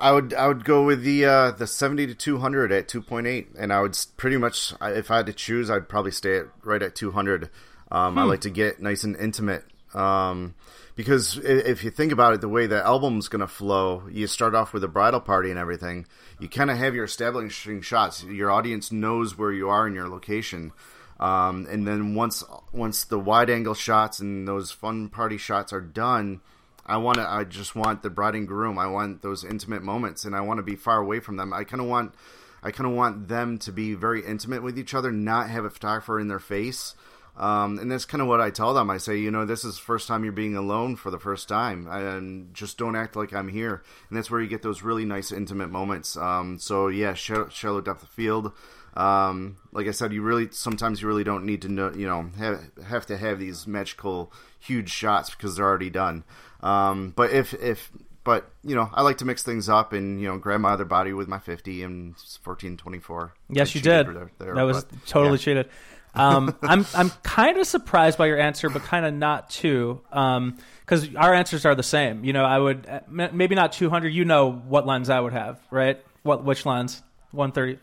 I 0.00 0.12
would 0.12 0.32
I 0.32 0.46
would 0.46 0.64
go 0.64 0.84
with 0.84 1.02
the 1.02 1.24
uh, 1.24 1.50
the 1.50 1.66
seventy 1.66 2.06
to 2.06 2.14
two 2.14 2.38
hundred 2.38 2.70
at 2.70 2.86
two 2.86 3.02
point 3.02 3.26
eight, 3.26 3.48
and 3.58 3.72
I 3.72 3.80
would 3.80 3.98
pretty 4.16 4.36
much 4.36 4.72
if 4.80 5.10
I 5.10 5.16
had 5.16 5.26
to 5.26 5.32
choose, 5.32 5.70
I'd 5.70 5.88
probably 5.88 6.12
stay 6.12 6.38
at 6.38 6.46
right 6.62 6.82
at 6.82 6.94
two 6.94 7.10
hundred. 7.10 7.50
Um, 7.90 8.18
I 8.18 8.24
like 8.24 8.42
to 8.42 8.50
get 8.50 8.80
nice 8.80 9.04
and 9.04 9.16
intimate 9.16 9.64
um, 9.94 10.54
because 10.94 11.38
if 11.38 11.84
you 11.84 11.90
think 11.90 12.12
about 12.12 12.34
it, 12.34 12.40
the 12.40 12.48
way 12.48 12.66
the 12.66 12.84
album's 12.84 13.28
going 13.28 13.40
to 13.40 13.46
flow, 13.46 14.02
you 14.10 14.26
start 14.26 14.54
off 14.54 14.72
with 14.72 14.84
a 14.84 14.88
bridal 14.88 15.20
party 15.20 15.50
and 15.50 15.58
everything. 15.58 16.06
You 16.38 16.48
kind 16.48 16.70
of 16.70 16.76
have 16.76 16.94
your 16.94 17.04
establishing 17.04 17.80
shots. 17.80 18.24
Your 18.24 18.50
audience 18.50 18.92
knows 18.92 19.38
where 19.38 19.52
you 19.52 19.68
are 19.68 19.86
in 19.86 19.94
your 19.94 20.08
location. 20.08 20.72
Um, 21.20 21.66
and 21.68 21.86
then 21.86 22.14
once 22.14 22.44
once 22.72 23.04
the 23.04 23.18
wide 23.18 23.50
angle 23.50 23.74
shots 23.74 24.20
and 24.20 24.46
those 24.46 24.70
fun 24.70 25.08
party 25.08 25.36
shots 25.36 25.72
are 25.72 25.80
done, 25.80 26.40
I 26.86 26.96
want 26.98 27.16
to. 27.16 27.28
I 27.28 27.44
just 27.44 27.74
want 27.74 28.02
the 28.02 28.10
bride 28.10 28.34
and 28.34 28.46
groom. 28.46 28.78
I 28.78 28.86
want 28.86 29.22
those 29.22 29.44
intimate 29.44 29.82
moments, 29.82 30.24
and 30.24 30.34
I 30.36 30.40
want 30.42 30.58
to 30.58 30.62
be 30.62 30.76
far 30.76 30.98
away 30.98 31.18
from 31.20 31.36
them. 31.36 31.52
I 31.52 31.64
kind 31.64 31.80
of 31.80 31.88
want. 31.88 32.14
I 32.62 32.70
kind 32.70 32.88
of 32.90 32.96
want 32.96 33.28
them 33.28 33.58
to 33.58 33.72
be 33.72 33.94
very 33.94 34.24
intimate 34.24 34.62
with 34.62 34.78
each 34.78 34.94
other, 34.94 35.12
not 35.12 35.48
have 35.48 35.64
a 35.64 35.70
photographer 35.70 36.18
in 36.18 36.28
their 36.28 36.40
face. 36.40 36.94
Um, 37.38 37.78
and 37.78 37.90
that's 37.90 38.04
kind 38.04 38.20
of 38.20 38.26
what 38.26 38.40
I 38.40 38.50
tell 38.50 38.74
them. 38.74 38.90
I 38.90 38.98
say, 38.98 39.16
you 39.16 39.30
know, 39.30 39.46
this 39.46 39.64
is 39.64 39.76
the 39.76 39.82
first 39.82 40.08
time 40.08 40.24
you're 40.24 40.32
being 40.32 40.56
alone 40.56 40.96
for 40.96 41.10
the 41.10 41.20
first 41.20 41.48
time, 41.48 41.86
and 41.86 42.52
just 42.52 42.76
don't 42.78 42.96
act 42.96 43.14
like 43.14 43.32
I'm 43.32 43.48
here. 43.48 43.82
And 44.08 44.18
that's 44.18 44.30
where 44.30 44.40
you 44.40 44.48
get 44.48 44.62
those 44.62 44.82
really 44.82 45.04
nice, 45.04 45.30
intimate 45.30 45.70
moments. 45.70 46.16
Um, 46.16 46.58
so 46.58 46.88
yeah, 46.88 47.14
shallow, 47.14 47.48
shallow 47.48 47.80
depth 47.80 48.02
of 48.02 48.08
field. 48.08 48.52
Um, 48.94 49.58
like 49.70 49.86
I 49.86 49.92
said, 49.92 50.12
you 50.12 50.22
really 50.22 50.48
sometimes 50.50 51.00
you 51.00 51.06
really 51.06 51.22
don't 51.22 51.46
need 51.46 51.62
to 51.62 51.68
know, 51.68 51.92
you 51.94 52.08
know, 52.08 52.28
have, 52.38 52.70
have 52.84 53.06
to 53.06 53.16
have 53.16 53.38
these 53.38 53.68
magical, 53.68 54.32
huge 54.58 54.90
shots 54.90 55.30
because 55.30 55.54
they're 55.54 55.64
already 55.66 55.90
done. 55.90 56.24
Um, 56.60 57.12
but 57.14 57.30
if 57.30 57.54
if 57.54 57.92
but 58.24 58.50
you 58.64 58.74
know, 58.74 58.90
I 58.92 59.02
like 59.02 59.18
to 59.18 59.24
mix 59.24 59.44
things 59.44 59.68
up 59.68 59.92
and 59.92 60.20
you 60.20 60.26
know 60.26 60.38
grab 60.38 60.60
my 60.60 60.72
other 60.72 60.84
body 60.84 61.12
with 61.12 61.28
my 61.28 61.38
50 61.38 61.84
and 61.84 62.06
1424. 62.42 63.32
Yes, 63.50 63.70
I 63.70 63.78
you 63.78 63.80
did. 63.80 64.06
there- 64.08 64.30
there, 64.38 64.54
that 64.56 64.62
was 64.62 64.84
but, 64.84 65.06
totally 65.06 65.38
yeah. 65.38 65.44
cheated. 65.44 65.68
Um, 66.14 66.56
I'm 66.62 66.84
I'm 66.94 67.10
kind 67.22 67.58
of 67.58 67.66
surprised 67.66 68.18
by 68.18 68.26
your 68.26 68.38
answer, 68.38 68.68
but 68.70 68.82
kind 68.82 69.06
of 69.06 69.14
not 69.14 69.50
too, 69.50 70.00
because 70.10 71.14
our 71.14 71.32
answers 71.34 71.64
are 71.64 71.74
the 71.74 71.82
same. 71.82 72.24
You 72.24 72.32
know, 72.32 72.44
I 72.44 72.58
would 72.58 72.86
uh, 72.86 73.00
maybe 73.08 73.54
not 73.54 73.72
200. 73.72 74.08
You 74.08 74.24
know 74.24 74.50
what 74.52 74.86
lens 74.86 75.10
I 75.10 75.20
would 75.20 75.32
have, 75.32 75.60
right? 75.70 76.02
What 76.22 76.44
which 76.44 76.66
lens? 76.66 77.02
130. 77.32 77.78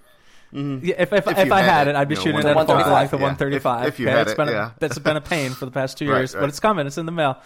Yeah, 0.51 0.95
if 0.97 1.11
if, 1.11 1.13
if, 1.13 1.25
Mm-hmm. 1.25 1.39
If 1.39 1.47
you 1.47 1.53
I 1.53 1.61
had 1.61 1.69
had 1.69 1.87
it, 1.87 1.91
it, 1.91 1.95
I'd 1.97 2.07
be 2.07 2.13
you 2.15 2.19
know, 2.19 2.23
shooting 2.23 2.39
it 2.41 2.45
at 2.45 2.51
a 2.53 2.55
135. 2.55 3.09
focal 3.09 3.25
length 3.27 3.41
of 3.41 3.49
Yeah, 3.51 3.57
135. 3.59 3.81
if- 3.81 3.93
if 3.93 3.99
you 3.99 4.07
okay? 4.07 4.17
had 4.17 4.21
It's 4.21 4.31
it, 4.31 4.37
been 4.37 4.47
a, 4.49 4.51
yeah. 4.51 4.71
that's 4.79 4.99
been 4.99 5.17
a 5.17 5.21
pain 5.21 5.51
for 5.51 5.65
the 5.65 5.71
past 5.71 5.97
two 5.97 6.05
Right, 6.09 6.19
years, 6.19 6.33
but 6.33 6.47
it's 6.49 6.59
coming. 6.59 6.87
It's 6.87 6.97
in 6.97 7.05
the 7.05 7.11
mail. 7.11 7.41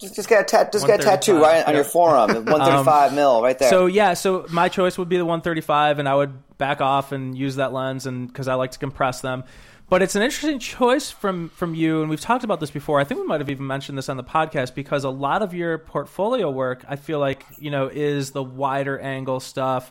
Just, 0.00 0.14
just 0.16 0.28
get 0.30 0.40
a 0.40 0.44
tat, 0.44 0.72
just 0.72 0.86
get 0.86 1.00
a 1.00 1.02
tattoo 1.02 1.38
right 1.42 1.62
on 1.66 1.74
your 1.74 1.82
yeah. 1.84 1.90
forearm, 1.90 2.28
the 2.32 2.40
135 2.40 3.12
mil 3.12 3.42
right 3.42 3.58
there. 3.58 3.68
So 3.68 3.84
yeah, 3.86 4.14
so 4.14 4.46
my 4.48 4.68
choice 4.70 4.96
would 4.96 5.10
be 5.10 5.18
the 5.18 5.26
135, 5.26 5.98
and 5.98 6.08
I 6.08 6.14
would 6.14 6.56
back 6.56 6.80
off 6.80 7.12
and 7.12 7.36
use 7.36 7.56
that 7.56 7.74
lens, 7.74 8.06
and 8.06 8.26
because 8.26 8.48
I 8.48 8.54
like 8.54 8.70
to 8.70 8.78
compress 8.78 9.20
them. 9.20 9.44
But 9.90 10.02
it's 10.02 10.14
an 10.14 10.22
interesting 10.22 10.58
choice 10.60 11.10
from 11.10 11.48
from 11.50 11.74
you, 11.74 12.00
and 12.00 12.08
we've 12.08 12.20
talked 12.20 12.44
about 12.44 12.60
this 12.60 12.70
before. 12.70 13.00
I 13.00 13.04
think 13.04 13.20
we 13.20 13.26
might 13.26 13.40
have 13.40 13.50
even 13.50 13.66
mentioned 13.66 13.98
this 13.98 14.08
on 14.08 14.16
the 14.16 14.24
podcast 14.24 14.74
because 14.74 15.02
a 15.04 15.10
lot 15.10 15.42
of 15.42 15.52
your 15.52 15.76
portfolio 15.78 16.48
work, 16.50 16.84
I 16.88 16.94
feel 16.96 17.18
like 17.18 17.44
you 17.58 17.70
know, 17.72 17.88
is 17.88 18.30
the 18.30 18.42
wider 18.42 18.98
angle 19.00 19.40
stuff, 19.40 19.90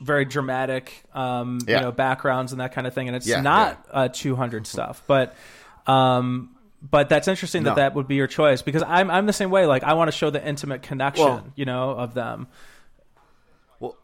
very 0.00 0.24
dramatic, 0.24 1.04
um, 1.14 1.60
you 1.68 1.78
know, 1.80 1.92
backgrounds 1.92 2.50
and 2.52 2.60
that 2.60 2.72
kind 2.72 2.86
of 2.86 2.92
thing, 2.94 3.06
and 3.06 3.16
it's 3.16 3.28
Yeah, 3.28 3.40
not 3.40 3.86
uh, 3.90 4.08
200 4.08 4.66
stuff, 4.66 5.02
but. 5.06 5.34
Um, 5.86 6.50
but 6.82 7.08
that's 7.08 7.26
interesting 7.26 7.62
that 7.64 7.70
No. 7.70 7.74
that 7.76 7.94
would 7.96 8.06
be 8.06 8.14
your 8.14 8.26
choice 8.28 8.62
because 8.62 8.84
I'm 8.86 9.10
I'm 9.10 9.26
the 9.26 9.32
same 9.32 9.50
way. 9.50 9.66
Like 9.66 9.82
I 9.82 9.94
want 9.94 10.08
to 10.08 10.16
show 10.16 10.30
the 10.30 10.44
intimate 10.46 10.82
connection, 10.82 11.24
Well- 11.24 11.46
you 11.56 11.64
know, 11.64 11.90
of 11.90 12.12
them. 12.14 12.46
Well, 13.80 13.96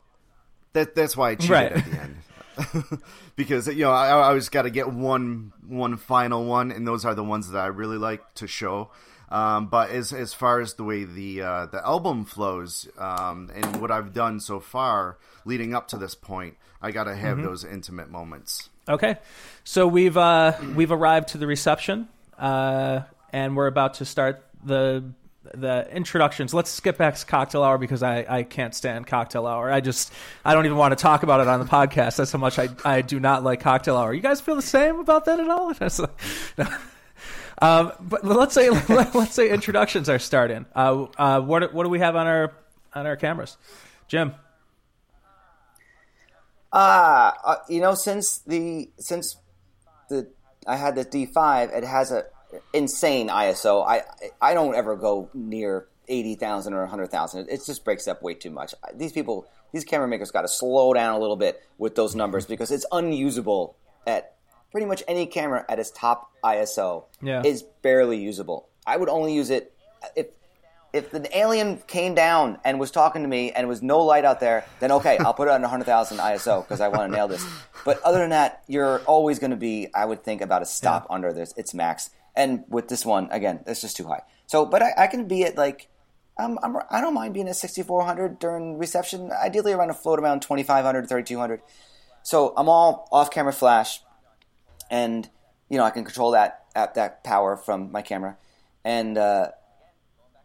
that 0.72 0.94
that's 0.96 1.16
why 1.16 1.30
I 1.30 1.34
cheated 1.36 1.50
Right. 1.50 1.72
at 1.72 1.84
the 1.84 2.00
end. 2.00 2.16
because 3.36 3.66
you 3.68 3.84
know 3.84 3.90
I, 3.90 4.08
I 4.08 4.28
always 4.28 4.48
got 4.48 4.62
to 4.62 4.70
get 4.70 4.90
one 4.92 5.52
one 5.66 5.96
final 5.96 6.44
one, 6.44 6.70
and 6.70 6.86
those 6.86 7.04
are 7.04 7.14
the 7.14 7.24
ones 7.24 7.50
that 7.50 7.58
I 7.58 7.66
really 7.66 7.98
like 7.98 8.34
to 8.34 8.46
show. 8.46 8.90
Um, 9.30 9.66
but 9.66 9.90
as 9.90 10.12
as 10.12 10.34
far 10.34 10.60
as 10.60 10.74
the 10.74 10.84
way 10.84 11.04
the 11.04 11.42
uh, 11.42 11.66
the 11.66 11.84
album 11.84 12.24
flows 12.24 12.88
um, 12.98 13.50
and 13.54 13.80
what 13.80 13.90
I've 13.90 14.12
done 14.12 14.40
so 14.40 14.60
far 14.60 15.18
leading 15.44 15.74
up 15.74 15.88
to 15.88 15.96
this 15.96 16.14
point, 16.14 16.56
I 16.80 16.90
got 16.90 17.04
to 17.04 17.14
have 17.14 17.38
those 17.38 17.64
intimate 17.64 18.10
moments. 18.10 18.68
Okay, 18.88 19.16
so 19.64 19.88
we've 19.88 20.16
uh, 20.16 20.52
we've 20.74 20.92
arrived 20.92 21.28
to 21.28 21.38
the 21.38 21.46
reception, 21.46 22.08
uh, 22.38 23.00
and 23.32 23.56
we're 23.56 23.66
about 23.66 23.94
to 23.94 24.04
start 24.04 24.44
the 24.62 25.04
the 25.52 25.86
introductions. 25.94 26.54
Let's 26.54 26.70
skip 26.70 26.96
to 26.98 27.24
cocktail 27.26 27.62
hour 27.62 27.78
because 27.78 28.02
I, 28.02 28.24
I 28.28 28.42
can't 28.42 28.74
stand 28.74 29.06
cocktail 29.06 29.46
hour. 29.46 29.70
I 29.70 29.80
just 29.80 30.12
I 30.44 30.54
don't 30.54 30.64
even 30.64 30.78
want 30.78 30.92
to 30.96 31.02
talk 31.02 31.22
about 31.22 31.40
it 31.40 31.48
on 31.48 31.60
the 31.60 31.66
podcast. 31.66 32.16
That's 32.16 32.32
how 32.32 32.38
much 32.38 32.58
I 32.58 32.68
I 32.84 33.02
do 33.02 33.20
not 33.20 33.44
like 33.44 33.60
cocktail 33.60 33.96
hour. 33.96 34.12
You 34.12 34.22
guys 34.22 34.40
feel 34.40 34.56
the 34.56 34.62
same 34.62 34.98
about 35.00 35.26
that 35.26 35.40
at 35.40 35.48
all? 35.48 35.72
No. 36.58 36.68
Um, 37.62 37.92
but 38.00 38.24
let's 38.24 38.54
say 38.54 38.68
let's 38.88 39.34
say 39.34 39.50
introductions 39.50 40.08
are 40.08 40.18
starting. 40.18 40.66
Uh, 40.74 41.06
uh, 41.16 41.40
what 41.40 41.72
what 41.72 41.84
do 41.84 41.88
we 41.88 42.00
have 42.00 42.16
on 42.16 42.26
our 42.26 42.52
on 42.94 43.06
our 43.06 43.16
cameras, 43.16 43.56
Jim? 44.08 44.34
Ah, 46.72 47.36
uh, 47.44 47.56
you 47.68 47.80
know, 47.80 47.94
since 47.94 48.38
the 48.38 48.90
since 48.98 49.36
the 50.08 50.28
I 50.66 50.76
had 50.76 50.96
the 50.96 51.04
D5, 51.04 51.76
it 51.76 51.84
has 51.84 52.10
a 52.10 52.24
insane 52.72 53.28
ISO. 53.28 53.86
I 53.86 54.02
I 54.40 54.54
don't 54.54 54.74
ever 54.74 54.96
go 54.96 55.30
near 55.34 55.86
eighty 56.08 56.34
thousand 56.34 56.74
or 56.74 56.86
hundred 56.86 57.10
thousand. 57.10 57.48
It 57.48 57.62
just 57.64 57.84
breaks 57.84 58.08
up 58.08 58.22
way 58.22 58.34
too 58.34 58.50
much. 58.50 58.74
These 58.94 59.12
people, 59.12 59.46
these 59.72 59.84
camera 59.84 60.08
makers, 60.08 60.30
got 60.30 60.42
to 60.42 60.48
slow 60.48 60.92
down 60.92 61.14
a 61.14 61.18
little 61.18 61.36
bit 61.36 61.62
with 61.78 61.94
those 61.94 62.14
numbers 62.14 62.46
because 62.46 62.70
it's 62.70 62.86
unusable 62.92 63.76
at 64.06 64.34
pretty 64.70 64.86
much 64.86 65.02
any 65.06 65.26
camera 65.26 65.64
at 65.68 65.78
its 65.78 65.90
top 65.90 66.30
ISO. 66.42 67.04
Yeah. 67.22 67.42
is 67.44 67.62
barely 67.82 68.18
usable. 68.18 68.68
I 68.86 68.96
would 68.96 69.08
only 69.08 69.34
use 69.34 69.50
it 69.50 69.72
if 70.16 70.26
if 70.94 71.10
the 71.10 71.36
alien 71.36 71.78
came 71.88 72.14
down 72.14 72.58
and 72.64 72.78
was 72.78 72.92
talking 72.92 73.22
to 73.22 73.28
me 73.28 73.50
and 73.50 73.66
was 73.66 73.82
no 73.82 73.98
light 74.00 74.24
out 74.24 74.38
there, 74.38 74.64
then 74.78 74.92
okay, 74.92 75.18
I'll 75.18 75.34
put 75.34 75.48
it 75.48 75.50
on 75.50 75.60
100,000 75.60 76.18
ISO 76.18 76.62
because 76.62 76.80
I 76.80 76.86
want 76.86 77.10
to 77.10 77.16
nail 77.16 77.26
this. 77.26 77.44
But 77.84 78.00
other 78.02 78.18
than 78.18 78.30
that, 78.30 78.62
you're 78.68 79.00
always 79.00 79.40
going 79.40 79.50
to 79.50 79.56
be, 79.56 79.88
I 79.92 80.04
would 80.04 80.22
think, 80.22 80.40
about 80.40 80.62
a 80.62 80.66
stop 80.66 81.08
under 81.10 81.32
this 81.32 81.52
its 81.56 81.74
max. 81.74 82.10
And 82.36 82.64
with 82.68 82.88
this 82.88 83.04
one, 83.04 83.28
again, 83.30 83.60
it's 83.66 83.80
just 83.80 83.96
too 83.96 84.06
high. 84.06 84.22
So, 84.46 84.66
but 84.66 84.82
I, 84.82 84.92
I 84.98 85.06
can 85.06 85.28
be 85.28 85.44
at 85.44 85.56
like, 85.56 85.88
I'm, 86.36 86.58
I'm, 86.62 86.76
I 86.90 87.00
don't 87.00 87.14
mind 87.14 87.34
being 87.34 87.48
at 87.48 87.56
6400 87.56 88.38
during 88.38 88.76
reception. 88.76 89.30
Ideally, 89.32 89.72
around 89.72 89.90
a 89.90 89.94
float 89.94 90.18
around 90.18 90.42
2500, 90.42 91.08
3200. 91.08 91.62
So 92.24 92.54
I'm 92.56 92.68
all 92.68 93.06
off 93.12 93.30
camera 93.30 93.52
flash, 93.52 94.00
and 94.90 95.28
you 95.68 95.76
know 95.76 95.84
I 95.84 95.90
can 95.90 96.04
control 96.04 96.32
that 96.32 96.64
at 96.74 96.94
that 96.94 97.22
power 97.22 97.56
from 97.56 97.92
my 97.92 98.00
camera, 98.00 98.38
and 98.82 99.18
uh, 99.18 99.48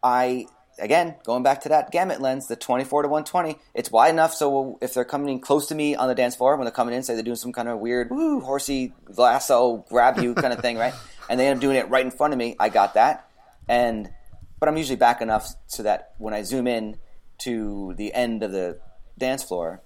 I 0.02 0.46
again 0.78 1.16
going 1.24 1.42
back 1.42 1.62
to 1.62 1.70
that 1.70 1.90
gamut 1.90 2.20
lens, 2.20 2.48
the 2.48 2.56
24 2.56 3.02
to 3.02 3.08
120. 3.08 3.58
It's 3.72 3.90
wide 3.90 4.10
enough 4.10 4.34
so 4.34 4.78
if 4.82 4.92
they're 4.92 5.06
coming 5.06 5.30
in 5.30 5.40
close 5.40 5.68
to 5.68 5.74
me 5.74 5.96
on 5.96 6.06
the 6.06 6.14
dance 6.14 6.36
floor, 6.36 6.56
when 6.56 6.66
they're 6.66 6.72
coming 6.72 6.94
in, 6.94 7.02
say 7.02 7.14
they're 7.14 7.22
doing 7.22 7.36
some 7.36 7.52
kind 7.52 7.68
of 7.68 7.78
weird 7.78 8.10
woo 8.10 8.40
horsey 8.40 8.92
lasso 9.16 9.78
grab 9.88 10.18
you 10.18 10.34
kind 10.34 10.52
of 10.52 10.60
thing, 10.60 10.76
right? 10.76 10.94
And 11.30 11.40
they 11.40 11.46
end 11.46 11.56
up 11.56 11.62
doing 11.62 11.76
it 11.76 11.88
right 11.88 12.04
in 12.04 12.10
front 12.10 12.34
of 12.34 12.38
me. 12.38 12.56
I 12.60 12.68
got 12.68 12.94
that, 12.94 13.30
and 13.68 14.10
but 14.58 14.68
I'm 14.68 14.76
usually 14.76 14.96
back 14.96 15.22
enough 15.22 15.54
so 15.66 15.82
that 15.82 16.12
when 16.18 16.34
I 16.34 16.42
zoom 16.42 16.66
in 16.66 16.98
to 17.38 17.94
the 17.96 18.12
end 18.12 18.42
of 18.42 18.52
the 18.52 18.78
dance 19.16 19.42
floor, 19.42 19.82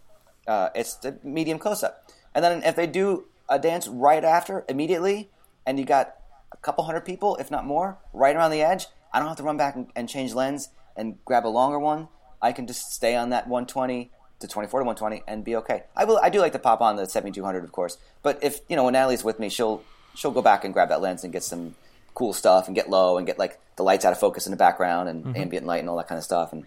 uh, 0.48 0.70
it's 0.74 0.96
the 0.96 1.18
medium 1.22 1.58
close 1.58 1.84
up. 1.84 2.10
And 2.34 2.44
then 2.44 2.62
if 2.64 2.74
they 2.74 2.88
do 2.88 3.26
a 3.48 3.58
dance 3.58 3.86
right 3.86 4.24
after, 4.24 4.64
immediately, 4.68 5.30
and 5.64 5.78
you 5.78 5.84
got 5.84 6.14
a 6.52 6.56
couple 6.56 6.84
hundred 6.84 7.02
people, 7.02 7.36
if 7.36 7.50
not 7.50 7.64
more, 7.64 7.98
right 8.12 8.34
around 8.34 8.50
the 8.50 8.62
edge, 8.62 8.86
I 9.12 9.20
don't 9.20 9.28
have 9.28 9.36
to 9.36 9.44
run 9.44 9.56
back 9.56 9.76
and, 9.76 9.86
and 9.94 10.08
change 10.08 10.34
lens 10.34 10.70
and 10.96 11.24
grab 11.24 11.46
a 11.46 11.48
longer 11.48 11.78
one. 11.78 12.08
I 12.42 12.52
can 12.52 12.66
just 12.66 12.92
stay 12.92 13.14
on 13.14 13.30
that 13.30 13.46
120 13.46 14.10
to 14.40 14.48
24 14.48 14.80
to 14.80 14.84
120 14.84 15.22
and 15.28 15.44
be 15.44 15.56
okay. 15.56 15.84
I 15.96 16.04
will. 16.04 16.18
I 16.22 16.30
do 16.30 16.40
like 16.40 16.52
to 16.52 16.58
pop 16.58 16.80
on 16.80 16.96
the 16.96 17.06
7200, 17.06 17.64
of 17.64 17.72
course. 17.72 17.96
But 18.22 18.42
if 18.42 18.60
you 18.68 18.76
know 18.76 18.84
when 18.84 18.92
Natalie's 18.92 19.24
with 19.24 19.38
me, 19.38 19.48
she'll 19.48 19.82
she'll 20.14 20.30
go 20.30 20.42
back 20.42 20.64
and 20.64 20.72
grab 20.72 20.88
that 20.88 21.00
lens 21.00 21.24
and 21.24 21.32
get 21.32 21.42
some 21.42 21.74
cool 22.14 22.32
stuff 22.32 22.66
and 22.66 22.74
get 22.74 22.88
low 22.88 23.18
and 23.18 23.26
get 23.26 23.38
like 23.38 23.58
the 23.76 23.82
lights 23.82 24.04
out 24.04 24.12
of 24.12 24.20
focus 24.20 24.46
in 24.46 24.50
the 24.50 24.56
background 24.56 25.08
and 25.08 25.36
ambient 25.36 25.66
light 25.66 25.80
and 25.80 25.88
all 25.88 25.96
that 25.96 26.08
kind 26.08 26.18
of 26.18 26.24
stuff. 26.24 26.52
And 26.52 26.66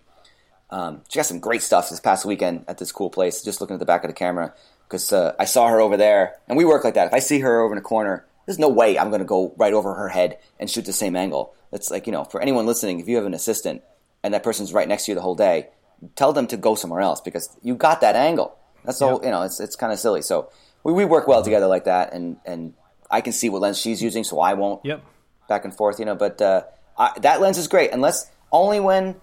um, 0.69 1.01
she 1.09 1.17
got 1.17 1.25
some 1.25 1.39
great 1.39 1.61
stuff 1.61 1.89
this 1.89 1.99
past 1.99 2.25
weekend 2.25 2.65
at 2.67 2.77
this 2.77 2.91
cool 2.91 3.09
place. 3.09 3.41
Just 3.41 3.61
looking 3.61 3.75
at 3.75 3.79
the 3.79 3.85
back 3.85 4.03
of 4.03 4.09
the 4.09 4.13
camera 4.13 4.53
because 4.87 5.11
uh, 5.13 5.33
I 5.39 5.45
saw 5.45 5.67
her 5.69 5.79
over 5.79 5.97
there, 5.97 6.35
and 6.47 6.57
we 6.57 6.65
work 6.65 6.83
like 6.83 6.93
that. 6.95 7.07
If 7.07 7.13
I 7.13 7.19
see 7.19 7.39
her 7.39 7.61
over 7.61 7.73
in 7.73 7.77
a 7.77 7.81
corner, 7.81 8.25
there's 8.45 8.59
no 8.59 8.69
way 8.69 8.97
I'm 8.97 9.09
going 9.09 9.19
to 9.19 9.25
go 9.25 9.53
right 9.57 9.73
over 9.73 9.93
her 9.93 10.09
head 10.09 10.37
and 10.59 10.69
shoot 10.69 10.85
the 10.85 10.93
same 10.93 11.15
angle. 11.15 11.53
It's 11.71 11.91
like 11.91 12.07
you 12.07 12.13
know, 12.13 12.23
for 12.23 12.41
anyone 12.41 12.65
listening, 12.65 12.99
if 12.99 13.07
you 13.07 13.17
have 13.17 13.25
an 13.25 13.33
assistant 13.33 13.81
and 14.23 14.33
that 14.33 14.43
person's 14.43 14.73
right 14.73 14.87
next 14.87 15.05
to 15.05 15.11
you 15.11 15.15
the 15.15 15.21
whole 15.21 15.35
day, 15.35 15.67
tell 16.15 16.33
them 16.33 16.47
to 16.47 16.57
go 16.57 16.75
somewhere 16.75 17.01
else 17.01 17.21
because 17.21 17.49
you 17.61 17.75
got 17.75 18.01
that 18.01 18.15
angle. 18.15 18.57
That's 18.83 18.99
so 18.99 19.23
you 19.23 19.31
know, 19.31 19.43
it's 19.43 19.59
it's 19.59 19.75
kind 19.75 19.91
of 19.91 19.99
silly. 19.99 20.21
So 20.21 20.49
we, 20.83 20.93
we 20.93 21.05
work 21.05 21.27
well 21.27 21.43
together 21.43 21.67
like 21.67 21.85
that, 21.85 22.13
and 22.13 22.37
and 22.45 22.73
I 23.09 23.21
can 23.21 23.33
see 23.33 23.49
what 23.49 23.61
lens 23.61 23.77
she's 23.79 24.01
using, 24.01 24.23
so 24.23 24.39
I 24.39 24.53
won't 24.53 24.83
Yep. 24.85 25.03
back 25.47 25.65
and 25.65 25.75
forth, 25.75 25.99
you 25.99 26.05
know. 26.05 26.15
But 26.15 26.41
uh, 26.41 26.63
I, 26.97 27.17
that 27.19 27.41
lens 27.41 27.57
is 27.57 27.67
great, 27.67 27.91
unless 27.91 28.29
only 28.51 28.79
when 28.79 29.15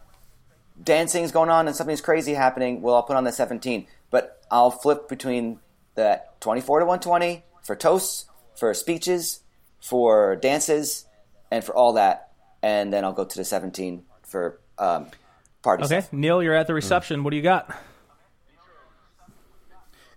dancing 0.83 1.23
is 1.25 1.33
going 1.33 1.51
on 1.51 1.67
and 1.67 1.77
something's 1.77 2.01
crazy 2.01 2.35
happening. 2.35 2.83
Well, 2.83 2.95
I'll 2.97 3.03
put 3.03 3.17
on 3.17 3.25
the 3.25 3.33
17, 3.33 3.87
but 4.11 4.43
I'll 4.51 4.71
flip 4.71 5.09
between 5.09 5.61
that 5.95 6.41
24 6.41 6.81
to 6.81 6.87
120 6.87 7.45
for 7.63 7.77
toasts, 7.77 8.27
for 8.57 8.73
speeches, 8.75 9.41
for 9.81 10.37
dances, 10.37 11.07
and 11.51 11.63
for 11.63 11.75
all 11.75 11.93
that, 11.95 12.33
and 12.63 12.93
then 12.93 13.05
I'll 13.05 13.13
go 13.13 13.25
to 13.25 13.37
the 13.37 13.45
17 13.45 14.05
for 14.23 14.59
um, 14.79 15.09
party 15.63 15.85
Okay, 15.85 16.01
stuff. 16.01 16.13
Neil, 16.13 16.43
you're 16.43 16.55
at 16.55 16.67
the 16.67 16.75
reception. 16.75 17.23
What 17.23 17.31
do 17.31 17.37
you 17.37 17.43
got? 17.43 17.71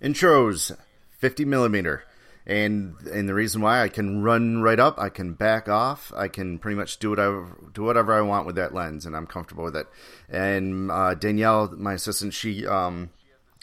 Intros, 0.02 0.76
50 1.20 1.46
millimeter. 1.46 2.04
And 2.48 2.96
and 3.12 3.28
the 3.28 3.34
reason 3.34 3.62
why 3.62 3.84
I 3.84 3.90
can 3.90 4.24
run 4.24 4.62
right 4.62 4.80
up, 4.80 4.98
I 4.98 5.10
can 5.10 5.34
back 5.34 5.68
off, 5.68 6.14
I 6.16 6.30
can 6.30 6.58
pretty 6.60 6.78
much 6.78 6.98
do 6.98 7.10
whatever 7.10 7.58
do 7.74 7.84
whatever 7.84 8.14
I 8.14 8.22
want 8.22 8.48
with 8.48 8.56
that 8.56 8.74
lens, 8.74 9.06
and 9.06 9.16
I'm 9.16 9.28
comfortable 9.28 9.66
with 9.66 9.76
it. 9.76 9.88
And 10.30 10.90
uh, 10.90 11.14
Danielle, 11.14 11.74
my 11.78 11.94
assistant, 11.94 12.34
she 12.34 12.66
um, 12.66 13.10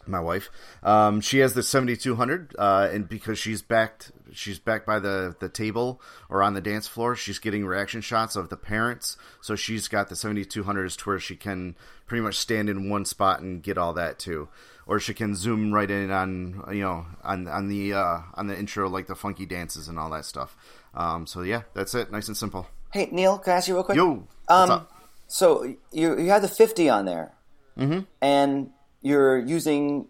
my 0.06 0.20
wife, 0.20 0.50
um, 0.82 1.22
she 1.22 1.38
has 1.38 1.54
the 1.54 1.62
7200, 1.62 2.54
uh, 2.58 2.90
and 2.92 3.08
because 3.08 3.38
she's 3.38 3.62
backed, 3.62 4.12
she's 4.34 4.58
back 4.58 4.84
by 4.84 4.98
the 4.98 5.34
the 5.38 5.48
table 5.48 6.00
or 6.28 6.42
on 6.42 6.54
the 6.54 6.60
dance 6.60 6.86
floor, 6.86 7.16
she's 7.16 7.38
getting 7.38 7.64
reaction 7.64 8.00
shots 8.00 8.36
of 8.36 8.48
the 8.48 8.56
parents. 8.56 9.16
So 9.40 9.56
she's 9.56 9.88
got 9.88 10.08
the 10.08 10.14
7200s 10.14 10.96
to 10.98 11.08
where 11.08 11.20
she 11.20 11.36
can 11.36 11.76
pretty 12.06 12.22
much 12.22 12.36
stand 12.36 12.68
in 12.68 12.90
one 12.90 13.04
spot 13.04 13.40
and 13.40 13.62
get 13.62 13.78
all 13.78 13.94
that 13.94 14.18
too 14.18 14.48
or 14.86 15.00
she 15.00 15.14
can 15.14 15.34
zoom 15.34 15.72
right 15.72 15.90
in 15.90 16.10
on 16.10 16.64
you 16.72 16.82
know 16.82 17.06
on 17.22 17.48
on 17.48 17.68
the 17.68 17.94
uh, 17.94 18.20
on 18.34 18.46
the 18.46 18.58
intro 18.58 18.88
like 18.88 19.06
the 19.06 19.14
funky 19.14 19.46
dances 19.46 19.88
and 19.88 19.98
all 19.98 20.10
that 20.10 20.24
stuff. 20.24 20.56
Um, 20.94 21.26
so 21.26 21.42
yeah, 21.42 21.62
that's 21.74 21.94
it. 21.94 22.12
Nice 22.12 22.28
and 22.28 22.36
simple. 22.36 22.68
Hey 22.92 23.08
Neil, 23.10 23.38
can 23.38 23.54
I 23.54 23.56
ask 23.56 23.68
you 23.68 23.74
real 23.74 23.84
quick? 23.84 23.96
Yo, 23.96 24.26
um, 24.48 24.86
so 25.26 25.64
you 25.92 26.18
you 26.18 26.28
have 26.30 26.42
the 26.42 26.48
fifty 26.48 26.88
on 26.88 27.04
there, 27.04 27.32
mm-hmm. 27.78 28.00
and 28.20 28.70
you're 29.02 29.38
using 29.38 30.08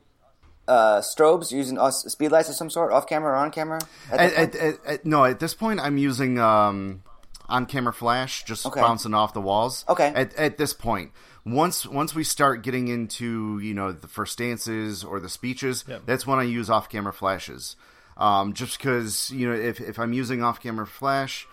uh, 0.68 1.00
strobes, 1.00 1.50
you're 1.50 1.60
using 1.60 1.78
uh, 1.78 1.90
speed 1.90 2.30
lights 2.30 2.48
of 2.48 2.54
some 2.54 2.70
sort, 2.70 2.92
off 2.92 3.06
camera 3.06 3.32
or 3.32 3.36
on 3.36 3.50
camera. 3.50 3.80
At 4.10 4.20
At, 4.20 4.32
at, 4.32 4.54
at, 4.54 4.86
at, 4.86 5.06
no, 5.06 5.24
at 5.24 5.40
this 5.40 5.54
point, 5.54 5.80
I'm 5.80 5.98
using 5.98 6.38
um, 6.38 7.02
on 7.48 7.66
camera 7.66 7.92
flash, 7.92 8.44
just 8.44 8.64
Okay. 8.66 8.80
bouncing 8.80 9.14
off 9.14 9.34
the 9.34 9.40
walls. 9.40 9.84
Okay. 9.88 10.12
At, 10.14 10.34
at 10.36 10.58
this 10.58 10.72
point, 10.72 11.12
once 11.44 11.86
once 11.86 12.14
we 12.14 12.24
start 12.24 12.62
getting 12.62 12.88
into 12.88 13.58
you 13.58 13.74
know 13.74 13.92
the 13.92 14.08
first 14.08 14.38
dances 14.38 15.04
or 15.04 15.20
the 15.20 15.28
speeches, 15.28 15.84
Yep. 15.86 16.02
that's 16.06 16.26
when 16.26 16.38
I 16.38 16.44
use 16.44 16.70
off 16.70 16.88
camera 16.88 17.12
flashes. 17.12 17.76
Um, 18.16 18.52
just 18.54 18.78
because 18.78 19.30
you 19.30 19.48
know 19.48 19.54
if 19.54 19.80
if 19.80 19.98
I'm 19.98 20.12
using 20.12 20.42
off 20.42 20.60
camera 20.60 20.86
flash. 20.86 21.46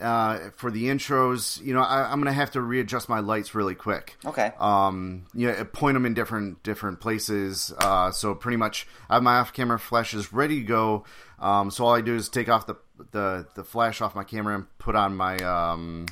Uh, 0.00 0.50
for 0.56 0.70
the 0.70 0.84
intros, 0.86 1.62
you 1.64 1.72
know, 1.72 1.80
I, 1.80 2.10
I'm 2.10 2.20
gonna 2.20 2.32
have 2.32 2.50
to 2.52 2.60
readjust 2.60 3.08
my 3.08 3.20
lights 3.20 3.54
really 3.54 3.74
quick. 3.74 4.16
Okay. 4.24 4.52
Um, 4.58 5.26
yeah, 5.34 5.62
point 5.72 5.94
them 5.94 6.04
in 6.04 6.14
different 6.14 6.62
different 6.62 7.00
places. 7.00 7.72
Uh, 7.78 8.10
so 8.10 8.34
pretty 8.34 8.56
much, 8.58 8.86
I 9.08 9.14
have 9.14 9.22
my 9.22 9.36
off-camera 9.38 9.78
flashes 9.78 10.32
ready 10.32 10.60
to 10.60 10.66
go. 10.66 11.04
Um, 11.38 11.70
so 11.70 11.84
all 11.86 11.94
I 11.94 12.00
do 12.02 12.14
is 12.14 12.28
take 12.28 12.48
off 12.48 12.66
the 12.66 12.74
the, 13.12 13.46
the 13.54 13.64
flash 13.64 14.00
off 14.00 14.14
my 14.14 14.24
camera 14.24 14.54
and 14.54 14.78
put 14.78 14.96
on 14.96 15.16
my 15.16 15.36
um 15.38 16.06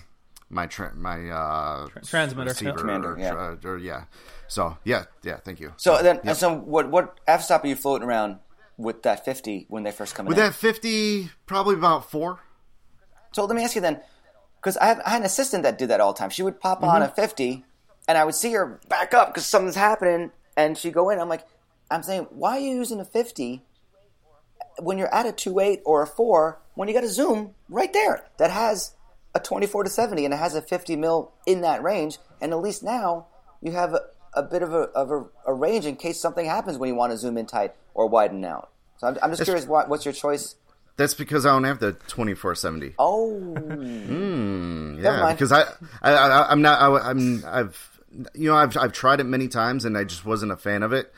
my 0.51 0.67
tra- 0.67 0.95
my 0.95 1.29
uh 1.31 1.87
transmitter, 2.07 2.51
receiver 2.51 2.71
yeah. 2.71 2.77
Commander, 2.77 3.13
or, 3.15 3.19
yeah. 3.19 3.33
or- 3.35 3.59
or- 3.65 3.79
yeah. 3.79 4.05
So 4.49 4.77
yeah, 4.85 5.05
yeah. 5.23 5.39
Thank 5.39 5.61
you. 5.61 5.73
so 5.77 6.03
then, 6.03 6.21
Yep. 6.25 6.37
so 6.37 6.55
what 6.55 6.91
what 6.91 7.19
f-stop 7.27 7.65
are 7.65 7.67
you 7.67 7.77
floating 7.77 8.07
around 8.07 8.39
with 8.77 9.03
that 9.03 9.25
fifty 9.25 9.67
when 9.69 9.83
they 9.83 9.91
first 9.93 10.15
come 10.15 10.27
with 10.27 10.37
in? 10.39 10.45
With 10.45 10.53
that 10.55 10.59
50, 10.59 11.31
probably 11.47 11.75
about 11.75 12.11
four. 12.11 12.41
So 13.35 13.45
let 13.45 13.57
me 13.57 13.65
ask 13.65 13.75
you 13.75 13.81
then, 13.81 14.01
because 14.61 14.77
I, 14.77 14.87
have- 14.87 15.03
I 15.05 15.11
had 15.11 15.21
an 15.23 15.27
assistant 15.27 15.65
that 15.65 15.77
did 15.77 15.89
that 15.91 16.01
all 16.01 16.13
the 16.13 16.19
time. 16.19 16.31
She 16.31 16.43
would 16.43 16.61
pop 16.61 16.79
Mm-hmm. 16.79 16.89
on 16.89 17.03
a 17.03 17.09
50, 17.09 17.65
and 18.09 18.17
I 18.17 18.25
would 18.25 18.35
see 18.35 18.53
her 18.53 18.81
back 18.89 19.13
up 19.13 19.29
because 19.29 19.45
something's 19.47 19.75
happening, 19.75 20.31
and 20.57 20.79
she'd 20.79 20.95
go 20.95 21.11
in. 21.11 21.19
I'm 21.19 21.29
like, 21.29 21.45
I'm 21.91 22.03
saying, 22.03 22.29
why 22.31 22.53
are 22.57 22.61
you 22.61 22.75
using 22.77 23.01
a 23.01 23.05
50 23.05 23.63
when 24.81 24.99
you're 24.99 25.13
at 25.15 25.27
a 25.27 25.33
2.8 25.33 25.81
or 25.85 26.03
a 26.03 26.07
4 26.07 26.59
when 26.75 26.89
you 26.89 26.95
got 26.95 27.05
a 27.05 27.09
zoom 27.09 27.55
right 27.69 27.93
there 27.93 28.25
that 28.39 28.51
has 28.51 28.95
a 29.35 29.41
24 29.41 29.85
to 29.85 29.91
70 29.91 30.25
and 30.25 30.35
it 30.35 30.37
has 30.39 30.55
a 30.55 30.63
50 30.63 30.97
mil 30.97 31.33
in 31.47 31.61
that 31.63 31.83
range, 31.83 32.19
and 32.41 32.53
at 32.53 32.59
least 32.61 32.83
now 32.83 33.27
you 33.61 33.73
have 33.73 33.95
a, 33.95 34.01
a 34.35 34.43
bit 34.43 34.63
of 34.63 34.73
a, 34.73 34.83
of 34.95 35.11
a, 35.11 35.25
a 35.47 35.53
range 35.55 35.87
in 35.87 35.97
case 35.97 36.21
something 36.21 36.47
happens 36.47 36.79
when 36.79 36.89
you 36.89 36.95
want 36.95 37.13
to 37.13 37.19
zoom 37.19 37.37
in 37.39 37.47
tight 37.47 37.75
or 37.95 38.09
widen 38.09 38.45
out. 38.45 38.71
So 38.99 39.09
I'm, 39.09 39.19
I'm 39.23 39.31
just 39.31 39.45
curious, 39.45 39.67
what, 39.67 39.89
what's 39.89 40.05
your 40.05 40.15
choice? 40.15 40.55
That's 40.97 41.15
because 41.15 41.45
I 41.45 41.51
don't 41.51 41.65
have 41.65 41.81
the 41.81 41.93
twenty 41.93 42.35
four 42.35 42.55
seventy. 42.55 42.95
Oh, 42.99 43.55
Yeah, 45.03 45.33
because 45.33 45.53
I, 45.53 45.63
I, 46.03 46.13
I 46.13 46.51
I'm 46.51 46.63
not, 46.63 46.81
I, 46.81 47.11
I'm, 47.11 47.45
I've, 47.47 48.01
you 48.35 48.49
know, 48.49 48.57
I've, 48.57 48.77
I've 48.77 48.93
tried 48.93 49.21
it 49.21 49.25
many 49.25 49.49
times 49.49 49.85
and 49.85 49.99
I 49.99 50.05
just 50.05 50.25
wasn't 50.25 50.53
a 50.53 50.57
fan 50.57 50.83
of 50.83 50.93
it. 50.93 51.13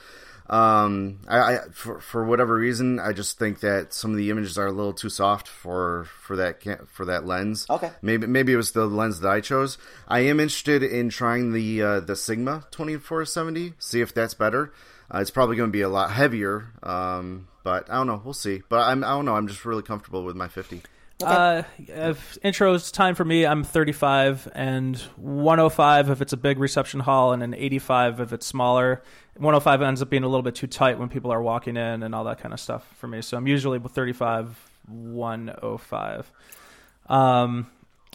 Um, 0.49 1.19
I, 1.27 1.39
I 1.39 1.59
for, 1.73 2.01
for 2.01 2.25
whatever 2.25 2.55
reason, 2.55 3.01
I 3.01 3.13
just 3.13 3.39
think 3.39 3.61
that 3.61 3.93
some 3.93 4.13
of 4.13 4.17
the 4.17 4.31
images 4.31 4.57
are 4.59 4.67
a 4.67 4.73
little 4.73 4.93
too 4.93 5.09
soft 5.09 5.49
for, 5.49 6.07
for 6.23 6.37
that, 6.37 6.63
for 6.89 7.05
that 7.07 7.27
lens. 7.27 7.67
Okay. 7.69 7.91
Maybe, 8.01 8.27
maybe 8.27 8.53
it 8.53 8.57
was 8.57 8.71
the 8.73 8.87
lens 8.87 9.21
that 9.21 9.29
I 9.29 9.41
chose. 9.41 9.77
I 10.07 10.21
am 10.21 10.41
interested 10.41 10.83
in 10.83 11.09
trying 11.11 11.53
the, 11.53 11.83
uh, 11.83 12.01
the 12.01 12.17
Sigma 12.17 12.65
2470, 12.71 13.75
see 13.79 14.01
if 14.01 14.15
that's 14.15 14.35
better. 14.35 14.73
Uh, 15.13 15.19
it's 15.19 15.31
probably 15.31 15.57
going 15.57 15.69
to 15.69 15.73
be 15.73 15.83
a 15.83 15.89
lot 15.89 16.13
heavier. 16.13 16.73
Um, 16.83 17.49
but 17.67 17.91
I 17.91 17.97
don't 17.97 18.07
know. 18.07 18.23
We'll 18.25 18.33
see. 18.33 18.63
But 18.69 18.87
I'm, 18.87 19.03
I 19.03 19.09
don't 19.09 19.25
know. 19.25 19.35
I'm 19.35 19.49
just 19.49 19.65
really 19.65 19.83
comfortable 19.83 20.23
with 20.23 20.37
my 20.37 20.47
50. 20.47 20.83
Uh, 21.21 21.65
if 21.79 22.39
intros 22.45 22.93
time 22.93 23.17
for 23.17 23.25
me, 23.25 23.45
I'm 23.45 23.65
35 23.65 24.49
and 24.55 24.97
105 25.17 26.11
if 26.11 26.21
it's 26.21 26.33
a 26.33 26.37
big 26.37 26.61
reception 26.61 27.01
hall, 27.01 27.33
and 27.33 27.43
an 27.43 27.55
85 27.55 28.21
if 28.21 28.33
it's 28.33 28.47
smaller. 28.47 29.03
105 29.35 29.83
ends 29.83 30.01
up 30.01 30.09
being 30.09 30.23
a 30.23 30.29
little 30.29 30.45
bit 30.45 30.55
too 30.55 30.69
tight 30.69 31.01
when 31.01 31.09
people 31.09 31.33
are 31.33 31.43
walking 31.43 31.77
in 31.77 32.05
and 32.05 32.15
all 32.15 32.23
that 32.23 32.39
kind 32.39 32.55
of 32.55 32.61
stuff 32.61 32.87
for 32.99 33.09
me. 33.09 33.21
So 33.21 33.37
I'm 33.37 33.49
usually 33.49 33.79
with 33.79 33.91
35, 33.91 34.57
105. 34.87 36.33
Um, 37.09 37.67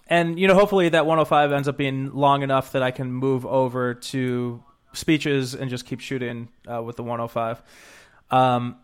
and 0.07 0.39
you 0.39 0.47
know, 0.47 0.55
hopefully 0.55 0.87
that 0.87 1.05
105 1.05 1.51
ends 1.51 1.67
up 1.67 1.75
being 1.75 2.15
long 2.15 2.41
enough 2.41 2.71
that 2.71 2.83
I 2.83 2.91
can 2.91 3.11
move 3.11 3.45
over 3.45 3.95
to 3.95 4.63
speeches 4.93 5.55
and 5.55 5.69
just 5.69 5.85
keep 5.85 5.99
shooting 5.99 6.47
uh, 6.73 6.81
with 6.81 6.95
the 6.95 7.03
105. 7.03 7.61
Um, 8.29 8.77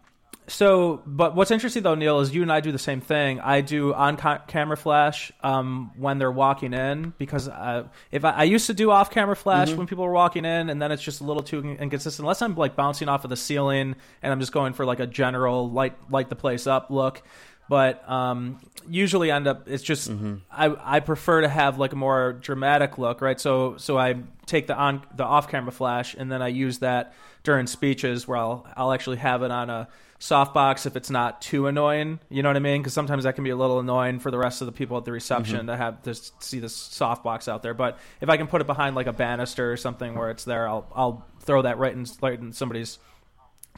so, 0.50 1.02
but 1.06 1.36
what's 1.36 1.52
interesting 1.52 1.84
though, 1.84 1.96
Neal, 1.96 2.20
is 2.22 2.34
you 2.34 2.42
and 2.42 2.52
I 2.52 2.62
do 2.62 2.72
the 2.72 2.80
same 2.80 3.02
thing. 3.02 3.42
I 3.42 3.60
do 3.60 3.94
on 3.94 4.16
ca- 4.16 4.44
camera 4.48 4.78
flash 4.78 5.30
um, 5.44 5.92
when 5.98 6.20
they're 6.20 6.32
walking 6.32 6.74
in 6.74 7.14
because 7.18 7.50
uh, 7.50 7.84
if 8.12 8.24
I, 8.24 8.32
I 8.32 8.44
used 8.44 8.68
to 8.68 8.74
do 8.74 8.90
off 8.90 9.12
camera 9.12 9.36
flash 9.36 9.70
when 9.78 9.88
people 9.88 10.06
were 10.06 10.14
walking 10.14 10.46
in, 10.46 10.70
and 10.70 10.82
then 10.82 10.94
it's 10.94 11.04
just 11.04 11.20
a 11.20 11.26
little 11.26 11.44
too 11.44 11.60
inconsistent. 11.60 12.24
Unless 12.24 12.42
I'm 12.42 12.56
like 12.56 12.78
bouncing 12.78 13.10
off 13.10 13.26
of 13.26 13.30
the 13.30 13.36
ceiling 13.36 13.96
and 14.22 14.32
I'm 14.32 14.40
just 14.40 14.54
going 14.54 14.72
for 14.72 14.86
like 14.86 15.02
a 15.02 15.08
general 15.08 15.70
light 15.70 15.96
light 16.10 16.30
the 16.30 16.36
place 16.38 16.66
up 16.66 16.90
look. 16.90 17.22
But 17.70 18.10
um, 18.10 18.60
usually 18.88 19.30
end 19.30 19.48
up 19.48 19.68
it's 19.68 19.84
just 19.84 20.10
I, 20.50 20.74
I 20.82 21.00
prefer 21.02 21.42
to 21.42 21.50
have 21.50 21.78
like 21.78 21.92
a 21.92 21.98
more 21.98 22.32
dramatic 22.32 22.98
look, 22.98 23.20
right? 23.20 23.38
So 23.38 23.76
so 23.76 23.98
I 23.98 24.16
take 24.46 24.68
the 24.68 24.78
on 24.78 25.02
the 25.14 25.26
off 25.26 25.50
camera 25.50 25.74
flash 25.74 26.16
and 26.18 26.32
then 26.32 26.42
I 26.42 26.48
use 26.48 26.80
that 26.80 27.14
during 27.44 27.68
speeches 27.68 28.26
where 28.30 28.38
I'll 28.38 28.66
I'll 28.78 28.94
actually 28.94 29.18
have 29.18 29.44
it 29.44 29.52
on 29.52 29.70
a 29.70 29.90
softbox 30.20 30.86
if 30.86 30.96
it's 30.96 31.10
not 31.10 31.42
too 31.42 31.68
annoying. 31.68 32.20
You 32.30 32.42
know 32.42 32.50
what 32.50 32.56
I 32.56 32.60
mean? 32.60 32.82
Because 32.82 32.94
sometimes 32.94 33.24
that 33.26 33.36
can 33.36 33.44
be 33.44 33.52
a 33.52 33.56
little 33.56 33.80
annoying 33.80 34.20
for 34.20 34.32
the 34.32 34.38
rest 34.38 34.62
of 34.62 34.66
the 34.66 34.72
people 34.72 34.98
at 34.98 35.06
the 35.06 35.12
reception 35.12 35.68
to 35.68 35.78
have 35.78 36.02
to 36.04 36.16
see 36.40 36.60
this 36.60 36.76
softbox 36.76 37.48
out 37.48 37.62
there. 37.62 37.74
But 37.76 38.00
if 38.20 38.30
I 38.30 38.38
can 38.38 38.48
put 38.48 38.62
it 38.62 38.68
behind 38.68 38.96
like 38.96 39.08
a 39.08 39.14
banister 39.14 39.72
or 39.72 39.78
something 39.78 40.16
where 40.16 40.32
it's 40.32 40.44
there, 40.44 40.68
I'll 40.68 40.88
I'll 40.96 41.26
throw 41.42 41.62
that 41.62 41.78
right 41.78 41.94
in, 41.94 42.06
right 42.22 42.40
in 42.40 42.52
somebody's 42.52 42.98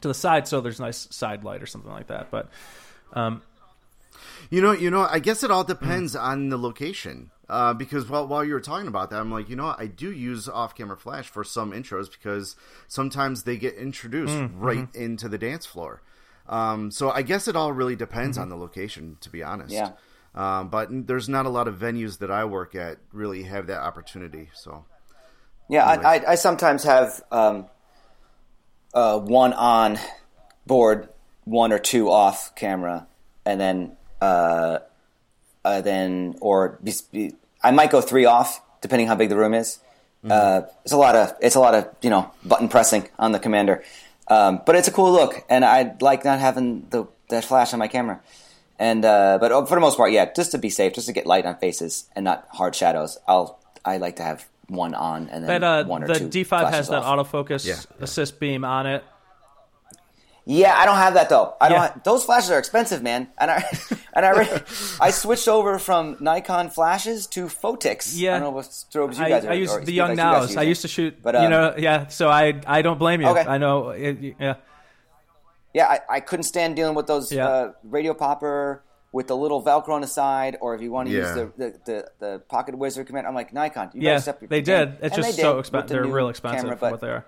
to 0.00 0.08
the 0.08 0.14
side 0.14 0.48
so 0.48 0.62
there's 0.62 0.80
nice 0.80 1.08
side 1.10 1.44
light 1.44 1.62
or 1.62 1.66
something 1.66 1.90
like 1.90 2.06
that. 2.06 2.30
But 2.30 2.48
um, 3.12 3.42
You 4.48 4.62
know, 4.62 4.72
you 4.72 4.90
know. 4.90 5.06
I 5.08 5.18
guess 5.18 5.42
it 5.42 5.50
all 5.50 5.64
depends 5.64 6.16
on 6.16 6.48
the 6.48 6.56
location. 6.56 7.30
Uh, 7.50 7.74
because 7.74 8.08
while 8.08 8.28
while 8.28 8.44
you 8.44 8.54
were 8.54 8.60
talking 8.60 8.86
about 8.86 9.10
that, 9.10 9.20
I'm 9.20 9.30
like, 9.30 9.48
you 9.48 9.56
know, 9.56 9.64
what? 9.66 9.80
I 9.80 9.86
do 9.88 10.10
use 10.10 10.48
off-camera 10.48 10.96
flash 10.96 11.28
for 11.28 11.42
some 11.42 11.72
intros 11.72 12.08
because 12.10 12.54
sometimes 12.86 13.42
they 13.42 13.56
get 13.56 13.74
introduced 13.74 14.38
right 14.54 14.86
into 14.94 15.28
the 15.28 15.36
dance 15.36 15.66
floor. 15.66 16.00
Um, 16.50 16.90
so 16.90 17.10
I 17.10 17.22
guess 17.22 17.48
it 17.48 17.56
all 17.56 17.72
really 17.72 17.96
depends 17.96 18.36
on 18.36 18.48
the 18.48 18.56
location, 18.56 19.16
to 19.20 19.30
be 19.30 19.42
honest. 19.42 19.72
Yeah. 19.72 19.92
Um, 20.34 20.68
but 20.68 20.88
there's 21.06 21.28
not 21.28 21.46
a 21.46 21.48
lot 21.48 21.68
of 21.68 21.76
venues 21.78 22.18
that 22.18 22.30
I 22.30 22.44
work 22.44 22.74
at 22.74 22.98
really 23.12 23.44
have 23.44 23.68
that 23.68 23.80
opportunity. 23.80 24.50
So 24.52 24.84
Yeah, 25.68 25.86
I, 25.86 26.16
I, 26.16 26.30
I 26.32 26.34
sometimes 26.34 26.84
have 26.84 27.22
um, 27.30 27.66
uh, 28.92 29.18
one 29.18 29.52
on 29.52 29.98
board, 30.66 31.08
one 31.44 31.72
or 31.72 31.78
two 31.78 32.10
off 32.10 32.54
camera, 32.54 33.06
and 33.44 33.60
then 33.60 33.96
uh, 34.20 34.80
uh, 35.64 35.80
then 35.80 36.36
or 36.40 36.78
be, 36.82 36.92
be, 37.12 37.34
I 37.62 37.70
might 37.70 37.90
go 37.90 38.00
three 38.00 38.24
off 38.24 38.60
depending 38.80 39.06
how 39.06 39.14
big 39.14 39.28
the 39.28 39.36
room 39.36 39.54
is. 39.54 39.78
Uh, 40.28 40.62
it's 40.84 40.92
a 40.92 40.98
lot 40.98 41.16
of 41.16 41.34
it's 41.40 41.54
a 41.54 41.60
lot 41.60 41.74
of 41.74 41.88
you 42.02 42.10
know 42.10 42.30
button 42.44 42.68
pressing 42.68 43.08
on 43.18 43.32
the 43.32 43.38
commander, 43.38 43.82
um, 44.30 44.62
but 44.64 44.76
it's 44.76 44.88
a 44.88 44.92
cool 44.92 45.12
look, 45.12 45.44
and 45.50 45.64
I 45.64 45.94
like 46.00 46.24
not 46.24 46.38
having 46.38 46.86
the 46.90 47.06
that 47.28 47.44
flash 47.44 47.72
on 47.72 47.78
my 47.78 47.88
camera. 47.88 48.20
And 48.78 49.04
uh, 49.04 49.36
but 49.38 49.68
for 49.68 49.74
the 49.74 49.80
most 49.80 49.98
part, 49.98 50.10
yeah, 50.12 50.32
just 50.32 50.52
to 50.52 50.58
be 50.58 50.70
safe, 50.70 50.94
just 50.94 51.06
to 51.08 51.12
get 51.12 51.26
light 51.26 51.44
on 51.44 51.56
faces 51.56 52.08
and 52.16 52.24
not 52.24 52.48
hard 52.52 52.74
shadows. 52.74 53.18
I'll 53.28 53.58
I 53.84 53.98
like 53.98 54.16
to 54.16 54.22
have 54.22 54.48
one 54.68 54.94
on 54.94 55.28
and 55.30 55.44
then 55.44 55.60
that 55.60 55.64
uh, 55.64 55.84
one 55.84 56.04
or 56.04 56.06
the 56.06 56.14
two. 56.14 56.28
D5 56.28 56.46
flashes 56.46 56.74
has 56.76 56.88
that 56.88 57.02
off. 57.02 57.32
autofocus 57.32 57.66
Yeah, 57.66 57.74
yeah. 57.74 58.04
assist 58.04 58.38
beam 58.38 58.64
on 58.64 58.86
it. 58.86 59.04
Yeah, 60.46 60.74
I 60.76 60.84
don't 60.86 60.96
have 60.96 61.14
that 61.14 61.28
though. 61.28 61.54
I 61.60 61.68
don't. 61.68 61.76
Yeah. 61.78 61.92
Have, 61.92 62.02
those 62.02 62.24
flashes 62.24 62.50
are 62.50 62.58
expensive, 62.58 63.02
man. 63.02 63.28
And 63.38 63.50
I 63.50 63.64
and 64.14 64.24
I 64.26 64.30
re- 64.30 64.60
I 65.00 65.10
switched 65.10 65.46
over 65.48 65.78
from 65.78 66.16
Nikon 66.20 66.70
flashes 66.70 67.26
to 67.28 67.46
Phottix. 67.46 68.12
Yeah. 68.16 68.30
I 68.36 68.38
don't 68.40 68.48
know 68.48 68.50
what 68.56 68.64
strobes 68.66 69.18
you 69.18 69.24
I, 69.24 69.28
guys 69.28 69.44
are. 69.44 69.50
I 69.50 69.54
use 69.54 69.76
the 69.84 69.92
young 69.92 70.16
lights 70.16 70.18
you 70.18 70.24
guys 70.24 70.40
nows. 70.40 70.48
use. 70.50 70.56
I 70.56 70.62
used 70.62 70.82
to 70.82 70.88
shoot, 70.88 71.22
But, 71.22 71.34
you 71.34 71.40
um, 71.42 71.50
know, 71.50 71.74
yeah. 71.78 72.06
So 72.08 72.28
I 72.28 72.60
I 72.66 72.82
don't 72.82 72.98
blame 72.98 73.20
you. 73.20 73.28
Okay. 73.28 73.44
I 73.46 73.58
know, 73.58 73.90
it, 73.90 74.34
yeah. 74.40 74.54
yeah, 75.74 75.86
I, 75.86 76.16
I 76.16 76.20
couldn't 76.20 76.44
stand 76.44 76.74
dealing 76.76 76.94
with 76.94 77.06
those 77.06 77.30
Yeah. 77.30 77.46
uh, 77.48 77.72
radio 77.84 78.14
popper 78.14 78.82
with 79.12 79.26
the 79.28 79.36
little 79.36 79.62
Velcro 79.62 79.90
on 79.90 80.00
the 80.02 80.06
side, 80.06 80.56
or 80.60 80.74
if 80.74 80.80
you 80.82 80.90
want 80.92 81.08
to 81.08 81.14
use 81.14 81.32
the, 81.34 81.52
the, 81.56 81.74
the, 81.84 82.08
the 82.20 82.38
Pocket 82.48 82.78
Wizard 82.78 83.06
command. 83.08 83.26
I'm 83.26 83.34
like 83.34 83.52
Nikon. 83.52 83.90
You 83.94 84.02
Yeah, 84.02 84.18
step 84.18 84.40
your 84.40 84.48
they 84.48 84.62
game. 84.62 84.88
did. 84.88 84.98
It's 85.02 85.16
And 85.16 85.24
just 85.26 85.38
so 85.38 85.58
expensive. 85.58 85.88
the 85.88 85.94
They're 85.94 86.04
real 86.06 86.28
expensive 86.28 86.60
camera, 86.62 86.76
for 86.76 86.80
but 86.80 86.90
what 86.92 87.00
they 87.00 87.08
are. 87.08 87.24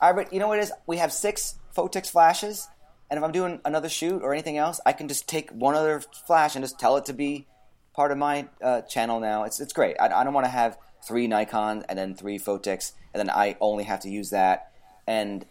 I, 0.00 0.12
but 0.12 0.32
you 0.32 0.38
know 0.38 0.48
what 0.48 0.58
it 0.58 0.62
is? 0.62 0.72
We 0.86 0.98
have 0.98 1.12
six 1.12 1.58
Phottix 1.76 2.10
flashes, 2.10 2.68
and 3.10 3.18
if 3.18 3.24
I'm 3.24 3.32
doing 3.32 3.60
another 3.64 3.88
shoot 3.88 4.22
or 4.22 4.32
anything 4.32 4.56
else, 4.56 4.80
I 4.86 4.92
can 4.92 5.08
just 5.08 5.28
take 5.28 5.50
one 5.50 5.74
other 5.74 6.00
flash 6.26 6.54
and 6.56 6.64
just 6.64 6.78
tell 6.78 6.96
it 6.96 7.06
to 7.06 7.12
be 7.12 7.46
part 7.94 8.12
of 8.12 8.18
my 8.18 8.48
uh, 8.62 8.82
channel 8.82 9.20
now. 9.20 9.44
It's 9.44 9.60
it's 9.60 9.72
great. 9.72 9.96
I, 10.00 10.06
I 10.06 10.24
don't 10.24 10.34
want 10.34 10.46
to 10.46 10.50
have 10.50 10.78
three 11.06 11.26
Nikon 11.26 11.84
and 11.88 11.98
then 11.98 12.14
three 12.14 12.38
Phottix, 12.38 12.92
and 13.12 13.20
then 13.20 13.30
I 13.30 13.56
only 13.60 13.84
have 13.84 14.00
to 14.00 14.08
use 14.10 14.30
that. 14.30 14.72
And 15.06 15.44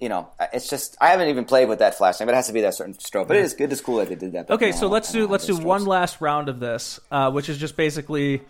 you 0.00 0.08
know, 0.08 0.28
it's 0.52 0.68
just 0.68 0.96
I 1.00 1.08
haven't 1.08 1.28
even 1.28 1.44
played 1.44 1.68
with 1.68 1.78
that 1.78 1.96
flash 1.96 2.18
thing, 2.18 2.26
but 2.26 2.32
it 2.32 2.36
has 2.36 2.48
to 2.48 2.52
be 2.52 2.62
that 2.62 2.74
certain 2.74 2.94
strobe. 2.94 3.28
But 3.28 3.36
it 3.36 3.44
is 3.44 3.54
good. 3.54 3.72
It's 3.72 3.80
cool 3.80 3.98
that 3.98 4.08
they 4.08 4.16
did 4.16 4.32
that. 4.32 4.50
Okay, 4.50 4.72
so 4.72 4.88
let's 4.88 5.10
do 5.12 5.26
let's 5.26 5.46
do 5.46 5.54
those 5.54 5.64
one 5.64 5.84
last 5.86 6.20
round 6.20 6.48
of 6.48 6.60
this, 6.60 7.00
uh, 7.10 7.30
which 7.30 7.48
is 7.48 7.58
just 7.58 7.76
basically 7.76 8.42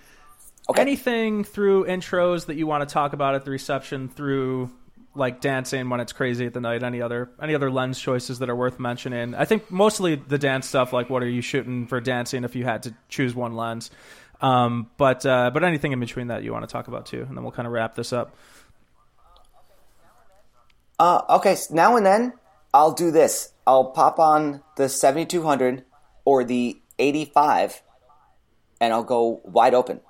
Okay. 0.68 0.80
anything 0.80 1.44
through 1.44 1.84
intros 1.84 2.46
that 2.46 2.56
you 2.56 2.66
want 2.66 2.88
to 2.88 2.92
talk 2.92 3.12
about 3.12 3.34
at 3.34 3.44
the 3.44 3.50
reception 3.50 4.08
through 4.08 4.70
like 5.16 5.40
dancing 5.40 5.88
when 5.90 6.00
it's 6.00 6.12
crazy 6.12 6.46
at 6.46 6.52
the 6.54 6.60
night 6.60 6.82
any 6.82 7.00
other 7.00 7.30
any 7.40 7.54
other 7.54 7.70
lens 7.70 7.98
choices 8.00 8.38
that 8.40 8.50
are 8.50 8.56
worth 8.56 8.80
mentioning 8.80 9.34
i 9.34 9.44
think 9.44 9.70
mostly 9.70 10.16
the 10.16 10.38
dance 10.38 10.66
stuff 10.66 10.92
like 10.92 11.08
what 11.10 11.22
are 11.22 11.28
you 11.28 11.40
shooting 11.42 11.86
for 11.86 12.00
dancing 12.00 12.44
if 12.44 12.56
you 12.56 12.64
had 12.64 12.82
to 12.82 12.94
choose 13.08 13.34
one 13.34 13.54
lens 13.56 13.90
um, 14.40 14.90
but 14.96 15.24
uh, 15.24 15.50
but 15.54 15.62
anything 15.64 15.92
in 15.92 16.00
between 16.00 16.26
that 16.26 16.42
you 16.42 16.52
want 16.52 16.68
to 16.68 16.72
talk 16.72 16.88
about 16.88 17.06
too 17.06 17.22
and 17.28 17.36
then 17.36 17.42
we'll 17.44 17.52
kind 17.52 17.66
of 17.66 17.72
wrap 17.72 17.94
this 17.94 18.12
up 18.12 18.34
Uh, 20.98 21.22
okay, 21.28 21.52
s- 21.52 21.70
now 21.70 21.96
and 21.96 22.06
then 22.06 22.32
I'll 22.72 22.92
do 22.92 23.10
this. 23.10 23.52
I'll 23.66 23.86
pop 23.86 24.18
on 24.18 24.62
the 24.76 24.88
7200 24.88 25.84
or 26.24 26.44
the 26.44 26.80
85 26.98 27.82
and 28.80 28.92
I'll 28.92 29.04
go 29.04 29.40
wide 29.44 29.74
open. 29.74 30.00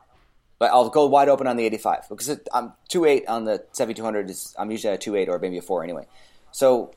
But 0.64 0.70
I'll 0.72 0.88
go 0.88 1.04
wide 1.04 1.28
open 1.28 1.46
on 1.46 1.58
the 1.58 1.66
85 1.66 2.06
because 2.08 2.28
it, 2.30 2.48
I'm 2.54 2.72
2.8 2.88 3.24
on 3.28 3.44
the 3.44 3.62
7200. 3.72 4.30
Is, 4.30 4.54
I'm 4.58 4.70
usually 4.70 4.94
at 4.94 5.06
a 5.06 5.10
2.8 5.10 5.28
or 5.28 5.38
maybe 5.38 5.58
a 5.58 5.62
4 5.62 5.84
anyway. 5.84 6.06
So 6.52 6.94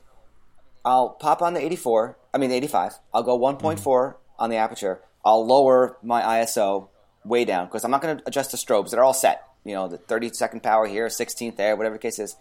I'll 0.86 1.10
pop 1.10 1.42
on 1.42 1.52
the 1.52 1.62
84, 1.62 2.16
I 2.32 2.38
mean 2.38 2.48
the 2.48 2.56
85. 2.56 2.94
I'll 3.12 3.22
go 3.22 3.38
mm-hmm. 3.38 3.66
1.4 3.66 4.14
on 4.38 4.48
the 4.48 4.56
aperture. 4.56 5.02
I'll 5.22 5.44
lower 5.44 5.98
my 6.02 6.22
ISO 6.22 6.88
way 7.24 7.44
down 7.44 7.66
because 7.66 7.84
I'm 7.84 7.90
not 7.90 8.00
going 8.00 8.16
to 8.16 8.22
adjust 8.26 8.52
the 8.52 8.56
strobes. 8.56 8.90
They're 8.90 9.04
all 9.04 9.12
set. 9.12 9.44
You 9.64 9.74
know, 9.74 9.88
the 9.88 9.98
30 9.98 10.32
second 10.32 10.62
power 10.62 10.86
here, 10.86 11.08
16th 11.08 11.56
there, 11.56 11.76
whatever 11.76 11.96
the 11.96 12.00
case 12.00 12.18
is 12.18 12.36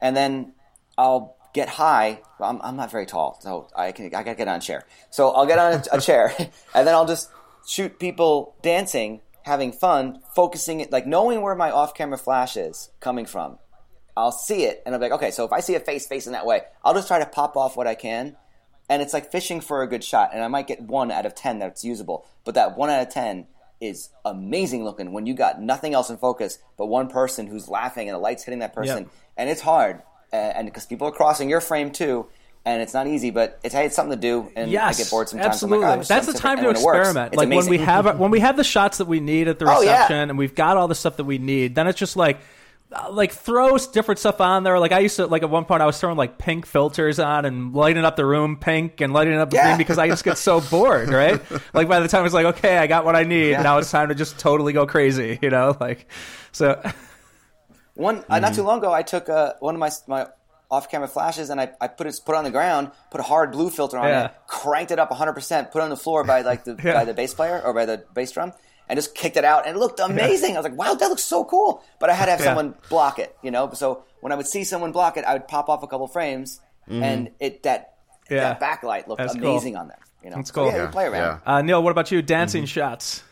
and 0.00 0.16
then 0.16 0.52
I'll 0.96 1.36
get 1.52 1.68
high. 1.68 2.20
Well, 2.38 2.50
I'm, 2.50 2.60
I'm 2.62 2.76
not 2.76 2.90
very 2.90 3.06
tall, 3.06 3.38
so 3.40 3.68
I 3.74 3.92
can 3.92 4.06
I 4.06 4.08
gotta 4.08 4.34
get 4.34 4.48
on 4.48 4.56
a 4.56 4.60
chair. 4.60 4.84
So 5.10 5.30
I'll 5.30 5.46
get 5.46 5.58
on 5.58 5.72
a, 5.74 5.96
a 5.96 6.00
chair, 6.00 6.34
and 6.74 6.86
then 6.86 6.94
I'll 6.94 7.06
just 7.06 7.30
shoot 7.66 7.98
people 7.98 8.54
dancing, 8.62 9.20
having 9.50 9.72
fun, 9.72 10.20
focusing 10.34 10.78
it, 10.80 10.92
like 10.92 11.06
knowing 11.06 11.42
where 11.42 11.54
my 11.56 11.70
off-camera 11.70 12.16
flash 12.16 12.56
is 12.56 12.90
coming 13.00 13.26
from. 13.26 13.58
I'll 14.16 14.32
see 14.32 14.62
it, 14.64 14.82
and 14.86 14.94
I'm 14.94 15.00
like, 15.00 15.12
okay, 15.12 15.30
so 15.32 15.44
if 15.44 15.52
I 15.52 15.60
see 15.60 15.74
a 15.74 15.80
face 15.80 16.06
facing 16.06 16.32
that 16.32 16.46
way, 16.46 16.62
I'll 16.84 16.94
just 16.94 17.08
try 17.08 17.18
to 17.18 17.26
pop 17.26 17.56
off 17.56 17.76
what 17.76 17.86
I 17.86 17.94
can, 17.94 18.36
and 18.88 19.02
it's 19.02 19.12
like 19.12 19.30
fishing 19.32 19.60
for 19.60 19.82
a 19.82 19.88
good 19.88 20.04
shot, 20.04 20.30
and 20.32 20.42
I 20.42 20.48
might 20.48 20.66
get 20.66 20.80
one 20.80 21.10
out 21.10 21.26
of 21.26 21.34
ten 21.34 21.58
that's 21.58 21.84
usable, 21.84 22.26
but 22.44 22.54
that 22.54 22.76
one 22.76 22.90
out 22.90 23.02
of 23.02 23.12
ten 23.12 23.46
is 23.80 24.10
amazing 24.24 24.84
looking 24.84 25.12
when 25.12 25.26
you 25.26 25.34
got 25.34 25.60
nothing 25.60 25.94
else 25.94 26.10
in 26.10 26.16
focus 26.18 26.58
but 26.76 26.86
one 26.86 27.08
person 27.08 27.46
who's 27.46 27.66
laughing 27.66 28.08
and 28.08 28.14
the 28.14 28.18
light's 28.20 28.44
hitting 28.44 28.60
that 28.60 28.74
person, 28.74 29.04
Yep. 29.04 29.08
and 29.36 29.50
it's 29.50 29.62
hard, 29.62 30.02
and 30.32 30.66
because 30.66 30.86
people 30.86 31.08
are 31.08 31.12
crossing 31.12 31.48
your 31.50 31.60
frame 31.60 31.90
too. 31.90 32.26
And 32.64 32.82
it's 32.82 32.92
not 32.92 33.06
easy, 33.06 33.30
but 33.30 33.58
it's 33.64 33.74
hey, 33.74 33.86
it's 33.86 33.96
something 33.96 34.16
to 34.16 34.20
do, 34.20 34.52
and 34.54 34.70
yes 34.70 34.98
I 35.00 35.02
get 35.02 35.10
bored 35.10 35.28
sometimes. 35.30 35.54
absolutely 35.54 35.86
like, 35.86 36.00
oh, 36.00 36.02
that's 36.02 36.26
the 36.26 36.34
time 36.34 36.58
to 36.58 36.62
different. 36.62 36.66
And 36.66 36.66
when 36.66 36.76
it 36.76 36.84
works, 36.84 37.08
experiment 37.08 37.36
like 37.36 37.48
when 37.48 37.66
we 37.70 37.78
have 37.78 38.18
when 38.18 38.30
we 38.30 38.40
have 38.40 38.56
the 38.58 38.64
shots 38.64 38.98
that 38.98 39.06
we 39.06 39.18
need 39.20 39.48
at 39.48 39.58
the 39.58 39.64
Oh, 39.66 39.80
yeah. 39.80 39.92
reception 39.92 40.28
and 40.28 40.36
we've 40.38 40.54
got 40.54 40.76
all 40.76 40.86
the 40.86 40.94
stuff 40.94 41.16
that 41.16 41.24
we 41.24 41.38
need 41.38 41.74
then 41.74 41.86
it's 41.86 41.98
just 41.98 42.16
like 42.16 42.38
uh, 42.92 43.08
like 43.10 43.32
throw 43.32 43.76
s- 43.76 43.86
different 43.86 44.18
stuff 44.18 44.40
on 44.42 44.62
there 44.64 44.78
like 44.78 44.92
i 44.92 44.98
used 44.98 45.16
to 45.16 45.26
like 45.26 45.42
at 45.42 45.48
one 45.48 45.64
point 45.64 45.80
i 45.80 45.86
was 45.86 45.98
throwing 45.98 46.16
like 46.18 46.36
pink 46.38 46.66
filters 46.66 47.18
on 47.18 47.44
and 47.46 47.72
lighting 47.72 48.04
up 48.04 48.16
the 48.16 48.26
room 48.26 48.56
pink 48.58 49.00
and 49.00 49.12
lighting 49.14 49.34
up 49.34 49.48
the 49.48 49.56
Yeah. 49.56 49.66
green 49.68 49.78
because 49.78 49.96
i 49.96 50.06
just 50.08 50.22
get 50.24 50.36
so 50.36 50.60
bored 50.70 51.08
right 51.08 51.40
like 51.72 51.88
by 51.88 52.00
the 52.00 52.08
time 52.08 52.26
it's 52.26 52.34
like 52.34 52.46
okay 52.46 52.76
i 52.78 52.86
got 52.88 53.04
what 53.06 53.16
i 53.16 53.22
need 53.22 53.50
Yeah. 53.52 53.62
now 53.62 53.78
it's 53.78 53.90
time 53.90 54.08
to 54.08 54.14
just 54.14 54.38
totally 54.38 54.72
go 54.74 54.86
crazy 54.86 55.38
you 55.40 55.48
know 55.50 55.76
like 55.80 56.10
so 56.52 56.78
One 57.94 58.18
uh, 58.18 58.20
Mm-hmm. 58.22 58.40
not 58.42 58.54
too 58.54 58.62
long 58.62 58.78
ago, 58.78 58.92
I 58.92 59.02
took 59.02 59.28
uh, 59.28 59.54
one 59.60 59.74
of 59.74 59.78
my 59.80 59.90
my 60.06 60.26
off-camera 60.70 61.08
flashes 61.08 61.50
and 61.50 61.60
I, 61.60 61.70
I 61.80 61.88
put 61.88 62.06
it 62.06 62.20
put 62.24 62.34
it 62.34 62.38
on 62.38 62.44
the 62.44 62.50
ground, 62.50 62.90
put 63.10 63.20
a 63.20 63.24
hard 63.24 63.52
blue 63.52 63.70
filter 63.70 63.98
on 63.98 64.06
Yeah. 64.08 64.24
it, 64.26 64.32
cranked 64.46 64.90
it 64.92 64.98
up 64.98 65.10
100, 65.10 65.32
percent 65.32 65.70
put 65.72 65.80
it 65.80 65.82
on 65.82 65.90
the 65.90 65.96
floor 65.96 66.24
by 66.24 66.42
like 66.42 66.64
the 66.64 66.76
Yeah. 66.84 66.94
by 66.94 67.04
the 67.04 67.14
bass 67.14 67.34
player 67.34 67.60
or 67.64 67.72
by 67.74 67.86
the 67.86 68.04
bass 68.14 68.30
drum, 68.32 68.52
and 68.88 68.96
just 68.96 69.14
kicked 69.14 69.36
it 69.36 69.44
out, 69.44 69.66
and 69.66 69.76
it 69.76 69.78
looked 69.80 70.00
amazing. 70.00 70.54
I 70.56 70.60
was 70.60 70.64
like, 70.64 70.76
wow, 70.78 70.94
that 70.94 71.08
looks 71.08 71.22
so 71.22 71.44
cool. 71.44 71.82
But 71.98 72.10
I 72.10 72.14
had 72.14 72.26
to 72.26 72.30
have 72.32 72.40
Yeah. 72.40 72.46
someone 72.46 72.74
block 72.88 73.18
it, 73.18 73.36
you 73.42 73.50
know. 73.50 73.70
So 73.72 74.04
when 74.20 74.32
I 74.32 74.34
would 74.36 74.46
see 74.48 74.64
someone 74.64 74.92
block 74.92 75.16
it, 75.16 75.24
I 75.24 75.32
would 75.34 75.46
pop 75.48 75.68
off 75.68 75.82
a 75.82 75.86
couple 75.86 76.06
frames, 76.08 76.60
and 76.88 77.30
it 77.40 77.62
that 77.64 77.94
Mm-hmm. 78.24 78.34
Yeah. 78.34 78.54
that 78.54 78.60
backlight 78.60 79.08
looked 79.08 79.20
That's 79.20 79.34
cool. 79.34 79.50
amazing 79.50 79.74
on 79.76 79.88
there. 79.88 79.98
You 80.22 80.30
know, 80.30 80.36
That's 80.36 80.50
So, 80.50 80.54
cool. 80.54 80.66
yeah, 80.66 80.76
you 80.76 80.82
Yeah, 80.82 80.90
play 80.90 81.04
around. 81.06 81.40
yeah. 81.44 81.54
uh, 81.54 81.62
neal 81.62 81.82
what 81.82 81.90
about 81.90 82.12
you 82.12 82.22
dancing 82.22 82.64
shots 82.64 83.24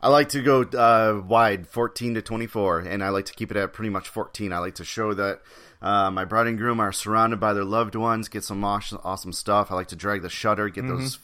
I 0.00 0.08
like 0.08 0.28
to 0.30 0.42
go 0.42 0.62
uh, 0.62 1.20
wide, 1.26 1.66
14 1.66 2.14
to 2.14 2.22
24, 2.22 2.80
and 2.80 3.02
I 3.02 3.08
like 3.08 3.24
to 3.26 3.32
keep 3.32 3.50
it 3.50 3.56
at 3.56 3.72
pretty 3.72 3.90
much 3.90 4.08
14. 4.08 4.52
I 4.52 4.58
like 4.58 4.76
to 4.76 4.84
show 4.84 5.12
that 5.14 5.40
uh, 5.82 6.10
my 6.10 6.24
bride 6.24 6.46
and 6.46 6.56
groom 6.56 6.80
are 6.80 6.92
surrounded 6.92 7.40
by 7.40 7.52
their 7.52 7.64
loved 7.64 7.94
ones, 7.94 8.28
get 8.28 8.44
some 8.44 8.62
awesome, 8.64 9.00
awesome 9.02 9.32
stuff. 9.32 9.70
I 9.70 9.74
like 9.74 9.88
to 9.88 9.96
drag 9.96 10.22
the 10.22 10.28
shutter, 10.28 10.68
get 10.68 10.86
those 10.86 11.18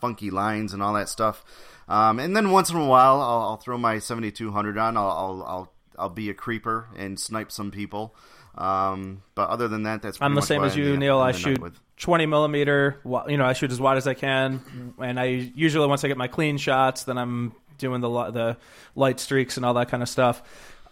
funky 0.00 0.30
lines 0.30 0.72
and 0.72 0.82
all 0.82 0.94
that 0.94 1.08
stuff. 1.08 1.44
Um, 1.88 2.18
and 2.18 2.36
then 2.36 2.50
once 2.50 2.70
in 2.70 2.76
a 2.76 2.84
while, 2.86 3.20
I'll, 3.20 3.42
I'll 3.42 3.56
throw 3.56 3.78
my 3.78 3.98
7200 4.00 4.76
on. 4.76 4.96
I'll, 4.96 5.08
I'll, 5.08 5.44
I'll, 5.46 5.72
I'll 5.98 6.08
be 6.10 6.28
a 6.30 6.34
creeper 6.34 6.88
and 6.96 7.18
snipe 7.18 7.52
some 7.52 7.70
people. 7.70 8.14
Um, 8.58 9.22
but 9.34 9.50
other 9.50 9.68
than 9.68 9.84
that, 9.84 10.02
that's 10.02 10.18
I'm 10.20 10.34
the 10.34 10.42
same 10.42 10.64
as 10.64 10.76
you, 10.76 10.96
Neal. 10.96 11.18
I 11.18 11.32
shoot 11.32 11.60
with. 11.60 11.78
20 11.98 12.26
millimeter. 12.26 13.00
You 13.26 13.36
know, 13.36 13.46
I 13.46 13.52
shoot 13.54 13.70
as 13.70 13.80
wide 13.80 13.96
as 13.96 14.06
I 14.06 14.14
can, 14.14 14.94
and 15.00 15.18
I 15.18 15.24
usually 15.24 15.86
once 15.86 16.04
I 16.04 16.08
get 16.08 16.18
my 16.18 16.28
clean 16.28 16.58
shots, 16.58 17.04
then 17.04 17.16
I'm 17.16 17.54
doing 17.78 18.00
the 18.00 18.08
the 18.30 18.56
light 18.94 19.20
streaks 19.20 19.56
and 19.56 19.66
all 19.66 19.74
that 19.74 19.88
kind 19.88 20.02
of 20.02 20.08
stuff. 20.08 20.42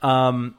Um, 0.02 0.54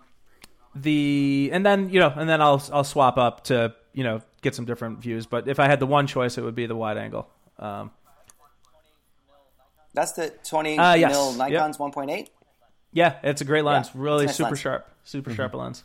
the 0.76 1.50
and 1.54 1.66
then 1.66 1.90
you 1.90 2.00
know, 2.00 2.14
and 2.16 2.28
then 2.30 2.42
I'll 2.42 2.62
I'll 2.74 2.84
swap 2.84 3.18
up 3.18 3.46
to 3.46 3.74
you 3.94 4.04
know 4.04 4.22
get 4.42 4.56
some 4.56 4.66
different 4.66 5.00
views. 5.00 5.26
But 5.26 5.48
if 5.48 5.60
I 5.60 5.68
had 5.68 5.80
the 5.80 5.86
one 5.88 6.08
choice, 6.08 6.38
it 6.38 6.42
would 6.44 6.56
be 6.56 6.66
the 6.66 6.76
wide 6.76 6.98
angle. 6.98 7.30
Um, 7.58 7.92
That's 9.94 10.12
the 10.12 10.30
20 10.44 10.78
Uh, 10.78 10.94
yes. 10.96 11.12
mil 11.14 11.32
Yep. 11.38 11.50
Nikon's 11.52 11.78
1.8. 11.78 12.28
yeah, 12.92 13.16
it's 13.24 13.42
a 13.42 13.46
great 13.46 13.64
lens. 13.64 13.92
Yeah, 13.96 14.02
really 14.02 14.26
nice 14.26 14.36
super 14.36 14.50
lens. 14.50 14.60
sharp, 14.60 14.90
super 15.06 15.34
sharp 15.34 15.54
lens. 15.56 15.84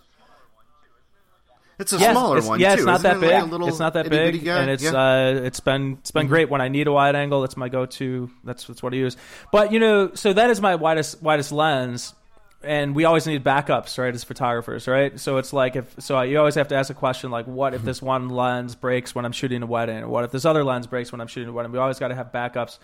It's 1.81 1.93
a 1.93 1.99
Yeah, 1.99 2.13
smaller 2.13 2.39
it's, 2.39 2.47
one 2.47 2.61
yeah, 2.61 2.71
too. 2.77 2.83
it's 2.83 2.87
not 2.87 3.01
isn't 3.01 3.11
that 3.11 3.17
it? 3.17 3.21
big. 3.49 3.53
Like 3.53 3.69
it's 3.69 3.79
not 3.79 3.93
that 3.95 4.11
big, 4.11 4.45
guy? 4.45 4.59
and 4.61 4.71
it's 4.71 4.83
Yeah. 4.83 4.91
uh, 4.93 5.41
it's 5.45 5.61
been 5.61 5.93
it's 6.01 6.11
been 6.11 6.27
great 6.27 6.49
when 6.51 6.61
I 6.61 6.69
need 6.69 6.87
a 6.87 6.93
wide 6.93 7.17
angle. 7.17 7.41
That's 7.41 7.57
my 7.57 7.69
go-to. 7.69 8.31
That's 8.45 8.65
that's 8.67 8.83
what 8.83 8.93
I 8.93 8.97
use. 8.97 9.17
But 9.53 9.73
you 9.73 9.81
know, 9.81 10.13
so 10.15 10.33
that 10.33 10.51
is 10.51 10.61
my 10.61 10.75
widest 10.75 11.23
widest 11.23 11.53
lens, 11.53 12.15
and 12.63 12.95
we 12.95 13.05
always 13.05 13.27
need 13.27 13.43
backups, 13.43 13.99
right? 13.99 14.15
As 14.15 14.23
photographers, 14.25 14.87
right? 14.87 15.19
So 15.19 15.39
it's 15.39 15.53
like 15.53 15.77
if 15.77 15.95
so, 15.99 16.21
you 16.23 16.39
always 16.39 16.55
have 16.57 16.69
to 16.69 16.75
ask 16.75 16.91
a 16.91 16.95
question 16.95 17.31
like, 17.31 17.47
what 17.47 17.73
if 17.75 17.83
this 17.83 18.03
one 18.03 18.29
lens 18.29 18.75
breaks 18.75 19.15
when 19.15 19.25
I'm 19.25 19.33
shooting 19.33 19.63
a 19.63 19.67
wedding, 19.67 19.97
angle? 19.97 20.11
What 20.11 20.25
if 20.25 20.31
this 20.33 20.45
other 20.45 20.65
lens 20.65 20.87
breaks 20.87 21.11
when 21.13 21.21
I'm 21.21 21.27
shooting 21.29 21.49
a 21.49 21.53
wedding? 21.53 21.73
We 21.73 21.79
always 21.79 21.99
got 21.99 22.09
to 22.09 22.15
have 22.15 22.31
backups. 22.33 22.79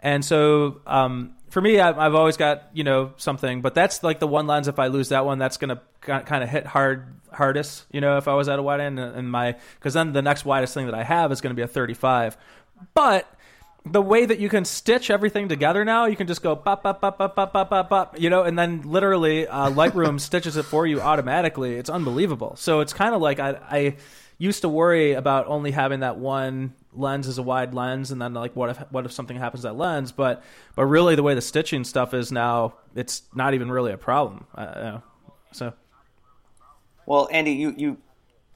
And 0.00 0.24
so, 0.24 0.80
um, 0.86 1.34
for 1.50 1.60
me, 1.60 1.80
I've, 1.80 1.98
I've 1.98 2.14
always 2.14 2.36
got 2.36 2.68
you 2.72 2.84
know 2.84 3.12
something, 3.16 3.62
but 3.62 3.74
that's 3.74 4.02
like 4.02 4.20
the 4.20 4.26
one 4.26 4.46
lens. 4.46 4.68
If 4.68 4.78
I 4.78 4.88
lose 4.88 5.08
that 5.08 5.24
one, 5.24 5.38
that's 5.38 5.56
gonna 5.56 5.80
kind 6.00 6.42
of 6.42 6.48
hit 6.48 6.66
hard 6.66 7.06
hardest. 7.32 7.84
You 7.90 8.00
know, 8.00 8.16
if 8.18 8.28
I 8.28 8.34
was 8.34 8.48
at 8.48 8.58
a 8.58 8.62
wide 8.62 8.80
end 8.80 8.98
and 8.98 9.30
my 9.30 9.56
because 9.78 9.94
then 9.94 10.12
the 10.12 10.22
next 10.22 10.44
widest 10.44 10.74
thing 10.74 10.86
that 10.86 10.94
I 10.94 11.04
have 11.04 11.32
is 11.32 11.40
going 11.40 11.50
to 11.50 11.56
be 11.56 11.62
a 11.62 11.68
35. 11.68 12.36
But 12.94 13.32
the 13.84 14.02
way 14.02 14.26
that 14.26 14.38
you 14.38 14.48
can 14.48 14.64
stitch 14.64 15.10
everything 15.10 15.48
together 15.48 15.84
now, 15.84 16.06
you 16.06 16.16
can 16.16 16.26
just 16.26 16.42
go 16.42 16.54
pop, 16.54 16.82
pop, 16.82 17.00
pop, 17.00 17.18
pop, 17.18 17.34
pop, 17.34 17.52
pop, 17.52 17.70
pop, 17.70 17.88
pop, 17.88 18.20
you 18.20 18.28
know, 18.28 18.42
and 18.42 18.58
then 18.58 18.82
literally 18.82 19.46
uh, 19.46 19.70
Lightroom 19.70 20.20
stitches 20.28 20.56
it 20.56 20.64
for 20.64 20.86
you 20.86 21.00
automatically. 21.00 21.76
It's 21.76 21.90
unbelievable. 21.90 22.56
So 22.56 22.80
it's 22.80 22.92
kind 22.92 23.14
of 23.14 23.20
like 23.20 23.38
I, 23.40 23.58
I 23.70 23.96
used 24.38 24.62
to 24.62 24.68
worry 24.68 25.12
about 25.12 25.46
only 25.46 25.72
having 25.72 26.00
that 26.00 26.16
one 26.16 26.74
lens 26.92 27.28
as 27.28 27.38
a 27.38 27.42
wide 27.42 27.74
lens, 27.74 28.10
and 28.10 28.22
then 28.22 28.34
like 28.34 28.56
what 28.56 28.70
if 28.70 28.78
what 28.90 29.04
if 29.04 29.12
something 29.12 29.36
happens 29.36 29.62
to 29.62 29.68
that 29.68 29.76
lens? 29.76 30.12
But 30.12 30.42
but 30.74 30.86
really, 30.86 31.14
the 31.16 31.22
way 31.22 31.34
the 31.34 31.42
stitching 31.42 31.84
stuff 31.84 32.14
is 32.14 32.32
now, 32.32 32.74
it's 32.94 33.22
not 33.34 33.54
even 33.54 33.70
really 33.70 33.92
a 33.92 33.98
problem. 33.98 34.46
Uh. 34.54 35.00
So 35.52 35.74
Well, 37.06 37.28
Andy, 37.30 37.52
you 37.52 37.74
you 37.76 37.98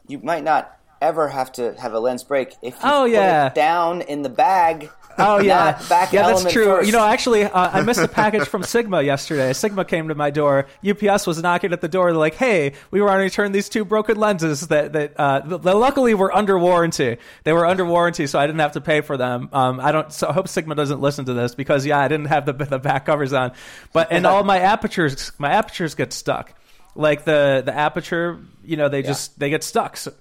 you 0.08 0.18
might 0.20 0.44
not 0.44 0.78
ever 1.02 1.28
have 1.28 1.52
to 1.52 1.74
have 1.74 1.92
a 1.92 2.00
lens 2.00 2.24
break 2.24 2.52
if 2.62 2.74
you 2.74 2.80
Oh, 2.84 3.02
put 3.04 3.10
yeah. 3.12 3.48
it 3.48 3.54
down 3.54 4.00
in 4.02 4.22
the 4.22 4.30
bag. 4.30 4.90
Oh 5.18 5.38
yeah, 5.40 5.76
not 5.78 5.88
back 5.90 6.10
yeah, 6.14 6.26
that's 6.26 6.50
true. 6.50 6.64
first. 6.64 6.86
You 6.86 6.92
know, 6.92 7.04
actually, 7.04 7.44
uh, 7.44 7.50
I 7.70 7.82
missed 7.82 8.00
a 8.00 8.08
package 8.08 8.48
from 8.48 8.62
Sigma 8.62 9.02
yesterday. 9.12 9.52
Sigma 9.52 9.84
came 9.84 10.08
to 10.08 10.14
my 10.14 10.30
door. 10.30 10.66
UPS 10.88 11.26
was 11.26 11.42
knocking 11.42 11.74
at 11.74 11.82
the 11.82 11.88
door. 11.88 12.06
They're 12.12 12.18
like, 12.18 12.34
"Hey, 12.36 12.72
we 12.90 13.02
want 13.02 13.18
to 13.18 13.22
return 13.22 13.52
these 13.52 13.68
two 13.68 13.84
broken 13.84 14.16
lenses 14.16 14.68
that 14.68 14.94
that 14.94 15.12
uh, 15.20 15.40
th- 15.42 15.62
th- 15.62 15.74
luckily 15.74 16.14
were 16.14 16.34
under 16.34 16.58
warranty. 16.58 17.18
They 17.44 17.52
were 17.52 17.66
under 17.66 17.84
warranty, 17.84 18.26
so 18.26 18.38
I 18.38 18.46
didn't 18.46 18.60
have 18.60 18.72
to 18.72 18.80
pay 18.80 19.02
for 19.02 19.18
them. 19.18 19.50
Um, 19.52 19.80
I 19.80 19.92
don't. 19.92 20.10
So 20.10 20.30
I 20.30 20.32
hope 20.32 20.48
Sigma 20.48 20.74
doesn't 20.74 21.02
listen 21.02 21.26
to 21.26 21.34
this 21.34 21.54
because 21.54 21.84
yeah, 21.84 21.98
I 21.98 22.08
didn't 22.08 22.28
have 22.28 22.46
the 22.46 22.54
the 22.54 22.78
back 22.78 23.04
covers 23.04 23.34
on, 23.34 23.52
but 23.92 24.08
and 24.12 24.26
all 24.26 24.44
my 24.44 24.60
apertures, 24.60 25.32
my 25.38 25.50
apertures 25.50 25.94
get 25.94 26.14
stuck. 26.14 26.54
Like 26.94 27.24
the 27.26 27.62
the 27.66 27.74
aperture, 27.76 28.40
you 28.64 28.78
know, 28.78 28.88
they 28.88 29.02
just 29.02 29.38
they 29.38 29.50
get 29.50 29.62
stuck. 29.62 29.98
So, 29.98 30.14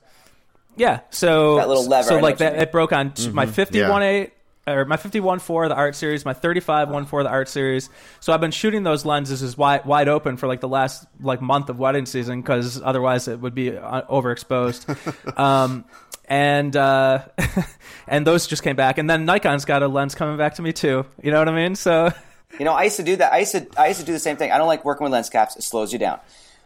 yeah, 0.75 1.01
so 1.09 1.55
That 1.57 1.67
little 1.67 1.87
lever, 1.87 2.07
So 2.07 2.19
like 2.19 2.37
that, 2.37 2.55
it 2.59 2.71
broke 2.71 2.91
on 2.93 3.11
t- 3.13 3.29
my 3.29 3.45
fifty-one 3.45 4.01
Yeah. 4.01 4.07
eight 4.07 4.33
or 4.67 4.85
my 4.85 4.95
51 4.95 5.39
4 5.39 5.69
the 5.69 5.75
art 5.75 5.95
series 5.95 6.23
my 6.23 6.33
35 6.33 6.89
1 6.89 7.05
4 7.07 7.23
the 7.23 7.29
art 7.29 7.49
series 7.49 7.89
so 8.19 8.31
i've 8.31 8.39
been 8.39 8.51
shooting 8.51 8.83
those 8.83 9.03
lenses 9.05 9.41
as 9.41 9.57
wide 9.57 9.85
wide 9.85 10.07
open 10.07 10.37
for 10.37 10.45
like 10.45 10.59
the 10.61 10.67
last 10.67 11.03
like 11.19 11.41
month 11.41 11.69
of 11.69 11.79
wedding 11.79 12.05
season 12.05 12.41
because 12.41 12.79
otherwise 12.79 13.27
it 13.27 13.39
would 13.39 13.55
be 13.55 13.75
uh, 13.75 14.03
overexposed 14.03 14.85
um 15.39 15.83
and 16.29 16.75
uh 16.75 17.23
and 18.07 18.25
those 18.27 18.45
just 18.45 18.61
came 18.61 18.75
back 18.75 18.99
and 18.99 19.09
then 19.09 19.25
nikon's 19.25 19.65
got 19.65 19.81
a 19.81 19.87
lens 19.87 20.13
coming 20.13 20.37
back 20.37 20.53
to 20.53 20.61
me 20.61 20.71
too 20.71 21.07
you 21.23 21.31
know 21.31 21.39
what 21.39 21.49
i 21.49 21.55
mean 21.55 21.75
so 21.75 22.11
You 22.59 22.65
know, 22.65 22.73
I 22.73 22.83
used 22.83 22.97
to 22.97 23.03
do 23.03 23.15
that. 23.15 23.31
I 23.31 23.39
used 23.39 23.53
to 23.53 23.65
I 23.77 23.87
used 23.87 24.01
to 24.01 24.05
do 24.05 24.11
the 24.11 24.19
same 24.19 24.35
thing. 24.35 24.51
I 24.51 24.57
don't 24.57 24.67
like 24.67 24.83
working 24.83 25.05
with 25.05 25.13
lens 25.13 25.29
caps; 25.29 25.55
it 25.55 25.61
slows 25.63 25.93
you 25.93 25.97
down. 25.97 26.19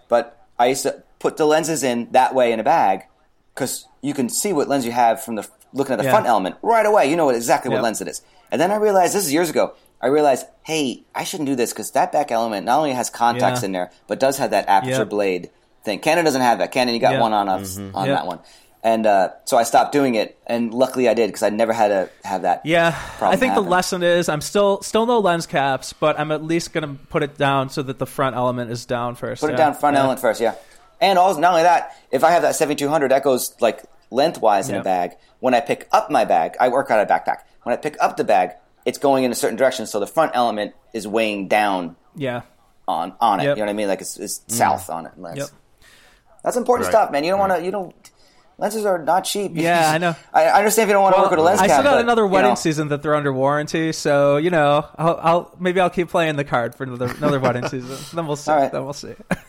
But 0.10 0.44
I 0.58 0.66
used 0.66 0.82
to 0.82 1.04
put 1.20 1.38
the 1.38 1.46
lenses 1.46 1.84
in 1.84 2.08
that 2.12 2.34
way 2.34 2.52
in 2.52 2.60
a 2.60 2.64
bag 2.64 3.04
because 3.54 3.88
you 4.06 4.14
can 4.14 4.30
see 4.30 4.54
what 4.54 4.68
lens 4.68 4.86
you 4.86 4.92
have 4.92 5.24
from 5.24 5.36
the 5.36 5.48
looking 5.74 5.94
at 5.94 5.98
the 5.98 6.06
Yeah. 6.06 6.12
front 6.12 6.28
element 6.28 6.56
right 6.62 6.86
away. 6.86 7.10
You 7.10 7.16
know 7.16 7.26
what, 7.26 7.36
exactly 7.36 7.72
what 7.72 7.82
lens 7.82 8.00
it 8.02 8.08
is. 8.08 8.22
And 8.52 8.62
then 8.62 8.72
I 8.72 8.76
realized 8.76 9.14
this 9.16 9.26
is 9.26 9.34
years 9.34 9.50
ago. 9.50 9.74
I 10.02 10.08
realized, 10.08 10.46
hey, 10.64 11.04
I 11.16 11.24
shouldn't 11.24 11.48
do 11.48 11.56
this 11.56 11.72
because 11.74 11.92
that 11.92 12.12
back 12.12 12.32
element 12.32 12.66
not 12.66 12.78
only 12.78 12.92
has 12.94 13.10
contacts 13.10 13.62
Yeah. 13.62 13.66
in 13.68 13.72
there, 13.72 13.92
but 14.08 14.20
does 14.20 14.38
have 14.38 14.52
that 14.52 14.66
aperture 14.70 15.00
Yep. 15.00 15.10
blade 15.10 15.50
thing. 15.84 16.00
Canon 16.00 16.24
doesn't 16.24 16.42
have 16.42 16.60
that. 16.60 16.72
Canon, 16.72 16.94
you 16.94 17.00
got 17.00 17.14
Yeah. 17.14 17.22
one 17.22 17.34
on 17.34 17.50
us 17.50 17.78
on 17.78 18.06
Yep. 18.08 18.16
that 18.18 18.26
one. 18.28 18.40
And 18.84 19.08
uh, 19.08 19.30
so 19.46 19.58
I 19.58 19.64
stopped 19.64 19.92
doing 19.94 20.14
it, 20.14 20.38
and 20.46 20.72
luckily 20.72 21.10
I 21.10 21.16
did 21.16 21.28
because 21.30 21.42
I 21.42 21.50
never 21.50 21.74
had 21.74 21.88
to 21.88 22.10
have 22.24 22.44
that. 22.44 22.62
Yeah, 22.64 22.92
problem 23.18 23.34
I 23.36 23.40
think 23.40 23.56
the 23.56 23.62
lesson 23.62 24.04
is 24.04 24.30
I'm 24.30 24.42
still 24.42 24.84
still 24.84 25.08
no 25.08 25.18
lens 25.18 25.48
caps, 25.48 25.92
but 25.94 26.20
I'm 26.20 26.32
at 26.32 26.44
least 26.44 26.72
gonna 26.72 26.96
put 27.10 27.24
it 27.24 27.36
down 27.36 27.70
so 27.70 27.82
that 27.82 27.98
the 27.98 28.06
front 28.06 28.36
element 28.36 28.70
is 28.70 28.86
down 28.86 29.16
first. 29.16 29.42
Put 29.42 29.50
it 29.50 29.58
down 29.58 29.74
front 29.74 29.96
Yeah. 29.96 30.02
element 30.02 30.20
first, 30.22 30.40
yeah. 30.40 30.54
And 31.02 31.18
also, 31.18 31.40
not 31.42 31.52
only 31.52 31.64
that, 31.64 31.94
if 32.12 32.24
I 32.24 32.30
have 32.32 32.44
that 32.44 32.56
7200, 32.56 33.10
that 33.12 33.24
goes 33.24 33.54
like 33.60 33.84
lengthwise 34.16 34.70
in 34.70 34.76
Yeah. 34.76 34.82
a 34.82 34.84
bag. 34.84 35.12
When 35.40 35.54
I 35.54 35.60
pick 35.60 35.88
up 35.92 36.10
my 36.10 36.26
bag, 36.26 36.56
I 36.60 36.70
work 36.70 36.90
out 36.90 37.00
a 37.00 37.06
backpack. 37.06 37.40
When 37.64 37.74
I 37.74 37.78
pick 37.78 37.98
up 38.00 38.18
the 38.18 38.24
bag, 38.24 38.52
it's 38.86 38.98
going 38.98 39.24
in 39.24 39.32
a 39.32 39.36
certain 39.36 39.58
direction, 39.58 39.86
so 39.88 40.00
the 40.00 40.08
front 40.08 40.32
element 40.36 40.74
is 40.94 41.08
weighing 41.08 41.48
down 41.48 41.96
Yeah. 42.16 42.42
on 42.88 43.14
on 43.20 43.40
it. 43.40 43.44
Yep. 43.44 43.58
You 43.58 43.62
know 43.64 43.66
what 43.68 43.70
I 43.72 43.74
mean? 43.74 43.88
Like 43.88 44.02
it's, 44.02 44.18
it's 44.18 44.40
mm. 44.40 44.52
south 44.52 44.90
on 44.90 45.06
it. 45.08 45.12
That's, 45.18 45.38
Yep. 45.38 45.50
that's 46.44 46.58
important 46.58 46.88
Right. 46.88 46.92
stuff, 46.92 47.12
man. 47.12 47.24
You 47.24 47.32
don't 47.32 47.40
want 47.40 47.54
to. 47.54 47.64
You 47.64 47.72
don't. 47.72 47.94
Lenses 48.58 48.86
are 48.86 49.00
not 49.00 49.26
cheap. 49.26 49.52
Yeah, 49.56 49.92
I 49.92 49.98
know. 49.98 50.16
I, 50.34 50.46
I 50.46 50.58
understand 50.60 50.88
if 50.88 50.90
you 50.90 50.94
don't 50.94 51.04
want 51.04 51.16
to 51.16 51.22
work 51.22 51.32
with 51.32 51.40
a 51.40 51.44
lens 51.44 51.60
I 51.60 51.68
cap. 51.68 51.82
still 51.82 51.92
got 51.92 51.98
but, 51.98 52.06
another 52.06 52.22
you 52.22 52.30
wedding 52.30 52.52
know. 52.52 52.56
season 52.56 52.88
that 52.88 53.02
they're 53.02 53.16
under 53.16 53.34
warranty, 53.34 53.92
so 53.92 54.38
you 54.38 54.50
know, 54.50 54.86
I'll, 54.98 55.20
I'll 55.22 55.56
maybe 55.60 55.82
I'll 55.82 55.90
keep 55.90 56.10
playing 56.10 56.38
the 56.38 56.46
card 56.46 56.74
for 56.76 56.84
another 56.84 57.08
another 57.18 57.40
wedding 57.40 57.68
season. 57.68 57.98
Then 58.14 58.28
we'll 58.28 58.38
see. 58.38 58.52
All 58.52 58.58
right. 58.58 58.72
Then 58.72 58.84
we'll 58.86 58.94
see. 58.94 59.14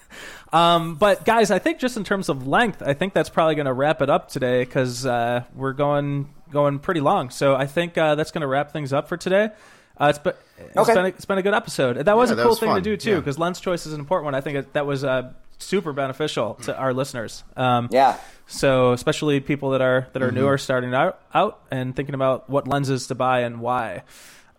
Um, 0.52 0.94
but 0.94 1.24
guys, 1.24 1.50
I 1.50 1.58
think 1.58 1.78
just 1.78 1.96
in 1.96 2.04
terms 2.04 2.28
of 2.28 2.46
length, 2.46 2.82
I 2.82 2.94
think 2.94 3.14
that's 3.14 3.28
probably 3.28 3.54
going 3.56 3.66
to 3.66 3.72
wrap 3.72 4.00
it 4.02 4.08
up 4.10 4.28
today 4.28 4.64
because 4.64 5.04
uh, 5.04 5.42
we're 5.54 5.72
going 5.72 6.32
going 6.50 6.78
pretty 6.78 7.00
long. 7.00 7.30
So 7.30 7.56
I 7.56 7.66
think 7.66 7.98
uh, 7.98 8.14
that's 8.14 8.30
going 8.30 8.42
to 8.42 8.46
wrap 8.46 8.72
things 8.72 8.92
up 8.92 9.08
for 9.08 9.16
today. 9.16 9.50
Uh, 9.98 10.06
it's 10.10 10.18
been 10.18 10.34
it's 10.58 10.76
Okay. 10.76 10.94
been 10.94 11.04
a, 11.06 11.08
it's 11.08 11.24
been 11.24 11.38
a 11.38 11.42
good 11.42 11.54
episode. 11.54 11.96
That 11.96 12.16
was 12.16 12.30
Yeah, 12.30 12.36
a 12.36 12.40
cool 12.40 12.50
was 12.50 12.60
thing 12.60 12.74
to 12.74 12.80
do 12.80 12.96
too 12.96 13.10
Yeah. 13.10 13.16
because 13.16 13.38
lens 13.38 13.60
choice 13.60 13.86
is 13.86 13.92
an 13.92 14.00
important 14.00 14.26
one. 14.26 14.34
I 14.34 14.40
think 14.40 14.56
it, 14.58 14.72
that 14.74 14.86
was 14.86 15.02
uh, 15.04 15.32
super 15.58 15.92
beneficial 15.92 16.54
to 16.62 16.76
our 16.78 16.92
listeners. 16.94 17.42
Um, 17.56 17.88
Yeah. 17.90 18.16
so 18.46 18.92
especially 18.92 19.40
people 19.40 19.70
that 19.70 19.80
are 19.80 20.06
that 20.12 20.22
are 20.22 20.26
Mm-hmm. 20.28 20.36
newer, 20.36 20.58
starting 20.58 20.94
out 20.94 21.18
out 21.34 21.60
and 21.70 21.96
thinking 21.96 22.14
about 22.14 22.48
what 22.48 22.68
lenses 22.68 23.08
to 23.08 23.14
buy 23.14 23.40
and 23.40 23.60
why. 23.60 24.02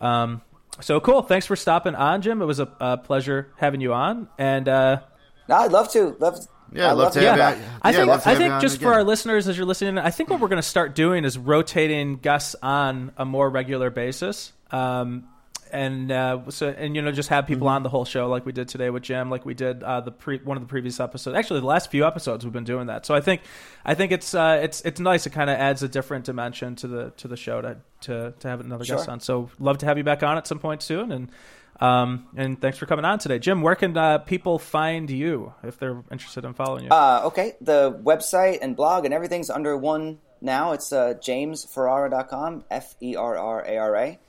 Um, 0.01 0.41
so 0.81 0.99
cool. 0.99 1.21
Thanks 1.21 1.45
for 1.45 1.55
stopping 1.55 1.95
on, 1.95 2.21
Jim. 2.21 2.41
It 2.41 2.45
was 2.45 2.59
a, 2.59 2.67
a 2.79 2.97
pleasure 2.97 3.47
having 3.57 3.79
you 3.79 3.93
on. 3.93 4.27
And 4.37 4.67
uh, 4.67 4.99
No, 5.47 5.55
I'd 5.55 5.71
love 5.71 5.91
to. 5.93 6.15
Love. 6.19 6.47
Yeah, 6.73 6.91
I'd 6.91 6.93
love 6.97 7.13
to 7.13 7.19
do 7.21 7.25
have 7.25 7.37
that. 7.37 7.57
you- 7.57 7.63
I 7.81 7.91
Yeah, 7.91 7.97
think 7.97 8.07
love 8.09 8.23
to 8.23 8.29
I 8.29 8.33
have 8.33 8.41
you 8.41 8.49
think 8.49 8.61
just 8.61 8.81
for 8.81 8.93
our 8.93 9.03
listeners 9.03 9.47
as 9.47 9.57
you're 9.57 9.65
listening, 9.65 9.97
I 9.97 10.09
think 10.09 10.29
what 10.29 10.39
we're 10.41 10.49
going 10.49 10.61
to 10.61 10.67
start 10.67 10.95
doing 10.95 11.23
is 11.23 11.37
rotating 11.37 12.17
guests 12.17 12.55
on 12.61 13.11
a 13.17 13.23
more 13.25 13.49
regular 13.49 13.89
basis. 13.89 14.51
Um, 14.71 15.29
and 15.71 16.09
uh, 16.13 16.49
so 16.49 16.69
and 16.69 16.95
you 16.95 17.01
know 17.01 17.11
just 17.11 17.27
have 17.27 17.45
people 17.45 17.67
Mm-hmm. 17.67 17.75
on 17.75 17.83
the 17.83 17.89
whole 17.89 18.05
show 18.05 18.29
like 18.29 18.45
we 18.45 18.53
did 18.53 18.69
today 18.69 18.89
with 18.89 19.03
Jim, 19.03 19.29
like 19.29 19.45
we 19.45 19.53
did 19.53 19.83
uh, 19.83 19.99
the 19.99 20.11
pre- 20.11 20.37
one 20.39 20.55
of 20.55 20.63
the 20.63 20.67
previous 20.67 20.99
episodes. 21.01 21.37
Actually, 21.37 21.59
the 21.59 21.65
last 21.65 21.91
few 21.91 22.05
episodes 22.05 22.45
we've 22.45 22.53
been 22.53 22.63
doing 22.63 22.87
that. 22.87 23.05
So 23.05 23.13
I 23.13 23.19
think 23.19 23.41
I 23.83 23.93
think 23.93 24.13
it's 24.13 24.33
uh, 24.33 24.59
it's 24.63 24.79
it's 24.81 24.99
nice. 25.01 25.25
It 25.25 25.31
kind 25.31 25.49
of 25.49 25.57
adds 25.57 25.83
a 25.83 25.89
different 25.89 26.23
dimension 26.23 26.75
to 26.77 26.87
the 26.87 27.09
to 27.17 27.27
the 27.27 27.35
show 27.35 27.61
to 27.61 27.77
to, 28.01 28.33
to 28.39 28.47
have 28.47 28.61
another 28.61 28.85
guest 28.85 29.09
on. 29.09 29.19
So 29.19 29.49
love 29.59 29.77
to 29.79 29.85
have 29.85 29.97
you 29.97 30.05
back 30.05 30.23
on 30.23 30.37
at 30.37 30.47
some 30.47 30.59
point 30.59 30.81
soon. 30.83 31.11
And 31.11 31.29
um, 31.79 32.27
and 32.35 32.59
thanks 32.59 32.77
for 32.77 32.85
coming 32.85 33.05
on 33.05 33.19
today, 33.19 33.39
Jim. 33.39 33.61
Where 33.61 33.75
can 33.75 33.95
uh, 33.95 34.19
people 34.19 34.59
find 34.59 35.09
you 35.09 35.53
if 35.63 35.77
they're 35.77 36.03
interested 36.11 36.45
in 36.45 36.53
following 36.53 36.85
you? 36.85 36.89
Uh, 36.89 37.21
okay, 37.25 37.53
the 37.61 37.91
website 38.03 38.59
and 38.61 38.75
blog 38.75 39.05
and 39.05 39.13
everything's 39.13 39.49
under 39.49 39.77
one 39.77 40.19
now. 40.41 40.71
It's 40.73 40.91
uh, 40.91 41.13
jamesferrara.com, 41.15 42.65
F 42.71 42.95
E 43.01 43.15
R 43.15 43.37
R 43.37 43.65
A 43.65 43.77
R 43.77 43.95
A, 43.95 44.19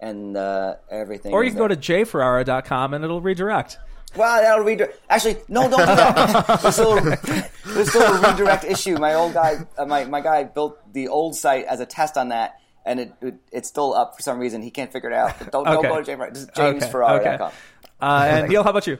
and 0.00 0.36
uh, 0.36 0.76
everything. 0.90 1.32
Or 1.32 1.44
you 1.44 1.50
can 1.50 1.58
go 1.58 1.68
to 1.68 1.76
jferrara.com 1.76 2.94
and 2.94 3.04
it'll 3.04 3.20
redirect. 3.20 3.78
Well, 4.16 4.40
that'll 4.40 4.64
redirect. 4.64 5.00
Actually, 5.08 5.36
no, 5.48 5.68
don't 5.68 5.80
do 5.80 5.86
that. 5.86 7.50
there's, 7.66 7.88
still, 7.90 8.02
a 8.02 8.30
redirect 8.30 8.64
issue. 8.64 8.96
My 8.96 9.14
old 9.14 9.34
guy, 9.34 9.58
uh, 9.76 9.84
my 9.84 10.04
my 10.04 10.20
guy 10.20 10.44
built 10.44 10.92
the 10.92 11.08
old 11.08 11.36
site 11.36 11.66
as 11.66 11.80
a 11.80 11.86
test 11.86 12.16
on 12.16 12.30
that, 12.30 12.60
and 12.84 13.00
it, 13.00 13.12
it 13.20 13.34
it's 13.52 13.68
still 13.68 13.94
up 13.94 14.16
for 14.16 14.22
some 14.22 14.38
reason. 14.38 14.62
He 14.62 14.70
can't 14.70 14.92
figure 14.92 15.10
it 15.10 15.14
out. 15.14 15.38
But 15.38 15.52
don't, 15.52 15.64
don't 15.64 15.82
go 15.82 15.98
to 15.98 16.04
James. 16.04 16.22
Just 16.38 16.50
Okay, 16.58 16.78
jamesferrara.com. 16.78 17.48
okay. 17.48 17.56
Uh, 18.00 18.26
and 18.28 18.48
Neal, 18.48 18.62
how 18.62 18.70
about 18.70 18.86
you? 18.86 18.98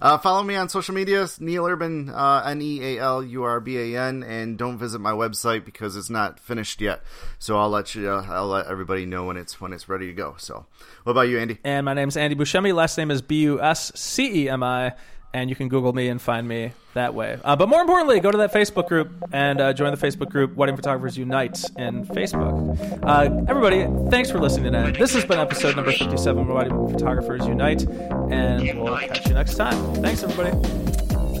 Uh, 0.00 0.16
follow 0.16 0.44
me 0.44 0.54
on 0.54 0.68
social 0.68 0.94
media, 0.94 1.26
Neal 1.40 1.66
Urban, 1.66 2.08
uh, 2.08 2.42
N 2.46 2.62
E 2.62 2.80
A 2.96 3.02
L 3.02 3.22
U 3.22 3.42
R 3.42 3.58
B 3.58 3.94
A 3.94 4.00
N, 4.00 4.22
and 4.22 4.56
don't 4.56 4.78
visit 4.78 5.00
my 5.00 5.10
website 5.10 5.64
because 5.64 5.96
it's 5.96 6.08
not 6.08 6.38
finished 6.38 6.80
yet. 6.80 7.02
So 7.40 7.58
I'll 7.58 7.70
let 7.70 7.96
you, 7.96 8.08
uh, 8.08 8.24
I'll 8.28 8.46
let 8.46 8.66
everybody 8.68 9.06
know 9.06 9.24
when 9.24 9.36
it's 9.36 9.60
when 9.60 9.72
it's 9.72 9.88
ready 9.88 10.06
to 10.06 10.12
go. 10.12 10.34
So, 10.38 10.66
what 11.02 11.12
about 11.12 11.22
you, 11.22 11.38
Andy? 11.40 11.58
And 11.64 11.84
my 11.84 11.94
name's 11.94 12.16
Andy 12.16 12.36
Buscemi. 12.36 12.72
Last 12.72 12.96
name 12.96 13.10
is 13.10 13.22
B 13.22 13.40
U 13.42 13.60
S 13.60 13.90
C 13.96 14.44
E 14.44 14.48
M 14.48 14.62
I. 14.62 14.92
And 15.34 15.50
you 15.50 15.56
can 15.56 15.68
Google 15.68 15.92
me 15.92 16.08
and 16.08 16.20
find 16.20 16.48
me 16.48 16.72
that 16.94 17.14
way. 17.14 17.38
Uh, 17.44 17.54
but 17.54 17.68
more 17.68 17.80
importantly, 17.82 18.18
go 18.18 18.30
to 18.30 18.38
that 18.38 18.52
Facebook 18.52 18.88
group 18.88 19.10
and 19.30 19.60
uh, 19.60 19.72
join 19.74 19.94
the 19.94 20.06
Facebook 20.06 20.30
group 20.30 20.54
Wedding 20.56 20.74
Photographers 20.74 21.18
Unite 21.18 21.62
in 21.76 22.06
Facebook. 22.06 22.98
Uh, 23.04 23.44
everybody, 23.46 23.86
thanks 24.10 24.30
for 24.30 24.38
listening 24.38 24.74
in. 24.74 24.94
This 24.94 25.12
has 25.12 25.26
been 25.26 25.38
episode 25.38 25.76
number 25.76 25.92
57 25.92 26.42
of 26.42 26.48
Wedding 26.48 26.88
Photographers 26.92 27.46
Unite. 27.46 27.82
And 28.30 28.80
we'll 28.80 28.96
catch 28.96 29.26
you 29.28 29.34
next 29.34 29.56
time. 29.56 29.94
Thanks, 29.96 30.22
everybody. 30.22 30.52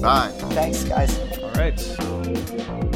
Bye. 0.00 0.28
Thanks, 0.50 0.84
guys. 0.84 1.18
All 1.38 1.50
right. 1.54 2.87